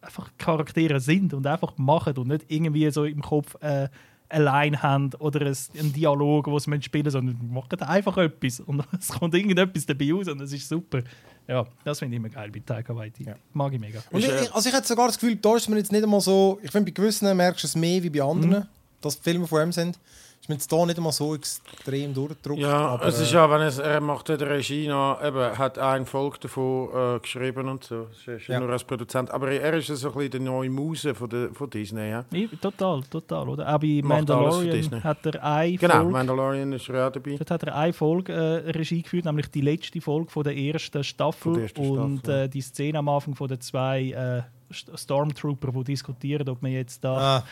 einfach 0.01 0.29
Charaktere 0.37 0.99
sind 0.99 1.33
und 1.33 1.45
einfach 1.45 1.77
machen 1.77 2.17
und 2.17 2.27
nicht 2.27 2.45
irgendwie 2.47 2.89
so 2.91 3.05
im 3.05 3.21
Kopf 3.21 3.55
äh, 3.61 3.87
allein 4.29 4.81
haben 4.81 5.11
oder 5.19 5.45
ein, 5.45 5.57
einen 5.77 5.93
Dialog, 5.93 6.47
wo 6.47 6.57
sie 6.57 6.81
spielen 6.81 7.09
sondern 7.09 7.37
machen 7.51 7.81
einfach 7.81 8.17
etwas 8.17 8.59
und 8.61 8.83
es 8.99 9.09
kommt 9.09 9.35
irgendetwas 9.35 9.85
dabei 9.85 10.11
raus 10.11 10.27
und 10.27 10.39
das 10.39 10.53
ist 10.53 10.67
super. 10.67 11.01
Ja, 11.47 11.65
das 11.83 11.99
finde 11.99 12.15
ich 12.15 12.19
immer 12.19 12.29
geil 12.29 12.49
bei 12.51 12.61
Taika 12.65 12.95
Waititi. 12.95 13.29
Ja. 13.29 13.35
Mag 13.53 13.73
ich 13.73 13.79
mega. 13.79 14.01
Und 14.11 14.23
ich, 14.23 14.53
also 14.53 14.69
ich 14.69 14.75
hätte 14.75 14.87
sogar 14.87 15.07
das 15.07 15.19
Gefühl, 15.19 15.35
da 15.35 15.55
ist 15.55 15.67
man 15.67 15.77
jetzt 15.77 15.91
nicht 15.91 16.03
einmal 16.03 16.21
so, 16.21 16.59
ich 16.63 16.71
finde 16.71 16.91
bei 16.91 16.95
gewissen 16.95 17.35
merkst 17.35 17.63
du 17.63 17.67
es 17.67 17.75
mehr 17.75 18.01
wie 18.01 18.09
bei 18.09 18.21
anderen, 18.21 18.61
mhm. 18.61 18.67
dass 19.01 19.17
die 19.17 19.23
Filme 19.23 19.47
von 19.47 19.63
ihm 19.63 19.71
sind 19.71 19.99
ist 20.41 20.49
mir 20.49 20.55
jetzt 20.55 20.71
hier 20.71 20.85
nicht 20.87 20.97
einmal 20.97 21.11
so 21.11 21.35
extrem 21.35 22.15
durchgedruckt. 22.15 22.61
Ja, 22.61 22.87
aber, 22.87 23.05
es 23.05 23.19
ist 23.19 23.31
ja, 23.31 23.47
wenn 23.47 23.61
es, 23.61 23.77
er 23.77 24.01
macht 24.01 24.27
ja 24.27 24.37
der 24.37 24.49
Regie 24.49 24.87
noch, 24.87 25.23
eben, 25.23 25.55
hat 25.55 25.77
ein 25.77 26.07
Volk 26.07 26.41
davon 26.41 26.89
äh, 26.95 27.19
geschrieben 27.19 27.69
und 27.69 27.83
so. 27.83 28.07
ist 28.25 28.47
ja. 28.47 28.59
nur 28.59 28.69
als 28.69 28.83
Produzent. 28.83 29.29
Aber 29.29 29.51
er 29.51 29.73
ist 29.75 29.87
so 29.87 30.07
ein 30.07 30.13
bisschen 30.15 30.31
der 30.31 30.39
neue 30.39 30.69
Muse 30.71 31.13
von, 31.13 31.29
der, 31.29 31.53
von 31.53 31.69
Disney. 31.69 32.09
Ja? 32.09 32.25
ja 32.31 32.47
total, 32.59 33.03
total. 33.03 33.49
Oder? 33.49 33.71
Auch 33.71 33.79
bei 33.79 34.01
Mandalorian 34.03 35.03
hat 35.03 35.25
er 35.27 35.43
eine 35.43 35.77
Genau, 35.77 35.93
Folge, 35.93 36.11
Mandalorian 36.11 36.73
ist 36.73 36.87
ja 36.87 37.09
dabei. 37.11 37.35
Dort 37.37 37.51
hat 37.51 37.63
er 37.63 37.75
eine 37.75 37.93
Folge 37.93 38.33
äh, 38.33 38.71
Regie 38.71 39.03
geführt, 39.03 39.25
nämlich 39.25 39.51
die 39.51 39.61
letzte 39.61 40.01
Folge 40.01 40.31
von 40.31 40.43
der 40.43 40.57
ersten 40.57 41.03
Staffel. 41.03 41.53
Der 41.53 41.63
ersten 41.63 41.87
und 41.87 42.19
Staffel, 42.21 42.35
ja. 42.35 42.43
äh, 42.45 42.49
die 42.49 42.61
Szene 42.61 42.97
am 42.97 43.09
Anfang 43.09 43.35
von 43.35 43.47
der 43.47 43.59
zwei 43.59 44.09
äh, 44.09 44.41
Stormtrooper, 44.73 45.71
die 45.71 45.83
diskutieren, 45.83 46.47
ob 46.49 46.61
man 46.61 46.71
jetzt 46.71 47.03
da 47.03 47.37
ah. 47.37 47.43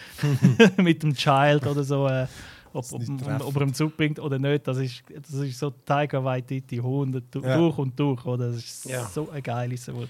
mit 0.82 1.04
dem 1.04 1.14
Child 1.14 1.68
oder 1.68 1.84
so 1.84 2.08
äh, 2.08 2.28
ob, 2.74 2.86
ob, 2.91 3.01
ob, 3.45 3.55
er 3.55 3.61
ihm 3.61 3.74
zurückbringt 3.74 4.20
oder 4.20 4.38
nicht, 4.39 4.67
das 4.67 4.78
ist, 4.78 5.03
das 5.09 5.34
ist 5.34 5.59
so 5.59 5.72
Tiger 5.72 6.24
Waititi, 6.24 6.78
Hunde 6.78 7.24
ja. 7.36 7.57
durch 7.57 7.78
und 7.78 7.99
durch. 7.99 8.26
Oder? 8.26 8.51
Das 8.51 8.57
ist 8.57 8.86
ja. 8.86 9.05
so 9.05 9.30
ein 9.30 9.41
geiles 9.41 9.91
Wort. 9.93 10.09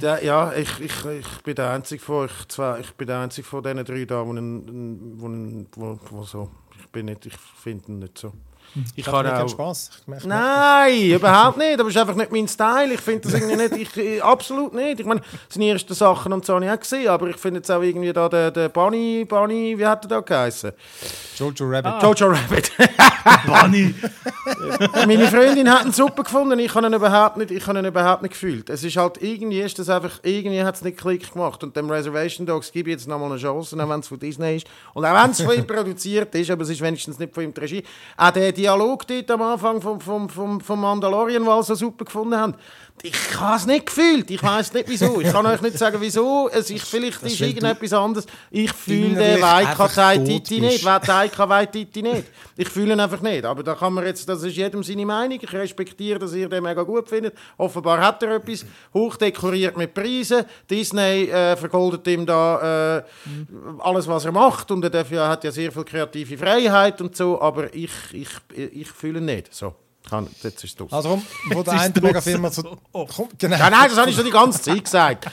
Ja, 0.00 0.18
ja 0.18 0.52
ich, 0.54 0.80
ich, 0.80 1.04
ich 1.04 1.42
bin 1.42 1.54
der 1.54 1.70
Einzige 1.70 2.02
von 2.02 2.26
ich, 2.26 2.48
zwei, 2.48 2.80
ich 2.80 2.92
bin 2.92 3.06
der 3.06 3.20
Einzige 3.20 3.46
von 3.46 3.62
diesen 3.62 3.84
drei 3.84 4.04
da, 4.04 4.26
wo, 4.26 4.34
wo, 4.34 5.68
wo, 5.76 5.98
wo 6.10 6.22
so, 6.24 6.50
ich 6.78 6.86
bin 6.88 7.06
nicht, 7.06 7.26
ich 7.26 7.36
finde 7.36 7.92
ihn 7.92 7.98
nicht 8.00 8.18
so. 8.18 8.32
Ich 8.96 9.06
habe 9.06 9.44
auch... 9.44 9.48
Spaß. 9.48 9.90
Nein, 10.24 11.10
überhaupt 11.10 11.58
nicht. 11.58 11.78
Aber 11.78 11.88
es 11.88 11.94
ist 11.94 12.00
einfach 12.00 12.14
nicht 12.14 12.32
mein 12.32 12.48
Style. 12.48 12.92
Ich 12.92 13.00
finde 13.00 13.28
das 13.28 13.34
irgendwie 13.34 13.56
nicht. 13.56 13.96
Ich, 13.96 14.22
absolut 14.22 14.74
nicht. 14.74 15.00
Ich 15.00 15.06
meine, 15.06 15.20
seine 15.48 15.68
ersten 15.68 15.94
Sachen 15.94 16.32
und 16.32 16.44
so 16.44 16.54
habe 16.54 16.64
ich 16.64 16.70
auch 16.70 16.80
gesehen, 16.80 17.08
aber 17.08 17.28
ich 17.28 17.36
finde 17.36 17.58
jetzt 17.58 17.70
auch 17.70 17.82
irgendwie 17.82 18.12
da 18.12 18.28
der, 18.28 18.50
der 18.50 18.68
Bunny, 18.68 19.24
Bunny, 19.24 19.78
wie 19.78 19.86
hat 19.86 20.04
er 20.04 20.08
da 20.08 20.20
geheißen? 20.20 20.72
Jojo 21.36 21.66
Rabbit. 21.66 21.86
Ah. 21.86 22.00
Jojo 22.02 22.26
Rabbit. 22.28 22.72
Bunny. 23.46 23.94
Meine 25.06 25.28
Freundin 25.28 25.70
hat 25.70 25.84
ihn 25.84 25.92
super 25.92 26.22
gefunden. 26.22 26.58
Ich 26.58 26.74
habe 26.74 26.86
ihn 26.86 26.92
überhaupt 26.92 27.36
nicht, 27.36 27.50
ich 27.50 27.66
habe 27.66 27.78
ihn 27.78 27.84
überhaupt 27.84 28.22
nicht 28.22 28.32
gefühlt. 28.32 28.70
Es 28.70 28.84
ist 28.84 28.96
halt 28.96 29.22
irgendwie 29.22 29.60
ist 29.60 29.78
das 29.78 29.88
einfach 29.88 30.20
irgendwie 30.22 30.62
hat 30.62 30.74
es 30.74 30.82
nicht 30.82 30.98
Klick 30.98 31.32
gemacht 31.32 31.62
und 31.62 31.76
dem 31.76 31.90
Reservation 31.90 32.46
Dogs 32.46 32.70
gebe 32.72 32.90
ich 32.90 32.96
jetzt 32.96 33.08
nochmal 33.08 33.30
eine 33.30 33.40
Chance, 33.40 33.76
auch 33.76 33.88
wenn 33.88 34.00
es 34.00 34.08
von 34.08 34.18
Disney 34.18 34.56
ist 34.56 34.66
und 34.92 35.04
auch 35.04 35.22
wenn 35.22 35.30
es 35.30 35.40
von 35.40 35.54
ihm 35.54 35.66
produziert 35.66 36.34
ist, 36.34 36.50
aber 36.50 36.62
es 36.62 36.70
ist 36.70 36.80
wenigstens 36.80 37.18
nicht 37.18 37.34
von 37.34 37.44
ihm 37.44 37.54
die 37.54 37.60
Regie. 37.60 37.84
Auch 38.16 38.30
der 38.30 38.52
Dialog 38.64 39.06
dort 39.06 39.30
am 39.30 39.42
Anfang 39.42 39.82
vom, 39.82 40.00
vom, 40.00 40.26
vom, 40.30 40.58
vom 40.58 40.80
Mandalorian, 40.80 41.44
was 41.44 41.66
so 41.66 41.74
super 41.74 42.06
gefunden 42.06 42.34
haben, 42.34 42.54
ich 43.02 43.38
habe 43.38 43.56
es 43.56 43.66
nicht 43.66 43.86
gefühlt. 43.86 44.30
Ich 44.30 44.42
weiß 44.42 44.72
nicht 44.72 44.88
wieso. 44.88 45.20
Ich 45.20 45.30
kann 45.30 45.44
euch 45.44 45.60
nicht 45.60 45.76
sagen, 45.76 45.98
wieso. 46.00 46.48
Es 46.50 46.70
ist, 46.70 46.86
vielleicht 46.86 47.22
das 47.22 47.32
ist 47.32 47.40
irgendetwas 47.40 47.92
anderes. 47.92 48.26
Ich 48.50 48.72
fühle 48.72 49.16
den 49.16 49.42
Waika 49.42 50.14
Titi 50.24 50.60
nicht. 50.60 50.82
Wer 50.84 51.00
Taika 51.02 51.66
Titi 51.66 52.02
nicht. 52.02 52.24
Ich 52.56 52.68
fühle 52.68 52.94
ihn 52.94 53.00
einfach 53.00 53.20
nicht. 53.20 53.44
Aber 53.44 53.62
da 53.62 53.74
kann 53.74 53.92
man 53.92 54.06
jetzt, 54.06 54.26
das 54.26 54.42
ist 54.42 54.56
jedem 54.56 54.82
seine 54.82 55.04
Meinung. 55.04 55.38
Ich 55.38 55.52
respektiere, 55.52 56.18
dass 56.18 56.32
ihr 56.32 56.48
den 56.48 56.62
mega 56.62 56.82
gut 56.82 57.08
findet. 57.08 57.34
Offenbar 57.58 58.00
hat 58.00 58.22
er 58.22 58.36
etwas 58.36 58.64
hochdekoriert 58.94 59.76
mit 59.76 59.92
Preisen. 59.92 60.44
Disney 60.70 61.24
äh, 61.28 61.56
vergoldet 61.56 62.06
ihm 62.06 62.24
da 62.24 62.98
äh, 62.98 63.02
alles, 63.80 64.06
was 64.06 64.24
er 64.24 64.32
macht. 64.32 64.70
Und 64.70 64.82
er 64.82 65.28
hat 65.28 65.44
ja 65.44 65.50
sehr 65.50 65.70
viel 65.70 65.84
kreative 65.84 66.38
Freiheit 66.38 67.02
und 67.02 67.14
so. 67.14 67.38
Aber 67.38 67.74
ich, 67.74 67.92
ich, 68.12 68.30
ich 68.54 68.90
fühle 68.90 69.18
ihn 69.18 69.26
nicht. 69.26 69.54
So. 69.54 69.74
Kann, 70.08 70.28
jetzt 70.42 70.62
ist 70.62 70.78
es 70.80 70.92
Also 70.92 71.08
komm, 71.08 71.22
wo 71.50 71.62
der 71.62 71.80
eine 71.80 71.94
Megafirma 72.00 72.50
zu... 72.50 72.62
Oh. 72.92 73.06
Komm, 73.06 73.28
genau. 73.38 73.56
Nein, 73.56 73.72
nein, 73.72 73.88
das 73.88 73.98
habe 73.98 74.10
ich 74.10 74.16
schon 74.16 74.24
die 74.24 74.30
ganze 74.30 74.60
Zeit 74.60 74.84
gesagt. 74.84 75.30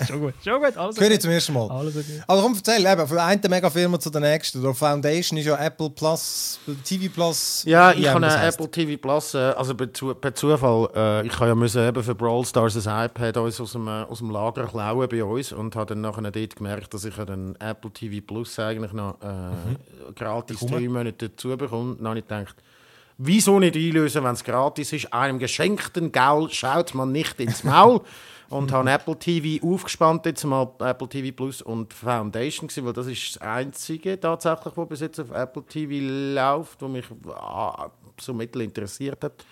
schon 0.06 0.20
gut, 0.20 0.34
schon 0.44 0.62
gut. 0.62 0.76
Alles 0.76 0.98
okay. 0.98 1.12
ich 1.12 1.20
zum 1.20 1.30
ersten 1.30 1.52
Mal. 1.54 1.70
Alles 1.70 1.96
okay. 1.96 2.22
Aber 2.26 2.42
komm, 2.42 2.54
erzähl, 2.54 2.84
eben, 2.84 3.06
von 3.06 3.16
der 3.16 3.24
einen 3.24 3.40
Megafirma 3.48 3.98
zu 3.98 4.10
der 4.10 4.20
nächsten. 4.20 4.62
Der 4.62 4.74
Foundation 4.74 5.38
ist 5.38 5.46
ja 5.46 5.56
Apple 5.56 5.88
Plus, 5.88 6.60
TV 6.84 7.10
Plus. 7.12 7.62
Ja, 7.64 7.92
ich 7.92 8.08
auch 8.10 8.14
habe. 8.14 8.26
Apple 8.26 8.70
TV 8.70 9.00
Plus, 9.00 9.34
äh, 9.34 9.38
also 9.38 9.74
per, 9.74 9.92
Zu- 9.92 10.14
per 10.14 10.34
Zufall, 10.34 10.88
äh, 10.94 11.26
ich 11.26 11.34
habe 11.36 11.48
ja 11.48 11.54
müssen 11.54 11.86
eben 11.86 12.02
für 12.02 12.14
Brawl 12.14 12.44
Stars 12.44 12.86
ein 12.86 13.06
iPad 13.06 13.38
uns 13.38 13.58
aus 13.58 13.72
dem, 13.72 13.88
äh, 13.88 14.02
aus 14.02 14.18
dem 14.18 14.30
Lager 14.30 14.66
klauen 14.66 15.08
bei 15.08 15.24
uns 15.24 15.52
und 15.52 15.74
habe 15.76 15.86
dann 15.86 16.02
nachher 16.02 16.30
dort 16.30 16.56
gemerkt, 16.56 16.92
dass 16.92 17.06
ich 17.06 17.16
ja 17.16 17.24
den 17.24 17.56
Apple 17.58 17.90
TV 17.90 18.24
Plus 18.24 18.58
eigentlich 18.58 18.92
noch 18.92 19.16
äh, 19.22 20.12
gratis 20.14 20.60
drei 20.60 20.88
Monate 20.88 21.30
dazu 21.30 21.56
bekomme. 21.56 21.96
Dann 21.96 22.08
habe 22.08 22.18
ich 22.18 22.26
gedacht, 22.26 22.56
wieso 23.22 23.60
nicht 23.60 23.76
einlösen, 23.76 24.24
wenn 24.24 24.32
es 24.32 24.44
gratis 24.44 24.92
ist? 24.92 25.12
Einem 25.12 25.38
geschenkten 25.38 26.10
Geld 26.10 26.54
schaut 26.54 26.94
man 26.94 27.12
nicht 27.12 27.38
ins 27.38 27.64
Maul. 27.64 28.00
Und 28.48 28.72
habe 28.72 28.90
Apple 28.90 29.16
TV 29.16 29.64
aufgespannt, 29.64 30.26
jetzt 30.26 30.42
mal 30.42 30.68
Apple 30.80 31.08
TV 31.08 31.32
Plus 31.32 31.62
und 31.62 31.94
Foundation 31.94 32.66
gewesen, 32.66 32.84
weil 32.84 32.92
das 32.92 33.06
ist 33.06 33.36
das 33.36 33.42
einzige 33.42 34.18
tatsächlich, 34.18 34.76
was 34.76 34.88
bis 34.88 35.00
jetzt 35.02 35.20
auf 35.20 35.30
Apple 35.30 35.62
TV 35.62 36.04
läuft, 36.34 36.82
was 36.82 36.90
mich 36.90 37.04
ah, 37.28 37.92
so 38.20 38.34
mittel 38.34 38.62
interessiert 38.62 39.22
hat. 39.22 39.44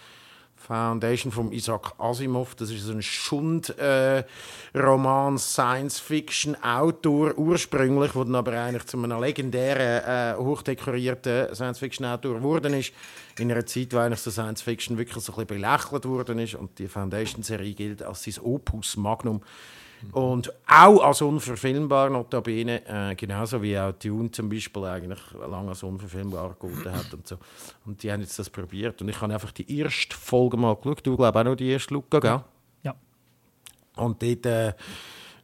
Foundation 0.59 1.33
von 1.33 1.51
Isaac 1.53 1.95
Asimov, 1.99 2.55
das 2.57 2.71
ist 2.71 2.85
so 2.85 2.93
ein 2.93 3.01
Schund-Roman, 3.01 5.39
Science-Fiction-Autor 5.39 7.39
ursprünglich, 7.39 8.12
der 8.12 8.25
dann 8.25 8.35
aber 8.35 8.53
eigentlich 8.53 8.85
zu 8.87 8.99
einem 8.99 9.19
legendären, 9.21 10.03
äh, 10.05 10.35
hochdekorierten 10.37 11.55
Science-Fiction-Autor 11.55 12.39
geworden 12.39 12.75
ist. 12.75 12.93
In 13.39 13.53
einer 13.53 13.66
Zeit, 13.66 13.93
wo 13.93 13.99
eigentlich 13.99 14.20
so 14.20 14.30
Science-Fiction 14.30 14.99
wirklich 14.99 15.22
so 15.24 15.32
ein 15.32 15.47
bisschen 15.47 15.62
belächelt 15.62 16.05
worden 16.05 16.39
ist 16.39 16.55
und 16.55 16.78
die 16.78 16.89
Foundation-Serie 16.89 17.74
gilt 17.74 18.03
als 18.03 18.24
sein 18.24 18.34
Opus 18.43 18.97
Magnum. 18.97 19.43
Und 20.12 20.53
auch 20.66 21.03
als 21.03 21.22
unverfilmbar, 21.22 22.11
notabene, 22.11 22.86
äh, 22.86 23.14
genauso 23.14 23.61
wie 23.62 23.78
auch 23.78 23.93
Dune 23.93 24.30
zum 24.30 24.49
Beispiel 24.49 24.84
eigentlich 24.84 25.20
lange 25.32 25.70
als 25.70 25.82
unverfilmbar 25.82 26.51
gegolten 26.51 26.93
hat 26.93 27.12
und 27.12 27.26
so. 27.26 27.39
Und 27.84 28.03
die 28.03 28.12
haben 28.12 28.20
jetzt 28.20 28.39
das 28.39 28.49
probiert. 28.49 29.01
Und 29.03 29.09
ich 29.09 29.20
habe 29.20 29.32
einfach 29.32 29.53
die 29.53 29.78
erste 29.78 30.14
Folge 30.16 30.57
mal 30.57 30.76
geschaut. 30.76 31.05
Du 31.05 31.16
glaubst 31.16 31.36
auch 31.36 31.45
noch 31.45 31.57
die 31.57 31.70
erste 31.70 31.95
Luca, 31.95 32.20
gell? 32.20 32.41
Ja. 32.82 32.95
Und 33.97 34.22
dort, 34.22 34.47
äh, 34.47 34.68
äh, 34.68 34.72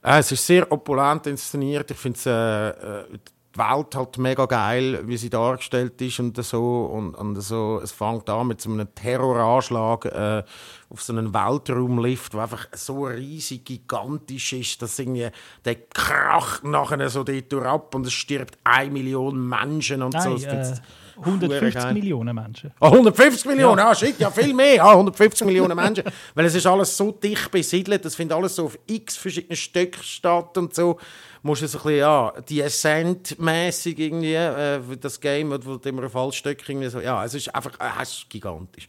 es 0.03 0.30
ist 0.30 0.47
sehr 0.47 0.70
opulent 0.70 1.26
inszeniert. 1.26 1.90
Ich 1.90 1.97
finde 1.97 2.20
äh, 2.26 3.14
äh, 3.14 3.18
die 3.55 3.59
Welt 3.59 3.94
halt 3.94 4.18
mega 4.18 4.46
geil, 4.46 5.00
wie 5.07 5.16
sie 5.16 5.30
dargestellt 5.30 6.00
ist 6.00 6.18
und 6.20 6.42
so. 6.44 6.86
Und, 6.86 7.14
und 7.14 7.40
so. 7.40 7.80
Es 7.82 7.92
fängt 7.92 8.28
an 8.28 8.48
mit 8.48 8.61
so 8.61 8.70
einem 8.70 8.92
Terroranschlag 8.94 10.05
äh, 10.07 10.42
auf 10.90 11.02
so 11.02 11.12
einen 11.12 11.32
Weltraumlift, 11.32 12.34
der 12.34 12.42
einfach 12.42 12.66
so 12.72 13.05
riesig, 13.05 13.64
gigantisch 13.64 14.52
ist, 14.55 14.82
dass 14.82 14.98
irgendwie 14.98 15.28
der 15.64 15.76
kracht 15.76 16.64
nachher 16.64 17.09
so 17.09 17.22
dort 17.24 17.52
ab 17.64 17.94
und 17.94 18.07
es 18.07 18.12
stirbt 18.12 18.59
eine 18.64 18.90
Million 18.90 19.48
Menschen 19.48 20.02
und 20.02 20.12
so. 20.20 20.30
Nein, 20.30 20.42
Das 20.42 20.44
find's- 20.44 20.78
äh, 20.80 20.82
150 21.16 21.74
geil. 21.74 21.94
Millionen 21.94 22.34
Menschen. 22.34 22.72
Ah, 22.80 22.88
150 22.90 23.46
Millionen, 23.46 23.78
ah, 23.78 23.94
shit, 23.94 24.18
ja, 24.18 24.32
viel 24.32 24.52
mehr. 24.52 24.84
Ah, 24.84 24.94
150 24.94 25.46
Millionen 25.46 25.76
Menschen. 25.76 26.02
Weil 26.34 26.46
es 26.46 26.57
ist 26.57 26.66
alles 26.66 26.96
so 26.96 27.12
dicht 27.12 27.52
besiedelt, 27.52 28.05
es 28.05 28.16
findet 28.16 28.36
alles 28.36 28.57
so 28.57 28.64
auf 28.64 28.76
x 28.88 29.16
verschiedenen 29.16 29.55
Stöcken 29.57 30.02
statt 30.02 30.59
und 30.59 30.74
so. 30.74 30.98
Musst 31.47 31.61
du 31.61 31.68
so 31.68 31.76
ein 31.76 31.82
bisschen, 31.82 31.99
ja, 31.99 32.32
die 32.49 32.62
Ascent-mäßig 32.62 33.99
irgendwie, 33.99 34.32
äh, 34.32 34.80
das 34.99 35.20
Game, 35.20 35.51
wo 35.51 35.76
du 35.76 35.88
immer 35.90 36.07
auf 36.07 36.16
alle 36.16 36.32
Stöcke 36.32 36.72
irgendwie 36.72 36.88
so, 36.88 37.01
ja, 37.01 37.22
es 37.22 37.34
ist 37.34 37.55
einfach, 37.55 37.78
äh, 37.78 38.03
es 38.03 38.14
ist 38.14 38.30
gigantisch. 38.30 38.88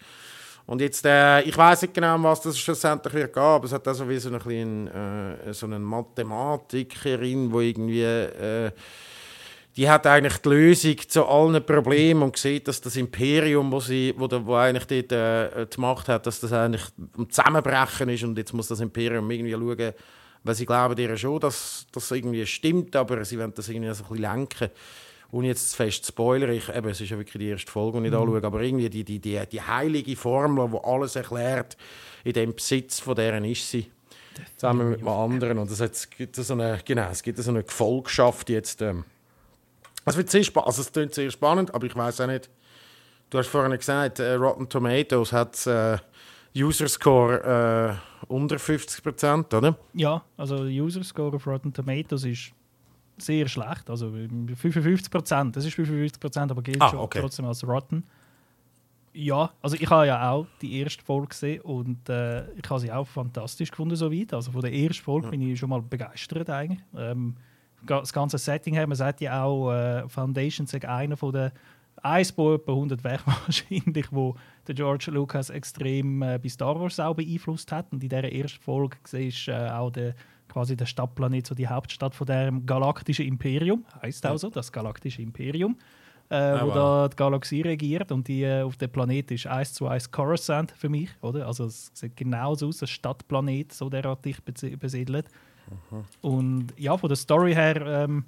Und 0.66 0.80
jetzt, 0.80 1.06
äh, 1.06 1.42
ich 1.42 1.58
weiß 1.58 1.82
nicht 1.82 1.94
genau, 1.94 2.16
was 2.24 2.40
das 2.40 2.58
schlussendlich 2.58 3.14
wird 3.14 3.34
gehen, 3.34 3.44
aber 3.44 3.66
es 3.66 3.74
hat 3.74 3.86
also 3.86 4.08
wie 4.08 4.18
so 4.20 4.30
eine, 4.30 4.40
kleine, 4.40 5.38
äh, 5.46 5.54
so 5.54 5.66
eine 5.66 5.80
Mathematikerin, 5.80 7.52
die 7.52 7.70
irgendwie, 7.70 8.04
äh, 8.04 8.72
die 9.76 9.90
hat 9.90 10.08
eigentlich 10.08 10.38
die 10.38 10.48
Lösung 10.48 10.98
zu 11.10 11.26
allen 11.26 11.66
Problemen 11.66 12.24
und 12.24 12.38
sieht, 12.38 12.70
dass 12.70 12.80
das 12.80 12.96
Imperium, 12.96 13.70
wo 13.70 13.82
sie, 13.82 14.14
wo, 14.18 14.30
wo 14.46 14.56
eigentlich 14.56 14.88
dort 14.88 15.12
äh, 15.12 15.68
die 15.68 15.82
Macht 15.82 16.08
hat, 16.08 16.26
dass 16.26 16.40
das 16.40 16.54
eigentlich 16.54 16.86
am 17.18 17.30
Zusammenbrechen 17.30 18.08
ist 18.08 18.24
und 18.24 18.38
jetzt 18.38 18.54
muss 18.54 18.70
das 18.70 18.80
Imperium 18.80 19.30
irgendwie 19.30 19.52
schauen, 19.52 19.94
weil 20.46 20.54
sie 20.54 20.66
glauben 20.68 20.98
ihr 20.98 21.18
schon, 21.18 21.40
dass 21.40 21.88
das 21.92 22.10
irgendwie 22.12 22.46
stimmt, 22.46 22.96
aber 22.96 23.26
sie 23.26 23.40
wollen 23.40 23.54
das 23.56 23.68
irgendwie 23.68 23.94
so 23.94 24.04
ein 24.04 24.10
bisschen 24.10 24.22
lenken. 24.22 24.70
Ohne 25.32 25.48
jetzt 25.48 25.72
zu 25.72 25.76
fest 25.76 26.06
zu 26.06 26.12
spoilern, 26.12 26.52
ich, 26.52 26.70
eben, 26.70 26.88
es 26.88 27.02
ist 27.02 27.10
ja 27.10 27.18
wirklich 27.18 27.42
die 27.42 27.50
erste 27.50 27.72
Folge, 27.72 28.00
die 28.00 28.06
ich 28.06 28.12
da 28.12 28.20
schaue, 28.20 28.44
aber 28.44 28.62
irgendwie 28.62 28.90
die, 28.90 29.04
die, 29.04 29.20
die, 29.20 29.42
die 29.52 29.62
heilige 29.62 30.16
Formel, 30.16 30.70
die 30.70 30.78
alles 30.84 31.16
erklärt, 31.16 31.76
in 32.24 32.34
dem 32.34 32.54
Besitz 32.54 33.00
von 33.00 33.16
deren 33.16 33.44
ist 33.44 33.70
sie. 33.70 33.92
Zusammen 34.56 34.92
mit 34.92 35.00
einem 35.00 35.08
anderen. 35.08 35.58
Und 35.58 35.72
es, 35.72 35.82
hat, 35.82 35.94
es 35.94 36.10
gibt 36.10 36.36
so 36.36 36.54
eine, 36.54 36.80
genau, 36.86 37.10
es 37.10 37.24
gibt 37.24 37.40
so 37.40 37.50
eine 37.50 37.64
Gefolgschaft 37.64 38.50
jetzt. 38.50 38.84
Ähm, 38.84 39.04
es 40.06 40.16
wird 40.16 40.30
sehr 40.30 40.44
spannend, 40.44 40.68
also 40.68 40.82
es 40.84 40.92
klingt 40.92 41.16
sehr 41.16 41.32
spannend, 41.32 41.74
aber 41.74 41.88
ich 41.88 41.96
weiß 41.96 42.22
auch 42.22 42.28
nicht. 42.28 42.52
Du 43.32 43.40
hast 43.40 43.48
vorhin 43.48 43.76
gesagt, 43.76 44.20
äh, 44.20 44.34
Rotten 44.34 44.70
Tomatoes 44.70 45.34
hat 45.34 45.66
äh, 45.66 45.98
User 46.58 46.88
Score 46.88 48.00
äh, 48.00 48.26
unter 48.28 48.58
50 48.60 49.04
Prozent, 49.04 49.54
oder? 49.54 49.78
Ja, 49.94 50.24
also 50.38 50.58
der 50.58 50.68
User 50.72 51.04
Score 51.04 51.36
auf 51.36 51.46
Rotten 51.48 51.74
Tomatoes 51.74 52.24
ist 52.26 52.52
sehr 53.18 53.48
schlecht. 53.48 53.90
Also 53.90 54.12
55 54.12 55.10
Prozent. 55.10 55.56
Das 55.56 55.66
ist 55.66 55.74
55 55.76 56.20
Prozent, 56.20 56.52
aber 56.52 56.62
gilt 56.62 56.82
Ah, 56.82 56.90
schon 56.90 57.00
okay. 57.00 57.20
trotzdem 57.22 57.46
als 57.46 57.66
Rotten. 57.68 58.04
Ja, 59.14 59.52
also 59.62 59.78
ich 59.80 59.90
habe 59.90 60.08
ja 60.08 60.30
auch 60.32 60.46
die 60.62 60.80
erste 60.82 61.02
Folge 61.04 61.28
gesehen 61.28 61.62
und 61.62 62.10
äh, 62.10 62.52
ich 62.52 62.70
habe 62.70 62.82
sie 62.82 62.92
auch 62.92 63.08
fantastisch 63.08 63.72
gefunden 63.72 63.96
soweit. 63.96 64.34
Also 64.34 64.52
von 64.52 64.62
der 64.62 64.74
ersten 64.74 65.04
Folge 65.04 65.30
bin 65.30 65.42
ich 65.42 65.58
schon 65.58 65.70
mal 65.70 65.82
begeistert 65.82 66.50
eigentlich. 66.50 66.82
Ähm, 66.98 67.36
das 67.86 68.12
ganze 68.12 68.38
Setting 68.38 68.74
her, 68.74 68.88
man 68.88 68.98
sagt 68.98 69.22
ja 69.22 69.44
auch, 69.44 69.72
äh, 69.72 70.10
Foundation 70.10 70.68
sei 70.68 70.86
einer 70.88 71.16
von 71.16 71.32
den 71.32 71.52
Eisbau 72.04 72.56
etwa 72.56 72.74
100 72.74 73.04
Weg 73.04 73.20
wahrscheinlich, 73.26 74.12
wo 74.12 74.36
der 74.68 74.76
George 74.76 75.12
Lucas 75.12 75.50
extrem 75.50 76.22
äh, 76.22 76.40
bei 76.42 76.50
Star 76.50 76.80
Wars 76.80 77.00
auch 77.00 77.16
beeinflusst 77.16 77.72
hat. 77.72 77.92
Und 77.92 78.04
in 78.04 78.10
dieser 78.10 78.32
ersten 78.32 78.62
Folge 78.62 78.98
siehst 79.06 79.48
äh, 79.48 79.70
auch 79.70 79.92
der, 79.92 80.16
quasi 80.48 80.76
der 80.76 80.86
Stadtplanet, 80.86 81.48
so 81.48 81.56
die 81.56 81.68
Hauptstadt 81.68 82.16
von 82.16 82.28
dem 82.28 82.66
galaktischen 82.66 83.26
Imperium, 83.26 83.86
heißt 84.02 84.26
auch 84.26 84.38
so, 84.38 84.50
das 84.50 84.72
galaktische 84.72 85.22
Imperium, 85.22 85.78
äh, 86.30 86.36
wo 86.62 86.68
wow. 86.68 86.74
da 86.74 87.08
die 87.10 87.16
Galaxie 87.16 87.62
regiert. 87.62 88.12
Und 88.12 88.28
die, 88.28 88.44
äh, 88.44 88.62
auf 88.64 88.78
dem 88.78 88.92
Planet 88.92 89.32
ist 89.32 89.48
1 89.48 89.74
zu 89.74 89.88
1 89.88 90.12
Coruscant 90.12 90.72
für 90.72 90.90
mich, 90.90 91.10
oder? 91.22 91.48
Also 91.48 91.66
es 91.66 91.92
sieht 91.94 92.16
genauso 92.16 92.68
aus, 92.68 92.82
ein 92.82 92.88
Stadtplanet, 92.88 93.74
so 93.74 93.90
derartig 93.90 94.38
besi- 94.46 94.78
besiedelt. 94.78 95.28
Und 96.22 96.68
ja, 96.78 96.96
von 96.98 97.10
der 97.10 97.16
Story 97.16 97.54
her, 97.54 97.82
ähm, 97.86 98.26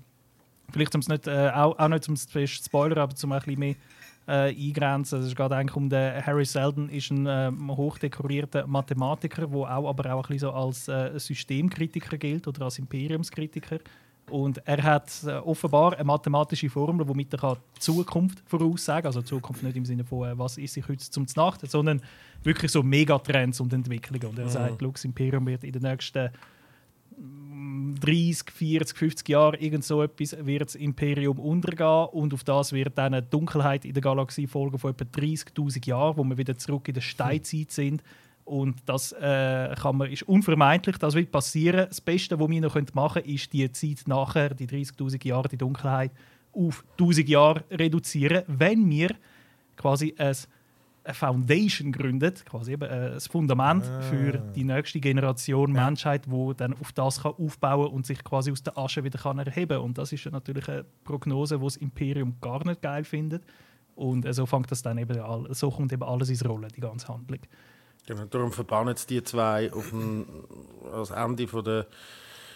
vielleicht 0.72 0.96
um's 0.96 1.08
nicht, 1.08 1.28
äh, 1.28 1.52
auch, 1.54 1.78
auch 1.78 1.88
nicht 1.88 2.04
zum 2.04 2.18
fest 2.18 2.66
Spoiler, 2.66 2.98
aber 2.98 3.16
zum 3.16 3.32
ein 3.32 3.40
bisschen 3.40 3.60
mehr 3.60 3.76
äh, 4.28 4.50
eingrenzen. 4.50 5.22
Es 5.22 5.36
geht 5.36 5.52
eigentlich 5.52 5.76
um 5.76 5.90
den 5.90 6.26
Harry 6.26 6.46
Seldon, 6.46 6.90
ist 6.90 7.12
ein 7.12 7.26
ähm, 7.28 7.76
hochdekorierter 7.76 8.68
Mathematiker, 8.68 9.48
der 9.48 9.58
auch, 9.58 9.90
aber 9.90 10.14
auch 10.14 10.24
ein 10.30 10.34
bisschen 10.34 10.40
so 10.40 10.52
als 10.52 10.88
äh, 10.88 11.18
Systemkritiker 11.18 12.18
gilt 12.18 12.48
oder 12.48 12.66
als 12.66 12.80
Imperiumskritiker. 12.80 13.80
Und 14.30 14.58
er 14.68 14.84
hat 14.84 15.10
äh, 15.26 15.36
offenbar 15.38 15.94
eine 15.94 16.04
mathematische 16.04 16.70
Formel, 16.70 17.08
womit 17.08 17.34
er 17.34 17.40
kann 17.40 17.58
die 17.78 17.80
Zukunft 17.80 18.44
voraussagen 18.46 19.04
kann. 19.04 19.10
Also 19.10 19.22
Zukunft 19.22 19.64
nicht 19.64 19.78
im 19.78 19.86
Sinne 19.86 20.04
von, 20.04 20.28
äh, 20.28 20.38
was 20.38 20.58
ist 20.58 20.74
sich 20.74 20.88
heute 20.88 21.10
zum 21.10 21.26
Nacht, 21.38 21.70
sondern 21.70 22.02
wirklich 22.44 22.72
so 22.72 22.84
Megatrends 22.84 23.62
und 23.62 23.72
Entwicklungen. 23.72 24.28
Und 24.28 24.40
er 24.40 24.50
sagt, 24.50 24.82
Lux 24.82 25.06
Imperium 25.06 25.46
wird 25.48 25.64
in 25.64 25.72
den 25.72 25.84
nächsten 25.84 26.30
30, 27.18 28.52
40, 28.52 28.98
50 28.98 29.30
Jahren 29.30 29.60
irgend 29.60 29.84
so 29.84 30.04
etwas 30.04 30.36
wird 30.46 30.68
das 30.68 30.76
Imperium 30.76 31.40
untergehen 31.40 32.08
und 32.12 32.34
auf 32.34 32.44
das 32.44 32.72
wird 32.72 32.98
dann 32.98 33.14
eine 33.14 33.24
Dunkelheit 33.24 33.86
in 33.86 33.94
der 33.94 34.02
Galaxie 34.02 34.48
folgen 34.48 34.78
von 34.78 34.92
etwa 34.92 35.06
30.000 35.06 35.86
Jahren, 35.88 36.18
wo 36.18 36.24
wir 36.24 36.38
wieder 36.38 36.58
zurück 36.58 36.88
in 36.88 36.94
der 36.94 37.02
Steinzeit 37.02 37.72
sind. 37.72 38.04
Und 38.46 38.78
das 38.86 39.12
äh, 39.12 39.76
kann 39.76 39.98
man, 39.98 40.10
ist 40.10 40.24
unvermeidlich, 40.24 40.98
das 40.98 41.16
wird 41.16 41.32
passieren. 41.32 41.88
Das 41.90 42.00
Beste, 42.00 42.40
was 42.40 42.50
wir 42.50 42.62
noch 42.62 42.76
machen 42.94 43.22
können, 43.22 43.36
ist 43.36 43.52
die 43.52 43.70
Zeit 43.72 44.08
nachher, 44.08 44.54
die 44.54 44.68
30.000 44.68 45.26
Jahre, 45.28 45.50
die 45.50 45.58
Dunkelheit, 45.58 46.12
auf 46.54 46.86
1000 46.94 47.28
Jahre 47.28 47.64
reduzieren, 47.70 48.44
wenn 48.48 48.90
wir 48.90 49.16
quasi 49.76 50.16
ein 50.18 50.36
eine 51.08 51.14
Foundation 51.14 51.92
gründet, 51.92 52.46
quasi 52.46 52.74
eben 52.74 52.84
äh, 52.84 53.12
das 53.12 53.28
Fundament 53.28 53.86
für 54.10 54.34
die 54.56 54.64
nächste 54.64 55.00
Generation 55.00 55.72
Menschheit, 55.72 56.30
wo 56.30 56.54
dann 56.54 56.74
auf 56.74 56.92
das 56.92 57.24
kann 57.24 57.34
aufbauen 57.34 57.88
und 57.88 58.06
sich 58.06 58.24
quasi 58.24 58.52
aus 58.52 58.62
der 58.62 58.78
Asche 58.78 59.04
wieder 59.04 59.18
kann 59.18 59.40
erheben. 59.40 59.80
Und 59.80 59.98
das 59.98 60.12
ist 60.12 60.26
ja 60.26 60.32
natürlich 60.32 60.68
eine 60.68 60.86
Prognose, 61.06 61.62
wo 61.62 61.66
das 61.66 61.78
Imperium 61.78 62.36
gar 62.42 62.66
nicht 62.66 62.82
geil 62.82 63.06
findet. 63.06 63.44
Und 63.96 64.26
äh, 64.26 64.34
so 64.34 64.46
fängt 64.46 64.70
das 64.70 64.82
dann 64.82 64.98
eben 64.98 65.18
all, 65.20 65.48
so 65.54 65.72
kommt 65.72 65.94
eben 65.94 66.04
alles 66.04 66.30
ins 66.30 66.46
Rollen, 66.46 66.68
die 66.76 66.82
ganze 66.82 67.08
Handlung. 67.08 67.40
Genau, 68.06 68.26
darum 68.26 68.52
verbannen 68.52 68.96
sie 68.96 69.08
die 69.08 69.24
zwei 69.24 69.72
auf 69.72 69.90
dem, 69.90 70.26
als 70.94 71.10
Ende 71.12 71.48
von 71.48 71.64
der, 71.64 71.88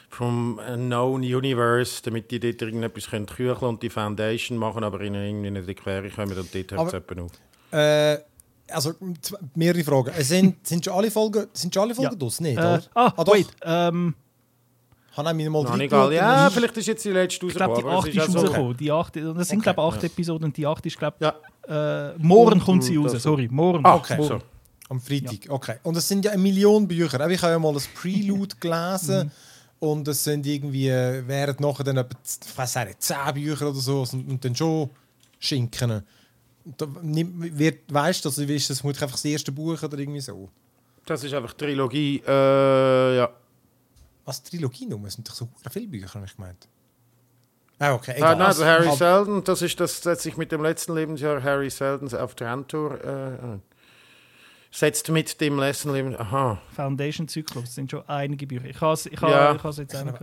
vom 0.10 0.60
Known 0.76 1.22
Universe, 1.22 2.02
damit 2.04 2.32
die 2.32 2.39
dort 2.39 2.62
irgendetwas 2.62 3.10
können 3.10 3.26
kücheln 3.26 3.70
und 3.70 3.82
die 3.82 3.89
Foundation 3.89 4.58
machen, 4.58 4.84
aber 4.84 5.02
ihnen 5.02 5.24
irgendwie 5.24 5.52
nicht 5.52 5.62
in 5.62 5.68
die 5.68 5.76
Quere 5.76 6.10
kommen 6.10 6.38
und 6.38 6.54
dort 6.54 6.72
hört 6.72 6.93
es 6.93 7.18
auf. 7.20 7.32
Äh, 7.72 8.20
also 8.72 8.93
mehrere 9.55 9.84
Fragen. 9.84 10.11
Es 10.17 10.30
sind, 10.30 10.65
sind 10.67 10.84
schon 10.86 10.93
alle 10.93 11.11
Folgen, 11.11 11.47
sind 11.53 11.74
schon 11.74 11.84
alle 11.84 11.95
Folgen 11.95 12.11
Ja. 12.13 12.17
draus? 12.17 12.39
Nicht, 12.39 12.57
Äh, 12.57 12.61
oder? 12.61 12.82
ah, 12.95 13.13
doch. 13.24 13.34
wait. 13.34 13.47
Ähm, 13.63 14.15
Habe 15.13 15.30
auch 15.30 15.34
mal 15.34 15.49
Noch 15.49 15.63
nicht 15.63 15.72
reingeschaut 15.91 15.99
alle. 16.05 16.15
Ja, 16.15 16.47
und 16.47 16.53
vielleicht 16.53 16.78
ist 16.78 16.88
jetzt 16.88 17.03
die 17.05 17.09
letzte 17.09 17.45
Ich 17.47 17.53
glaube, 17.53 17.76
die 17.76 17.82
rausgekommen, 17.82 17.91
aber 17.91 17.97
8 17.99 18.07
es 18.07 18.28
ist 18.28 18.36
rausgekommen. 18.43 18.78
Die 18.78 18.91
8, 18.91 19.17
und 19.17 19.38
es 19.39 19.47
sind, 19.49 19.59
Okay. 19.59 19.74
glaube 19.74 19.82
ich, 19.89 19.95
8 19.97 20.03
Episoden 20.05 20.45
und 20.45 20.57
die 20.57 20.65
8 20.67 20.86
ist, 20.86 20.97
glaube 20.97 21.17
Ja. 21.19 21.36
ich, 21.65 21.69
äh, 21.69 22.13
morgen 22.17 22.59
kommt 22.61 22.84
sie 22.84 22.97
Mhm, 22.97 23.03
raus. 23.03 23.11
das- 23.13 23.24
Sorry, 23.24 23.47
morgen. 23.51 23.86
Ah, 23.86 23.95
okay. 23.95 24.15
morgen. 24.17 24.39
So. 24.39 24.45
Am 24.89 24.99
Freitag, 25.01 25.49
okay. 25.49 25.76
Und 25.84 25.95
es 25.97 26.07
sind 26.07 26.26
ja 26.26 26.32
eine 26.32 26.41
Million 26.41 26.88
Bücher. 26.88 27.30
Ich 27.30 27.41
habe 27.41 27.51
ja 27.53 27.59
mal 27.59 27.74
das 27.74 27.88
Prelude 27.88 28.55
gelesen 28.59 29.32
und 29.80 30.07
es 30.07 30.24
sind 30.24 30.45
irgendwie, 30.45 30.88
äh, 30.89 31.26
wären 31.28 31.55
nachher 31.59 31.84
dann 31.84 31.97
etwa, 31.97 32.17
ich 32.24 32.57
weiß 32.57 32.76
nicht, 32.86 33.01
10 33.01 33.34
Bücher 33.34 33.69
oder 33.69 33.80
so 33.80 34.01
und, 34.13 34.30
und 34.30 34.43
dann 34.45 34.55
schon 34.55 34.89
Schinken. 35.39 36.03
Da, 36.66 36.86
wird, 37.01 37.91
weißt 37.93 38.24
du, 38.24 38.30
also, 38.30 38.47
wie 38.47 38.55
ist 38.55 38.70
das 38.70 38.80
vermutlich 38.82 39.01
einfach 39.03 39.16
das 39.16 39.26
erste 39.26 39.51
Buch 39.51 39.82
oder 39.82 39.97
irgendwie 39.97 40.22
so? 40.22 40.49
Das 41.05 41.24
ist 41.24 41.34
einfach 41.34 41.53
Trilogie. 41.53 42.22
Äh, 42.28 43.16
ja. 43.18 43.30
Was, 44.26 44.43
Trilogie 44.43 44.86
nur? 44.86 45.03
Es 45.07 45.14
sind 45.16 45.28
doch 45.28 45.34
so 45.34 45.49
viele 45.72 45.88
Bücher, 45.88 46.14
habe 46.14 46.26
ich 46.26 46.36
gemeint. 46.36 46.68
Ah, 47.80 47.93
okay, 47.95 48.12
Ah, 48.12 48.18
egal. 48.18 48.36
nein, 48.36 48.55
der 48.59 48.66
Harry 48.68 48.86
Hab- 48.86 48.97
Seldon, 48.97 49.43
das 49.43 49.62
ist 49.64 49.80
das 49.80 50.01
setzt 50.03 50.22
sich 50.22 50.38
mit 50.38 50.51
dem 50.51 50.62
letzten 50.62 50.93
Lebensjahr 50.93 51.41
Harry 51.41 51.72
Seldon 51.72 52.14
auf 52.14 52.36
der 52.36 52.51
Endtour. 52.51 53.03
Äh, 53.03 53.57
setzt 54.70 55.09
mit 55.09 55.41
dem 55.41 55.57
letzten 55.57 55.91
Leben. 55.91 56.16
Aha. 56.16 56.62
Foundation-Zyklus, 56.76 57.64
das 57.66 57.76
sind 57.76 57.89
schon 57.89 58.07
einige 58.07 58.45
Bücher. 58.45 58.66
Ich 58.66 58.80
habe 58.80 58.93
es 58.93 59.07
ich 59.07 59.20
Ja. 59.20 59.53
ich 59.55 59.57
habe 59.64 59.70
es 59.70 59.78
jetzt 59.78 59.95
auch 59.95 60.05
noch 60.05 60.20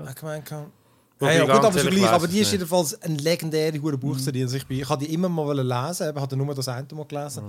Ich 1.20 1.26
Ja, 1.26 1.32
ja, 1.32 1.40
gut, 1.44 1.64
aber, 1.64 1.78
so 1.78 1.88
gleich, 1.88 2.06
aber 2.08 2.24
ich 2.26 2.30
die 2.30 2.38
ist 2.40 2.52
jedenfalls 2.52 3.02
eine 3.02 3.16
legendäre 3.16 3.80
hure 3.80 3.98
Buchserie. 3.98 4.44
Also 4.44 4.56
ich, 4.56 4.66
bin, 4.66 4.78
ich 4.80 4.88
habe 4.88 5.04
die 5.04 5.12
immer 5.12 5.28
mal 5.28 5.52
lesen, 5.60 6.08
eben, 6.08 6.20
hatte 6.20 6.36
nur 6.36 6.54
das 6.54 6.68
eine 6.68 6.86
Mal 6.92 7.04
gelesen 7.06 7.42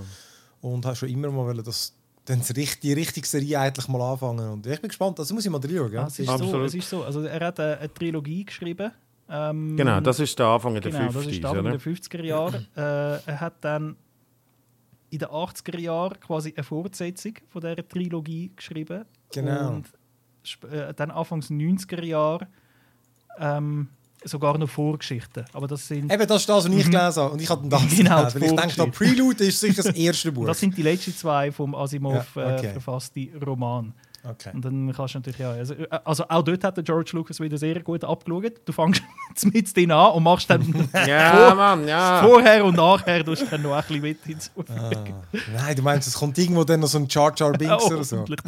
und 0.62 0.86
habe 0.86 0.96
schon 0.96 1.10
immer 1.10 1.30
mal 1.32 1.56
dass 1.62 1.94
dann 2.26 2.42
die 2.42 2.54
richt- 2.54 2.84
die 2.84 2.94
richtige 2.94 3.28
Serie 3.28 3.60
eigentlich 3.60 3.88
mal 3.88 4.02
anfangen. 4.02 4.50
Und 4.52 4.68
ich 4.68 4.80
bin 4.82 4.88
gespannt, 4.88 5.20
also 5.20 5.34
muss 5.34 5.46
ich 5.46 5.52
mal 5.52 5.60
reinschauen. 5.60 5.92
Ja, 5.94 6.02
Ja? 6.02 6.08
es, 6.08 6.20
ist 6.20 6.28
so, 6.38 6.62
es 6.64 6.74
ist 6.76 6.90
so. 6.90 7.04
Also, 7.04 7.22
er 7.24 7.40
hat 7.48 7.60
eine, 7.60 7.78
eine 7.80 7.94
Trilogie 7.94 8.44
geschrieben. 8.46 8.92
Ähm, 9.30 9.76
Genau, 9.78 10.00
das 10.00 10.20
ist 10.20 10.38
der 10.40 10.48
Anfang 10.48 10.74
der 10.74 10.82
genau, 10.82 11.06
das 11.06 11.14
50 11.14 11.38
ist 11.40 11.46
Anfang 11.46 11.60
oder? 11.66 11.78
der 11.78 11.80
50er 11.80 12.24
Jahre. 12.24 12.58
äh, 12.76 13.30
er 13.32 13.40
hat 13.42 13.54
dann 13.62 13.96
in 15.12 15.20
den 15.20 15.28
80er 15.28 15.80
Jahren 15.80 16.20
quasi 16.20 16.54
eine 16.56 16.64
Fortsetzung 16.64 17.34
von 17.48 17.62
dieser 17.62 17.88
Trilogie 17.88 18.52
geschrieben. 18.56 19.06
Genau. 19.32 19.70
Und 19.70 19.88
äh, 20.72 20.94
dann 20.96 21.12
Anfangs 21.12 21.50
90er 21.50 22.04
Jahre 22.04 22.48
ähm, 23.40 23.88
sogar 24.24 24.58
noch 24.58 24.70
Vorgeschichten. 24.70 25.46
Aber 25.54 25.68
das 25.68 25.88
sind, 25.88 26.12
Eben, 26.12 26.28
das 26.28 26.42
ist 26.42 26.50
das, 26.50 26.66
was 26.66 26.66
ich 26.66 26.86
gelesen 26.86 26.96
habe. 26.96 27.30
Und 27.32 27.42
ich 27.42 27.50
habe 27.50 27.68
das 27.70 27.82
Genau, 27.96 28.18
gelesen. 28.20 28.42
Weil 28.42 28.44
ich 28.44 28.50
denke, 28.56 28.76
da 28.76 28.84
Vorgeschichte. 28.84 28.92
Prelude 29.16 29.44
ist 29.46 29.60
sicher 29.60 29.84
das 29.84 29.96
erste 29.96 30.32
Buch. 30.34 30.46
das 30.46 30.60
sind 30.60 30.76
die 30.78 30.82
letzten 30.82 31.16
zwei 31.16 31.52
vom 31.52 31.74
Asimov 31.76 32.26
Ja, 32.36 32.56
okay. 32.58 32.68
äh, 32.68 32.72
verfasste 32.74 33.28
Roman. 33.46 33.94
Okay. 34.24 34.52
Und 34.54 34.66
dann 34.66 34.94
kannst 34.96 35.14
du 35.16 35.20
natürlich 35.20 35.40
ja. 35.40 35.52
Also, 35.52 35.74
äh, 35.74 35.88
also 36.04 36.24
auch 36.28 36.44
dort 36.44 36.64
hat 36.64 36.78
der 36.78 36.84
George 36.84 37.12
Lucas 37.14 37.40
wieder 37.40 37.58
sehr 37.58 37.80
gut 37.82 38.04
abgeschaut. 38.04 38.54
Du 38.66 38.72
fängst 38.72 39.02
mit 39.44 39.76
denen 39.76 39.92
an 39.92 40.14
und 40.14 40.24
machst 40.24 40.50
dann 40.50 40.62
Ja, 41.08 41.54
Mann, 41.56 41.88
ja. 41.88 42.22
vorher 42.24 42.64
und 42.66 42.76
nachher 42.76 43.24
du 43.24 43.36
dann 43.36 43.62
noch 43.62 43.74
ein 43.74 43.82
bisschen 43.84 44.02
mit 44.02 44.24
hinzu. 44.24 44.52
Ah. 44.70 44.90
Nein, 45.54 45.76
du 45.76 45.82
meinst, 45.82 46.08
es 46.08 46.16
kommt 46.16 46.38
irgendwo 46.38 46.64
dann 46.64 46.80
noch 46.80 46.88
so 46.88 46.98
ein 46.98 47.08
Jar 47.10 47.34
Jar 47.36 47.52
Binks 47.54 47.84
Oh, 47.86 47.94
oder 47.94 48.04
so. 48.04 48.24
nicht. 48.24 48.44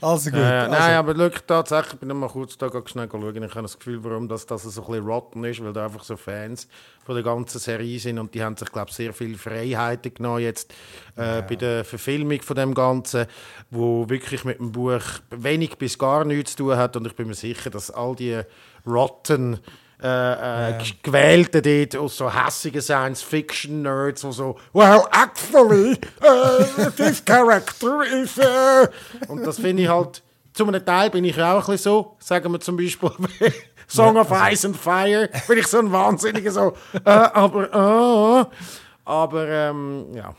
Also 0.00 0.30
gut. 0.30 0.40
Äh, 0.40 0.42
also, 0.42 0.70
nein, 0.70 0.96
aber 0.96 1.14
schau, 1.16 1.38
tatsächlich, 1.46 1.94
ich 1.94 2.00
bin 2.00 2.08
noch 2.08 2.14
mal 2.16 2.28
kurz 2.28 2.56
da 2.58 2.68
schnell 2.86 3.08
schauen. 3.10 3.42
Ich 3.42 3.50
habe 3.50 3.62
das 3.62 3.78
Gefühl, 3.78 4.02
warum 4.04 4.28
das, 4.28 4.46
das 4.46 4.62
so 4.62 4.82
ein 4.82 4.86
bisschen 4.86 5.06
rotten 5.06 5.44
ist, 5.44 5.62
weil 5.64 5.72
da 5.72 5.86
einfach 5.86 6.04
so 6.04 6.16
Fans 6.16 6.68
von 7.04 7.14
der 7.14 7.24
ganzen 7.24 7.58
Serie 7.58 7.98
sind 8.00 8.18
und 8.18 8.34
die 8.34 8.42
haben 8.42 8.56
sich, 8.56 8.70
glaube 8.70 8.90
ich, 8.90 8.96
sehr 8.96 9.12
viele 9.12 9.38
Freiheiten 9.38 10.12
genommen 10.12 10.40
jetzt 10.40 10.72
äh, 11.14 11.42
bei 11.42 11.54
der 11.54 11.84
Verfilmung 11.84 12.42
von 12.42 12.56
dem 12.56 12.74
Ganzen, 12.74 13.26
wo 13.70 14.08
wirklich 14.08 14.44
mit 14.44 14.58
dem 14.58 14.72
Buch 14.72 15.02
wenig 15.30 15.76
bis 15.76 15.98
gar 15.98 16.24
nichts 16.24 16.52
zu 16.52 16.64
tun 16.64 16.76
hat 16.76 16.96
und 16.96 17.06
ich 17.06 17.16
bin 17.16 17.26
mir 17.26 17.34
sicher, 17.34 17.70
dass 17.70 17.90
all 17.90 18.14
die 18.14 18.40
rotten 18.86 19.60
äh, 20.02 20.70
äh, 20.70 20.84
Gewählten 21.02 21.62
dort 21.62 21.96
aus 21.96 22.16
so 22.18 22.32
hässigen 22.32 22.82
Science-Fiction-Nerds, 22.82 24.22
die 24.22 24.32
so 24.32 24.56
«Well, 24.72 25.04
actually, 25.10 25.98
uh, 26.22 26.90
this 26.96 27.24
character 27.24 28.02
is...» 28.02 28.36
äh, 28.36 28.88
Und 29.28 29.46
das 29.46 29.58
finde 29.58 29.82
ich 29.84 29.88
halt... 29.88 30.22
Zu 30.52 30.66
einem 30.66 30.84
Teil 30.84 31.10
bin 31.10 31.24
ich 31.24 31.36
ja 31.36 31.52
auch 31.52 31.68
ein 31.68 31.72
bisschen 31.72 31.92
so. 31.92 32.16
Sagen 32.18 32.50
wir 32.50 32.60
zum 32.60 32.76
Beispiel 32.78 33.10
bei 33.18 33.52
«Song 33.88 34.16
of 34.16 34.30
Ice 34.30 34.66
and 34.66 34.76
Fire» 34.76 35.28
bin 35.48 35.58
ich 35.58 35.66
so 35.66 35.78
ein 35.78 35.92
Wahnsinniger 35.92 36.50
so 36.50 36.72
äh, 37.04 37.10
«Aber, 37.10 38.44
äh...» 38.44 38.56
Aber, 39.04 39.48
ähm, 39.48 40.06
ja. 40.14 40.34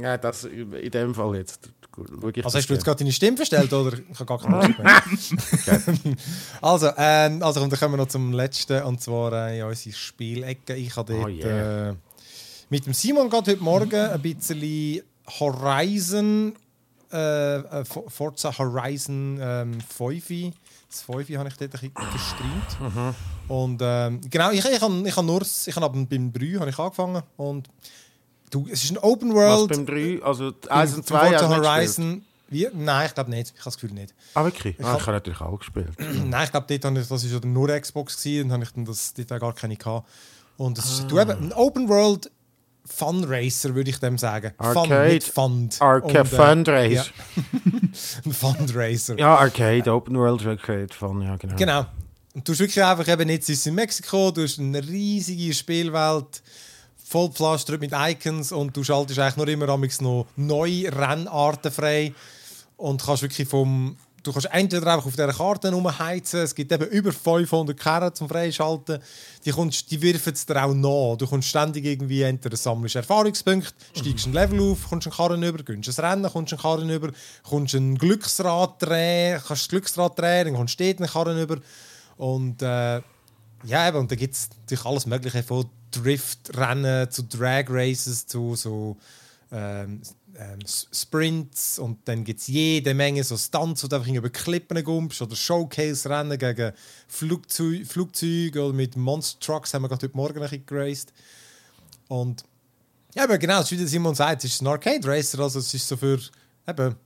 ja, 0.00 0.16
das 0.16 0.44
in 0.44 0.90
dem 0.90 1.14
Fall 1.14 1.36
jetzt... 1.36 1.70
ich 2.34 2.44
Also 2.44 2.58
hast 2.58 2.68
du 2.68 2.74
jetzt 2.74 2.84
gerade 2.84 2.98
deine 2.98 3.12
Stimme 3.12 3.36
verstellt 3.36 3.72
oder? 3.72 3.96
Ich 3.98 4.14
habe 4.18 4.26
gar 4.26 4.38
keine 4.40 4.56
Ahnung 4.56 4.74
mehr. 4.82 5.02
also, 6.62 6.90
ähm, 6.96 7.42
also 7.42 7.60
komm, 7.60 7.70
dann 7.70 7.78
kommen 7.78 7.94
wir 7.94 7.98
noch 7.98 8.08
zum 8.08 8.32
letzten 8.32 8.82
und 8.82 9.00
zwar 9.00 9.32
äh, 9.48 9.58
in 9.60 9.64
unsere 9.64 9.94
Spielecke. 9.94 10.74
Ich 10.74 10.96
habe 10.96 11.12
dort 11.12 11.26
Oh 11.26 11.28
yeah. 11.28 11.90
äh, 11.90 11.94
mit 12.70 12.86
dem 12.86 12.92
Simon 12.94 13.28
gerade 13.30 13.52
heute 13.52 13.62
Morgen 13.62 13.94
ein 13.94 14.20
bisschen 14.22 15.02
Horizon, 15.40 16.54
äh, 17.12 17.56
äh, 17.58 17.84
For- 17.84 18.10
Forza 18.10 18.56
Horizon 18.58 19.38
ähm, 19.40 19.80
5. 19.80 20.52
Das 20.90 21.02
5 21.02 21.28
habe 21.36 21.48
ich 21.48 21.56
dort 21.56 21.60
ein 21.60 21.70
bisschen 21.70 21.92
gestreamt. 22.12 22.94
Mhm. 22.94 23.14
Und 23.48 23.80
ähm, 23.82 24.20
genau, 24.30 24.50
ich, 24.50 24.64
ich 24.64 24.80
habe 24.80 25.02
ich 25.08 25.16
hab 25.16 25.24
nur 25.24 25.42
ich 25.42 25.76
hab 25.76 25.92
beim 25.92 26.32
3 26.32 26.58
habe 26.60 26.70
ich 26.70 26.78
angefangen 26.78 27.22
und 27.36 27.68
du, 28.54 28.66
es 28.70 28.84
ist 28.84 28.90
ein 28.92 28.98
Open 28.98 29.30
Was 29.34 29.36
World. 29.36 29.70
beim 29.70 29.86
3, 29.86 30.22
also 30.22 30.52
Beim- 30.52 30.78
1 30.78 30.94
und 30.94 30.96
beim 30.96 31.04
2 31.06 31.28
Forza 31.38 31.48
nicht? 31.48 31.66
Horizon. 31.68 32.24
Wie? 32.48 32.68
Nein, 32.72 33.06
ich 33.06 33.14
glaube 33.14 33.30
nicht. 33.30 33.48
Ich 33.48 33.52
habe 33.60 33.64
das 33.64 33.74
Gefühl 33.78 33.92
nicht. 33.92 34.14
Ah, 34.34 34.44
wirklich? 34.44 34.76
Ah, 34.80 34.88
hab- 34.92 35.00
ich 35.00 35.06
habe 35.06 35.12
natürlich 35.16 35.40
auch 35.40 35.58
gespielt. 35.58 35.88
Nein, 35.98 36.44
ich 36.44 36.50
glaube, 36.50 36.66
dort 36.68 36.84
habe 36.84 37.00
ich, 37.00 37.08
das 37.08 37.24
war 37.32 37.40
ja 37.40 37.46
nur 37.46 37.68
Xbox 37.80 38.16
gewesen, 38.22 38.48
dann 38.48 38.52
habe 38.54 38.64
ich 38.64 38.70
dann 38.72 38.84
das 38.84 39.12
dort 39.14 39.32
auch 39.32 39.40
gar 39.40 39.52
keine 39.54 39.76
gehabt. 39.76 40.08
Und 40.56 40.78
es 40.78 40.84
Ah. 40.84 40.88
ist 41.02 41.10
du 41.10 41.18
eben 41.18 41.30
ein 41.30 41.52
Open 41.52 41.88
World 41.88 42.30
Fun 42.86 43.24
Racer, 43.24 43.74
würde 43.74 43.88
ich 43.88 43.98
dem 43.98 44.18
sagen. 44.18 44.52
Fun 44.58 44.66
Arcade. 44.76 45.12
mit 45.14 45.24
Fund. 45.24 45.80
Arcade 45.80 46.20
Und, 46.20 46.32
äh, 46.32 46.36
Fundraiser. 46.36 47.04
Ja, 47.04 47.04
ein 48.26 48.32
Fundraiser. 48.32 49.18
Ja, 49.18 49.36
Arcade, 49.36 49.90
Open 49.92 50.16
World 50.18 50.46
Arcade 50.46 50.88
Fun, 50.92 51.22
ja 51.22 51.36
genau. 51.36 51.56
Genau. 51.56 51.86
Und 52.34 52.46
du 52.46 52.52
hast 52.52 52.58
wirklich 52.58 52.84
einfach 52.84 53.08
eben 53.08 53.28
jetzt 53.30 53.48
ist 53.48 53.66
in 53.66 53.74
Mexiko, 53.74 54.30
du 54.32 54.42
hast 54.42 54.58
eine 54.58 54.86
riesige 54.86 55.54
Spielwelt, 55.54 56.42
voll 57.14 57.28
gepflastert 57.28 57.80
mit 57.80 57.92
Icons 57.94 58.50
und 58.50 58.76
du 58.76 58.82
schaltest 58.82 59.20
eigentlich 59.20 59.36
nur 59.36 59.46
immer 59.46 59.78
noch 60.00 60.26
neue 60.34 60.90
Rennarten 60.90 61.70
frei 61.70 62.12
und 62.76 63.00
kannst 63.00 63.22
wirklich 63.22 63.46
vom 63.46 63.96
du 64.24 64.32
kannst 64.32 64.48
entweder 64.50 64.94
einfach 64.94 65.06
auf 65.06 65.12
dieser 65.12 65.32
Karte 65.32 65.70
rumheizen, 65.70 66.40
es 66.40 66.56
gibt 66.56 66.72
eben 66.72 66.88
über 66.88 67.12
500 67.12 67.78
Karren 67.78 68.12
zum 68.12 68.28
Freischalten, 68.28 68.98
die, 69.44 69.52
kommst, 69.52 69.88
die 69.92 70.02
wirfen 70.02 70.32
es 70.32 70.44
dir 70.44 70.64
auch 70.64 70.74
nach. 70.74 71.16
Du 71.16 71.28
kommst 71.28 71.50
ständig 71.50 71.84
irgendwie, 71.84 72.22
entweder 72.22 72.56
sammelst 72.56 72.96
Erfahrungspunkte, 72.96 73.74
steigst 73.94 74.26
ein 74.26 74.32
Level 74.32 74.72
auf, 74.72 74.88
kommst 74.88 75.06
einen 75.06 75.14
Karren 75.14 75.42
über, 75.44 75.62
gönnst 75.62 75.96
ein 75.96 76.04
Rennen, 76.04 76.32
kommst 76.32 76.52
einen 76.52 76.62
Karren 76.62 76.90
über, 76.90 77.10
kommst 77.44 77.74
ein 77.74 77.96
Glücksrad 77.96 78.82
drehen, 78.82 79.40
kannst 79.46 79.62
das 79.62 79.68
Glücksrad 79.68 80.18
drehen, 80.18 80.46
dann 80.46 80.54
kommst 80.56 80.80
du 80.80 80.84
dort 80.84 80.98
einen 80.98 81.10
Karren 81.10 81.40
über 81.40 81.58
und 82.16 82.60
äh, 82.62 83.02
ja, 83.64 83.88
eben, 83.88 83.98
und 83.98 84.10
da 84.10 84.16
gibt 84.16 84.34
es 84.34 84.48
natürlich 84.60 84.84
alles 84.84 85.06
Mögliche 85.06 85.42
von 85.42 85.66
Driftrennen 85.90 87.10
zu 87.10 87.22
Drag 87.22 87.64
Races 87.68 88.26
zu 88.26 88.56
so 88.56 88.96
ähm, 89.52 90.02
ähm, 90.36 90.58
Sprints 90.66 91.78
und 91.78 92.08
dann 92.08 92.24
gibt 92.24 92.40
es 92.40 92.48
jede 92.48 92.92
Menge 92.94 93.22
so 93.22 93.36
Stunts, 93.36 93.84
wo 93.84 93.88
du 93.88 93.96
einfach 93.96 94.12
über 94.12 94.30
Klippen 94.30 94.82
gumpst 94.82 95.22
oder 95.22 95.36
Showcase-Rennen 95.36 96.38
gegen 96.38 96.72
Flugzeu 97.06 97.84
Flugzeuge 97.84 98.62
oder 98.62 98.74
mit 98.74 98.96
Monster 98.96 99.38
Trucks 99.40 99.72
haben 99.72 99.82
wir 99.82 99.88
gerade 99.88 100.06
heute 100.06 100.16
Morgen 100.16 100.38
ein 100.38 100.42
bisschen 100.42 100.66
geraced. 100.66 101.12
Und 102.08 102.44
ja, 103.14 103.24
aber 103.24 103.38
genau, 103.38 103.60
ist 103.60 103.70
wie 103.70 103.86
Simon 103.86 104.14
sagt, 104.14 104.44
es 104.44 104.54
ist 104.54 104.62
ein 104.62 104.66
Arcade 104.66 105.06
Racer, 105.06 105.38
also 105.38 105.60
es 105.60 105.72
ist 105.72 105.86
so 105.86 105.96
für 105.96 106.18
eben, 106.66 106.96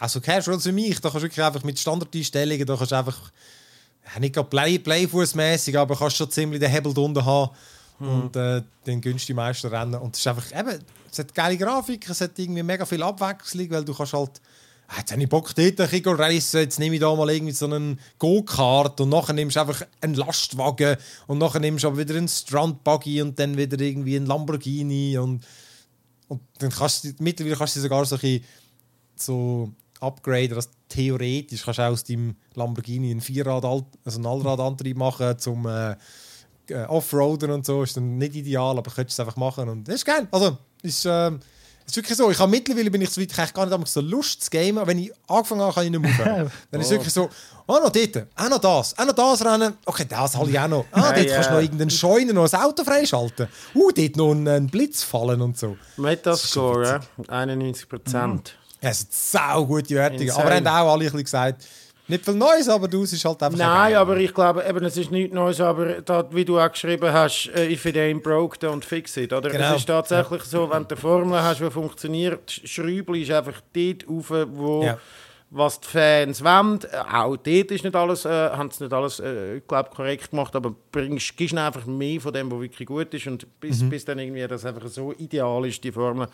auch 0.00 0.08
so 0.08 0.20
Casuals 0.20 0.66
wie 0.66 0.72
mich, 0.72 1.00
da 1.00 1.10
kannst 1.10 1.22
du 1.22 1.28
wirklich 1.28 1.44
einfach 1.44 1.62
mit 1.62 1.78
Standardeinstellungen, 1.78 2.66
da 2.66 2.76
kannst 2.76 2.90
du 2.90 2.96
einfach 2.96 3.30
ja, 4.12 4.20
nicht 4.20 4.34
gerade 4.34 4.48
Play, 4.48 4.78
Playfuß-mäßig, 4.78 5.76
aber 5.78 5.96
kannst 5.96 6.16
schon 6.16 6.30
ziemlich 6.30 6.60
den 6.60 6.70
Hebel 6.70 6.92
drunter 6.92 7.24
haben 7.24 7.50
und 7.98 8.36
äh, 8.36 8.62
du 8.84 9.00
die 9.00 9.34
meisten 9.34 9.68
Rennen. 9.68 9.94
Und 9.94 10.14
es 10.14 10.20
ist 10.20 10.26
einfach, 10.26 10.50
eben, 10.52 10.84
es 11.10 11.18
hat 11.18 11.34
geile 11.34 11.56
Grafik, 11.56 12.08
es 12.08 12.20
hat 12.20 12.38
irgendwie 12.38 12.62
mega 12.62 12.84
viel 12.84 13.02
Abwechslung, 13.02 13.70
weil 13.70 13.84
du 13.84 13.94
kannst 13.94 14.12
halt, 14.12 14.40
ah, 14.88 14.98
jetzt 14.98 15.12
habe 15.12 15.22
ich 15.22 15.28
Bock 15.28 15.54
dort 15.54 15.80
ein 15.80 15.88
bisschen 15.88 16.16
racen, 16.16 16.60
jetzt 16.60 16.78
nehme 16.78 16.96
ich 16.96 17.00
da 17.00 17.14
mal 17.14 17.30
irgendwie 17.30 17.52
so 17.52 17.66
einen 17.66 18.00
Go-Kart 18.18 19.00
und 19.00 19.10
nachher 19.10 19.32
nimmst 19.32 19.56
du 19.56 19.60
einfach 19.60 19.86
einen 20.00 20.14
Lastwagen 20.14 20.96
und 21.26 21.38
nachher 21.38 21.60
nimmst 21.60 21.84
du 21.84 21.88
aber 21.88 21.98
wieder 21.98 22.16
einen 22.16 22.28
Strandbuggy 22.28 23.22
und 23.22 23.38
dann 23.38 23.56
wieder 23.56 23.80
irgendwie 23.80 24.16
einen 24.16 24.26
Lamborghini 24.26 25.16
und, 25.18 25.46
und 26.28 26.40
dann 26.58 26.70
kannst 26.70 27.04
du, 27.04 27.12
mittlerweile 27.20 27.56
kannst 27.56 27.76
du 27.76 27.80
sogar 27.80 28.04
so 28.04 28.18
ein 28.20 28.44
so 29.16 29.72
upgraden, 30.04 30.54
dass 30.54 30.70
theoretisch 30.88 31.64
kannst 31.64 31.78
du 31.78 31.82
aus 31.82 32.04
deinem 32.04 32.36
Lamborghini 32.54 33.10
einen 33.10 33.20
Vierrad, 33.20 33.64
also 33.64 34.18
einen 34.18 34.26
Allradantrieb 34.26 34.96
machen 34.96 35.38
zum 35.38 35.66
äh, 35.66 35.96
äh, 36.68 36.84
Offroaden 36.88 37.50
und 37.50 37.66
so. 37.66 37.82
Ist 37.82 37.96
dann 37.96 38.18
nicht 38.18 38.34
ideal, 38.34 38.78
aber 38.78 38.90
könntest 38.90 39.18
es 39.18 39.20
einfach 39.20 39.36
machen 39.36 39.68
und 39.68 39.88
das 39.88 39.96
ist 39.96 40.04
geil. 40.04 40.28
Also 40.30 40.58
ist 40.82 41.06
Es 41.86 41.92
ist 41.92 41.96
wirklich 41.96 42.16
so, 42.16 42.30
ich 42.30 42.38
habe 42.38 42.50
mittlerweile 42.50 42.90
bin 42.90 43.02
ich 43.02 43.10
so 43.10 43.20
weit, 43.20 43.30
ich 43.30 43.38
habe 43.38 43.52
gar 43.52 43.78
nicht 43.78 43.88
so 43.88 44.00
Lust 44.00 44.44
zu 44.44 44.50
gamen, 44.50 44.78
aber 44.78 44.86
wenn 44.86 44.98
ich 44.98 45.12
angefangen 45.28 45.60
habe, 45.60 45.74
kann 45.74 45.84
ich 45.84 45.90
nicht 45.90 46.00
mehr 46.00 46.10
aufhören. 46.12 46.50
Dann 46.70 46.80
ist 46.80 46.86
es 46.86 46.92
wirklich 46.92 47.12
so, 47.12 47.28
oh, 47.66 47.72
noch 47.72 47.90
dort, 47.90 48.26
auch 48.36 48.48
noch 48.48 48.58
das, 48.58 48.98
auch 48.98 49.04
noch 49.04 49.12
das 49.12 49.44
rennen, 49.44 49.74
okay, 49.84 50.06
das 50.08 50.34
habe 50.34 50.50
ich 50.50 50.58
auch 50.58 50.68
noch. 50.68 50.86
Ah, 50.92 51.12
dort 51.12 51.28
kannst 51.28 51.50
du 51.50 51.54
noch 51.54 51.60
irgendeinen 51.60 51.90
Scheune, 51.90 52.32
noch 52.32 52.50
ein 52.50 52.60
Auto 52.60 52.84
freischalten. 52.84 53.48
Uh, 53.74 53.90
dort 53.90 54.16
noch 54.16 54.30
einen, 54.30 54.66
Blitz 54.68 55.02
fallen 55.02 55.42
und 55.42 55.58
so. 55.58 55.76
Metascore, 55.98 56.84
ja? 56.86 57.00
91 57.28 57.86
Prozent. 57.86 58.56
Ja, 58.84 58.90
es 58.90 59.00
sind 59.00 59.12
sau 59.12 59.64
gute 59.66 59.94
Wertungen. 59.94 60.22
Insane. 60.22 60.44
Aber 60.44 60.54
haben 60.54 60.66
auch 60.66 60.92
alle 60.92 60.92
ein 60.92 60.98
bisschen 61.00 61.24
gesagt, 61.24 61.64
nicht 62.06 62.22
viel 62.22 62.34
Neues, 62.34 62.68
aber 62.68 62.86
du, 62.86 63.02
ist 63.02 63.24
halt 63.24 63.42
einfach 63.42 63.58
Nein, 63.58 63.94
aber 63.94 64.18
ich 64.18 64.34
glaube, 64.34 64.62
eben, 64.68 64.84
es 64.84 64.96
ist 64.98 65.10
nichts 65.10 65.34
Neues, 65.34 65.58
aber 65.60 66.02
da, 66.02 66.26
wie 66.32 66.44
du 66.44 66.60
auch 66.60 66.70
geschrieben 66.70 67.10
hast, 67.10 67.48
äh, 67.54 67.72
if 67.72 67.86
it 67.86 67.96
ain't 67.96 68.20
broke, 68.22 68.58
don't 68.58 68.84
fix 68.84 69.16
it. 69.16 69.32
Oder? 69.32 69.48
Genau. 69.48 69.70
Es 69.70 69.76
ist 69.78 69.86
tatsächlich 69.86 70.42
so, 70.42 70.70
wenn 70.70 70.82
du 70.82 70.88
eine 70.90 70.96
Formel 71.00 71.42
hast, 71.42 71.60
die 71.60 71.70
funktioniert, 71.70 72.50
Schräubel 72.64 73.16
ist 73.22 73.30
einfach 73.30 73.58
dort 73.72 74.06
rauf, 74.06 74.30
wo 74.52 74.82
Ja. 74.84 74.98
was 75.48 75.80
die 75.80 75.88
Fans 75.88 76.44
wollen. 76.44 76.80
Auch 77.10 77.36
dort 77.36 77.70
ist 77.70 77.84
nicht 77.84 77.96
alles, 77.96 78.26
äh, 78.26 78.50
haben 78.50 78.70
sie 78.70 78.84
nicht 78.84 78.92
alles 78.92 79.20
äh, 79.20 79.62
glaub, 79.66 79.90
korrekt 79.94 80.30
gemacht, 80.30 80.54
aber 80.56 80.74
bringst, 80.92 81.34
gibst 81.38 81.56
einfach 81.56 81.86
mehr 81.86 82.20
von 82.20 82.34
dem, 82.34 82.50
was 82.52 82.60
wirklich 82.60 82.86
gut 82.86 83.14
ist 83.14 83.26
und 83.28 83.46
bis, 83.60 83.80
Mhm. 83.80 83.88
bis 83.88 84.04
dann 84.04 84.18
irgendwie 84.18 84.46
das 84.46 84.66
einfach 84.66 84.86
so 84.88 85.14
ideal 85.16 85.64
ist, 85.64 85.82
die 85.82 85.92
Formel. 85.92 86.28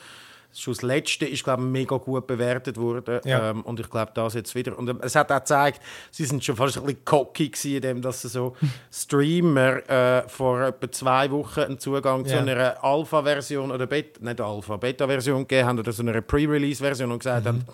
Schon 0.53 0.75
das 0.75 0.83
Letzte 0.83 1.27
ist, 1.27 1.45
glaube 1.45 1.63
ich, 1.63 1.69
mega 1.69 1.97
gut 1.97 2.27
bewertet 2.27 2.77
worden. 2.77 3.21
Ja. 3.25 3.51
Ähm, 3.51 3.63
und 3.63 3.79
ich 3.79 3.89
glaube, 3.89 4.11
das 4.15 4.35
jetzt 4.35 4.55
wieder. 4.55 4.77
Und 4.77 4.89
ähm, 4.89 4.99
es 5.03 5.15
hat 5.15 5.31
auch 5.31 5.39
gezeigt, 5.39 5.81
sie 6.11 6.25
sind 6.25 6.45
schon 6.45 6.57
fast 6.57 6.77
ein 6.77 6.85
bisschen 6.85 7.05
cocky 7.05 7.53
in 7.77 7.81
dem, 7.83 8.03
dass 8.03 8.23
sie 8.23 8.29
so 8.29 8.57
Streamer 8.93 9.89
äh, 9.89 10.29
vor 10.29 10.61
etwa 10.63 10.91
zwei 10.91 11.31
Wochen 11.31 11.61
einen 11.61 11.79
Zugang 11.79 12.25
zu 12.27 12.35
Ja. 12.35 12.41
einer 12.41 12.83
Alpha-Version 12.85 13.71
oder 13.71 13.87
Bet 13.87 14.21
nicht 14.23 14.41
Alpha, 14.41 14.77
Beta-Version 14.77 15.41
gegeben 15.47 15.69
haben 15.69 15.79
oder 15.79 15.93
so 15.93 16.03
einer 16.03 16.21
Pre-Release-Version 16.21 17.11
und 17.13 17.19
gesagt 17.21 17.47
haben, 17.47 17.65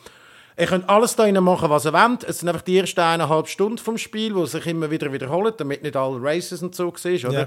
Ihr 0.59 0.67
könnt 0.67 0.89
alles 0.89 1.15
da 1.17 1.25
rein 1.25 1.35
machen, 1.43 1.69
was 1.69 1.85
ihr 1.85 1.93
wollt. 1.93 2.25
Es 2.25 2.39
sind 2.39 2.49
einfach 2.49 2.63
die 2.63 2.79
ersten 2.79 3.01
eineinhalb 3.01 3.47
Stunden 3.49 3.77
vom 3.79 3.99
Spiel, 3.99 4.35
wo 4.35 4.47
sich 4.47 4.67
immer 4.67 4.91
wieder 4.91 5.13
wiederholen, 5.13 5.53
damit 5.59 5.83
nicht 5.83 5.97
alle 5.97 6.17
Races 6.21 6.63
und 6.63 6.75
so 6.75 6.93
siehst, 6.97 7.27
oder? 7.27 7.41
Ja. 7.41 7.47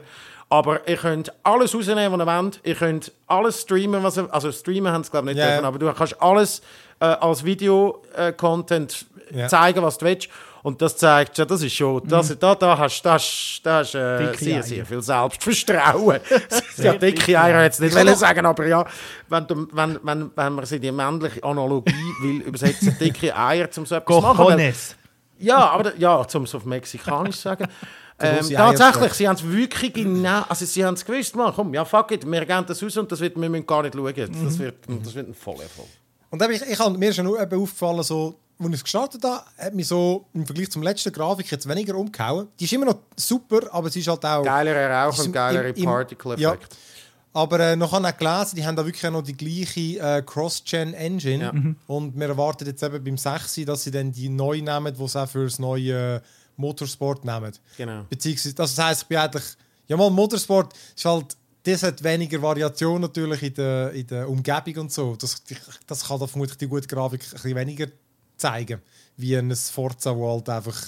Aber 0.49 0.87
ihr 0.87 0.97
könnt 0.97 1.31
alles 1.43 1.73
rausnehmen, 1.73 2.19
was 2.19 2.27
ihr 2.27 2.43
wollt. 2.43 2.59
Ihr 2.63 2.75
könnt 2.75 3.11
alles 3.27 3.61
streamen, 3.61 4.03
was 4.03 4.17
ihr... 4.17 4.31
Also 4.31 4.51
streamen 4.51 4.91
haben 4.91 5.03
sie, 5.03 5.09
glaube 5.11 5.29
ich, 5.31 5.35
nicht 5.35 5.43
Ja, 5.43 5.51
dürfen, 5.53 5.65
aber 5.65 5.79
du 5.79 5.91
kannst 5.93 6.21
alles 6.21 6.61
äh, 6.99 7.05
als 7.05 7.43
Video-Content 7.43 9.05
Ja. 9.31 9.47
zeigen, 9.47 9.81
was 9.83 9.97
du 9.97 10.05
willst. 10.05 10.27
Und 10.63 10.81
das 10.81 10.97
zeigt, 10.97 11.37
ja, 11.37 11.45
das 11.45 11.61
ist 11.61 11.73
schon... 11.73 12.05
Das, 12.07 12.37
da, 12.37 12.55
da 12.55 12.77
hast 12.77 13.01
du 13.01 13.09
das, 13.09 13.59
da 13.63 13.79
hast, 13.79 13.95
äh, 13.95 14.33
sehr, 14.35 14.63
sehr 14.63 14.85
viel 14.85 15.01
Selbstvertrauen. 15.01 16.19
ja, 16.77 16.93
dicke 16.93 17.39
Eier 17.39 17.63
jetzt 17.63 17.79
nicht 17.79 17.95
wollen 17.95 18.15
sagen, 18.15 18.45
aber 18.45 18.67
ja, 18.67 18.85
wenn, 19.29 19.47
du, 19.47 19.67
wenn, 19.71 19.99
wenn, 20.03 20.31
wenn 20.35 20.53
man 20.53 20.65
sie 20.65 20.79
die 20.79 20.91
männliche 20.91 21.43
Analogie 21.43 21.93
will 22.21 22.41
übersetzen, 22.41 22.95
dicke 22.99 23.35
Eier, 23.35 23.69
um 23.77 23.85
so 23.85 23.95
etwas 23.95 24.15
zu 24.15 24.21
machen. 24.21 24.37
weil- 24.37 24.55
Cojones. 24.55 24.95
ja, 25.39 25.69
aber 25.69 25.95
ja, 25.95 26.15
um 26.15 26.43
es 26.43 26.55
auf 26.55 26.65
Mexikanisch 26.65 27.37
zu 27.37 27.41
sagen. 27.43 27.67
Ähm, 28.21 28.49
tatsächlich, 28.49 29.13
sie 29.13 29.27
haben 29.29 29.37
es 29.37 29.49
wirklich 29.49 29.93
genau, 29.93 30.43
also 30.49 30.65
sie 30.65 30.83
haben 30.83 30.95
es 30.95 31.05
gewusst, 31.05 31.35
man, 31.37 31.53
komm, 31.53 31.73
ja 31.73 31.85
fuck 31.85 32.11
it, 32.11 32.29
wir 32.29 32.45
gehen 32.45 32.65
das 32.67 32.83
raus 32.83 32.97
und 32.97 33.09
das 33.09 33.21
wird, 33.21 33.39
wir 33.39 33.49
müssen 33.49 33.65
gar 33.65 33.81
nicht 33.81 33.95
schauen. 33.95 34.13
Das, 34.43 34.59
wird, 34.59 34.75
das 34.87 35.15
wird 35.15 35.29
ein 35.29 35.33
voller 35.33 35.63
Erfolg. 35.63 35.87
Und 36.29 36.41
ich, 36.49 36.61
ich 36.61 36.89
mir 36.97 37.09
ist 37.09 37.15
schon 37.15 37.25
nur 37.25 37.41
eben 37.41 37.61
aufgefallen, 37.61 38.03
so, 38.03 38.35
als 38.59 38.69
ich 38.69 38.75
es 38.75 38.83
gestartet 38.83 39.23
habe, 39.23 39.43
hat 39.57 39.73
mich 39.73 39.87
so 39.87 40.25
im 40.33 40.45
Vergleich 40.45 40.69
zum 40.69 40.83
letzten 40.83 41.13
Grafik 41.13 41.49
jetzt 41.49 41.67
weniger 41.67 41.95
umgehauen. 41.95 42.49
Die 42.59 42.65
ist 42.65 42.73
immer 42.73 42.87
noch 42.87 42.97
super, 43.15 43.73
aber 43.73 43.89
sie 43.89 44.01
ist 44.01 44.07
halt 44.07 44.25
auch... 44.25 44.43
Geilerer 44.43 45.05
Rauch 45.05 45.17
und 45.19 45.25
im- 45.27 45.85
Particle-Effekt. 45.85 46.77
Aber 47.31 47.59
äh, 47.59 47.75
noch 47.75 47.91
habe 47.91 48.09
ich 48.09 48.17
gelesen, 48.17 48.55
die 48.55 48.65
haben 48.65 48.75
da 48.75 48.85
wirklich 48.85 49.09
noch 49.11 49.21
die 49.21 49.37
gleiche 49.37 49.99
äh, 49.99 50.21
Cross-Gen-Engine. 50.23 51.43
Ja. 51.43 51.53
Und 51.87 52.19
wir 52.19 52.27
erwarten 52.27 52.65
jetzt 52.65 52.83
eben 52.83 53.03
beim 53.03 53.17
6, 53.17 53.61
dass 53.65 53.83
sie 53.83 53.91
dann 53.91 54.11
die 54.11 54.29
neu 54.29 54.59
nehmen, 54.61 54.93
die 54.93 55.07
sie 55.07 55.21
auch 55.21 55.29
für 55.29 55.45
das 55.45 55.59
neue 55.59 56.15
äh, 56.15 56.21
Motorsport 56.57 57.23
nehmen. 57.23 57.53
Genau. 57.77 58.05
Beziehungsweise, 58.09 58.55
das 58.55 58.77
heisst, 58.77 59.03
ich 59.03 59.07
bin 59.07 59.17
eigentlich... 59.19 59.43
Ja 59.87 59.95
mal, 59.95 60.09
Motorsport 60.09 60.73
ist 60.95 61.05
halt... 61.05 61.37
Das 61.63 61.83
hat 61.83 62.03
weniger 62.03 62.41
Variation 62.41 63.01
natürlich 63.01 63.43
in 63.43 63.53
der, 63.53 63.91
in 63.91 64.07
der 64.07 64.29
Umgebung 64.29 64.77
und 64.83 64.91
so. 64.91 65.15
Das, 65.17 65.43
das 65.85 66.07
kann 66.07 66.19
da 66.19 66.25
vermutlich 66.25 66.57
die 66.57 66.67
gute 66.67 66.87
Grafik 66.87 67.21
ein 67.21 67.29
bisschen 67.31 67.55
weniger 67.55 67.87
zeigen. 68.39 68.81
Wie 69.17 69.35
ein 69.35 69.55
Forza, 69.55 70.15
wo 70.15 70.31
halt 70.31 70.49
einfach 70.49 70.79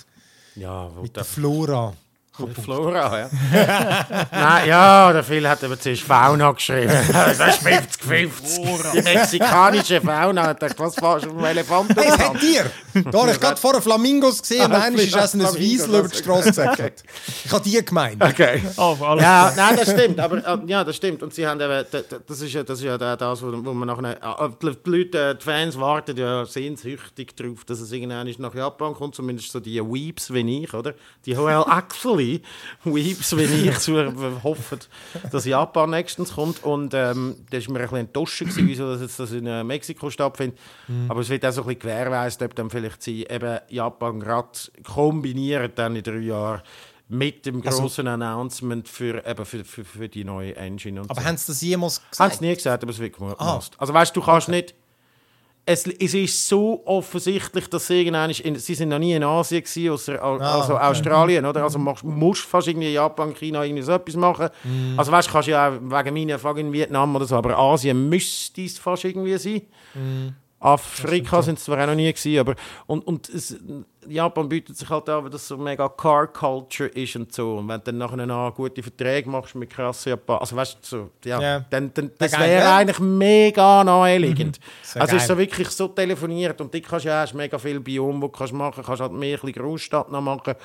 Ja, 0.56 0.90
mit 1.02 1.16
der 1.16 1.26
Flora... 1.26 1.94
Mit 2.40 2.58
Flora, 2.58 3.20
ja. 3.20 3.30
Nein, 4.32 4.68
ja, 4.70 5.12
der 5.12 5.24
Phil 5.24 5.48
hat 5.48 5.62
aber 5.66 5.78
zuerst 5.78 6.04
Fauna 6.04 6.52
geschrieben. 6.52 6.90
Das 7.12 7.38
ist 7.58 7.68
50-50. 7.68 8.92
Die 8.94 9.02
mexikanische 9.02 10.00
Fauna. 10.02 10.52
Ich 10.52 10.58
dachte, 10.58 10.80
was 10.80 10.96
fährst 10.96 11.26
du 11.26 11.30
auf 11.30 11.36
dem 11.36 11.44
Elefanten? 11.46 11.94
Hey, 12.00 12.08
es 12.08 12.18
hat 12.18 12.40
Tier! 12.40 12.72
Da 13.12 13.20
habe 13.22 13.32
ich 13.32 13.40
gerade 13.40 13.60
vorher 13.60 13.82
Flamingos 13.82 14.42
gesehen 14.42 14.66
und 14.66 14.74
einer 14.74 14.98
ist 14.98 15.16
essen 15.16 15.46
ein 15.46 15.56
Wiesel 15.56 15.90
über 15.90 16.04
die 16.04 16.10
das- 16.10 16.20
Straße 16.20 16.48
gesäckelt. 16.50 17.04
Ich 17.46 17.52
habe 17.52 17.64
die 17.70 17.86
gemeint. 17.86 18.24
Okay. 18.24 18.64
Oh, 18.78 18.96
alles 19.02 19.24
Ja, 19.24 19.54
nein, 19.56 19.76
das 19.78 19.92
stimmt. 19.92 20.20
Aber 20.20 20.38
äh, 20.38 20.58
ja, 20.68 20.84
das 20.86 20.96
stimmt. 20.96 21.22
Und 21.24 21.34
sie 21.34 21.46
haben 21.46 21.60
eben, 21.60 21.86
das 22.28 22.42
ist 22.42 22.54
ja, 22.54 22.64
das 22.64 22.80
ist 22.80 22.86
ja 22.86 22.98
da- 22.98 23.16
das, 23.18 23.42
wo, 23.44 23.48
wo 23.52 23.74
man 23.74 23.88
nachher, 23.88 24.16
äh, 24.42 24.50
die 24.64 24.90
Leute, 24.90 25.36
die 25.36 25.44
Fans 25.44 25.78
warten 25.80 26.16
ja 26.18 26.46
sehnsüchtig 26.46 27.36
darauf, 27.36 27.66
dass 27.66 27.82
es 27.82 27.92
irgendwann 27.92 28.34
nach 28.40 28.56
Japan 28.56 28.94
kommt. 28.94 29.16
Zumindest 29.16 29.52
so 29.52 29.60
die 29.60 29.82
Weeps 29.82 30.34
wie 30.34 30.64
ich, 30.64 30.74
oder? 30.74 30.94
Die 31.26 31.38
well 31.38 31.64
actually 32.22 32.42
Weeps 32.84 33.36
wie 33.38 33.70
ich 33.70 33.80
so 33.80 33.96
hoffen, 34.44 34.80
dass 35.32 35.46
Japan 35.46 35.90
nächstens 35.90 36.34
kommt. 36.34 36.64
Und 36.64 36.94
ähm, 36.94 37.36
das 37.50 37.68
war 37.68 37.74
mir 37.74 37.80
ein 37.80 37.84
bisschen 37.86 37.98
enttäuscht, 38.00 38.40
gewesen, 38.40 38.68
wieso 38.68 38.92
das 38.92 39.02
jetzt 39.02 39.20
das 39.20 39.32
in 39.32 39.46
äh, 39.48 39.64
Mexiko 39.64 40.10
stattfindet. 40.10 40.58
Aber 41.08 41.22
es 41.22 41.30
wird 41.30 41.46
auch 41.46 41.52
so 41.52 41.62
ein 41.62 41.68
bisschen 41.68 41.80
gewährleistet, 41.82 42.50
ob 42.50 42.56
dann 42.56 42.70
vielleicht 42.70 43.02
sie 43.02 43.26
eben 43.26 43.60
Japan 43.70 44.20
gerade 44.20 44.50
kombinieren 44.84 45.72
dann 45.76 45.96
in 45.96 46.04
drei 46.04 46.18
Jahren 46.18 46.62
mit 47.10 47.46
dem 47.46 47.62
Also- 47.66 47.82
großen 47.82 48.08
Announcement 48.08 48.88
für, 48.88 49.26
eben 49.26 49.46
für, 49.46 49.66
für, 49.66 49.84
für 49.84 50.08
die 50.08 50.24
neue 50.24 50.56
Engine. 50.56 51.02
Aber 51.02 51.22
so. 51.22 51.28
haben 51.28 51.36
sie 51.36 51.48
das 51.48 51.62
jemals 51.62 51.98
Haben 52.00 52.10
gesagt? 52.12 52.36
sie 52.40 52.46
nie 52.46 52.56
gesagt, 52.56 52.84
aber 52.84 52.92
es 52.92 53.00
wird 53.00 53.18
gemutmaßt. 53.18 53.74
Also 53.78 53.94
weißt 53.94 54.16
du, 54.16 54.22
du 54.22 54.26
kannst 54.26 54.48
nicht... 54.48 54.76
Es, 55.64 55.86
es 55.86 56.14
ist 56.14 56.48
so 56.48 56.82
offensichtlich, 56.86 57.70
dass 57.70 57.88
sie 57.88 58.00
irgendwann... 58.00 58.32
In, 58.32 58.56
sie 58.56 58.74
sind 58.74 58.90
noch 58.90 59.00
nie 59.00 59.14
in 59.14 59.24
Asien 59.24 59.64
gewesen, 59.64 59.90
ausser, 59.92 60.22
also 60.22 60.74
okay. 60.74 60.84
Australien, 60.86 61.46
oder? 61.46 61.64
Also 61.64 61.78
machst, 61.78 62.04
musst 62.04 62.42
fast 62.42 62.68
irgendwie 62.68 62.92
Japan, 62.92 63.34
China 63.36 63.64
irgendwie 63.64 63.84
so 63.84 63.92
etwas 63.92 64.16
machen. 64.16 64.50
Also 64.98 65.12
weißt 65.12 65.28
du, 65.28 65.32
kannst 65.32 65.48
ja 65.48 65.70
auch 65.70 65.74
wegen 65.74 66.14
meiner 66.14 66.34
Erfahrung 66.34 66.58
in 66.58 66.74
Vietnam 66.74 67.16
oder 67.16 67.26
so, 67.26 67.36
aber 67.36 67.58
Asien 67.58 68.10
müsste 68.10 68.64
es 68.64 68.80
fast 68.80 69.06
irgendwie 69.06 69.38
sein. 69.38 69.62
Afrika 70.62 71.42
sind 71.42 71.58
es 71.58 71.66
zwar 71.66 71.82
auch 71.84 71.88
noch 71.88 71.96
nie 71.96 72.12
gewesen, 72.14 72.40
aber 72.40 72.56
und, 72.86 73.06
und 73.08 73.28
es, 73.30 73.58
Japan 74.08 74.50
bietet 74.50 74.78
sich 74.78 74.90
halt 74.90 75.08
an, 75.10 75.24
weil 75.24 75.30
das 75.30 75.48
so 75.48 75.58
mega 75.58 75.88
Car 75.90 76.28
Culture 76.28 76.90
ist 76.90 77.16
und 77.16 77.32
so. 77.34 77.58
Und 77.58 77.68
wenn 77.68 77.80
du 77.80 77.86
dann 77.86 77.98
nachher 77.98 78.26
noch 78.26 78.54
gute 78.56 78.82
Verträge 78.82 79.30
machst 79.30 79.54
mit 79.56 79.70
krassen 79.70 80.12
Japan, 80.12 80.40
also 80.40 80.56
weißt 80.56 80.76
du, 80.76 80.80
so, 80.88 81.10
ja, 81.26 81.40
Ja. 81.42 81.66
dann, 81.70 81.94
dann 81.94 82.12
das 82.18 82.32
geil, 82.32 82.50
wäre 82.50 82.64
ja. 82.64 82.78
eigentlich 82.78 83.00
mega 83.00 83.84
naheliegend. 83.84 84.60
Wär 84.94 85.02
Also 85.02 85.16
es 85.18 85.22
ist 85.24 85.28
geil. 85.28 85.36
so 85.36 85.42
wirklich 85.42 85.70
so 85.70 85.88
telefoniert 85.88 86.60
und 86.62 86.74
du 86.74 86.82
kannst 86.82 87.06
ja 87.06 87.22
hast 87.22 87.34
mega 87.34 87.58
viel 87.60 87.80
Biom, 87.80 88.22
wo 88.22 88.28
du 88.28 88.32
kannst 88.32 88.54
machen, 88.54 88.84
kannst 88.84 89.02
halt 89.02 89.12
mehr 89.14 89.38
ein 89.38 89.42
bisschen 89.42 89.62
Großstadt 89.64 90.12
noch 90.12 90.22
machen, 90.22 90.56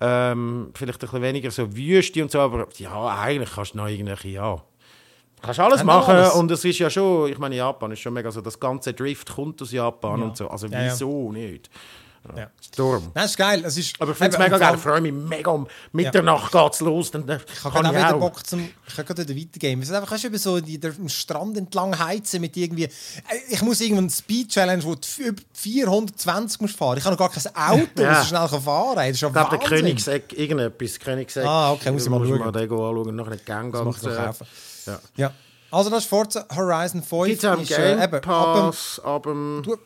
ähm, 0.00 0.70
vielleicht 0.74 0.98
ein 1.02 1.06
bisschen 1.06 1.22
weniger 1.22 1.50
so 1.50 1.76
Wüste 1.76 2.22
und 2.22 2.30
so, 2.30 2.40
aber 2.40 2.68
ja, 2.78 3.18
eigentlich 3.20 3.52
kannst 3.54 3.74
du 3.74 3.78
noch 3.78 3.88
irgendwelche, 3.88 4.28
ja. 4.28 4.62
Kannst 5.46 5.60
alles 5.60 5.78
Haben 5.80 5.86
machen 5.86 6.14
alles. 6.14 6.32
und 6.34 6.50
es 6.50 6.64
ist 6.64 6.78
ja 6.78 6.90
schon, 6.90 7.30
ich 7.30 7.38
meine, 7.38 7.56
Japan 7.56 7.90
ist 7.92 8.00
schon 8.00 8.12
mega 8.12 8.30
so, 8.30 8.40
das 8.40 8.58
ganze 8.60 8.92
Drift 8.92 9.32
kommt 9.34 9.60
aus 9.62 9.72
Japan 9.72 10.22
und 10.22 10.36
so, 10.36 10.48
also 10.48 10.66
Ja, 10.66 10.82
ja. 10.84 10.92
wieso 10.92 11.32
nicht? 11.32 11.70
Ja. 12.36 12.50
Nein, 12.78 13.02
das 13.14 13.26
ist 13.26 13.36
geil. 13.36 13.62
Es 13.64 13.78
ist, 13.78 14.00
Aber 14.02 14.10
ich 14.10 14.18
finde 14.18 14.32
es 14.32 14.38
mega 14.40 14.58
geil, 14.58 14.74
ich 14.74 14.80
freue 14.80 15.00
mich 15.00 15.12
mega 15.12 15.48
um 15.52 15.68
Mitternacht 15.92 16.50
geht's 16.50 16.80
los, 16.80 17.12
dann 17.12 17.28
äh, 17.28 17.38
Ich 17.54 17.62
habe 17.62 17.72
kann 17.72 17.84
ich 17.84 17.90
auch 17.92 17.94
wieder 17.94 18.14
auch. 18.16 18.18
Bock 18.18 18.44
zum. 18.44 18.68
Ich 18.88 18.96
kann 18.96 19.04
gerade 19.06 19.28
wieder 19.28 19.40
weitergehen. 19.40 19.80
Es 19.80 19.88
ist 19.90 19.94
einfach 19.94 20.24
über 20.24 20.36
so 20.36 20.58
die, 20.60 20.76
der, 20.80 20.90
am 20.98 21.08
Strand 21.08 21.56
entlang 21.56 21.96
heizen 21.96 22.40
mit 22.40 22.56
irgendwie. 22.56 22.82
Äh, 22.82 22.90
Ich 23.50 23.62
muss 23.62 23.80
irgendeinen 23.80 24.10
Speed 24.10 24.48
Challenge, 24.48 24.82
wo 24.82 24.96
du 24.96 25.06
über 25.22 25.40
420 25.52 26.60
musst 26.62 26.76
fahren. 26.76 26.98
Ich 26.98 27.04
habe 27.04 27.14
noch 27.14 27.18
gar 27.20 27.30
kein 27.30 27.44
Auto, 27.54 28.02
Ja. 28.02 28.08
das 28.14 28.22
so 28.22 28.28
schnell 28.36 28.48
kann 28.48 28.60
fahren. 28.60 28.94
kann. 28.96 29.06
Das 29.06 29.10
ist 29.10 29.20
ja 29.20 29.28
Ich 29.28 29.32
glaube, 29.34 29.58
der. 29.58 29.68
Königseck, 29.68 30.32
irgendetwas, 30.36 30.98
Königseck. 30.98 31.44
Ah, 31.46 31.72
okay, 31.74 31.92
muss 31.92 32.02
ich 32.02 32.10
mal 32.10 32.18
Muss 32.18 32.28
mal 32.40 32.50
den 32.50 32.62
anschauen, 32.62 33.14
nachher 33.14 33.36
den 33.36 33.44
Gang 33.44 33.72
Das 33.72 34.40
äh, 34.86 34.92
ja. 34.92 35.00
Ja. 35.16 35.32
Also 35.70 35.90
das 35.90 36.04
ist 36.04 36.08
Forza 36.08 36.46
Horizon 36.54 37.02
5. 37.02 37.26
Gibt 37.26 37.38
es 37.38 37.44
am 37.44 37.60
ist, 37.60 37.70
äh, 37.72 37.96
Game 37.96 38.10
dem, 38.10 38.20
Pass, 38.20 39.00
ab 39.04 39.24
dem 39.24 39.62
du, 39.64 39.76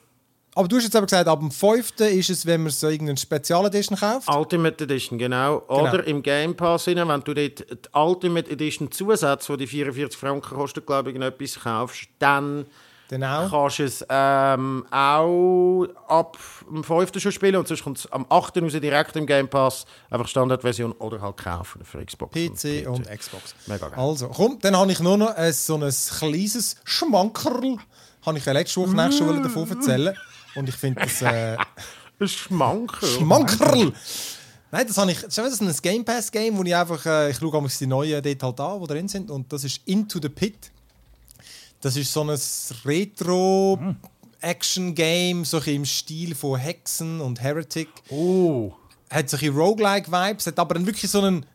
aber 0.55 0.69
du 0.69 0.77
hast 0.77 0.85
jetzt 0.85 0.97
aber 0.97 1.07
gesagt, 1.07 1.29
ab 1.29 1.39
dem 1.39 1.51
5. 1.51 2.01
ist 2.01 2.31
es, 2.31 2.45
wenn 2.45 2.63
man 2.65 2.73
so 2.73 2.89
irgendeinen 2.89 3.17
Spezialedition 3.17 3.97
kauft. 3.97 4.29
Ultimate 4.29 4.85
Edition, 4.85 5.19
genau. 5.19 5.63
Oder 5.69 6.05
im 6.07 6.23
Game 6.23 6.57
Pass, 6.57 6.89
rein, 6.89 6.97
wenn 6.97 7.21
du 7.23 7.35
dort 7.35 7.61
die 7.61 7.89
Ultimate 7.95 8.51
Edition 8.51 8.91
Zusatz, 8.91 9.47
die 9.47 9.57
die 9.57 9.67
44 9.67 10.19
Franken 10.19 10.57
kostet, 10.57 10.87
glaube 10.87 11.13
ich, 11.13 11.21
etwas 11.21 11.61
kaufst, 11.61 12.09
dann 12.19 12.67
Genau. 13.11 13.49
kannst 13.49 13.81
es 13.81 14.07
ähm, 14.09 14.87
auch 14.89 15.85
ab 16.07 16.39
dem 16.71 16.85
5. 16.85 17.11
schon 17.21 17.33
spielen 17.33 17.57
und 17.57 17.67
sonst 17.67 17.83
kommt 17.83 17.99
es 17.99 18.13
am 18.13 18.25
8. 18.29 18.59
raus 18.63 18.73
direkt 18.75 19.17
im 19.17 19.27
Game 19.27 19.49
Pass, 19.49 19.85
einfach 20.11 20.29
Standardversion 20.29 20.93
oder 20.93 21.21
halt 21.21 21.37
kaufen 21.37 21.85
für 21.85 22.05
Xbox. 22.05 22.33
PC 22.33 22.87
und 22.89 23.11
Xbox. 23.11 23.57
Mega 23.67 23.89
geil. 23.89 23.99
Also, 23.99 24.29
komm, 24.29 24.61
dann 24.61 24.77
habe 24.77 24.93
ich 24.93 25.01
nur 25.01 25.19
noch 25.19 25.35
ein, 25.35 25.53
so 25.53 25.75
ein 25.75 25.93
kleines 26.19 26.77
Schmankerl. 26.85 27.79
habe 28.25 28.39
ich 28.39 28.45
ja 28.45 28.53
letzte 28.53 28.81
Woche 28.81 28.97
auch 28.97 29.11
schon 29.11 29.43
davon 29.43 29.69
erzählen. 29.69 30.17
Und 30.55 30.69
ich 30.69 30.77
finde 30.77 31.03
das 31.03 31.21
äh, 31.23 31.57
Ein 32.21 32.29
Schmankerl. 32.29 33.09
Schmankerl. 33.09 33.93
Nein, 34.71 34.87
das 34.87 34.99
habe 34.99 35.11
ich. 35.11 35.21
Das 35.23 35.37
ist 35.37 35.61
ein 35.61 35.75
Game 35.83 36.05
Pass 36.05 36.31
Game, 36.31 36.57
wo 36.57 36.63
ich 36.63 36.77
einfach 36.77 37.05
äh, 37.07 37.31
ich 37.31 37.39
schaue 37.39 37.67
die 37.69 37.87
neuen 37.89 38.23
dort 38.23 38.43
halt 38.45 38.61
an, 38.61 38.81
die 38.81 38.87
drin 38.87 39.09
sind 39.09 39.33
und 39.33 39.53
das 39.53 39.65
ist 39.65 39.81
Into 39.87 40.21
the 40.23 40.29
Pit. 40.29 40.71
Das 41.81 41.97
ist 41.97 42.13
so 42.13 42.23
ein 42.23 42.39
Retro 42.85 43.79
Action 44.41 44.95
Game, 44.95 45.45
so 45.45 45.59
ein 45.59 45.75
im 45.77 45.85
Stil 45.85 46.35
von 46.35 46.59
Hexen 46.59 47.21
und 47.21 47.41
Heretic. 47.41 47.89
Oh. 48.11 48.73
Hat 49.09 49.29
solche 49.31 49.51
Roguelike 49.51 50.11
Vibes, 50.11 50.47
hat 50.47 50.59
aber 50.59 50.75
dann 50.75 50.87
wirklich 50.87 51.11
so 51.11 51.21
einen 51.21 51.47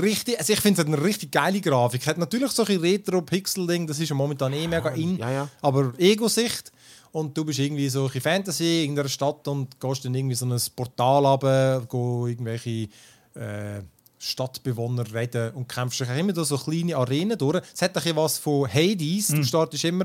richtig, 0.00 0.38
also 0.38 0.52
ich 0.52 0.60
finde 0.60 0.80
es 0.80 0.86
hat 0.86 0.92
eine 0.92 1.02
richtig 1.02 1.32
geile 1.32 1.60
Grafik. 1.60 2.06
Hat 2.06 2.18
natürlich 2.18 2.50
so 2.52 2.64
ein 2.64 2.78
Retro 2.78 3.22
Pixel 3.22 3.66
Ding, 3.66 3.86
das 3.86 4.00
ist 4.00 4.08
ja 4.08 4.14
momentan 4.14 4.52
eh 4.52 4.66
mega 4.66 4.90
in, 4.90 5.18
ja, 5.18 5.30
ja. 5.30 5.48
aber 5.60 5.92
Ego-Sicht. 5.98 6.72
Und 7.10 7.36
du 7.36 7.44
bist 7.44 7.58
irgendwie 7.58 7.88
so 7.88 8.10
ein 8.12 8.20
Fantasy 8.20 8.84
in 8.84 8.94
der 8.94 9.08
Stadt 9.08 9.48
und 9.48 9.80
gehst 9.80 10.04
dann 10.04 10.14
irgendwie 10.14 10.34
so 10.34 10.44
ein 10.46 10.60
Portal 10.76 11.24
runter, 11.24 11.82
go 11.88 12.26
irgendwelche 12.26 12.88
äh, 13.34 13.80
Stadtbewohner 14.18 15.12
reden 15.12 15.52
und 15.54 15.68
kämpfst 15.68 16.00
dich 16.00 16.08
immer 16.08 16.32
durch 16.32 16.48
so 16.48 16.58
kleine 16.58 16.96
Arenen 16.96 17.38
durch. 17.38 17.62
Es 17.72 17.82
hat 17.82 17.96
ein 17.96 18.16
was 18.16 18.38
von 18.38 18.68
Hades. 18.72 19.28
Du 19.28 19.44
startest 19.44 19.84
immer 19.84 20.04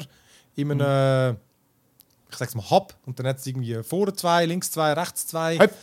in 0.55 0.71
einem, 0.71 1.37
ich 2.29 2.37
sag's 2.37 2.55
mal, 2.55 2.69
Hub 2.69 2.95
und 3.05 3.17
dann 3.17 3.27
hat 3.27 3.39
es 3.39 3.47
irgendwie 3.47 3.81
vorne 3.83 4.13
zwei, 4.13 4.45
links 4.45 4.71
zwei, 4.71 4.93
rechts 4.93 5.27
zwei. 5.27 5.57
Höpp. 5.57 5.77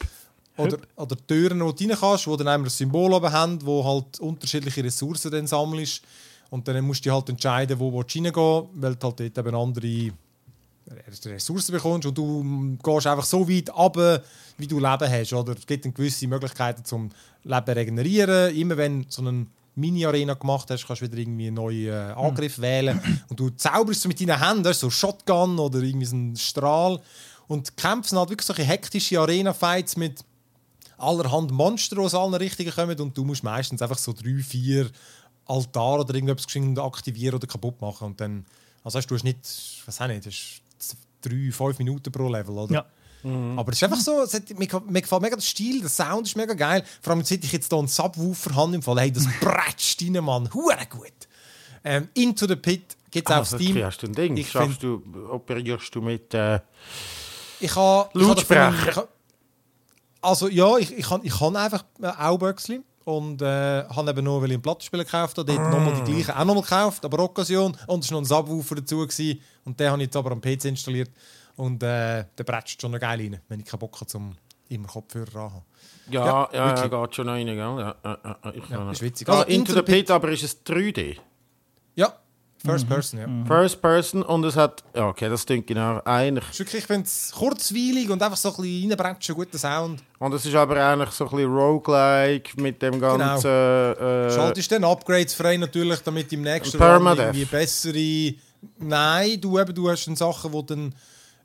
Oder, 0.56 0.78
oder 0.96 1.16
Türen, 1.26 1.60
wo 1.60 1.72
du 1.72 1.84
rein 1.84 1.96
kannst, 1.98 2.26
wo 2.26 2.36
dann 2.36 2.48
einmal 2.48 2.68
ein 2.68 2.70
Symbol 2.70 3.12
oben 3.14 3.32
haben, 3.32 3.64
wo 3.64 3.84
halt 3.84 4.20
unterschiedliche 4.20 4.84
Ressourcen 4.84 5.30
dann 5.30 5.46
sammelst. 5.46 6.02
Und 6.50 6.68
dann 6.68 6.84
musst 6.84 7.06
du 7.06 7.12
halt 7.12 7.28
entscheiden, 7.28 7.78
wo 7.78 7.90
du 7.90 7.98
reingehen 7.98 8.34
willst, 8.34 8.68
weil 8.74 8.94
du 8.96 9.06
halt 9.06 9.20
dort 9.20 9.38
eben 9.38 9.54
andere 9.54 10.12
Ressourcen 11.26 11.72
bekommst 11.72 12.06
und 12.06 12.16
du 12.16 12.42
mm, 12.42 12.78
gehst 12.82 13.06
einfach 13.06 13.24
so 13.24 13.48
weit 13.48 13.70
runter, 13.74 14.22
wie 14.58 14.66
du 14.66 14.78
Leben 14.78 15.10
hast. 15.10 15.32
Oder 15.32 15.56
es 15.56 15.66
gibt 15.66 15.94
gewisse 15.94 16.26
Möglichkeiten 16.26 16.84
zum 16.84 17.10
Leben 17.44 17.70
regenerieren. 17.70 18.54
Immer 18.54 18.76
wenn 18.76 19.02
du 19.02 19.06
so 19.08 19.22
eine 19.22 19.46
Mini-Arena 19.76 20.34
gemacht 20.34 20.70
hast, 20.70 20.86
kannst 20.86 21.02
du 21.02 21.06
wieder 21.06 21.18
irgendwie 21.18 21.46
einen 21.46 21.56
neuen 21.56 21.88
äh, 21.88 22.12
Angriff 22.16 22.58
wählen. 22.58 23.00
Und 23.28 23.38
du 23.38 23.50
zauberst 23.50 24.02
so 24.02 24.08
mit 24.08 24.20
deinen 24.20 24.38
Händen, 24.38 24.72
so 24.74 24.90
Shotgun 24.90 25.58
oder 25.58 25.80
irgendwie 25.80 26.06
so 26.06 26.16
ein 26.16 26.36
Strahl. 26.36 27.00
Und 27.46 27.76
kämpfst 27.76 28.12
halt 28.12 28.30
wirklich 28.30 28.46
solche 28.46 28.64
hektische 28.64 29.20
Arena-Fights 29.20 29.96
mit 29.96 30.24
allerhand 31.00 31.50
Monster, 31.50 31.96
die 31.96 32.02
aus 32.02 32.14
allen 32.14 32.34
Richtungen 32.34 32.70
kommen 32.70 33.00
und 33.00 33.16
du 33.16 33.24
musst 33.24 33.42
meistens 33.42 33.82
einfach 33.82 33.98
so 33.98 34.12
drei, 34.12 34.42
vier 34.42 34.90
Altar 35.46 36.00
oder 36.00 36.14
irgendetwas 36.14 36.46
aktivieren 36.78 37.36
oder 37.36 37.46
kaputt 37.46 37.80
machen 37.80 38.08
und 38.08 38.20
dann, 38.20 38.44
also 38.84 38.98
hast 38.98 39.06
du 39.06 39.14
hast 39.14 39.24
nicht, 39.24 39.38
was 39.86 40.00
auch 40.00 40.06
nicht, 40.06 40.26
das 40.26 40.34
ist 40.34 40.60
drei, 41.20 41.50
fünf 41.52 41.78
Minuten 41.78 42.10
pro 42.12 42.28
Level, 42.28 42.56
oder? 42.58 42.74
Ja. 42.74 42.86
Aber 43.56 43.70
es 43.72 43.76
ist 43.76 43.84
einfach 43.84 44.00
so, 44.00 44.22
es 44.22 44.32
hat, 44.32 44.48
mir, 44.58 44.66
gefällt- 44.66 44.90
mir 44.90 45.02
gefällt 45.02 45.20
mega 45.20 45.36
der 45.36 45.42
Stil, 45.42 45.80
der 45.80 45.90
Sound 45.90 46.26
ist 46.26 46.36
mega 46.36 46.54
geil. 46.54 46.82
Vor 47.02 47.12
allem 47.12 47.22
seit 47.22 47.44
ich 47.44 47.52
jetzt 47.52 47.70
hier 47.70 47.78
einen 47.78 47.86
Subwoofer 47.88 48.54
habe 48.54 48.74
im 48.74 48.80
Fall, 48.82 48.98
hey, 49.00 49.12
das 49.12 49.26
bretscht 49.40 50.00
rein, 50.02 50.24
Mann, 50.24 50.48
hure 50.54 50.78
gut. 50.88 51.12
Ähm, 51.84 52.08
Into 52.14 52.46
the 52.46 52.56
Pit 52.56 52.96
gibt 53.10 53.28
es 53.28 53.34
Ah, 53.36 53.40
auf 53.40 53.46
Steam. 53.48 53.76
hast 53.84 53.98
du 54.02 54.06
ein 54.06 54.14
Ding. 54.14 54.36
Ich 54.38 54.50
Schaffst 54.50 54.82
du, 54.82 55.02
operierst 55.30 55.94
du 55.94 56.00
mit. 56.00 56.32
Äh, 56.32 56.60
Ich 57.60 57.76
habe 57.76 58.08
Lautsprecher. 58.18 58.88
Ich 58.88 58.96
habe, 58.96 59.08
also 60.22 60.48
ja, 60.48 60.76
ich, 60.78 60.96
ich 60.96 61.06
kann, 61.06 61.20
ich 61.22 61.38
kann 61.38 61.56
einfach 61.56 61.84
äh, 62.00 62.06
auch 62.06 62.38
Böxli 62.38 62.80
und 63.04 63.40
äh, 63.42 63.84
habe 63.84 64.10
eben 64.10 64.24
nur, 64.24 64.40
weil 64.42 64.48
ich 64.50 64.54
einen 64.54 64.62
Plattenspieler 64.62 65.04
gekauft 65.04 65.38
habe, 65.38 65.52
dort 65.52 65.70
nochmal 65.70 66.02
die 66.04 66.12
gleichen 66.12 66.32
auch 66.32 66.44
nochmal 66.44 66.62
gekauft, 66.62 67.04
aber 67.04 67.18
Occasion 67.24 67.76
und 67.86 68.04
es 68.04 68.10
war 68.10 68.20
noch 68.20 68.22
ein 68.22 68.24
Subwoofer 68.26 68.76
dazu 68.76 68.98
gewesen, 69.06 69.40
und 69.64 69.78
den 69.80 69.88
habe 69.90 69.98
ich 70.02 70.06
jetzt 70.06 70.16
aber 70.16 70.32
am 70.32 70.40
PC 70.40 70.66
installiert 70.66 71.10
und 71.56 71.82
äh, 71.82 72.24
der 72.38 72.44
bretscht 72.44 72.80
schon 72.80 72.90
noch 72.92 73.00
geil 73.00 73.18
rein, 73.20 73.40
wenn 73.48 73.60
ich 73.60 73.66
keinen 73.66 73.80
Bock 73.80 73.94
habe, 73.96 74.06
zum 74.06 74.36
immer 74.68 74.86
Kopfhörer 74.88 75.34
anhaben. 75.36 75.62
ja, 76.10 76.24
Ja, 76.26 76.48
ja, 76.52 76.76
ja, 76.76 76.86
geht 77.04 77.14
schon 77.14 77.28
rein, 77.28 77.46
gell? 77.46 77.56
Ja, 77.56 77.94
ja, 78.04 78.18
ja, 78.44 78.52
ich 78.54 78.68
kann- 78.68 78.90
ist 78.90 79.02
witzig. 79.02 79.28
Also, 79.28 79.42
Also, 79.42 79.52
Into 79.52 79.72
the 79.74 79.82
Pit, 79.82 80.10
aber 80.10 80.28
ist 80.30 80.42
es 80.44 80.64
3D? 80.64 81.16
Ja, 81.96 82.12
First 82.64 82.88
Person, 82.88 83.20
ja. 83.20 83.26
First 83.46 83.80
Person 83.80 84.22
und 84.22 84.44
es 84.44 84.54
hat. 84.54 84.84
Ja, 84.94 85.08
okay, 85.08 85.30
das 85.30 85.46
klingt 85.46 85.66
genau 85.66 86.00
eigentlich. 86.04 86.50
Ist 86.50 86.58
wirklich, 86.58 86.82
ich 86.82 86.86
finde 86.86 87.04
es 87.04 87.32
kurzweilig 87.34 88.10
und 88.10 88.22
einfach 88.22 88.36
so 88.36 88.50
ein 88.50 88.56
bisschen 88.62 88.90
reinbretschen, 88.90 89.34
guter 89.34 89.58
Sound. 89.58 90.02
Und 90.18 90.34
es 90.34 90.44
ist 90.44 90.54
aber 90.54 90.76
eigentlich 90.76 91.10
so 91.10 91.24
ein 91.24 91.30
bisschen 91.30 91.50
roguelike 91.50 92.60
mit 92.60 92.82
dem 92.82 93.00
ganzen. 93.00 93.48
Äh, 93.48 94.30
Schaltest 94.30 94.70
dann 94.72 94.84
Upgrades 94.84 95.32
frei 95.32 95.56
natürlich, 95.56 96.00
damit 96.00 96.30
im 96.32 96.42
nächsten 96.42 96.76
Permadeath. 96.76 97.28
Run 97.28 97.34
irgendwie 97.34 97.44
bessere. 97.46 98.34
Nein, 98.78 99.40
du, 99.40 99.58
eben, 99.58 99.74
du 99.74 99.90
hast 99.90 100.06
dann 100.06 100.16
Sachen, 100.16 100.52
wo 100.52 100.60
du 100.60 100.74
dann 100.74 100.94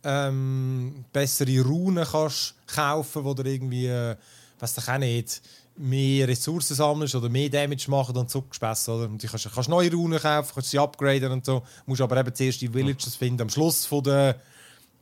ähm, 0.03 1.05
bessere 1.13 1.61
Runen 1.61 2.05
kannst 2.05 2.55
kaufen, 2.67 3.23
wo 3.23 3.33
du 3.33 3.43
irgendwie, 3.43 3.87
äh, 3.87 4.15
was 4.59 4.77
ich 4.77 4.87
auch 4.87 4.97
nicht, 4.97 5.41
mehr 5.77 6.27
Ressourcen 6.27 6.75
sammelst 6.75 7.15
oder 7.15 7.29
mehr 7.29 7.49
Damage 7.49 7.89
machen 7.89 8.15
und 8.15 8.31
Gespässe, 8.49 8.91
oder? 8.91 9.05
Und 9.05 9.21
du 9.21 9.27
kannst, 9.27 9.53
kannst 9.53 9.69
neue 9.69 9.91
Runen 9.91 10.19
kaufen, 10.19 10.51
kannst 10.53 10.69
sie 10.69 10.79
upgraden 10.79 11.31
und 11.31 11.45
so. 11.45 11.63
Musst 11.85 12.01
aber 12.01 12.17
eben 12.17 12.33
zuerst 12.33 12.61
die 12.61 12.73
Villages 12.73 13.15
finden. 13.15 13.41
Am 13.41 13.49
Schluss 13.49 13.85
von 13.85 14.03
der 14.03 14.39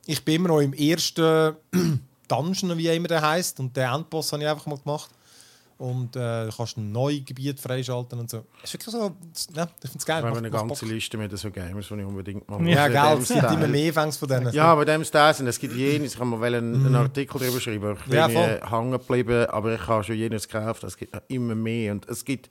ich 0.06 0.24
bin 0.24 0.36
immer 0.36 0.48
noch 0.48 0.60
im 0.60 0.72
ersten 0.72 1.56
Dungeon, 2.28 2.78
wie 2.78 2.88
immer 2.88 3.08
der 3.08 3.22
heißt, 3.22 3.60
und 3.60 3.76
den 3.76 3.88
Endboss 3.88 4.32
habe 4.32 4.42
ich 4.42 4.48
einfach 4.48 4.66
mal 4.66 4.78
gemacht. 4.78 5.10
Und 5.76 6.14
äh, 6.14 6.46
du 6.46 6.52
kannst 6.56 6.76
ein 6.76 6.92
neues 6.92 7.24
Gebiet 7.24 7.58
freischalten 7.58 8.18
und 8.20 8.30
so. 8.30 8.44
Es 8.62 8.72
ist 8.72 8.74
wirklich 8.74 8.92
so, 8.94 9.16
ja, 9.54 9.64
ich 9.82 9.90
finde 9.90 9.98
es 9.98 10.06
geil. 10.06 10.22
wir 10.22 10.26
haben 10.28 10.30
macht- 10.34 10.38
eine 10.38 10.50
ganze 10.50 10.84
Bock. 10.86 10.92
Liste 10.94 11.16
mit 11.18 11.36
so 11.36 11.50
Games, 11.50 11.88
die 11.88 11.94
ich 11.94 12.04
unbedingt 12.04 12.48
mal 12.48 12.64
Ja, 12.68 12.86
In 13.12 13.20
es 13.22 13.28
gibt 13.28 13.42
immer 13.50 13.66
mehr 13.66 13.92
Fängs 13.92 14.16
von 14.16 14.28
denen. 14.28 14.52
Ja, 14.52 14.74
bei 14.76 14.84
dem 14.84 15.04
Style 15.04 15.34
sind 15.34 15.48
es 15.48 15.58
gibt 15.58 15.74
jenes. 15.74 16.12
Ich 16.12 16.18
kann 16.18 16.28
mal 16.28 16.42
einen, 16.54 16.86
einen 16.86 16.94
Artikel 16.94 17.40
darüber 17.40 17.60
schreiben. 17.60 17.96
Ich 17.98 18.04
bin 18.04 18.14
Ja, 18.14 18.28
hängen 18.28 18.92
geblieben, 18.92 19.46
aber 19.46 19.74
ich 19.74 19.86
habe 19.88 20.04
schon 20.04 20.14
jenes 20.16 20.48
gekauft. 20.48 20.84
Es 20.84 20.96
gibt 20.96 21.12
noch 21.12 21.22
immer 21.28 21.54
mehr. 21.56 21.92
Und 21.92 22.08
es 22.08 22.24
gibt 22.24 22.50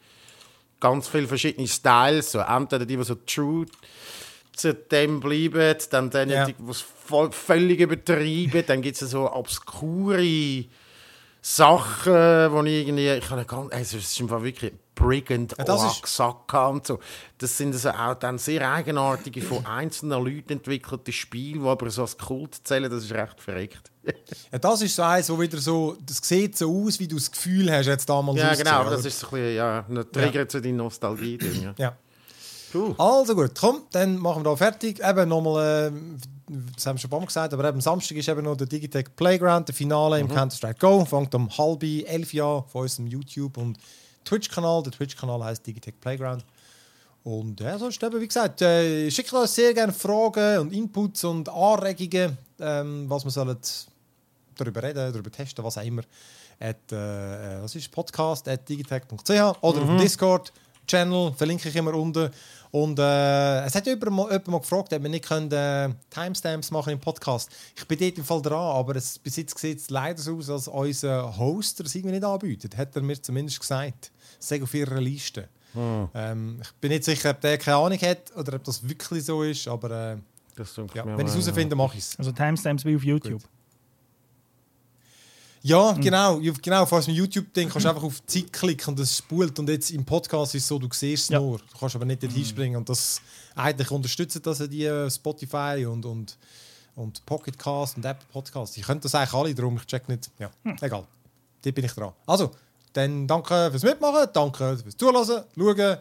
ganz 0.82 1.08
viele 1.08 1.28
verschiedene 1.28 1.68
Styles. 1.68 2.34
So. 2.34 2.40
Entweder 2.40 2.86
die, 2.86 2.98
die 2.98 3.04
so 3.04 3.16
true 3.16 3.66
zu 4.56 4.74
dem 4.74 5.22
bleiben, 5.22 5.76
dann 5.90 6.10
die, 6.12 6.18
Ja. 6.34 6.46
die 6.46 6.56
es 6.70 6.82
voll, 6.82 7.32
völlig 7.32 7.80
übertreiben. 7.80 8.64
Dann 8.68 8.82
gibt 8.82 9.02
es 9.02 9.10
so 9.10 9.32
obskure 9.32 10.66
Sachen, 11.46 12.14
wo 12.14 12.64
ich 12.64 12.88
irgendwie... 12.88 13.10
Ich 13.10 13.30
habe 13.30 13.44
ganz, 13.44 13.72
also 13.74 13.98
es 13.98 14.12
ist 14.14 14.22
einfach 14.22 14.42
wirklich 14.42 14.72
Brigand, 14.96 15.54
Ja, 15.58 15.76
Oaxaca 15.76 16.68
und 16.68 16.88
so. 16.88 17.00
Das 17.38 17.58
sind 17.58 17.74
also 17.74 17.90
auch 17.90 18.14
dann 18.16 18.38
sehr 18.38 18.72
eigenartige, 18.72 19.42
von 19.42 19.66
einzelnen 19.66 20.24
Leuten 20.24 20.54
entwickelte 20.54 21.12
Spiele, 21.12 21.60
die 21.60 21.68
aber 21.68 21.90
so 21.90 22.04
als 22.04 22.18
Kult 22.18 22.62
zählen. 22.64 22.90
Das 22.90 23.04
ist 23.04 23.12
recht 23.12 23.40
verreckt. 23.40 23.92
Ja, 24.52 24.60
das 24.60 24.82
ist 24.82 24.96
so 24.96 25.02
eins, 25.02 25.30
wo 25.30 25.40
wieder 25.40 25.58
so, 25.58 25.98
das 26.06 26.18
sieht 26.22 26.58
so 26.58 26.86
aus, 26.86 27.00
wie 27.00 27.08
du 27.08 27.16
das 27.16 27.32
Gefühl 27.32 27.72
hast, 27.72 27.88
jetzt 27.88 28.08
damals 28.08 28.38
ja, 28.38 28.54
genau. 28.54 28.72
Aber 28.72 28.92
das 28.92 29.06
ist 29.06 29.20
so 29.20 29.28
ein 29.28 29.32
bisschen, 29.32 29.56
ja, 29.56 29.86
ein 29.90 30.12
Trigger 30.12 30.48
zu 30.48 30.62
deinen 30.62 30.76
Nostalgie-Ding. 30.78 31.64
Ja. 31.64 31.74
Ja. 31.78 31.98
Cool. 32.74 32.96
Also 32.98 33.36
gut, 33.36 33.52
komm, 33.60 33.84
dann 33.92 34.18
machen 34.18 34.44
wir 34.44 34.50
da 34.50 34.56
fertig. 34.56 35.00
Eben 35.04 35.30
nochmal, 35.30 35.92
äh, 35.94 36.43
das 36.76 36.86
haben 36.86 36.96
wir 36.96 37.00
schon 37.00 37.08
ein 37.08 37.12
paar 37.12 37.20
Mal 37.20 37.26
gesagt, 37.26 37.54
aber 37.54 37.68
eben 37.68 37.82
Samstag 37.82 38.18
ist 38.18 38.30
eben 38.30 38.44
noch 38.44 38.56
der 38.56 38.68
Digitech 38.68 39.16
Playground, 39.16 39.68
der 39.68 39.76
Finale 39.76 40.20
im 40.20 40.28
Counter-Strike 40.28 40.80
Go. 40.80 41.04
Fängt 41.06 41.34
um 41.36 41.50
halb 41.58 41.84
elf 41.84 42.34
Jahr 42.34 42.66
von 42.68 42.84
unserem 42.84 43.08
YouTube- 43.08 43.58
und 43.58 43.78
Twitch-Kanal. 44.26 44.84
Der 44.84 44.92
Twitch-Kanal 44.92 45.44
heißt 45.44 45.66
Digitech 45.66 46.00
Playground. 46.00 46.46
Und 47.24 47.62
ja, 47.62 47.78
sonst 47.80 48.04
eben, 48.04 48.20
wie 48.20 48.28
gesagt, 48.28 48.62
äh, 48.62 49.10
schickt 49.10 49.32
uns 49.32 49.56
sehr 49.56 49.74
gerne 49.74 49.94
Fragen 49.94 50.60
und 50.60 50.74
Inputs 50.74 51.24
und 51.24 51.48
Anregungen, 51.48 52.38
ähm, 52.60 53.10
was 53.10 53.24
wir 53.24 53.32
sollen 53.32 53.58
darüber 54.58 54.84
reden, 54.84 55.12
darüber 55.12 55.32
testen, 55.32 55.64
was 55.64 55.78
auch 55.78 55.84
immer. 55.84 56.04
At, 56.60 56.92
äh, 56.92 57.62
was 57.62 57.76
ist 57.76 57.92
Podcast 57.92 58.48
at 58.48 58.68
digitech.ch 58.68 59.30
oder 59.30 59.58
auf 59.62 59.74
dem 59.74 59.98
Discord-Channel, 60.88 61.34
verlinke 61.34 61.70
ich 61.70 61.76
immer 61.76 61.94
unten. 61.94 62.30
Und 62.72 62.98
äh, 62.98 63.66
es 63.66 63.76
hat 63.76 63.86
jemand 63.86 64.12
mal, 64.12 64.24
jemand 64.26 64.48
mal 64.48 64.60
gefragt, 64.60 64.94
ob 64.94 65.04
wir 65.04 65.10
nicht 65.10 65.26
können, 65.26 65.52
äh, 65.52 65.90
Timestamps 66.10 66.72
machen 66.72 66.94
im 66.94 67.00
Podcast. 67.00 67.50
Ich 67.76 67.86
bin 67.88 68.00
dort 68.00 68.18
im 68.18 68.24
Fall 68.24 68.42
dran, 68.42 68.76
aber 68.76 68.96
es, 68.96 69.20
bis 69.20 69.36
jetzt 69.36 69.58
sieht 69.60 69.80
es 69.80 69.90
leider 69.92 70.20
so 70.20 70.38
aus, 70.38 70.50
als 70.50 70.68
unser 70.68 71.38
Hoster 71.38 71.86
es 71.86 71.94
irgendwie 71.94 72.16
nicht 72.16 72.26
anbietet. 72.26 72.76
Hat 72.76 72.96
er 72.96 73.04
mir 73.04 73.22
zumindest 73.22 73.60
gesagt. 73.60 74.12
Es 74.40 74.48
sei 74.48 74.62
auf 74.62 74.74
ihrer 74.74 75.00
Liste. 75.00 75.50
Ähm, 75.76 76.60
ich 76.62 76.72
bin 76.74 76.92
nicht 76.92 77.04
sicher, 77.04 77.32
ob 77.32 77.42
der 77.42 77.58
keine 77.58 77.78
Ahnung 77.78 78.00
hat 78.00 78.36
oder 78.36 78.56
ob 78.56 78.64
das 78.64 78.88
wirklich 78.88 79.24
so 79.26 79.44
ist, 79.44 79.68
aber 79.68 80.14
äh, 80.14 80.18
Das 80.56 80.76
ja, 80.76 81.06
wenn 81.06 81.28
ich 81.28 81.34
es 81.34 81.46
herausfinde, 81.46 81.76
mache 81.76 81.98
ich 81.98 82.04
es. 82.04 82.20
Also 82.20 82.32
Timestamps 82.32 82.86
wie 82.86 82.96
auf 82.96 83.04
YouTube. 83.04 83.42
Ja, 85.66 85.94
genau. 85.94 86.40
Ja, 86.42 86.52
genau. 86.62 86.86
Falls 86.86 87.08
mit 87.08 87.16
YouTube-Ding 87.16 87.70
kannst 87.70 87.86
du 87.86 87.90
einfach 87.90 88.04
auf 88.04 88.20
die 88.22 88.44
Zeit 88.44 88.52
klicken 88.54 88.90
und 88.94 89.00
es 89.00 89.18
spult. 89.18 89.58
Und 89.60 89.70
jetzt 89.70 89.92
im 89.92 90.04
Podcast 90.04 90.54
ist 90.56 90.64
es 90.64 90.68
so, 90.68 90.78
du 90.78 90.90
siehst 90.92 91.24
es 91.24 91.30
Ja. 91.30 91.40
nur. 91.40 91.58
Du 91.58 91.78
kannst 91.80 91.96
aber 91.96 92.04
nicht 92.04 92.22
dort 92.22 92.34
hinspringen. 92.34 92.76
Und 92.78 92.90
das 92.90 93.22
eigentlich 93.56 93.90
unterstützt 93.90 94.46
das 94.46 94.60
ja 94.60 94.68
die 94.68 94.84
äh, 94.86 95.10
Spotify 95.10 95.86
und, 95.90 96.06
und, 96.06 96.38
und 96.96 97.26
Pocket 97.26 97.58
Cast 97.58 97.96
und 97.96 98.04
Apple 98.06 98.28
Podcast. 98.32 98.78
Ich 98.78 98.84
könnte 98.84 99.04
das 99.04 99.16
eigentlich 99.16 99.34
alle, 99.34 99.56
darum 99.56 99.78
ich 99.78 99.86
check 99.86 100.08
nicht. 100.10 100.30
Ja, 100.38 100.52
egal. 100.82 101.06
Dort 101.62 101.76
bin 101.76 101.86
ich 101.86 101.94
dran. 101.94 102.12
Also, 102.26 102.52
dann 102.92 103.26
danke 103.26 103.70
fürs 103.72 103.84
Mitmachen, 103.84 104.28
danke 104.34 104.78
fürs 104.78 104.98
Zuhören, 104.98 105.26
schauen. 105.56 105.98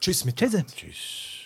Tschüss 0.00 0.24
mit 0.24 0.36
Tschüss. 0.36 0.64
Tschüss. 0.74 1.44